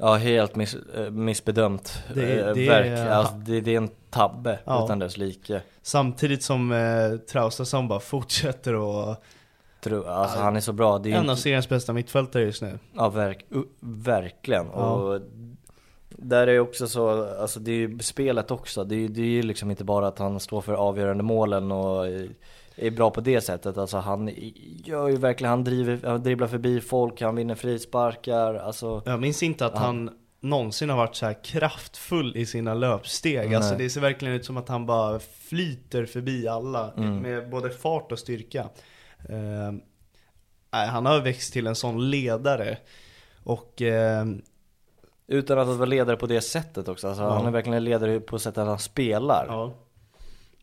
Ja, 0.00 0.14
helt 0.14 0.56
miss, 0.56 0.74
eh, 0.74 1.10
missbedömt. 1.10 2.02
Det- 2.14 2.20
Det, 2.44 2.54
det 2.54 2.68
Verk, 2.68 2.86
är- 2.86 3.06
alltså, 3.10 3.34
det, 3.34 3.60
det 3.60 3.72
är 3.72 3.76
en 3.76 3.90
tabbe 4.10 4.58
Ja. 4.64 4.84
utan 4.84 4.98
dess 4.98 5.16
like. 5.16 5.60
samtidigt 5.82 6.42
som 6.42 6.72
eh, 6.72 7.16
Traustason 7.16 7.88
bara 7.88 8.00
fortsätter 8.00 8.74
och 8.74 9.16
Tro, 9.80 10.04
alltså 10.04 10.38
han 10.38 10.56
är 10.56 10.60
så 10.60 10.72
bra. 10.72 10.98
Det 10.98 11.08
är 11.08 11.12
en 11.12 11.18
av 11.18 11.30
inte, 11.30 11.42
seriens 11.42 11.68
bästa 11.68 11.92
mittfältare 11.92 12.42
just 12.42 12.62
nu. 12.62 12.78
ja, 12.94 13.08
verk, 13.08 13.44
verkligen. 13.80 14.66
Ja. 14.66 14.92
Och 14.92 15.20
Där 16.20 16.46
är 16.46 16.58
också 16.60 16.86
så, 16.88 17.24
alltså 17.40 17.60
det 17.60 17.70
är 17.72 17.76
ju 17.76 17.98
spelet 17.98 18.50
också. 18.50 18.84
Det 18.84 18.94
är 18.94 18.98
ju 18.98 19.08
det 19.08 19.20
är 19.20 19.26
ju 19.26 19.42
liksom 19.42 19.70
inte 19.70 19.84
bara 19.84 20.08
att 20.08 20.18
han 20.18 20.40
står 20.40 20.60
för 20.60 20.72
avgörande 20.72 21.22
målen 21.22 21.72
och 21.72 22.06
är 22.76 22.90
bra 22.90 23.10
på 23.10 23.20
det 23.20 23.40
sättet. 23.40 23.78
Alltså 23.78 23.96
han 23.96 24.30
gör 24.84 25.08
ju 25.08 25.16
verkligen, 25.16 25.50
han, 25.50 25.64
driver, 25.64 26.00
han 26.04 26.22
dribblar 26.22 26.46
förbi 26.46 26.80
folk, 26.80 27.20
han 27.20 27.36
vinner 27.36 27.54
frisparkar. 27.54 28.54
Alltså, 28.54 29.02
Jag 29.06 29.20
minns 29.20 29.42
inte 29.42 29.66
att 29.66 29.78
han 29.78 30.10
någonsin 30.40 30.90
har 30.90 30.96
varit 30.96 31.14
så 31.16 31.26
här 31.26 31.44
kraftfull 31.44 32.36
i 32.36 32.46
sina 32.46 32.74
löpsteg. 32.74 33.54
Alltså 33.54 33.74
det 33.74 33.90
ser 33.90 34.00
verkligen 34.00 34.34
ut 34.34 34.44
som 34.44 34.56
att 34.56 34.68
han 34.68 34.86
bara 34.86 35.18
flyter 35.48 36.06
förbi 36.06 36.48
alla 36.48 36.92
Mm. 36.96 37.18
med 37.18 37.50
både 37.50 37.70
fart 37.70 38.12
och 38.12 38.18
styrka. 38.18 38.68
Nej, 40.72 40.86
han 40.86 41.06
har 41.06 41.20
växt 41.20 41.52
till 41.52 41.66
en 41.66 41.74
sån 41.74 42.10
ledare. 42.10 42.78
Och 43.44 43.82
eh, 43.82 44.24
utan 45.28 45.58
att 45.58 45.68
vara 45.68 45.84
ledare 45.84 46.16
på 46.16 46.26
det 46.26 46.40
sättet 46.40 46.88
också. 46.88 47.08
Alltså, 47.08 47.22
Ja. 47.22 47.30
Han 47.30 47.46
är 47.46 47.50
verkligen 47.50 47.84
ledare 47.84 48.20
på 48.20 48.38
sättet 48.38 48.66
han 48.66 48.78
spelar. 48.78 49.46
ja. 49.48 49.72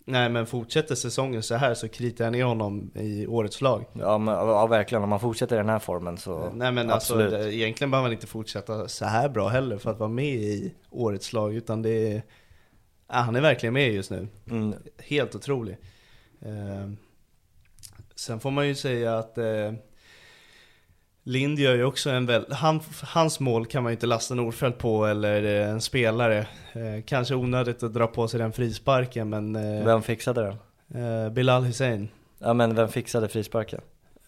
Nej 0.08 0.30
men 0.30 0.46
fortsätter 0.46 0.96
säsongen 0.96 1.44
så 1.44 1.56
här 1.56 1.74
så 1.74 1.88
kritar 1.88 2.26
jag 2.26 2.32
ner 2.32 2.44
honom 2.44 2.92
i 2.96 3.28
årets 3.28 3.62
lag. 3.62 3.86
Ja, 3.94 4.18
men, 4.18 4.34
ja 4.34 4.68
verkligen, 4.68 5.04
om 5.04 5.10
man 5.10 5.20
fortsätter 5.20 5.56
i 5.56 5.58
den 5.58 5.70
här 5.70 5.80
formen 5.80 6.18
så 6.18 6.52
Nej 6.54 6.72
men 6.72 6.90
absolut. 6.92 7.34
alltså 7.34 7.50
egentligen 7.50 7.92
behöver 7.92 8.06
man 8.10 8.14
inte 8.14 8.28
fortsätta 8.28 8.88
så 8.88 9.06
här 9.06 9.30
bra 9.30 9.48
heller 9.48 9.78
för 9.78 9.92
att 9.92 10.00
vara 10.00 10.10
med 10.10 10.36
i 10.36 10.74
årets 10.90 11.34
lag 11.34 11.54
utan 11.56 11.82
det 11.82 11.90
är 12.14 12.24
ja, 13.08 13.16
Han 13.16 13.36
är 13.36 13.42
verkligen 13.42 13.74
med 13.74 13.94
just 13.94 14.12
nu. 14.12 14.28
Mm, 14.50 14.74
Helt 14.98 15.36
otrolig. 15.36 15.78
Eh, 16.42 16.90
sen 18.16 18.40
får 18.40 18.52
man 18.52 18.68
ju 18.68 18.76
säga 18.76 19.18
att 19.18 19.38
eh, 19.38 19.74
Lind 21.28 21.60
gör 21.60 21.76
ju 21.76 21.84
också 21.84 22.10
en 22.10 22.26
väl, 22.26 22.46
han, 22.52 22.80
hans 23.04 23.40
mål 23.40 23.66
kan 23.66 23.84
man 23.84 23.92
ju 23.92 23.94
inte 23.94 24.06
lasta 24.08 24.36
Nordfeldt 24.36 24.78
på 24.78 25.06
eller 25.06 25.44
eh, 25.62 25.70
en 25.70 25.82
spelare. 25.82 26.38
Eh, 26.74 27.04
kanske 27.06 27.36
onödigt 27.36 27.84
att 27.84 27.94
dra 27.94 28.08
på 28.08 28.28
sig 28.28 28.40
den 28.40 28.52
frisparken 28.54 29.30
men 29.30 29.56
eh, 29.56 29.86
Vem 29.86 30.02
fixade 30.02 30.42
den? 30.88 31.26
eh, 31.26 31.30
Bilal 31.32 31.64
Hussein, 31.64 32.08
Ja 32.40 32.54
men 32.54 32.76
vem 32.76 32.88
fixade 32.88 33.28
frisparken? 33.28 33.82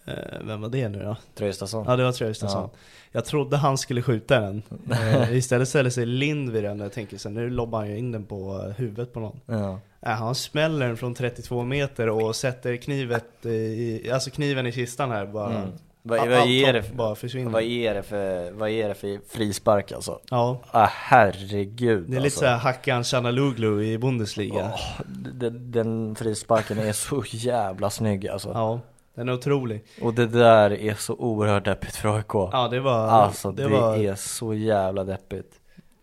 eh, 0.05 0.13
vem 0.41 0.61
var 0.61 0.69
det 0.69 0.89
nu 0.89 1.03
då? 1.03 1.17
Traustason? 1.35 1.85
Ja 1.87 1.95
det 1.95 2.03
var 2.03 2.11
Traustason. 2.11 2.69
Jag 3.11 3.25
trodde 3.25 3.57
han 3.57 3.77
skulle 3.77 4.01
skjuta 4.01 4.39
den. 4.39 4.61
Eh, 4.91 5.33
istället 5.37 5.67
ställer 5.67 5.89
sig 5.89 6.05
Lind 6.05 6.49
vid 6.49 6.63
den 6.63 6.79
och 6.79 6.85
jag 6.85 6.93
tänker 6.93 7.17
så 7.17 7.29
nu 7.29 7.49
lobbar 7.49 7.79
han 7.79 7.89
ju 7.89 7.97
in 7.97 8.11
den 8.11 8.25
på 8.25 8.73
huvudet 8.77 9.13
på 9.13 9.19
någon. 9.19 9.39
Ja. 9.45 9.79
Han 10.01 10.35
smäller 10.35 10.87
den 10.87 10.97
från 10.97 11.13
32 11.15 11.63
meter 11.63 12.09
och 12.09 12.35
sätter 12.35 12.75
knivet 12.77 13.45
i, 13.45 14.11
alltså 14.13 14.29
kniven 14.29 14.67
i 14.67 14.71
kistan 14.71 15.11
här 15.11 15.25
bara. 15.25 15.55
Mm. 15.55 15.69
Vad, 16.07 16.19
vad, 16.29 16.37
allt 16.37 16.47
är 16.49 16.73
det, 16.73 16.93
bara 16.95 17.15
försvinner. 17.15 17.51
vad 17.51 17.61
är 17.63 17.93
det 17.93 18.03
för, 18.03 18.51
vad 18.51 18.69
är 18.69 18.87
det 18.87 18.95
för 18.95 19.19
frispark 19.29 19.91
alltså? 19.91 20.19
Ja, 20.29 20.59
Ah, 20.71 20.87
herregud 20.91 22.03
det 22.07 22.17
är 22.17 22.19
lite 22.21 22.23
alltså. 22.23 22.39
såhär 22.39 22.57
Hakan 22.57 23.03
Chanaluglu 23.03 23.83
i 23.83 23.97
Bundesliga. 23.97 24.71
Åh, 24.73 25.01
den, 25.33 25.71
den 25.71 26.15
frisparken 26.15 26.77
är 26.79 26.91
så 26.93 27.23
jävla 27.27 27.89
snygg 27.89 28.27
alltså. 28.27 28.49
Ja, 28.53 28.79
den 29.15 29.29
är 29.29 29.33
otrolig. 29.33 29.83
Och 30.01 30.13
det 30.13 30.25
där 30.27 30.71
är 30.71 30.93
så 30.93 31.13
oerhört 31.15 31.65
deppigt 31.65 31.95
för 31.95 32.15
AIK. 32.17 32.33
Ja, 32.33 32.67
det 32.71 32.79
var, 32.79 33.07
Alltså 33.07 33.51
det, 33.51 33.63
det 33.63 33.69
var, 33.69 33.95
är 33.97 34.15
så 34.15 34.53
jävla 34.53 35.03
deppigt. 35.03 35.51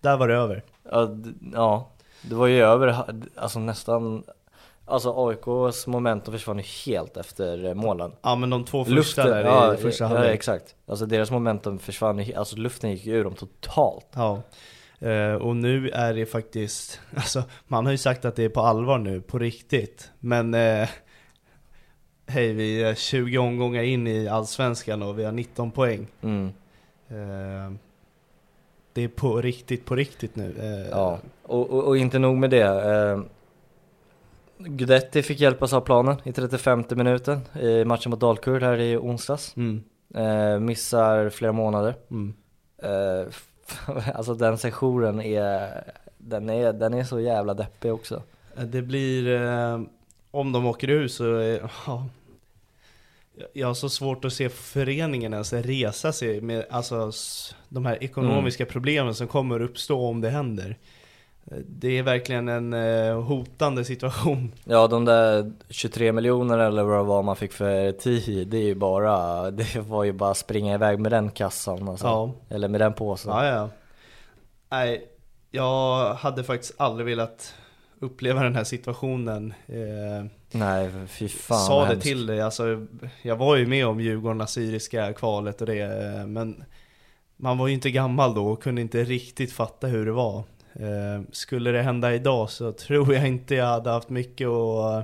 där 0.01 0.17
var 0.17 0.29
det 0.29 0.35
över. 0.35 0.63
Ja, 0.91 1.09
ja, 1.55 1.89
det 2.23 2.35
var 2.35 2.47
ju 2.47 2.63
över, 2.63 2.97
alltså 3.37 3.59
nästan, 3.59 4.23
alltså 4.87 5.29
AIKs 5.29 5.87
momentum 5.87 6.33
försvann 6.33 6.59
ju 6.59 6.65
helt 6.87 7.17
efter 7.17 7.65
eh, 7.65 7.75
målen. 7.75 8.13
Ja 8.23 8.37
men 8.37 8.51
de 8.51 8.65
två 8.65 8.85
första 8.85 8.95
Luften, 8.95 9.27
där 9.27 9.45
ja, 9.45 9.75
i 9.75 9.77
första 9.77 10.05
ja, 10.05 10.09
halvlek. 10.09 10.35
exakt. 10.35 10.75
Alltså 10.87 11.07
deras 11.07 11.31
momentum 11.31 11.79
försvann, 11.79 12.19
ju- 12.19 12.35
alltså 12.35 12.57
luften 12.57 12.91
gick 12.91 13.07
ur 13.07 13.25
dem 13.25 13.35
totalt. 13.35 14.07
Ja. 14.15 14.43
Eh, 14.99 15.35
och 15.35 15.57
nu 15.57 15.89
är 15.91 16.15
det 16.15 16.27
faktiskt, 16.27 17.01
alltså 17.17 17.43
man 17.67 17.85
har 17.85 17.93
ju 17.93 17.99
sagt 17.99 18.25
att 18.25 18.37
det 18.37 18.45
är 18.45 18.49
på 18.49 18.61
allvar 18.61 18.99
nu, 18.99 19.21
på 19.21 19.39
riktigt. 19.39 20.11
Men 20.21 20.55
eh, 20.55 20.89
hej, 22.27 22.53
vi 22.53 22.83
är 22.83 22.95
20 22.95 23.39
omgångar 23.39 23.83
in 23.83 24.07
i 24.07 24.29
Allsvenskan 24.29 25.03
och 25.03 25.19
vi 25.19 25.25
har 25.25 25.33
19 25.33 25.71
poäng. 25.71 26.07
Mm. 26.23 26.47
Eh, 27.09 27.73
det 28.93 29.03
är 29.05 29.09
på 29.09 29.41
riktigt, 29.41 29.85
på 29.85 29.97
riktigt 29.97 30.37
nu. 30.37 30.87
Ja, 30.91 31.19
och, 31.43 31.71
och, 31.71 31.85
och 31.85 31.97
inte 31.97 32.19
nog 32.19 32.37
med 32.37 32.51
det. 32.51 33.23
Guidetti 34.59 35.23
fick 35.23 35.41
hjälpas 35.41 35.73
av 35.73 35.81
planen 35.81 36.17
i 36.25 36.33
35 36.33 36.85
minuten 36.91 37.41
i 37.61 37.85
matchen 37.85 38.11
mot 38.11 38.21
Dalkurd 38.21 38.63
här 38.63 38.81
i 38.81 38.97
onsdags. 38.97 39.57
Mm, 39.57 39.83
Eh, 40.15 40.59
missar 40.61 41.31
flera 41.31 41.53
månader. 41.53 41.95
mm. 42.11 42.35
Eh, 42.83 43.27
alltså 44.15 44.35
den 44.35 44.59
sessionen 44.59 45.21
är 45.21 45.85
den, 46.19 46.51
är, 46.51 46.73
den 46.73 46.95
är 46.95 47.05
så 47.05 47.21
jävla 47.21 47.55
deppig 47.55 47.93
också. 47.93 48.23
Eh, 48.57 48.63
Det 48.65 48.83
blir, 48.83 49.43
eh, 49.43 49.81
om 50.31 50.53
de 50.53 50.67
åker 50.67 50.91
ur 50.91 51.09
så, 51.09 51.39
eh, 51.39 51.61
ja. 51.87 52.07
Jag 53.53 53.67
har 53.67 53.75
så 53.75 53.89
svårt 53.89 54.25
att 54.25 54.33
se 54.33 54.49
föreningen 54.49 55.33
ens 55.33 55.53
resa 55.53 56.13
sig 56.13 56.41
med 56.41 56.67
alltså, 56.71 57.11
de 57.69 57.87
här 57.87 58.05
ekonomiska 58.05 58.67
problemen 58.67 59.15
som 59.15 59.29
kommer 59.29 59.63
uppstå 59.63 60.07
om 60.07 60.21
det 60.21 60.31
händer. 60.31 60.77
Det 61.67 61.99
är 61.99 62.03
verkligen 62.03 62.49
en 62.49 62.73
eh, 62.73 63.23
hotande 63.23 63.85
situation. 63.85 64.53
Ja 64.65 64.87
de 64.87 65.05
där 65.05 65.53
23 65.71 66.13
miljoner 66.13 66.59
eller 66.59 66.83
vad 66.83 66.99
det 66.99 67.03
var 67.03 67.23
man 67.23 67.37
fick 67.37 67.53
för 67.53 67.93
tid, 67.93 68.49
det 68.49 68.57
är 68.57 68.63
ju 68.63 68.75
bara, 68.75 69.51
det 69.51 69.77
var 69.77 70.05
ju 70.05 70.13
bara 70.13 70.35
springa 70.35 70.75
iväg 70.75 70.99
med 70.99 71.13
den 71.13 71.31
kassan 71.31 71.89
alltså. 71.89 72.07
Ja. 72.07 72.35
Eller 72.49 72.69
med 72.69 72.81
den 72.81 72.93
påsen. 72.93 73.33
Ja, 73.33 73.47
ja. 73.47 73.69
Nej, 74.71 75.09
jag 75.51 76.15
hade 76.15 76.45
faktiskt 76.45 76.75
aldrig 76.77 77.07
velat 77.07 77.55
uppleva 78.01 78.43
den 78.43 78.55
här 78.55 78.65
situationen. 78.65 79.55
Eh, 79.67 80.31
Nej 80.53 80.91
fy 81.09 81.29
fan 81.29 81.67
sa 81.67 81.87
det 81.87 82.01
till 82.01 82.27
dig, 82.27 82.41
alltså, 82.41 82.87
jag 83.23 83.37
var 83.37 83.57
ju 83.57 83.67
med 83.67 83.87
om 83.87 84.01
Djurgården 84.01 84.41
Assyriska 84.41 85.13
kvalet 85.13 85.61
och 85.61 85.67
det, 85.67 85.81
eh, 85.81 86.27
men 86.27 86.65
man 87.37 87.59
var 87.59 87.69
ju 87.69 87.75
inte 87.75 87.91
gammal 87.91 88.35
då 88.35 88.47
och 88.47 88.63
kunde 88.63 88.81
inte 88.81 89.05
riktigt 89.05 89.53
fatta 89.53 89.87
hur 89.87 90.07
det 90.07 90.13
var. 90.13 90.45
Eh, 90.77 91.23
skulle 91.33 91.71
det 91.71 91.83
hända 91.83 92.15
idag 92.15 92.51
så 92.51 92.73
tror 92.73 93.15
jag 93.15 93.29
inte 93.29 93.55
jag 93.55 93.67
hade 93.67 93.91
haft 93.91 94.09
mycket 94.09 94.49
att 94.49 94.95
eh, 94.95 95.03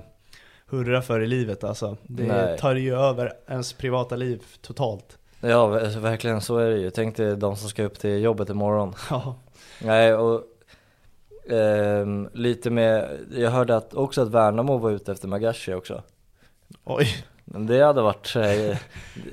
hurra 0.67 1.03
för 1.03 1.21
i 1.21 1.27
livet 1.27 1.65
alltså. 1.65 1.97
Det 2.03 2.27
Nej. 2.27 2.59
tar 2.59 2.75
ju 2.75 2.97
över 2.97 3.33
ens 3.49 3.73
privata 3.73 4.17
liv 4.17 4.43
totalt. 4.61 5.19
Ja 5.41 5.81
alltså, 5.81 6.01
verkligen 6.01 6.41
så 6.41 6.59
är 6.59 6.71
det 6.71 6.79
ju. 6.79 6.91
Tänk 6.91 7.17
dig 7.17 7.37
de 7.37 7.57
som 7.57 7.69
ska 7.69 7.83
upp 7.83 7.99
till 7.99 8.23
jobbet 8.23 8.49
imorgon. 8.49 8.95
Ja, 9.11 9.35
Nej 9.83 10.15
och 10.15 10.43
ehm, 11.51 12.29
lite 12.33 12.71
med, 12.71 13.19
jag 13.33 13.51
hörde 13.51 13.77
att, 13.77 13.95
också 13.95 14.23
att 14.23 14.29
Värnamo 14.29 14.79
var 14.79 14.91
ute 14.91 15.13
efter 15.13 15.29
Magashi 15.29 15.75
också. 15.75 16.03
oj. 16.85 17.07
Men 17.45 17.67
det 17.67 17.81
hade 17.81 18.03
varit, 18.03 18.37
eh, 18.37 18.79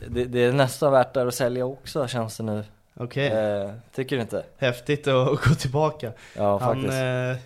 det, 0.07 0.26
det 0.26 0.39
är 0.39 0.51
nästan 0.51 0.91
värt 0.91 1.14
där 1.14 1.27
att 1.27 1.35
sälja 1.35 1.65
också 1.65 2.07
känns 2.07 2.38
det 2.38 2.43
nu. 2.43 2.64
Okej, 2.99 3.27
Eh, 3.27 3.71
tycker 3.95 4.15
du 4.15 4.21
inte? 4.21 4.43
häftigt 4.57 5.07
att 5.07 5.27
gå 5.27 5.55
tillbaka. 5.59 6.11
Ja 6.35 6.57
Han, 6.57 6.59
faktiskt. 6.75 6.93
eh, 6.93 6.99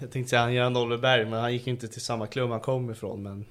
jag 0.03 0.11
tänkte 0.11 0.29
säga 0.29 0.41
han 0.41 0.53
Göran 0.53 0.77
Oliverberg, 0.77 1.25
men 1.25 1.39
han 1.39 1.53
gick 1.53 1.67
ju 1.67 1.73
inte 1.73 1.87
till 1.87 2.01
samma 2.01 2.27
klubb 2.27 2.49
han 2.51 2.59
kom 2.59 2.91
ifrån. 2.91 3.23
Men 3.23 3.45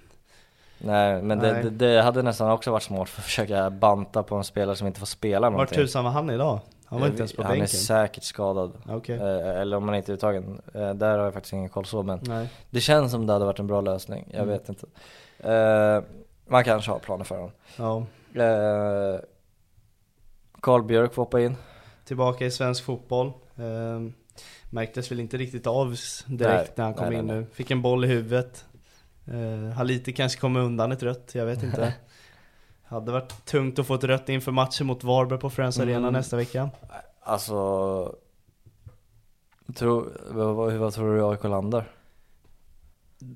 Nej 0.78 1.22
men 1.22 1.39
Nej. 1.39 1.52
Det, 1.52 1.70
det, 1.70 1.93
det 1.94 2.02
hade 2.02 2.22
nästan 2.22 2.51
också 2.51 2.70
varit 2.70 2.82
smart 2.82 3.09
för 3.09 3.20
att 3.20 3.24
försöka 3.24 3.70
banta 3.70 4.22
på 4.22 4.36
en 4.36 4.44
spelare 4.44 4.77
som 4.77 4.86
inte 4.86 4.98
får 5.01 5.06
spela 5.06 5.40
vart 5.47 5.52
någonting. 5.52 5.77
tusan 5.78 6.05
var 6.05 6.10
han 6.10 6.31
idag? 6.31 6.59
Han 6.85 7.01
var 7.01 7.06
inte 7.06 7.18
ens 7.18 7.32
på 7.32 7.43
Han 7.43 7.51
är 7.52 7.55
bänken. 7.56 7.68
säkert 7.78 8.22
skadad. 8.24 8.72
Okej. 8.89 9.16
Eh, 9.16 9.60
eller 9.60 9.77
om 9.77 9.89
han 9.89 9.97
inte 9.97 10.12
är 10.12 10.14
uttagen. 10.14 10.60
Eh, 10.74 10.94
där 10.94 11.18
har 11.18 11.24
jag 11.24 11.32
faktiskt 11.35 11.52
ingen 11.52 11.68
koll 11.68 11.85
så 11.86 12.02
men 12.02 12.20
Nej. 12.22 12.48
det 12.70 12.81
känns 12.81 13.12
som 13.12 13.27
det 13.27 13.32
hade 13.32 13.44
varit 13.44 13.59
en 13.59 13.66
bra 13.66 13.81
lösning. 13.81 14.24
Jag 14.31 14.43
Mm. 14.43 14.48
vet 14.48 14.68
inte. 14.68 14.86
Eh, 15.39 16.02
man 16.47 16.64
kanske 16.64 16.90
har 16.90 16.98
planer 16.98 17.24
för 17.24 17.35
honom. 17.36 17.51
Ja. 17.77 17.97
Eh, 18.43 19.20
Carl 20.62 20.82
Björk 20.82 21.14
får 21.14 21.22
hoppa 21.22 21.40
in. 21.40 21.56
Tillbaka 22.11 22.47
i 22.47 22.51
svensk 22.51 22.85
fotboll. 22.85 23.32
Ehm, 23.57 24.12
märktes 24.70 25.11
väl 25.11 25.20
inte 25.20 25.37
riktigt 25.37 25.66
av 25.66 25.89
direkt 26.27 26.28
Nej, 26.28 26.66
när 26.74 26.85
han 26.85 26.95
kom 26.95 27.09
nej, 27.09 27.19
in 27.19 27.27
nej, 27.27 27.37
nu. 27.37 27.47
Fick 27.53 27.70
en 27.70 27.82
boll 27.82 28.05
i 28.05 28.09
huvudet. 28.09 28.65
Uh, 29.28 29.69
har 29.69 29.85
lite 29.85 30.12
kanske 30.12 30.41
kommit 30.41 30.61
undan 30.61 30.93
ett 30.93 31.03
rött, 31.03 31.31
jag 31.35 31.47
vet 31.47 31.62
inte. 31.62 31.95
Hade 32.85 33.12
varit 33.12 33.45
tungt 33.45 33.78
att 33.78 33.87
få 33.87 33.95
ett 33.95 34.05
rött 34.05 34.28
inför 34.28 34.53
matchen 34.53 34.87
mot 34.87 35.05
Varberg 35.05 35.39
på 35.41 35.51
Friends 35.51 35.78
Arena 35.78 35.99
Mm. 35.99 36.12
nästa 36.12 36.37
vecka. 36.37 36.70
Alltså, 37.20 38.15
tro, 39.74 40.09
vad, 40.31 40.73
vad 40.73 40.93
tror 40.93 41.16
du 41.16 41.24
AIK 41.24 41.45
landar? 41.45 41.91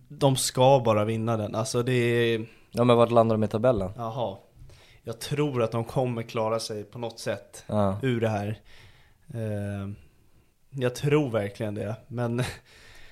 De 0.09 0.37
ska 0.37 0.83
bara 0.85 1.05
vinna 1.05 1.37
den, 1.37 1.55
alltså 1.55 1.83
det 1.83 1.93
är... 1.93 2.47
Ja 2.71 2.85
men 2.85 2.97
vart 2.97 3.11
landar 3.11 3.37
de 3.37 3.45
i 3.45 3.49
tabellen? 3.49 3.91
Jaha. 3.97 4.37
Jag 5.05 5.21
tror 5.21 5.63
att 5.63 5.73
de 5.73 5.85
kommer 5.85 6.23
klara 6.23 6.61
sig 6.61 6.85
på 6.85 6.99
något 6.99 7.19
sätt 7.21 7.65
Ja. 7.67 7.99
ur 8.03 8.21
det 8.21 8.29
här. 8.29 8.59
Ehm, 9.35 9.97
jag 10.71 10.95
tror 10.95 11.31
verkligen 11.31 11.75
det, 11.75 11.97
men 12.09 12.43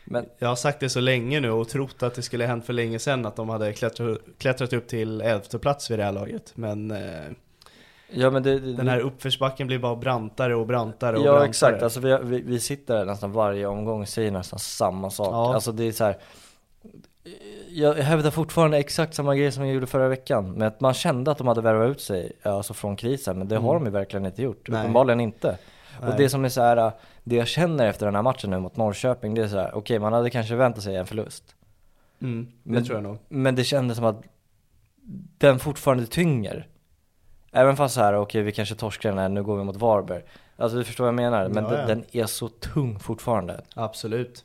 Men 0.05 0.27
jag 0.39 0.49
har 0.49 0.57
sagt 0.57 0.81
det 0.81 0.89
så 0.89 1.01
länge 1.01 1.41
nu 1.41 1.51
och 1.51 1.69
trott 1.69 2.03
att 2.03 2.15
det 2.15 2.23
skulle 2.23 2.47
hänt 2.47 2.67
för 2.67 2.73
länge 2.73 2.99
sedan 2.99 3.27
att 3.27 3.37
de 3.37 3.49
hade 3.49 3.73
klättrat, 3.73 4.19
klättrat 4.39 4.73
upp 4.73 4.89
till 4.89 5.21
elfte 5.21 5.59
plats 5.59 5.91
vid 5.91 5.99
det 5.99 6.05
här 6.05 6.13
laget. 6.13 6.53
Men 6.55 6.91
eh, 6.91 7.31
Ja 8.15 8.31
men 8.31 8.43
det, 8.43 8.59
Den 8.59 8.89
här 8.89 9.01
uppförsbacken 9.01 9.67
blir 9.67 9.79
bara 9.79 9.97
brantare 9.97 10.55
och 10.57 10.67
brantare 10.67 11.17
och 11.17 11.23
Ja 11.27 11.31
brantare. 11.31 11.49
exakt, 11.49 11.83
alltså 11.83 12.01
vi, 12.01 12.19
vi, 12.23 12.41
vi 12.43 12.61
sitter 12.61 13.05
nästan 13.05 13.33
varje 13.33 13.67
omgång 13.67 14.01
och 14.01 14.09
säger 14.09 14.31
nästan 14.31 14.59
samma 14.59 15.11
sak. 15.11 15.29
Ja. 15.35 15.55
Alltså 15.55 15.73
det 15.73 15.85
är 15.85 15.93
så 15.93 16.05
här. 16.05 16.17
Jag 17.69 17.95
hävdar 17.95 18.31
fortfarande 18.31 18.79
exakt 18.79 19.15
samma 19.15 19.37
grej 19.37 19.53
som 19.53 19.65
jag 19.67 19.75
gjorde 19.75 19.87
förra 19.87 20.09
veckan. 20.09 20.53
Men 20.53 20.69
att 20.69 20.81
man 20.81 20.95
kände 20.95 21.31
att 21.31 21.39
de 21.39 21.47
hade 21.47 21.61
värvat 21.61 21.91
ut 21.91 22.01
sig, 22.01 22.33
alltså 22.43 22.75
från 22.75 22.97
krisen. 22.97 23.39
Men 23.39 23.49
det 23.49 23.57
har 23.57 23.75
de 23.75 23.85
ju 23.85 23.91
verkligen 23.91 24.27
inte 24.27 24.43
gjort. 24.43 24.69
Mm. 24.69 24.79
Nej. 24.79 24.85
Uppenbarligen 24.85 25.21
inte. 25.21 25.59
Nej. 26.01 26.11
Och 26.11 26.17
det 26.17 26.29
som 26.29 26.45
är 26.45 26.49
så 26.49 26.61
här, 26.63 26.93
det 27.25 27.37
jag 27.37 27.49
känner 27.49 27.87
efter 27.87 28.07
den 28.07 28.15
här 28.15 28.23
matchen 28.23 28.51
nu 28.51 28.59
mot 28.61 28.77
Norrköping, 28.77 29.35
det 29.35 29.43
är 29.43 29.49
så 29.49 29.59
här, 29.59 29.75
okej 29.75 29.99
man 29.99 30.13
hade 30.13 30.31
kanske 30.31 30.55
väntat 30.55 30.85
sig 30.85 30.97
en 30.97 31.07
förlust. 31.07 31.57
Mm, 32.21 32.47
det 32.63 32.71
Men- 32.73 32.85
tror 32.85 32.97
jag 32.97 33.03
nog. 33.03 33.19
Men 33.29 33.55
det 33.55 33.65
kändes 33.65 33.97
som 33.97 34.07
att 34.07 34.23
den 35.39 35.59
fortfarande 35.59 36.07
tynger. 36.07 36.67
Även 37.53 37.77
fast 37.77 37.95
så 37.95 38.01
här, 38.01 38.15
okej 38.15 38.43
vi 38.43 38.53
kanske 38.53 38.75
torskar 38.75 39.09
den 39.09 39.19
här, 39.19 39.29
nu 39.29 39.43
går 39.43 39.57
vi 39.57 39.65
mot 39.65 39.77
Varberg. 39.77 40.23
Alltså 40.57 40.79
du 40.79 40.85
förstår 40.85 41.05
vad 41.05 41.09
jag 41.09 41.15
menar, 41.15 41.49
men 41.49 41.65
Ja, 41.65 41.71
den, 41.71 41.81
ja. 41.81 41.87
den 41.87 42.05
är 42.13 42.27
så 42.27 42.49
tung 42.49 42.99
fortfarande. 42.99 43.61
Absolut. 43.75 44.45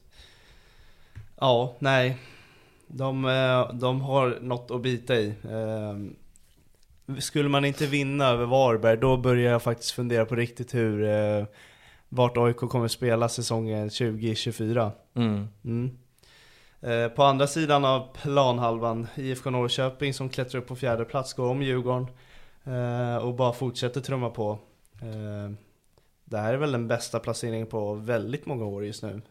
Ja, 1.39 1.75
nej. 1.79 2.17
De, 2.87 3.25
eh, 3.25 3.73
de 3.73 4.01
har 4.01 4.37
något 4.41 4.71
att 4.71 4.81
bita 4.81 5.15
i. 5.15 5.27
Eh, 5.43 5.97
Skulle 7.19 7.49
man 7.49 7.65
inte 7.65 7.87
vinna 7.87 8.25
över 8.27 8.45
Varberg, 8.45 8.97
då 8.97 9.17
börjar 9.17 9.51
jag 9.51 9.63
faktiskt 9.63 9.91
fundera 9.91 10.25
på 10.25 10.35
riktigt 10.35 10.73
hur 10.75 11.03
eh, 11.03 11.45
vart 12.09 12.37
AIK 12.37 12.57
kommer 12.57 12.87
spela 12.87 13.29
säsongen 13.29 13.89
2024. 13.89 14.91
Mm. 15.15 15.47
Mm. 15.65 15.97
Eh, 16.81 17.07
På 17.07 17.23
andra 17.23 17.47
sidan 17.47 17.85
av 17.85 18.07
planhalvan, 18.21 19.07
IFK 19.15 19.49
Norrköping 19.49 20.13
som 20.13 20.29
klättrar 20.29 20.61
upp 20.61 20.67
på 20.67 20.75
fjärde 20.75 21.05
plats, 21.05 21.33
går 21.33 21.49
om 21.49 21.61
Djurgården 21.61 22.07
eh, 22.63 23.17
och 23.17 23.33
bara 23.35 23.53
fortsätter 23.53 24.01
trumma 24.01 24.29
på. 24.29 24.59
Eh, 25.01 25.51
Det 26.25 26.37
här 26.37 26.53
är 26.53 26.57
väl 26.57 26.71
den 26.71 26.87
bästa 26.87 27.19
placeringen 27.19 27.67
på 27.67 27.93
väldigt 27.93 28.45
många 28.45 28.65
år 28.65 28.85
just 28.85 29.03
nu. 29.03 29.21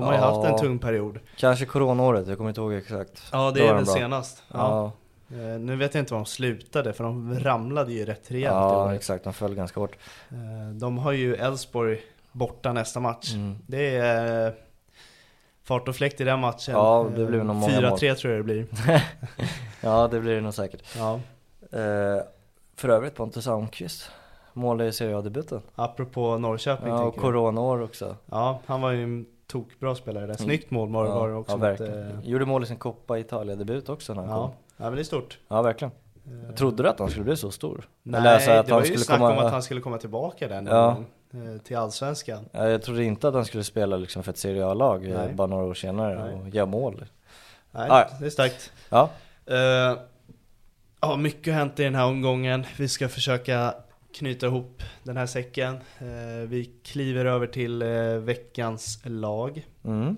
De 0.00 0.02
har 0.06 0.12
ju 0.12 0.18
Ja. 0.18 0.24
haft 0.34 0.48
en 0.50 0.58
tung 0.58 0.78
period. 0.78 1.18
Kanske 1.36 1.64
coronaåret, 1.66 2.26
jag 2.28 2.36
kommer 2.36 2.50
inte 2.50 2.60
ihåg 2.60 2.72
exakt. 2.74 3.22
Ja 3.32 3.44
Då 3.44 3.50
det 3.50 3.62
var 3.62 3.70
är 3.70 3.74
väl 3.74 3.86
senast. 3.86 4.42
Ja. 4.48 4.56
Ja, 4.58 4.92
Eh, 5.30 5.58
Nu 5.58 5.76
vet 5.76 5.94
jag 5.94 6.02
inte 6.02 6.12
var 6.14 6.18
de 6.20 6.26
slutade 6.26 6.92
för 6.92 7.04
de 7.04 7.38
ramlade 7.40 7.92
ju 7.92 8.04
rätt 8.04 8.30
rejält. 8.30 8.54
ja 8.54 8.94
exakt, 8.94 9.24
de 9.24 9.32
föll 9.32 9.54
ganska 9.54 9.80
hårt. 9.80 9.96
Eh, 10.30 10.74
De 10.74 10.98
har 10.98 11.12
ju 11.12 11.34
Elfsborg 11.34 12.00
borta 12.32 12.72
nästa 12.72 13.00
match. 13.00 13.34
Mm. 13.34 13.58
Det 13.66 13.96
är 13.96 14.46
eh, 14.46 14.52
fart 15.64 15.88
och 15.88 15.96
fläkt 15.96 16.20
i 16.20 16.24
den 16.24 16.40
matchen. 16.40 16.74
Ja, 16.74 17.06
det 17.16 17.24
blir 17.26 17.38
nog 17.42 17.56
många 17.56 17.80
4-3 17.80 18.14
tror 18.14 18.32
jag 18.34 18.40
det 18.40 18.44
blir. 18.44 18.66
Ja 19.80 20.08
det 20.08 20.20
blir 20.20 20.34
det 20.34 20.40
nog 20.40 20.54
säkert. 20.54 20.82
Ja. 20.96 21.20
För 22.76 22.88
övrigt 22.88 23.14
Pontus 23.14 23.46
Almqvist, 23.48 24.10
mål 24.52 24.80
i 24.82 24.92
Serie 24.92 25.16
A-debuten. 25.18 25.60
Apropå 25.74 26.38
Norrköping 26.38 26.88
Ja, 26.88 27.02
och 27.02 27.16
coronaår 27.16 27.82
också. 27.82 28.16
Ja, 28.26 28.60
han 28.66 28.80
var 28.80 28.90
ju 28.90 29.24
tokbra 29.46 29.94
spelare 29.94 30.26
där. 30.26 30.34
Snyggt 30.34 30.70
mål 30.70 30.88
var, 30.92 31.28
det 31.28 31.34
också. 31.34 31.52
ja, 31.52 31.56
mot, 31.56 31.64
verkligen. 31.66 32.10
eh, 32.10 32.20
Gjorde 32.22 32.44
mål 32.44 32.62
i 32.62 32.66
sin 32.66 32.76
Coppa 32.76 33.18
Italia-debut 33.18 33.88
också 33.88 34.14
när 34.14 34.22
han 34.22 34.30
ja. 34.30 34.36
kom. 34.42 34.50
ja, 34.76 34.84
men 34.84 34.94
det 34.94 35.00
är 35.00 35.04
stort. 35.04 35.38
Ja 35.48 35.62
verkligen. 35.62 35.92
Trodde 36.56 36.82
du 36.82 36.88
att 36.88 36.98
han 36.98 37.10
skulle 37.10 37.24
bli 37.24 37.36
så 37.36 37.50
stor? 37.50 37.88
Nej, 38.02 38.20
Eller 38.20 38.34
alltså 38.34 38.50
att 38.50 38.66
det 38.66 38.72
han 38.72 38.82
var 38.82 38.88
ju 38.88 38.96
snack 38.98 39.18
komma- 39.18 39.32
om 39.32 39.46
att 39.46 39.52
han 39.52 39.62
skulle 39.62 39.80
komma 39.80 39.98
tillbaka 39.98 40.48
den 40.48 40.66
Ja. 40.66 40.96
eh, 41.32 41.60
till 41.62 41.76
Allsvenskan. 41.76 42.44
Ja, 42.52 42.68
Jag 42.68 42.82
trodde 42.82 43.04
inte 43.04 43.28
att 43.28 43.34
han 43.34 43.44
skulle 43.44 43.64
spela 43.64 43.96
liksom 43.96 44.22
för 44.22 44.30
ett 44.32 44.38
Serie 44.38 44.66
A-lag 44.66 45.06
eh, 45.10 45.32
bara 45.32 45.46
några 45.46 45.64
år 45.64 45.74
senare 45.74 46.24
Nej. 46.24 46.34
och 46.40 46.48
göra 46.48 46.66
mål. 46.66 47.04
Nej, 47.70 47.86
Ja. 47.88 48.08
det 48.20 48.26
är 48.26 48.30
starkt. 48.30 48.72
Ja, 48.88 49.10
Eh, 49.46 49.98
ja, 51.00 51.16
mycket 51.16 51.52
har 51.52 51.58
hänt 51.60 51.80
i 51.80 51.84
den 51.84 51.94
här 51.94 52.06
omgången. 52.06 52.64
Vi 52.78 52.88
ska 52.88 53.08
försöka 53.08 53.74
knyta 54.16 54.46
ihop 54.46 54.82
den 55.02 55.16
här 55.16 55.26
säcken. 55.26 55.74
Eh, 55.98 56.48
vi 56.48 56.70
kliver 56.82 57.24
över 57.24 57.46
till 57.46 57.82
eh, 57.82 57.88
veckans 58.16 59.00
lag. 59.04 59.66
mm. 59.84 60.16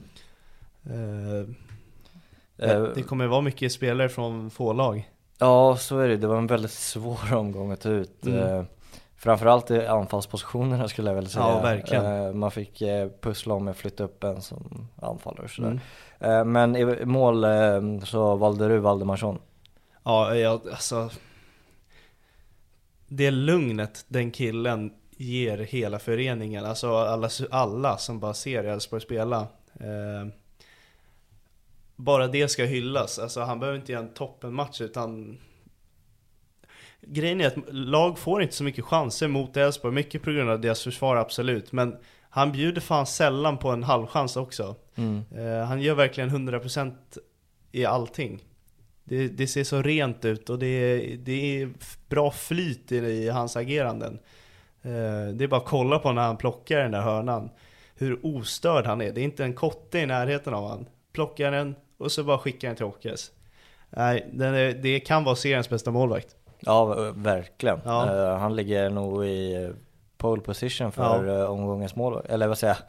Eh, 2.61 2.83
det 2.95 3.03
kommer 3.03 3.27
vara 3.27 3.41
mycket 3.41 3.73
spelare 3.73 4.09
från 4.09 4.51
få 4.51 4.73
lag. 4.73 5.11
ja 5.39 5.77
så 5.77 5.99
är 5.99 6.09
det, 6.09 6.16
det 6.16 6.27
var 6.27 6.39
en 6.39 6.47
väldigt 6.47 6.70
svår 6.70 7.35
omgång 7.35 7.73
att 7.73 7.81
ta 7.81 7.89
ut. 7.89 8.27
Mm. 8.27 8.66
Framförallt 9.16 9.70
i 9.70 9.87
anfallspositionerna 9.87 10.89
skulle 10.89 11.11
jag 11.11 11.15
väl 11.15 11.29
säga. 11.29 11.45
Ja, 11.45 11.61
verkligen. 11.61 12.39
Man 12.39 12.51
fick 12.51 12.83
pussla 13.20 13.55
om 13.55 13.69
att 13.69 13.77
flytta 13.77 14.05
upp 14.05 14.25
en 14.25 14.43
som 14.43 14.89
anfallare 15.03 15.45
och 15.45 15.51
sådär. 15.51 15.81
Mm. 16.19 16.53
Men 16.53 16.77
i 16.77 17.05
mål 17.05 17.47
så 18.05 18.37
valde 18.37 18.69
du 18.69 18.79
Valdemarsson. 18.79 19.39
Ja, 20.05 20.35
jag, 20.35 20.69
alltså. 20.70 21.11
Det 23.09 23.30
lugnet 23.30 24.05
den 24.09 24.30
killen 24.30 24.93
ger 25.16 25.59
hela 25.59 25.98
föreningen, 25.98 26.64
alltså 26.64 26.97
alla, 26.97 27.30
alla 27.51 27.98
som 27.98 28.20
bara 28.20 28.35
ser 28.35 28.64
Elfsborg 28.64 29.02
spela. 29.02 29.40
Eh, 29.80 30.26
bara 31.97 32.26
det 32.26 32.48
ska 32.48 32.64
hyllas. 32.64 33.18
Alltså 33.18 33.40
han 33.40 33.60
behöver 33.60 33.78
inte 33.78 33.93
göra 33.93 34.02
en 34.02 34.14
toppenmatch 34.14 34.80
utan 34.80 35.39
Grejen 37.01 37.40
är 37.40 37.47
att 37.47 37.74
lag 37.74 38.18
får 38.18 38.43
inte 38.43 38.55
så 38.55 38.64
mycket 38.64 38.85
chanser 38.85 39.28
mot 39.28 39.56
Elfsborg, 39.56 39.94
mycket 39.94 40.22
på 40.22 40.30
grund 40.30 40.51
av 40.51 40.60
deras 40.60 40.82
försvar 40.82 41.16
absolut. 41.16 41.72
Men 41.72 41.97
han 42.30 42.52
bjuder 42.52 42.80
fan 42.80 43.06
sällan 43.06 43.59
på 43.59 43.70
en 43.70 43.82
halvchans 43.82 44.36
också. 44.36 44.76
Mm. 44.94 45.24
Eh, 45.36 45.66
han 45.66 45.80
gör 45.80 45.94
verkligen 45.94 46.30
100% 46.30 46.94
i 47.72 47.85
allting. 47.85 48.44
Det, 49.09 49.28
det 49.28 49.47
ser 49.47 49.64
så 49.64 49.82
rent 49.82 50.24
ut 50.24 50.51
och 50.51 50.59
det, 50.59 50.66
är- 50.66 51.16
det 51.16 51.62
är 51.62 51.70
bra 52.09 52.30
flyt 52.30 52.93
i, 52.93 52.97
i 52.97 53.28
hans 53.28 53.56
ageranden. 53.56 54.18
Eh, 54.82 55.32
det 55.35 55.44
är 55.44 55.48
bara 55.48 55.60
att 55.60 55.66
kolla 55.66 55.98
på 55.98 56.12
när 56.12 56.22
han 56.22 56.36
plockar 56.36 56.78
den 56.78 56.90
där 56.90 57.01
hörnan. 57.01 57.51
Hur 57.94 58.18
ostörd 58.22 58.86
han 58.86 59.01
är. 59.01 59.12
Det 59.12 59.20
är 59.20 59.24
inte 59.24 59.44
en 59.44 59.52
kotte 59.55 59.98
i 59.98 60.06
närheten 60.06 60.55
av 60.55 60.68
han. 60.68 60.86
Plockar 61.12 61.51
den 61.52 61.74
och 61.98 62.12
så 62.12 62.24
bara 62.24 62.39
skickar 62.39 62.68
den 62.68 62.76
till 62.76 62.85
Åkes. 62.85 63.30
Nej, 63.90 64.26
är, 64.40 64.74
det 64.82 65.01
kan 65.01 65.24
vara 65.24 65.36
seriens 65.36 65.68
bästa 65.68 65.90
målvakt. 65.90 66.36
Ja, 66.60 67.12
verkligen. 67.14 67.80
Ja. 67.85 68.14
Eh, 68.32 68.39
han 68.39 68.56
ligger 68.56 68.90
nog 68.90 69.26
i 69.26 69.70
pole 70.16 70.43
position 70.43 70.93
för 70.93 71.26
Ja. 71.26 71.39
eh, 71.43 71.51
omgångens 71.51 71.97
målvakt, 71.97 72.28
eller 72.28 72.47
vad 72.48 72.59
säger 72.59 72.74
jag? 72.74 72.82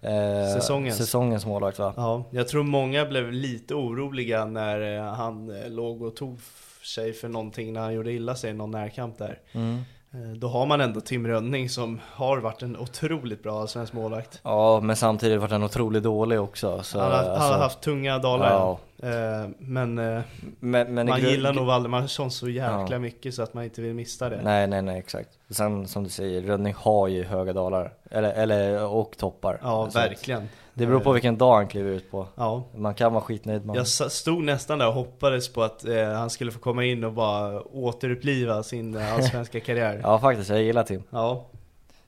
Eh, 0.00 0.54
Säsongens. 0.54 0.96
Säsongens 0.96 1.46
målvakt 1.46 1.78
va? 1.78 1.94
Ja, 1.96 2.24
jag 2.30 2.48
tror 2.48 2.62
många 2.62 3.06
blev 3.06 3.32
lite 3.32 3.74
oroliga 3.74 4.44
när 4.44 4.96
eh, 4.96 5.14
han 5.14 5.62
eh, 5.62 5.70
låg 5.70 6.02
och 6.02 6.16
tog 6.16 6.38
sig 6.82 7.12
för 7.12 7.28
någonting 7.28 7.72
när 7.72 7.80
han 7.80 7.94
gjorde 7.94 8.12
illa 8.12 8.34
sig 8.34 8.50
i 8.50 8.54
någon 8.54 8.70
närkamp 8.70 9.18
där. 9.18 9.40
Mm. 9.52 9.82
Eh, 10.16 10.30
Då 10.36 10.48
har 10.48 10.66
man 10.66 10.80
ändå 10.80 11.00
Tim 11.00 11.26
Rönning 11.26 11.68
som 11.68 12.00
har 12.12 12.38
varit 12.38 12.62
en 12.62 12.76
otroligt 12.76 13.42
bra 13.42 13.66
svensk 13.66 13.92
målvakt. 13.92 14.40
Ja, 14.42 14.80
men 14.80 14.96
samtidigt 14.96 15.40
var 15.40 15.48
han 15.48 15.62
otroligt 15.62 16.02
dålig 16.02 16.40
också. 16.40 16.82
Så, 16.82 16.98
han, 17.00 17.10
har, 17.12 17.18
han 17.18 17.28
alltså, 17.30 17.52
har 17.52 17.58
haft 17.58 17.80
tunga 17.80 18.18
dalar. 18.18 18.50
Ja. 18.50 18.78
Eh, 19.08 19.48
Men, 19.58 19.98
eh, 19.98 20.20
men, 20.60 20.94
men 20.94 21.08
i 21.08 21.10
man 21.10 21.20
gillar 21.20 21.52
nog 21.52 21.66
Valdemarsson 21.66 22.30
så 22.30 22.48
jäkla 22.48 22.86
Ja. 22.90 22.98
mycket 22.98 23.34
så 23.34 23.42
att 23.42 23.54
man 23.54 23.64
inte 23.64 23.82
vill 23.82 23.94
missa 23.94 24.28
det. 24.28 24.40
Nej, 24.42 24.66
nej, 24.66 24.82
nej, 24.82 24.98
exakt. 24.98 25.28
Sen 25.50 25.88
som 25.88 26.04
du 26.04 26.10
säger, 26.10 26.42
Rönning 26.42 26.74
har 26.78 27.08
ju 27.08 27.24
höga 27.24 27.52
dalar. 27.52 27.92
Eller, 28.10 28.32
eller 28.32 28.84
och 28.86 29.16
toppar. 29.18 29.58
Ja, 29.62 29.88
Så 29.90 29.98
att 29.98 30.04
verkligen. 30.04 30.48
Det 30.78 30.86
beror 30.86 31.00
på 31.00 31.12
vilken 31.12 31.38
dag 31.38 31.54
han 31.54 31.68
kliver 31.68 31.90
ut 31.90 32.10
på. 32.10 32.28
Ja. 32.34 32.64
Man 32.74 32.94
kan 32.94 33.12
vara 33.12 33.22
skitnöjd 33.22 33.66
man. 33.66 33.76
Jag 33.76 33.86
stod 33.86 34.44
nästan 34.44 34.78
där 34.78 34.88
och 34.88 34.94
hoppades 34.94 35.52
på 35.52 35.62
att 35.62 35.84
eh, 35.84 36.08
han 36.08 36.30
skulle 36.30 36.52
få 36.52 36.58
komma 36.58 36.84
in 36.84 37.04
och 37.04 37.12
bara 37.12 37.62
återuppliva 37.62 38.62
sin 38.62 38.94
eh, 38.94 39.14
allsvenska 39.14 39.60
karriär. 39.66 40.00
Ja, 40.02 40.18
faktiskt. 40.18 40.50
Jag 40.50 40.62
gillar 40.62 40.82
Tim. 40.82 41.02
Ja. 41.10 41.46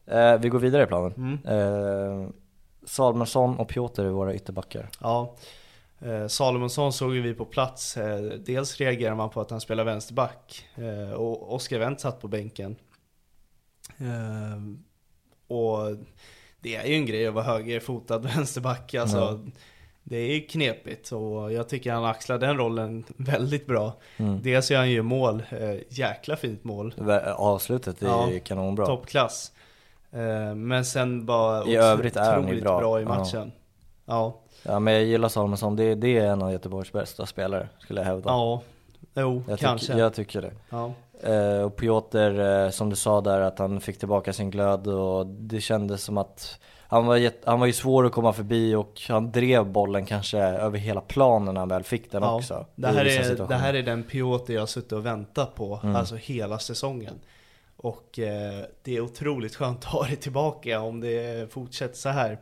Eh, 0.07 0.39
vi 0.39 0.49
går 0.49 0.59
vidare 0.59 0.82
i 0.82 0.86
planen. 0.86 1.12
Mm. 1.16 1.39
Eh, 1.45 2.28
Salomonsson 2.85 3.59
och 3.59 3.69
Piotr 3.69 4.05
är 4.05 4.09
våra 4.09 4.35
ytterbackar. 4.35 4.89
Ja, 5.01 5.36
eh, 6.01 6.27
Salomonsson 6.27 6.93
såg 6.93 7.15
ju 7.15 7.20
vi 7.20 7.35
på 7.35 7.45
plats. 7.45 7.97
Eh, 7.97 8.20
dels 8.20 8.77
reagerar 8.77 9.15
man 9.15 9.31
på 9.31 9.40
att 9.40 9.51
han 9.51 9.61
spelar 9.61 9.85
vänsterback 9.85 10.65
eh, 10.74 11.12
och 11.12 11.55
Oskar 11.55 11.78
Wendt 11.78 12.01
satt 12.01 12.20
på 12.20 12.28
bänken. 12.28 12.77
Eh, 13.99 14.62
och 15.57 15.97
det 16.61 16.77
är 16.77 16.85
ju 16.87 16.95
en 16.95 17.07
grej 17.07 17.27
att 17.27 17.35
vara 17.35 17.45
högerfotad 17.45 18.19
vänsterback. 18.23 18.95
Alltså, 18.95 19.17
Ja. 19.19 19.39
Det 20.11 20.17
är 20.17 20.49
knepigt 20.49 21.13
och 21.13 21.53
jag 21.53 21.69
tycker 21.69 21.93
han 21.93 22.05
axlar 22.05 22.39
den 22.39 22.57
rollen 22.57 23.05
väldigt 23.17 23.67
bra. 23.67 23.93
Mm. 24.17 24.43
Dels 24.43 24.71
gör 24.71 24.79
han 24.79 24.91
ju 24.91 25.03
mål, 25.03 25.43
eh, 25.51 25.75
jäkla 25.89 26.37
fint 26.37 26.65
mål. 26.65 26.95
Vä- 26.99 27.33
Avslutet 27.33 28.03
är 28.03 28.07
Ja, 28.07 28.29
kanonbra. 28.45 28.87
Toppklass. 28.87 29.53
Eh, 30.13 30.55
men 30.55 30.85
sen 30.85 31.27
bara 31.27 31.65
I 31.67 31.77
övrigt 31.77 32.17
är 32.17 32.33
han 32.35 32.49
ju 32.49 32.61
bra. 32.61 32.79
bra 32.79 33.01
i 33.01 33.03
Ja. 33.03 33.09
matchen. 33.09 33.53
Ja. 34.07 34.41
Ja 34.63 34.79
men 34.79 34.95
jag 34.95 35.05
gillar 35.05 35.29
Salomonsson, 35.29 35.77
det, 35.77 35.95
det 35.95 36.19
är 36.19 36.25
en 36.27 36.43
av 36.43 36.53
Göteborgs 36.53 36.93
bästa 36.93 37.27
spelare 37.27 37.69
skulle 37.79 38.01
jag 38.01 38.07
hävda. 38.07 38.31
Ja, 38.31 38.63
jo, 39.15 39.43
jag 39.49 39.59
kanske. 39.59 39.87
Tycker, 39.87 39.99
jag 40.01 40.15
tycker 40.15 40.43
det. 40.43 40.53
Ja. 40.71 40.93
Eh, 41.23 41.62
och 41.62 41.77
Piotr, 41.77 42.40
eh, 42.40 42.70
som 42.70 42.90
du 42.90 42.97
sa 42.97 43.20
där, 43.20 43.40
att 43.40 43.59
han 43.59 43.81
fick 43.81 43.99
tillbaka 43.99 44.32
sin 44.32 44.51
glöd 44.51 44.86
och 44.86 45.27
det 45.27 45.61
kändes 45.61 46.03
som 46.03 46.19
att 46.19 46.59
han 46.90 47.07
var, 47.07 47.16
jätt, 47.16 47.43
han 47.45 47.61
var 47.61 47.66
ju 47.66 47.73
svår 47.73 48.07
att 48.07 48.12
komma 48.12 48.32
förbi 48.32 48.74
och 48.74 49.01
han 49.09 49.32
drev 49.32 49.66
bollen 49.66 50.07
kanske 50.07 50.39
över 50.39 50.78
hela 50.78 51.01
planen 51.01 51.55
när 51.55 51.61
han 51.61 51.69
väl 51.69 51.82
fick 51.82 52.12
den 52.12 52.23
också. 52.23 52.66
Det 52.74 52.86
här, 52.86 53.05
är, 53.05 53.49
det 53.49 53.55
här 53.55 53.74
är 53.74 53.82
den 53.82 54.03
Piotr 54.03 54.53
jag 54.53 54.61
har 54.62 54.66
suttit 54.66 54.93
och 54.93 55.07
väntat 55.07 55.55
på, 55.55 55.81
Mm. 55.82 55.97
alltså 55.97 56.16
hela 56.16 56.59
säsongen. 56.59 57.15
Och 57.77 58.19
eh, 58.19 58.65
det 58.82 58.97
är 58.97 59.01
otroligt 59.01 59.57
skönt 59.57 59.78
att 59.78 59.85
ha 59.85 60.07
det 60.07 60.16
tillbaka 60.16 60.81
om 60.81 61.01
det 61.01 61.53
fortsätter 61.53 61.97
så 61.97 62.09
här. 62.09 62.39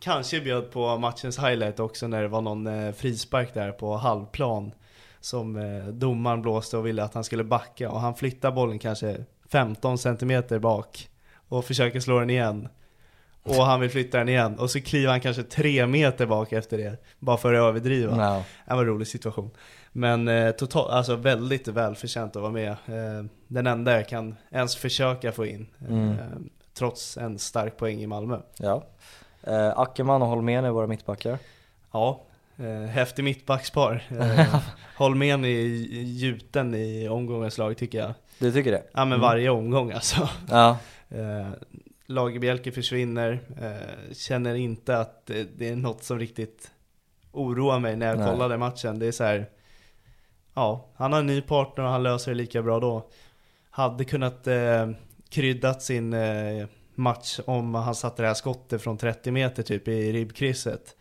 Kanske 0.00 0.40
bjöd 0.40 0.70
på 0.70 0.96
matchens 0.96 1.38
highlight 1.38 1.80
också 1.80 2.06
när 2.06 2.22
det 2.22 2.28
var 2.28 2.40
någon 2.40 2.66
eh, 2.66 2.92
frispark 2.92 3.54
där 3.54 3.72
på 3.72 3.96
halvplan. 3.96 4.72
Som 5.20 5.56
eh, 5.56 5.84
domaren 5.86 6.42
blåste 6.42 6.76
och 6.78 6.86
ville 6.86 7.02
att 7.04 7.14
han 7.14 7.24
skulle 7.24 7.44
backa 7.44 7.90
och 7.90 8.00
han 8.00 8.14
flyttar 8.14 8.50
bollen 8.52 8.78
kanske 8.78 9.24
15 9.48 9.98
centimeter 9.98 10.58
bak. 10.58 11.08
Och 11.48 11.64
försöker 11.64 12.00
slå 12.00 12.18
den 12.18 12.30
igen. 12.30 12.68
Och 13.42 13.54
han 13.54 13.80
vill 13.80 13.90
flytta 13.90 14.18
den 14.18 14.28
igen. 14.28 14.58
Och 14.58 14.70
så 14.70 14.80
kliver 14.80 15.10
han 15.10 15.20
kanske 15.20 15.42
tre 15.42 15.86
meter 15.86 16.26
bak 16.26 16.52
efter 16.52 16.78
det. 16.78 16.96
Bara 17.18 17.36
för 17.36 17.54
att 17.54 17.58
överdriva. 17.68 18.16
Ja. 18.16 18.44
Det 18.66 18.74
var 18.74 18.80
en 18.82 18.86
rolig 18.88 19.06
situation. 19.08 19.50
Men 19.92 20.28
eh, 20.28 20.50
totalt, 20.50 20.90
alltså 20.90 21.16
väldigt 21.16 21.68
välförtjänt 21.68 22.36
att 22.36 22.42
vara 22.42 22.52
med. 22.52 22.70
Eh, 22.70 23.24
den 23.48 23.66
enda 23.66 23.92
jag 23.92 24.08
kan 24.08 24.36
ens 24.50 24.76
försöka 24.76 25.32
få 25.32 25.46
in. 25.46 25.66
Eh, 25.80 25.88
Mm. 25.88 26.16
trots 26.74 27.16
en 27.16 27.38
stark 27.38 27.76
poäng 27.76 28.00
i 28.02 28.06
Malmö. 28.06 28.38
Ja. 28.58 28.84
Eh, 29.42 29.78
Ackerman 29.78 30.22
och 30.22 30.28
Holmén 30.28 30.64
är 30.64 30.70
våra 30.70 30.86
mittbackar. 30.86 31.38
Ja, 31.92 32.20
häftig 32.90 33.24
mittbackspar. 33.24 34.02
Eh, 34.20 34.56
Holmén 34.96 35.44
är 35.44 35.48
gjuten 36.02 36.74
i 36.74 37.08
omgångens 37.08 37.58
lag 37.58 37.76
tycker 37.76 37.98
jag. 37.98 38.14
Du 38.38 38.52
tycker 38.52 38.72
det? 38.72 38.82
Ja 38.92 38.98
men 39.04 39.06
Mm. 39.12 39.20
varje 39.20 39.50
omgång 39.50 39.92
alltså. 39.92 40.28
Ja. 40.50 40.78
Eh, 41.12 41.48
Lagerbielke 42.06 42.72
försvinner, 42.72 43.40
eh, 43.60 44.12
känner 44.14 44.54
inte 44.54 44.98
att 44.98 45.26
det, 45.26 45.48
det 45.58 45.68
är 45.68 45.76
något 45.76 46.04
som 46.04 46.18
riktigt 46.18 46.70
oroar 47.32 47.78
mig 47.78 47.96
när 47.96 48.06
jag 48.06 48.18
Nej. 48.18 48.30
kollade 48.30 48.58
matchen. 48.58 48.98
Det 48.98 49.06
är 49.06 49.12
så 49.12 49.24
här. 49.24 49.46
ja, 50.54 50.88
han 50.96 51.12
har 51.12 51.20
en 51.20 51.26
ny 51.26 51.40
partner 51.40 51.84
och 51.84 51.90
han 51.90 52.02
löser 52.02 52.30
det 52.30 52.36
lika 52.36 52.62
bra 52.62 52.80
då. 52.80 53.08
Hade 53.70 54.04
kunnat 54.04 54.46
eh, 54.46 54.90
kryddat 55.28 55.82
sin 55.82 56.12
eh, 56.12 56.66
match 56.94 57.40
om 57.46 57.74
han 57.74 57.94
satte 57.94 58.22
det 58.22 58.28
här 58.28 58.34
skottet 58.34 58.82
från 58.82 58.98
30 58.98 59.30
meter 59.30 59.62
typ 59.62 59.88
i 59.88 60.12
ribbkrysset. 60.12 60.96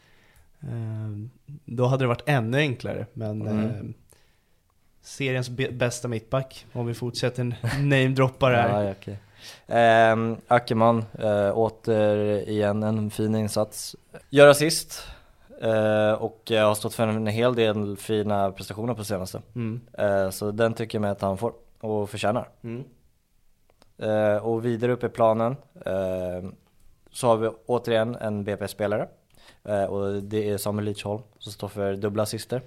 Eh, 0.61 1.49
då 1.65 1.85
hade 1.85 2.03
det 2.03 2.07
varit 2.07 2.23
ännu 2.29 2.57
enklare, 2.57 3.05
men 3.13 3.41
Mm. 3.41 3.65
eh, 3.65 3.71
seriens 5.01 5.49
bästa 5.49 6.07
mittback, 6.07 6.65
om 6.73 6.85
vi 6.85 6.93
fortsätter 6.93 7.55
namedroppa 7.83 8.49
det 8.49 8.57
här. 8.57 8.83
Ja, 8.83 8.91
okej. 8.91 9.17
Ehm, 9.67 10.37
Ackerman, 10.47 11.05
äh, 11.19 11.51
återigen 11.57 12.83
en 12.83 13.09
fin 13.11 13.35
insats. 13.35 13.95
Gör 14.29 14.47
assist 14.47 15.07
eh, 15.61 16.11
och 16.11 16.51
eh, 16.51 16.67
har 16.67 16.75
stått 16.75 16.93
för 16.93 17.07
en 17.07 17.27
hel 17.27 17.55
del 17.55 17.97
fina 17.97 18.51
prestationer 18.51 18.93
på 18.93 19.03
senaste. 19.03 19.41
Mm. 19.55 19.81
Eh, 19.93 20.29
så 20.29 20.51
den 20.51 20.73
tycker 20.73 20.95
jag 20.97 21.01
med 21.01 21.11
att 21.11 21.21
han 21.21 21.37
får 21.37 21.53
och 21.79 22.09
förtjänar. 22.09 22.49
Mm. 22.63 22.83
Eh, 23.97 24.37
och 24.37 24.65
vidare 24.65 24.91
upp 24.91 25.03
i 25.03 25.09
planen 25.09 25.55
eh, 25.85 26.49
så 27.11 27.27
har 27.27 27.37
vi 27.37 27.49
återigen 27.65 28.15
en 28.15 28.43
BP-spelare. 28.43 29.07
Eh, 29.69 29.83
och 29.83 30.23
det 30.23 30.49
är 30.49 30.57
Samuel 30.57 30.85
Lidsholm 30.85 31.23
som 31.39 31.51
står 31.51 31.67
för 31.67 31.95
dubbla 31.95 32.23
assister. 32.23 32.61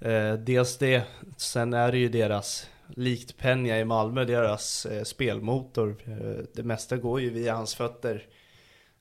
Eh, 0.00 0.34
dels 0.34 0.78
det, 0.78 1.02
sen 1.36 1.72
är 1.72 1.92
det 1.92 1.98
ju 1.98 2.08
deras, 2.08 2.68
likt 2.88 3.36
Penja 3.38 3.78
i 3.80 3.84
Malmö, 3.84 4.24
deras 4.24 4.86
eh, 4.86 5.02
spelmotor. 5.02 5.96
Eh, 6.06 6.44
det 6.54 6.62
mesta 6.62 6.96
går 6.96 7.20
ju 7.20 7.30
via 7.30 7.54
hans 7.54 7.74
fötter. 7.74 8.26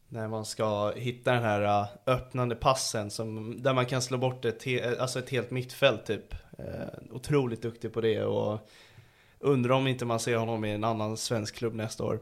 När 0.10 0.28
man 0.28 0.46
ska 0.46 0.92
hitta 0.96 1.32
den 1.32 1.44
här 1.44 1.62
eh, 1.82 1.88
öppnande 2.06 2.56
passen 2.56 3.12
som, 3.12 3.62
där 3.64 3.74
man 3.74 3.86
kan 3.86 4.02
slå 4.02 4.18
bort 4.18 4.46
ett, 4.46 4.64
he- 4.64 4.94
eh, 4.94 5.02
alltså 5.02 5.20
ett 5.20 5.30
helt 5.30 5.52
mittfält 5.52 6.06
typ. 6.06 6.34
Eh, 6.58 6.66
otroligt 7.12 7.62
duktig 7.62 7.94
på 7.94 8.02
det 8.02 8.24
och 8.24 8.60
undrar 9.40 9.76
om 9.76 9.88
inte 9.88 10.06
man 10.06 10.20
ser 10.20 10.36
honom 10.36 10.66
i 10.66 10.72
en 10.72 10.84
annan 10.84 11.18
svensk 11.18 11.56
klubb 11.56 11.74
nästa 11.76 12.04
år. 12.04 12.20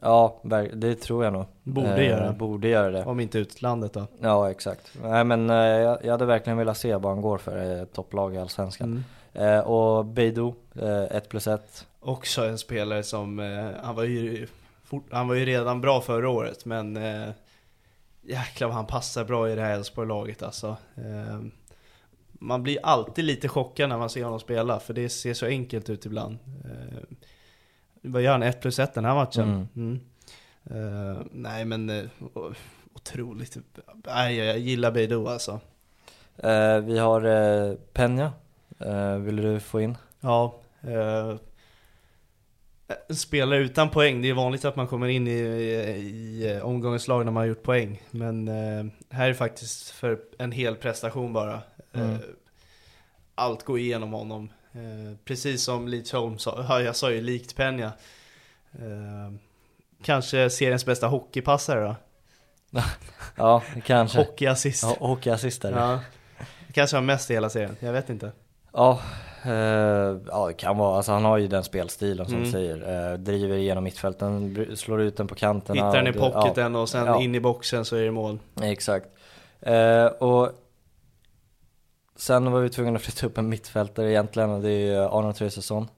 Ja, 0.00 0.40
det 0.72 0.94
tror 0.94 1.24
jag 1.24 1.32
nog. 1.32 1.44
Borde 1.62 2.04
göra. 2.04 2.32
Borde 2.32 2.68
göra 2.68 2.90
det. 2.90 3.04
Om 3.04 3.20
inte 3.20 3.38
utlandet 3.38 3.92
då. 3.92 4.06
Ja, 4.20 4.50
exakt. 4.50 4.92
Nej 5.02 5.24
men 5.24 5.50
eh, 5.50 5.56
jag, 5.56 6.10
hade 6.10 6.26
verkligen 6.26 6.58
velat 6.58 6.78
se 6.78 6.96
vad 6.96 7.12
han 7.12 7.22
går 7.22 7.38
för 7.38 7.82
ett 7.82 7.92
topplag 7.92 8.34
i 8.34 8.38
Allsvenskan. 8.38 9.04
Mm. 9.34 9.54
Eh, 9.54 9.60
och 9.60 10.04
Beidou, 10.04 10.54
1 11.10 11.28
plus 11.28 11.46
1. 11.46 11.86
Också 12.00 12.44
en 12.44 12.58
spelare 12.58 13.02
som, 13.02 13.38
eh, 13.38 13.70
han 13.82 13.94
var 13.94 14.04
ju 14.04 14.46
fort, 14.84 15.06
han 15.10 15.28
var 15.28 15.34
ju 15.34 15.44
redan 15.44 15.80
bra 15.80 16.00
förra 16.00 16.28
året 16.28 16.64
men 16.64 16.96
eh, 16.96 17.28
jäklar 18.22 18.68
vad 18.68 18.76
han 18.76 18.86
passar 18.86 19.24
bra 19.24 19.50
i 19.50 19.54
det 19.54 19.62
här 19.62 19.74
Elfsborg-laget 19.74 20.42
alltså. 20.42 20.76
Eh, 20.96 21.40
man 22.32 22.62
blir 22.62 22.78
alltid 22.82 23.24
lite 23.24 23.48
chockad 23.48 23.88
när 23.88 23.98
man 23.98 24.10
ser 24.10 24.24
honom 24.24 24.40
spela 24.40 24.80
för 24.80 24.94
det 24.94 25.08
ser 25.08 25.34
så 25.34 25.46
enkelt 25.46 25.90
ut 25.90 26.06
ibland. 26.06 26.38
Vad 28.02 28.22
gör 28.22 28.32
han? 28.32 28.42
1 28.42 28.60
plus 28.60 28.78
1 28.78 28.94
den 28.94 29.04
här 29.04 29.14
matchen? 29.14 29.68
Mm. 29.76 30.00
Eh, 30.70 31.22
nej 31.32 31.64
men 31.64 32.10
o- 32.34 32.52
otroligt, 32.94 33.56
nej 34.06 34.36
jag 34.36 34.58
gillar 34.58 34.90
Beidou 34.90 35.28
alltså. 35.28 35.60
Eh, 36.36 36.78
vi 36.78 36.98
har 36.98 37.22
eh, 37.24 37.74
Penja, 37.92 38.32
eh, 38.78 39.14
vill 39.16 39.36
du 39.36 39.60
få 39.60 39.80
in? 39.80 39.96
Ja, 40.20 40.60
en 43.08 43.16
spelare 43.16 43.58
utan 43.58 43.90
poäng, 43.90 44.22
det 44.22 44.28
är 44.28 44.34
vanligt 44.34 44.64
att 44.64 44.76
man 44.76 44.86
kommer 44.86 45.08
in 45.08 45.26
i, 45.28 45.30
i, 45.30 46.44
i 46.44 46.60
omgångens 46.62 47.08
lag 47.08 47.24
när 47.24 47.32
man 47.32 47.40
har 47.40 47.48
gjort 47.48 47.62
poäng. 47.62 48.02
Men 48.10 48.48
här 49.10 49.28
är 49.28 49.34
faktiskt 49.34 49.90
för 49.90 50.18
en 50.38 50.52
hel 50.52 50.76
prestation 50.76 51.32
bara. 51.32 51.60
Mm. 51.92 52.16
Allt 53.34 53.62
går 53.64 53.78
igenom 53.78 54.12
honom. 54.12 54.48
Eh, 54.72 55.16
precis 55.24 55.64
som 55.64 55.88
Lidsholm 55.88 56.38
sa, 56.38 56.64
ja, 56.68 56.80
jag 56.82 56.96
sa 56.96 57.10
ju 57.10 57.20
likt 57.20 57.56
Penja. 57.56 57.92
Eh, 58.72 59.32
kanske 60.02 60.50
seriens 60.50 60.86
bästa 60.86 61.06
hockeypassare 61.06 61.80
då? 61.80 61.94
Ja, 63.36 63.62
kanske. 63.84 64.18
Hockeyassist. 64.18 64.82
Ja, 64.82 64.96
hockeyassist 65.06 65.64
är 65.64 65.72
det. 65.72 65.78
Ja. 65.78 66.00
Kanske 66.72 66.96
har 66.96 67.02
mest 67.02 67.30
i 67.30 67.34
hela 67.34 67.50
serien, 67.50 67.76
jag 67.80 67.92
vet 67.92 68.10
inte. 68.10 68.32
Ja, 68.72 69.00
eh, 69.44 69.52
ja 70.26 70.46
det 70.46 70.52
kan 70.56 70.78
vara. 70.78 70.96
Alltså 70.96 71.12
han 71.12 71.24
har 71.24 71.38
ju 71.38 71.48
den 71.48 71.64
spelstilen 71.64 72.26
som 72.26 72.34
Mm. 72.34 72.44
du 72.44 72.50
säger. 72.52 73.10
Eh, 73.12 73.18
driver 73.18 73.56
igenom 73.56 73.84
mittfälten, 73.84 74.66
slår 74.76 75.00
ut 75.00 75.16
den 75.16 75.26
på 75.26 75.34
kanterna. 75.34 75.86
Hittar 75.86 76.02
den 76.02 76.14
i 76.14 76.18
pocketen 76.18 76.76
och 76.76 76.88
sen 76.88 77.06
Ja. 77.06 77.22
in 77.22 77.34
i 77.34 77.40
boxen 77.40 77.84
så 77.84 77.96
är 77.96 78.02
det 78.04 78.10
mål. 78.10 78.38
Exakt. 78.62 79.06
Eh, 79.60 80.04
och 80.06 80.50
sen 82.18 82.52
var 82.52 82.60
vi 82.60 82.68
tvungna 82.70 82.96
att 82.96 83.02
flytta 83.02 83.26
upp 83.26 83.38
en 83.38 83.48
mittfältare 83.48 84.10
egentligen 84.10 84.50
och 84.50 84.62
det 84.62 84.70
är 84.70 84.86
ju 84.86 84.96
Arnold 84.98 85.36
Traustason. 85.36 85.88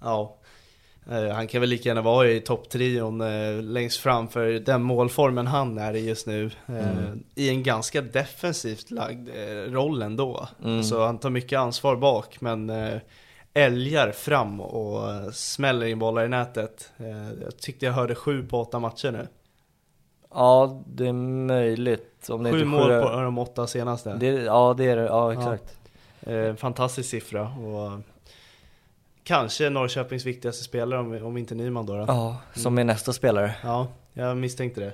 Ja, 0.00 0.36
Eh, 1.10 1.28
han 1.34 1.46
kan 1.46 1.60
väl 1.60 1.70
lika 1.70 1.88
gärna 1.88 2.02
vara 2.02 2.30
i 2.30 2.40
topptrion 2.40 3.20
eh, 3.20 3.62
längst 3.62 4.00
fram 4.00 4.28
för 4.28 4.46
den 4.52 4.82
målformen 4.82 5.46
han 5.46 5.78
är 5.78 5.94
i 5.94 6.08
just 6.08 6.26
nu. 6.26 6.50
eh, 6.66 6.98
Mm. 6.98 7.24
I 7.34 7.48
en 7.48 7.62
ganska 7.62 8.00
defensivt 8.02 8.90
lagd 8.90 9.28
eh, 9.28 9.72
roll 9.72 10.02
ändå. 10.02 10.48
Mm. 10.64 10.82
Så 10.84 11.04
han 11.06 11.18
tar 11.18 11.30
mycket 11.30 11.58
ansvar 11.58 11.96
bak 11.96 12.40
men 12.40 12.72
älgar 13.54 14.12
fram 14.12 14.60
och 14.60 15.34
smäller 15.34 15.86
in 15.86 15.98
bollar 15.98 16.24
i 16.24 16.28
nätet. 16.28 16.92
Jag 17.42 17.56
tyckte 17.58 17.86
jag 17.86 17.92
hörde 17.92 18.14
sju 18.14 18.46
på 18.48 18.60
åtta 18.60 18.78
matcher 18.78 19.10
nu. 19.12 19.28
Ja, 20.34 20.82
det 20.86 21.06
är 21.08 21.12
möjligt. 21.12 22.30
Om 22.30 22.42
det 22.42 22.50
Sju 22.50 22.56
inte 22.56 22.68
mål 22.68 22.88
sju- 22.88 23.00
på 23.02 23.20
de 23.20 23.38
åtta 23.38 23.66
senaste. 23.66 24.14
Det, 24.14 24.26
ja, 24.26 24.74
det 24.78 24.84
är 24.84 24.96
det. 24.96 25.02
Ja, 25.02 25.32
exakt. 25.32 25.78
Eh, 26.20 26.54
fantastisk 26.54 27.10
siffra 27.10 27.42
och 27.42 28.00
kanske 29.24 29.70
Norrköpings 29.70 30.24
viktigaste 30.26 30.64
spelare 30.64 31.00
om, 31.00 31.24
om 31.26 31.36
inte 31.36 31.54
Nyman 31.54 31.86
då. 31.86 31.96
då. 31.96 32.04
Ja, 32.08 32.36
som 32.54 32.78
är 32.78 32.84
nästa 32.84 33.12
spelare. 33.12 33.54
Ja, 33.62 33.88
jag 34.12 34.36
misstänkte 34.36 34.80
det. 34.80 34.92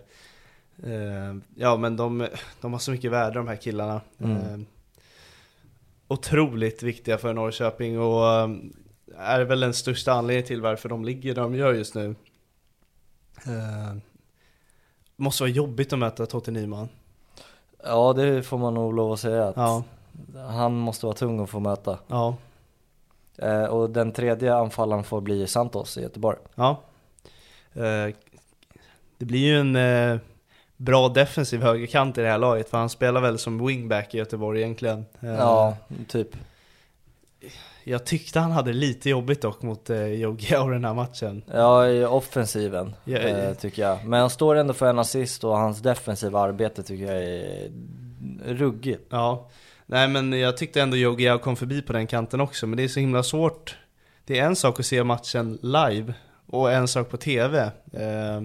Eh, 0.94 1.34
ja, 1.54 1.76
men 1.76 1.96
de, 1.96 2.28
de 2.60 2.72
har 2.72 2.80
så 2.80 2.90
mycket 2.90 3.10
värde 3.10 3.34
de 3.38 3.48
här 3.48 3.56
killarna. 3.56 4.00
Mm. 4.18 4.36
Eh, 4.36 4.58
otroligt 6.08 6.82
viktiga 6.82 7.18
för 7.18 7.32
Norrköping 7.34 8.00
och 8.00 8.26
eh, 8.26 8.50
är 9.16 9.40
väl 9.40 9.60
den 9.60 9.74
största 9.74 10.12
anledningen 10.12 10.46
till 10.46 10.62
varför 10.62 10.88
de 10.88 11.04
ligger 11.04 11.34
där 11.34 11.42
de 11.42 11.54
gör 11.54 11.72
just 11.74 11.94
nu. 11.94 12.14
Eh, 13.46 13.96
måste 15.20 15.42
vara 15.42 15.50
jobbigt 15.50 15.92
att 15.92 15.98
möta 15.98 16.26
Totte 16.26 16.50
Nyman. 16.50 16.88
Ja, 17.84 18.12
det 18.12 18.42
får 18.42 18.58
man 18.58 18.74
nog 18.74 18.94
lov 18.94 19.12
att 19.12 19.20
säga. 19.20 19.44
Att 19.48 19.56
Ja, 19.56 19.82
Han 20.48 20.72
måste 20.74 21.06
vara 21.06 21.16
tung 21.16 21.40
att 21.40 21.50
få 21.50 21.60
möta. 21.60 21.98
ja, 22.06 22.34
Eh, 23.38 23.64
och 23.64 23.90
den 23.90 24.12
tredje 24.12 24.54
anfallaren 24.54 25.04
får 25.04 25.20
bli 25.20 25.46
Santos 25.46 25.98
i 25.98 26.02
Göteborg. 26.02 26.38
ja. 26.54 26.80
Eh, 27.72 28.14
det 29.18 29.24
blir 29.24 29.40
ju 29.40 29.60
en 29.60 29.76
eh, 29.76 30.18
bra 30.76 31.08
defensiv 31.08 31.62
högerkant 31.62 32.18
i 32.18 32.20
det 32.20 32.28
här 32.28 32.38
laget 32.38 32.70
för 32.70 32.78
han 32.78 32.88
spelar 32.88 33.20
väl 33.20 33.38
som 33.38 33.66
wingback 33.66 34.14
i 34.14 34.18
Göteborg 34.18 34.60
egentligen. 34.60 35.04
Eh, 35.20 35.28
Ja, 35.34 35.76
typ. 36.08 36.36
Jag 37.90 38.04
tyckte 38.04 38.40
han 38.40 38.52
hade 38.52 38.72
lite 38.72 39.10
jobbigt 39.10 39.42
dock 39.42 39.62
mot 39.62 39.90
eh, 39.90 40.28
och 40.62 40.70
den 40.70 40.84
här 40.84 40.94
matchen. 40.94 41.42
Ja, 41.52 41.88
i 41.88 42.04
offensiven 42.04 42.94
Ja, 43.04 43.18
eh, 43.18 43.54
tycker 43.54 43.82
jag. 43.82 44.04
Men 44.04 44.20
han 44.20 44.30
står 44.30 44.56
ändå 44.56 44.72
för 44.74 44.86
en 44.86 44.98
assist 44.98 45.44
och 45.44 45.56
hans 45.56 45.78
defensiva 45.78 46.40
arbete 46.40 46.82
tycker 46.82 47.04
jag 47.04 47.24
är 47.24 47.70
ruggigt. 48.44 49.06
Ja, 49.10 49.48
nej 49.86 50.08
men 50.08 50.32
jag 50.32 50.56
tyckte 50.56 50.82
ändå 50.82 50.96
Jogia 50.96 51.38
kom 51.38 51.56
förbi 51.56 51.82
på 51.82 51.92
den 51.92 52.06
kanten 52.06 52.40
också, 52.40 52.66
men 52.66 52.76
det 52.76 52.84
är 52.84 52.88
så 52.88 53.00
himla 53.00 53.22
svårt. 53.22 53.76
Det 54.24 54.38
är 54.38 54.46
en 54.46 54.56
sak 54.56 54.80
att 54.80 54.86
se 54.86 55.04
matchen 55.04 55.58
live 55.62 56.14
och 56.46 56.72
en 56.72 56.88
sak 56.88 57.10
på 57.10 57.16
TV. 57.16 57.60
Eh, 57.92 58.42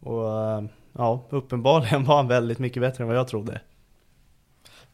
och 0.00 0.28
eh, 0.28 0.62
ja, 0.92 1.26
uppenbarligen 1.30 2.04
var 2.04 2.16
han 2.16 2.28
väldigt 2.28 2.58
mycket 2.58 2.80
bättre 2.80 3.04
än 3.04 3.08
vad 3.08 3.16
jag 3.16 3.28
trodde. 3.28 3.60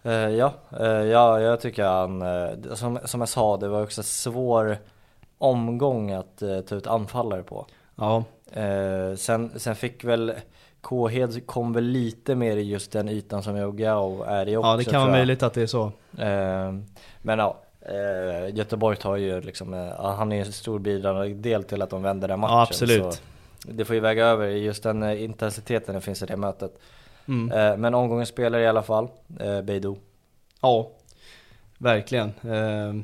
Eh, 0.07 0.29
ja, 0.29 0.53
eh, 0.81 0.87
ja, 0.87 1.41
jag 1.41 1.61
tycker 1.61 1.85
han, 1.85 2.23
eh, 2.23 2.75
som, 2.75 2.99
som 3.05 3.21
jag 3.21 3.29
sa, 3.29 3.57
det 3.57 3.69
var 3.69 3.83
också 3.83 4.03
svår 4.03 4.79
omgång 5.39 6.13
att 6.13 6.43
ta 6.69 6.75
ut 6.75 6.87
anfallare 6.87 7.43
på. 7.43 7.67
Ja, 7.97 8.25
sen, 9.17 9.51
sen 9.57 9.77
fick 9.77 10.05
väl 10.05 10.33
Kåhed 10.81 11.47
kom 11.47 11.73
väl 11.73 11.85
lite 11.85 12.35
mer 12.35 12.57
i 12.57 12.63
just 12.63 12.93
den 12.93 13.09
ytan 13.09 13.43
som 13.43 13.57
Yogao 13.57 14.23
är 14.23 14.49
i 14.49 14.57
också 14.57 14.69
ja 14.69 14.77
det 14.77 14.85
kan 14.85 15.01
vara 15.01 15.11
möjligt 15.11 15.43
att 15.43 15.55
det 15.55 15.63
är 15.63 15.67
så. 15.67 15.93
Men 17.23 17.39
ja, 17.39 17.57
Göteborg 18.53 18.97
tar 18.97 19.17
ju 19.17 19.41
liksom, 19.41 19.93
han 19.99 20.33
är 20.33 20.41
en 20.41 20.53
stor 20.53 20.79
bidragande 20.79 21.35
del 21.35 21.65
till 21.65 21.83
att 21.83 21.91
de 21.91 22.03
vänder 22.03 22.29
den 22.29 22.41
matchen. 22.41 22.55
Ja, 22.55 22.63
absolut. 22.63 23.23
Det 23.63 23.85
får 23.85 23.95
ju 23.95 24.01
väga 24.01 24.27
över 24.27 24.47
just 24.47 24.83
den 24.83 25.03
intensiteten 25.03 25.95
det 25.95 26.01
finns 26.01 26.23
i 26.23 26.27
det 26.27 26.37
mötet. 26.37 26.79
Mm. 27.29 27.53
Eh, 27.53 27.77
men 27.77 27.95
omgången 27.95 28.27
spelar 28.27 28.59
i 28.59 28.67
alla 28.67 28.83
fall, 28.83 29.09
eh, 29.41 29.63
Beidou. 29.63 29.97
Ja, 30.61 30.91
verkligen. 31.79 32.29
Eh, 32.29 32.95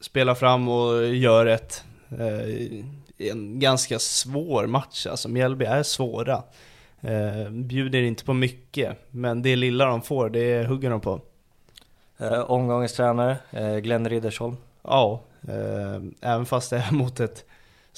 spelar 0.00 0.34
fram 0.34 0.68
och 0.68 1.06
gör 1.06 1.46
ett 1.46 1.84
eh, 2.18 2.84
en 3.20 3.60
ganska 3.60 3.98
svår 3.98 4.66
match. 4.66 5.06
Alltså 5.06 5.28
Mjällby 5.28 5.64
är 5.64 5.82
svåra. 5.82 6.42
Bjuder 7.50 8.02
inte 8.02 8.24
på 8.24 8.34
mycket, 8.34 8.96
men 9.10 9.42
det 9.42 9.56
lilla 9.56 9.86
de 9.86 10.02
får, 10.02 10.30
det 10.30 10.66
hugger 10.66 10.90
de 10.90 11.00
på. 11.00 11.20
Eh, 12.18 12.50
omgångens 12.50 12.92
tränare, 12.92 13.36
eh, 13.50 13.76
Glenn 13.76 14.08
Riddersholm. 14.08 14.56
Ja, 14.82 15.20
eh, 15.48 16.02
även 16.20 16.46
fast 16.46 16.70
det 16.70 16.76
är 16.76 16.92
mot 16.94 17.20
ett 17.20 17.44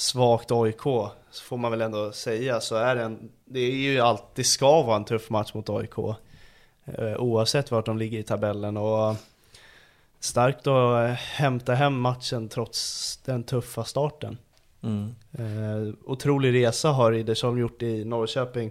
svagt 0.01 0.51
AIK 0.52 0.82
så 1.31 1.44
får 1.44 1.56
man 1.56 1.70
väl 1.70 1.81
ändå 1.81 2.12
säga 2.12 2.60
så 2.60 2.77
är 2.77 2.97
det 2.97 3.02
en, 3.02 3.31
det 3.44 3.60
är 3.60 3.74
ju 3.74 4.01
alltid 4.01 4.47
ska 4.47 4.82
vara 4.82 4.97
en 4.97 5.05
tuff 5.05 5.31
match 5.31 5.55
mot 5.55 5.70
AIK. 5.70 5.98
Eh, 6.85 7.16
oavsett 7.18 7.70
vart 7.70 7.86
de 7.86 7.98
ligger 7.98 8.18
i 8.18 8.22
tabellen 8.22 8.77
och 8.77 9.16
starkt 10.20 10.66
att 10.66 11.09
eh, 11.09 11.14
hämta 11.14 11.74
hem 11.74 12.01
matchen 12.01 12.48
trots 12.48 13.16
den 13.24 13.43
tuffa 13.43 13.85
starten. 13.85 14.39
Mm. 14.82 15.14
Eh, 15.32 15.94
otrolig 16.05 16.55
resa 16.55 16.89
har 16.89 17.12
Riddersholm 17.12 17.59
gjort 17.59 17.82
i 17.82 18.05
Norrköping 18.05 18.70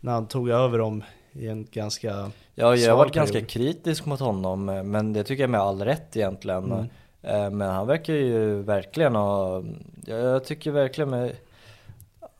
när 0.00 0.12
han 0.12 0.28
tog 0.28 0.50
över 0.50 0.78
dem 0.78 1.04
i 1.32 1.48
en 1.48 1.66
ganska 1.70 2.30
Ja, 2.54 2.76
jag 2.76 2.90
har 2.90 2.98
varit 2.98 3.14
ganska 3.14 3.32
period. 3.32 3.50
kritisk 3.50 4.06
mot 4.06 4.20
honom, 4.20 4.68
eh, 4.68 4.82
men 4.82 5.12
det 5.12 5.24
tycker 5.24 5.42
jag 5.42 5.50
med 5.50 5.60
all 5.60 5.84
rätt 5.84 6.16
egentligen. 6.16 6.72
Mm. 6.72 6.86
Eh, 7.22 7.50
Men 7.50 7.70
han 7.70 7.86
verkar 7.86 8.12
ju 8.14 8.62
verkligen 8.62 9.14
ha, 9.14 9.62
jag 10.06 10.44
tycker 10.44 10.70
verkligen 10.70 11.10
med, 11.10 11.32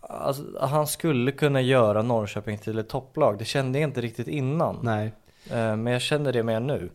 alltså, 0.00 0.42
han 0.60 0.86
skulle 0.86 1.32
kunna 1.32 1.60
göra 1.60 2.02
Norrköping 2.02 2.58
till 2.58 2.78
ett 2.78 2.88
topplag. 2.88 3.38
Det 3.38 3.44
kände 3.44 3.78
jag 3.78 3.88
inte 3.88 4.00
riktigt 4.00 4.28
innan. 4.28 4.78
Nej. 4.82 5.12
Eh, 5.50 5.76
Men 5.76 5.86
jag 5.86 6.02
känner 6.02 6.32
det 6.32 6.42
mer 6.42 6.60
nu. 6.60 6.90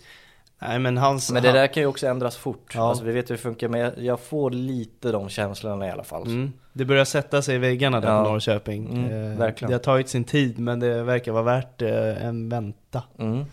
Nej 0.59 0.79
men 0.79 0.97
hans... 0.97 1.31
Men 1.31 1.43
det 1.43 1.49
han- 1.49 1.57
där 1.57 1.67
kan 1.67 1.83
ju 1.83 1.87
också 1.87 2.07
ändras 2.07 2.37
fort. 2.37 2.71
Ja. 2.75 2.89
Alltså, 2.89 3.03
vi 3.03 3.11
vet 3.11 3.29
hur 3.29 3.35
det 3.35 3.41
funkar, 3.41 3.67
men 3.67 3.79
jag, 3.79 3.91
jag 3.97 4.19
får 4.19 4.51
lite 4.51 5.11
de 5.11 5.29
känslorna 5.29 5.87
i 5.87 5.91
alla 5.91 6.03
fall. 6.03 6.27
Mm. 6.27 6.53
Det 6.73 6.85
börjar 6.85 7.05
sätta 7.05 7.41
sig 7.41 7.55
i 7.55 7.57
väggarna 7.57 7.99
där 8.01 8.09
Ja. 8.11 8.23
på 8.23 8.29
Norrköping. 8.29 8.85
Mm, 8.93 9.31
Eh, 9.31 9.37
verkligen. 9.37 9.69
Det 9.69 9.75
har 9.75 9.79
tagit 9.83 10.09
sin 10.09 10.23
tid 10.23 10.59
men 10.59 10.79
det 10.79 11.03
verkar 11.03 11.31
vara 11.31 11.43
värt 11.43 11.81
eh, 11.81 12.25
en 12.25 12.49
vänta. 12.49 13.03
Mm. 13.19 13.45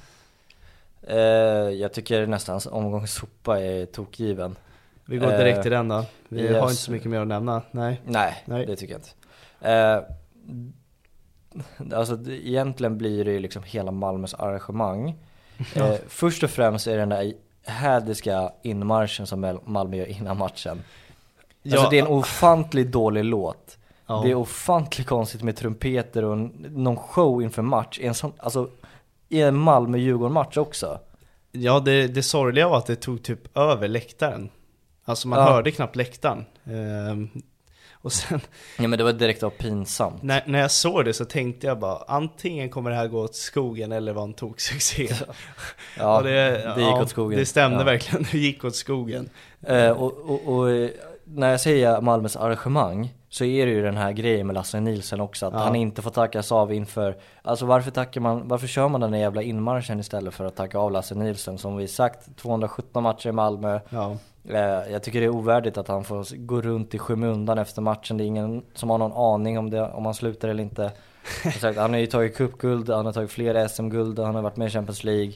Eh, 1.10 1.16
jag 1.80 1.92
tycker 1.92 2.26
nästan 2.26 2.60
omgång 2.70 3.06
sopa 3.06 3.60
är 3.60 3.86
tokgiven. 3.86 4.56
Vi 5.04 5.16
går 5.18 5.26
direkt 5.26 5.56
Eh, 5.58 5.62
till 5.62 5.70
den 5.72 5.88
då. 5.88 6.04
Vi 6.28 6.42
yes. 6.42 6.52
har 6.56 6.62
inte 6.62 6.74
så 6.82 6.92
mycket 6.92 7.10
mer 7.10 7.20
att 7.20 7.26
nämna. 7.28 7.62
Nej. 7.70 8.00
Nej, 8.04 8.42
Nej. 8.44 8.66
det 8.66 8.76
tycker 8.76 8.94
jag 8.94 9.00
inte. 9.00 9.10
Eh, 9.60 10.02
alltså 11.98 12.16
det, 12.16 12.48
egentligen 12.48 12.98
blir 12.98 13.24
det 13.24 13.32
ju 13.32 13.38
liksom 13.38 13.62
hela 13.62 13.90
Malmös 13.90 14.34
arrangemang. 14.34 15.14
Eh, 15.76 15.94
först 16.08 16.42
och 16.42 16.50
främst 16.50 16.86
är 16.86 16.90
det 16.92 16.98
den 16.98 17.08
där 17.08 17.32
hädiska 17.64 18.52
inmarschen 18.62 19.26
som 19.26 19.40
Mal- 19.44 19.60
Malmö 19.64 19.96
gör 19.96 20.06
innan 20.06 20.38
matchen. 20.38 20.82
Alltså 21.64 21.78
Ja. 21.84 21.88
det 21.90 21.98
är 21.98 22.02
en 22.02 22.08
ofantligt 22.08 22.92
dålig 22.92 23.24
låt. 23.24 23.76
Ja. 24.06 24.20
Det 24.24 24.30
är 24.30 24.34
ofantligt 24.34 25.08
konstigt 25.08 25.42
med 25.42 25.56
trumpeter 25.56 26.24
och 26.24 26.38
någon 26.70 26.96
show 26.96 27.42
inför 27.42 27.62
match. 27.62 27.98
En 28.02 28.14
sån, 28.14 28.32
alltså 28.38 28.68
i 29.31 29.40
en 29.43 29.57
Malmö-Djurgården-match 29.57 30.57
också. 30.57 30.98
Ja, 31.52 31.81
det, 31.81 32.07
det 32.07 32.23
sorgliga 32.23 32.69
var 32.69 32.78
att 32.78 32.86
det 32.86 32.97
tog 32.97 33.23
typ 33.23 33.57
över 33.59 33.89
läktaren. 33.89 34.51
Alltså 35.05 35.28
man 35.28 35.39
Ja. 35.39 35.44
hörde 35.52 35.70
knappt 35.70 35.97
läktaren. 35.97 36.44
Ehm, 36.65 37.28
och 37.93 38.12
sen 38.12 38.40
Ja 38.78 38.89
men 38.89 38.98
det 38.98 39.05
var 39.05 39.12
direkt 39.12 39.43
av 39.43 39.51
pinsamt. 39.51 40.23
när, 40.23 40.43
när 40.47 40.59
jag 40.61 40.70
såg 40.70 41.05
det 41.05 41.12
så 41.12 41.24
tänkte 41.24 41.66
jag 41.66 41.78
bara 41.78 41.97
antingen 42.09 42.69
kommer 42.70 42.90
det 42.90 42.97
här 42.97 43.09
gå 43.09 43.20
åt 43.20 43.35
skogen 43.35 43.93
eller 43.93 44.12
vara 44.12 44.24
en 44.24 44.35
toksuccé. 44.35 45.09
Ja, 45.98 46.16
Och 46.19 46.24
det, 46.24 46.57
gick 46.77 46.86
ja, 46.86 47.02
åt 47.02 47.11
skogen. 47.11 47.39
Det 47.39 47.47
stämde 47.47 47.78
Ja. 47.78 47.85
verkligen, 47.85 48.27
det 48.32 48.39
gick 48.39 48.65
åt 48.65 48.77
skogen. 48.77 49.28
Eh, 49.62 49.90
och, 49.90 50.12
och, 50.31 50.48
och 50.59 50.90
när 51.24 51.51
jag 51.51 51.61
säger 51.61 52.01
Malmös 52.01 52.36
arrangemang 52.36 53.15
så 53.32 53.44
är 53.44 53.66
det 53.66 53.73
ju 53.73 53.82
den 53.82 53.97
här 53.97 54.12
grejen 54.12 54.47
med 54.47 54.55
Lasse 54.55 54.81
Nilsson 54.81 55.20
också 55.20 55.47
att 55.47 55.52
Ja. 55.52 55.59
han 55.59 55.77
inte 55.77 56.02
får 56.02 56.11
tackas 56.11 56.52
av 56.52 56.73
inför 56.73 57.16
Alltså 57.43 57.66
varför 57.66 57.90
tackar 57.90 58.20
man, 58.20 58.48
varför 58.48 58.66
kör 58.66 58.89
man 58.89 59.01
den 59.01 59.11
där 59.11 59.19
jävla 59.19 59.43
inmarschen 59.43 60.01
istället 60.01 60.35
för 60.35 60.44
att 60.44 60.57
tacka 60.57 60.78
av 60.78 60.93
Lasse 60.93 61.15
Nilsson 61.15 61.59
som 61.59 61.77
vi 61.77 61.89
sagt 61.89 62.36
217 62.36 63.02
matcher 63.02 63.28
i 63.28 63.32
Malmö. 63.32 63.81
Ja. 63.90 64.16
eh, 64.48 64.93
Jag 64.93 65.02
tycker 65.02 65.20
det 65.20 65.27
är 65.27 65.31
ovärdigt 65.35 65.78
att 65.78 65.89
han 65.89 66.05
får 66.05 66.36
gå 66.36 66.61
runt 66.61 66.94
i 66.94 66.98
skymundan 66.98 67.59
efter 67.59 67.82
matchen. 67.82 68.16
Det 68.16 68.24
är 68.24 68.27
ingen 68.27 68.62
som 68.74 68.90
har 68.90 68.98
någon 68.98 69.12
aning 69.12 69.59
om, 69.59 69.70
det, 69.70 69.82
om 69.90 70.05
han 70.05 70.15
slutar 70.15 70.48
eller 70.48 70.62
inte. 70.62 70.93
Sagt, 71.61 71.78
Han 71.78 71.93
har 71.93 72.01
ju 72.01 72.07
tagit 72.07 72.36
cupguld, 72.36 72.90
han 72.90 73.07
har 73.07 73.12
tagit 73.12 73.31
flera 73.31 73.69
SM-guld, 73.69 74.19
han 74.19 74.35
har 74.35 74.43
varit 74.43 74.57
med 74.57 74.69
i 74.69 74.70
Champions 74.70 75.05
League 75.05 75.32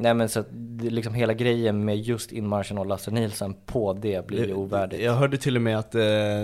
Nej 0.00 0.14
men 0.14 0.28
så 0.28 0.40
att 0.40 0.46
liksom 0.80 1.14
hela 1.14 1.32
grejen 1.34 1.84
med 1.84 1.96
just 1.98 2.32
inmarschen 2.32 2.78
och 2.78 2.86
Lasse 2.86 3.10
Nilsson 3.10 3.54
på 3.66 3.92
det 3.92 4.26
blir 4.26 4.46
ju 4.46 4.54
ovärdigt 4.54 5.02
Jag 5.02 5.12
hörde 5.12 5.38
till 5.38 5.56
och 5.56 5.62
med 5.62 5.78
att 5.78 5.94
eh, 5.94 6.00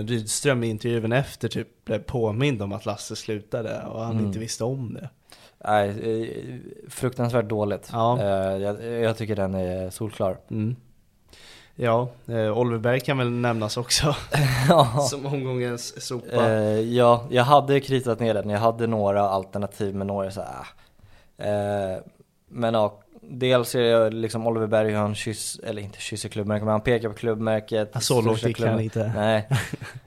Rydström 0.07 0.65
i 0.65 0.67
intervjun 0.69 1.13
efter 1.13 1.49
typ 1.49 1.85
blev 1.85 1.99
påmind 2.03 2.63
om 2.63 2.73
att 2.73 2.87
Lasse 2.87 3.17
slutade 3.17 3.83
och 3.83 4.01
han 4.03 4.13
Mm. 4.13 4.27
inte 4.27 4.39
visste 4.39 4.65
om 4.65 4.95
det. 4.95 5.09
Nej, 5.67 5.89
eh, 5.89 6.55
fruktansvärt 6.91 7.49
dåligt. 7.49 7.89
Ja. 7.93 8.19
Eh, 8.21 8.57
Jag, 8.63 8.85
jag 8.85 9.17
tycker 9.17 9.37
den 9.37 9.55
är 9.55 9.91
solklar. 9.91 10.37
Mm. 10.51 10.77
Ja, 11.77 12.09
eh, 12.29 12.59
Oliver 12.59 12.79
Berg 12.79 13.01
kan 13.01 13.19
väl 13.19 13.31
nämnas 13.31 13.77
också 13.77 14.15
ja. 14.69 15.07
som 15.11 15.27
omgångens 15.27 16.07
sopa. 16.07 16.51
Eh, 16.53 16.81
ja, 16.81 17.27
jag 17.31 17.45
hade 17.45 17.81
kritat 17.81 18.21
ner 18.21 18.35
den. 18.35 18.51
Jag 18.51 18.59
hade 18.61 18.87
några 18.87 19.21
alternativ 19.29 19.95
med 19.95 20.07
några 20.07 20.31
så 20.31 20.41
här. 20.41 20.67
eh, 21.95 21.99
Men 22.49 22.75
ja, 22.75 23.01
dels 23.31 23.75
är 23.75 23.81
jag 23.81 24.15
liksom 24.15 24.47
Oliver 24.47 24.67
Berg 24.67 24.93
har 24.93 25.05
en 25.07 25.15
kyss, 25.15 25.61
eller 25.65 25.83
inte 25.83 26.01
kyss 26.01 26.25
i 26.25 26.29
klubbmärket, 26.29 26.65
men 26.65 26.73
han 26.73 26.81
pekar 26.81 27.09
på 27.09 27.15
klubbmärket. 27.15 28.03
Så 28.03 28.21
långt 28.21 28.43
gick 28.43 28.61
han 28.61 28.81
inte. 28.81 29.13
Nej. 29.17 29.49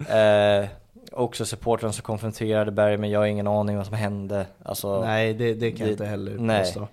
Eh, 0.61 0.67
också 1.11 1.45
supportern 1.45 1.93
som 1.93 2.03
konfronterade 2.03 2.71
Berg, 2.71 2.97
men 2.97 3.09
jag 3.09 3.19
har 3.19 3.25
ingen 3.25 3.47
aning 3.47 3.77
vad 3.77 3.85
som 3.85 3.95
hände. 3.95 4.45
Alltså, 4.63 5.01
Nej, 5.01 5.33
det, 5.33 5.53
det 5.53 5.71
kan 5.71 5.79
jag 5.79 5.87
det- 5.87 5.91
inte 5.91 6.05
heller 6.05 6.35
nej. 6.39 6.63
påstå. 6.63 6.87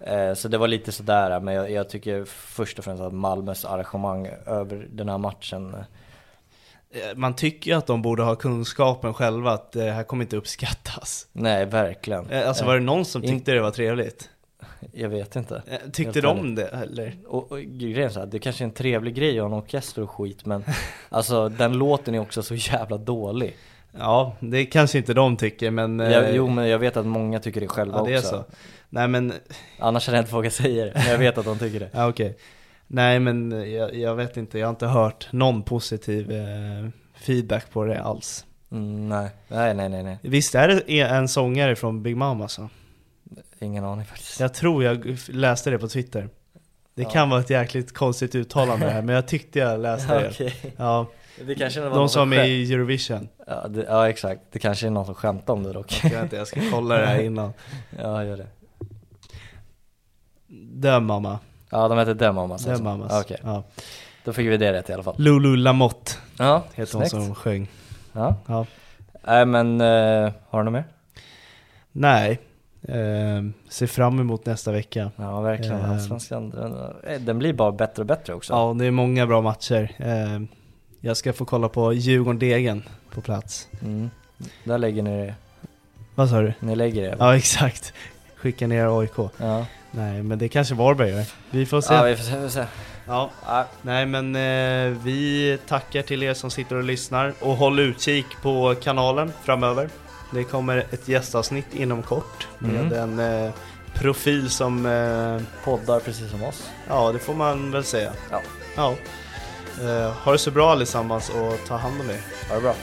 Eh, 0.00 0.34
Så 0.34 0.48
det 0.48 0.58
var 0.58 0.68
lite 0.68 0.92
sådär, 0.92 1.40
men 1.40 1.54
jag, 1.54 1.70
jag 1.70 1.88
tycker 1.88 2.24
först 2.24 2.78
och 2.78 2.84
främst 2.84 3.02
att 3.02 3.12
Malmös 3.12 3.64
arrangemang 3.64 4.28
över 4.46 4.86
den 4.92 5.08
här 5.08 5.18
matchen 5.18 5.76
Eh, 6.90 7.16
Man 7.16 7.34
tycker 7.34 7.70
ju 7.70 7.76
att 7.76 7.86
de 7.86 8.02
borde 8.02 8.22
ha 8.22 8.34
kunskapen 8.36 9.14
själva 9.14 9.50
att 9.52 9.72
det 9.72 9.90
här 9.90 10.02
kommer 10.04 10.24
inte 10.24 10.36
uppskattas. 10.36 11.26
Nej, 11.32 11.66
verkligen. 11.66 12.30
Eh, 12.30 12.48
Alltså 12.48 12.62
Eh, 12.64 12.66
var 12.66 12.74
det 12.74 12.80
någon 12.80 13.04
som 13.04 13.24
in- 13.24 13.30
tyckte 13.30 13.52
det 13.52 13.60
var 13.60 13.70
trevligt? 13.70 14.30
Jag 14.92 15.08
vet 15.08 15.36
inte. 15.36 15.62
Eh, 15.66 15.90
Tyckte 15.92 16.20
de 16.20 16.54
det 16.54 16.66
eller? 16.68 17.16
Och, 17.26 17.52
och 17.52 17.60
grejen 17.60 18.10
så 18.10 18.20
här, 18.20 18.26
det 18.26 18.38
kanske 18.38 18.64
är 18.64 18.66
en 18.66 18.72
trevlig 18.72 19.14
grej 19.14 19.38
att 19.38 19.42
ha 19.48 19.56
en 19.56 19.62
orkester 19.62 20.02
och 20.02 20.10
skit 20.10 20.46
men 20.46 20.64
Alltså 21.08 21.48
den 21.48 21.72
låten 21.78 22.14
är 22.14 22.18
också 22.20 22.42
så 22.42 22.54
jävla 22.54 22.96
dålig 22.96 23.56
Ja, 23.98 24.36
det 24.40 24.66
kanske 24.66 24.98
inte 24.98 25.14
de 25.14 25.36
tycker 25.36 25.70
men... 25.70 26.00
eh, 26.00 26.12
jag, 26.12 26.34
Jo 26.36 26.48
men 26.48 26.68
jag 26.68 26.78
vet 26.78 26.96
att 26.96 27.06
många 27.06 27.40
tycker 27.40 27.60
det 27.60 27.68
själva 27.68 27.98
ja, 27.98 28.04
det 28.04 28.12
är 28.12 28.18
också 28.18 28.28
så. 28.28 28.44
Nej 28.88 29.08
men, 29.08 29.32
Annars 29.78 30.06
hade 30.06 30.16
jag 30.18 30.22
inte 30.22 30.34
vågat 30.34 30.52
säga 30.52 30.84
det, 30.84 30.92
men 30.94 31.06
jag 31.06 31.18
vet 31.18 31.38
att 31.38 31.44
de 31.44 31.58
tycker 31.58 31.80
det 31.80 31.88
ja 31.94 32.08
okej. 32.08 32.36
Nej 32.86 33.20
men 33.20 33.52
eh, 33.52 33.58
jag, 33.68 33.94
jag 33.94 34.14
vet 34.14 34.36
inte, 34.36 34.58
jag 34.58 34.66
har 34.66 34.70
inte 34.70 34.86
hört 34.86 35.28
någon 35.32 35.62
positiv 35.62 36.32
eh, 36.32 36.88
feedback 37.14 37.70
på 37.70 37.84
det 37.84 38.00
alls. 38.02 38.46
mm, 38.72 39.08
Nej, 39.08 39.28
nej 39.48 39.74
nej 39.74 39.88
nej 39.88 40.02
nej 40.02 40.18
Visst 40.22 40.54
är 40.54 40.68
det 40.68 41.00
en 41.00 41.28
sångare 41.28 41.76
från 41.76 42.02
Big 42.02 42.16
Mama 42.16 42.44
alltså? 42.44 42.68
Ingen 43.60 43.84
aning 43.84 44.04
faktiskt 44.06 44.40
Jag 44.40 44.54
tror 44.54 44.84
jag 44.84 45.18
läste 45.28 45.70
det 45.70 45.78
på 45.78 45.88
Twitter. 45.88 46.28
Det 46.94 47.02
Ja. 47.02 47.10
kan 47.10 47.30
vara 47.30 47.40
ett 47.40 47.50
jäkligt 47.50 47.94
konstigt 47.94 48.34
uttalande 48.34 48.90
här, 48.90 49.02
men 49.02 49.14
jag 49.14 49.28
tyckte 49.28 49.58
jag 49.58 49.80
läste 49.80 50.14
det. 50.20 50.28
Okej. 50.30 50.54
Ja, 50.76 51.06
Det 51.46 51.54
kanske 51.54 51.80
var 51.80 51.90
de 51.90 51.96
någon 51.96 52.08
som 52.08 52.32
är 52.32 52.44
i 52.44 52.72
Eurovision. 52.72 53.28
ja, 53.46 53.68
det, 53.68 53.84
ja 53.88 54.08
exakt, 54.08 54.40
det 54.52 54.58
kanske 54.58 54.86
är 54.86 54.90
någon 54.90 55.06
som 55.06 55.14
skämtar 55.14 55.52
om 55.54 55.62
det 55.62 55.72
dock. 55.72 56.00
Jag, 56.04 56.22
inte, 56.22 56.36
jag 56.36 56.46
ska 56.46 56.60
kolla 56.72 56.96
det 56.98 57.06
här 57.06 57.20
innan. 57.20 57.52
ja, 57.98 58.24
gör 58.24 58.36
det. 58.36 58.46
Dö 60.72 61.00
mamma. 61.00 61.38
Ja, 61.70 61.88
de 61.88 61.98
heter 61.98 62.14
Demomas 62.14 62.64
Dö 62.64 62.70
alltså. 62.70 62.84
mammas. 62.84 63.22
Okej, 63.24 63.40
Ja. 63.42 63.62
då 64.24 64.32
fick 64.32 64.46
vi 64.48 64.56
det 64.56 64.72
rätt 64.72 64.90
i 64.90 64.92
alla 64.92 65.02
fall. 65.02 65.14
Lulu 65.18 65.56
Lamotte 65.56 66.12
Ja, 66.38 66.64
heter 66.74 66.98
hon 66.98 67.08
snyggt. 67.08 67.24
som 67.26 67.34
sjöng. 67.34 67.68
Ja. 68.12 68.36
Ja. 68.46 68.66
Nej 69.26 69.46
men, 69.46 69.80
eh, 69.80 70.32
har 70.48 70.58
du 70.58 70.64
något 70.64 70.72
mer? 70.72 70.84
Nej, 71.92 72.40
eh, 72.82 73.42
ser 73.68 73.86
fram 73.86 74.20
emot 74.20 74.46
nästa 74.46 74.72
vecka. 74.72 75.10
Ja 75.16 75.40
verkligen, 75.40 75.80
Eh. 75.80 75.90
Allsvenskan 75.90 76.50
den, 76.50 76.74
eh, 77.14 77.20
den 77.20 77.38
blir 77.38 77.52
bara 77.52 77.72
bättre 77.72 78.02
och 78.02 78.06
bättre 78.06 78.34
också. 78.34 78.52
Ja, 78.52 78.74
det 78.78 78.86
är 78.86 78.90
många 78.90 79.26
bra 79.26 79.40
matcher. 79.40 79.90
Eh, 79.98 80.40
jag 81.00 81.16
ska 81.16 81.32
få 81.32 81.44
kolla 81.44 81.68
på 81.68 81.92
Djurgården-Degen 81.92 82.82
på 83.14 83.20
plats. 83.20 83.68
Mm. 83.82 84.10
Där 84.64 84.78
lägger 84.78 85.02
ni 85.02 85.26
det, 85.26 85.34
Vad 86.14 86.28
sa 86.30 86.40
du? 86.40 86.52
ni 86.60 86.76
lägger 86.76 87.02
det. 87.10 87.16
Ja, 87.18 87.36
exakt. 87.36 87.92
Skicka 88.36 88.66
ner 88.66 89.00
AIK. 89.00 89.18
Ja, 89.36 89.66
Nej, 89.90 90.22
men 90.22 90.38
det 90.38 90.48
kanske 90.48 90.74
Varberg 90.74 91.10
gör. 91.10 91.24
Vi 91.50 91.66
får 91.66 91.80
se. 91.80 91.94
ja 91.94 92.02
vi 92.02 92.16
får 92.16 92.24
se, 92.24 92.36
vi 92.36 92.42
får 92.42 92.48
se. 92.48 92.64
Ja. 93.06 93.30
Ja. 93.46 93.66
Nej 93.82 94.06
men 94.06 94.36
eh, 94.36 94.98
vi 95.04 95.58
tackar 95.68 96.02
till 96.02 96.22
er 96.22 96.34
som 96.34 96.50
sitter 96.50 96.76
och 96.76 96.84
lyssnar 96.84 97.34
och 97.40 97.56
håll 97.56 97.78
utkik 97.78 98.26
på 98.42 98.74
kanalen 98.82 99.32
framöver. 99.44 99.88
Det 100.30 100.44
kommer 100.44 100.76
ett 100.90 101.08
gästavsnitt 101.08 101.74
inom 101.74 102.02
kort 102.02 102.48
med 102.58 102.92
en 102.92 103.18
eh, 103.18 103.50
profil 103.94 104.50
som, 104.50 104.86
eh, 104.86 105.64
Poddar 105.64 106.00
precis 106.00 106.30
som 106.30 106.42
oss. 106.44 106.70
ja 106.88 107.12
det 107.12 107.18
får 107.18 107.34
man 107.34 107.70
väl 107.70 107.84
säga. 107.84 108.12
Ja. 108.30 108.40
Ja. 108.76 108.94
Eh, 109.82 110.12
ha 110.12 110.32
det 110.32 110.38
så 110.38 110.50
bra 110.50 110.72
allesammans 110.72 111.30
och 111.30 111.58
ta 111.68 111.76
hand 111.76 112.00
om 112.00 112.10
er. 112.10 112.20
Ha 112.48 112.54
det 112.54 112.60
bra. 112.60 112.74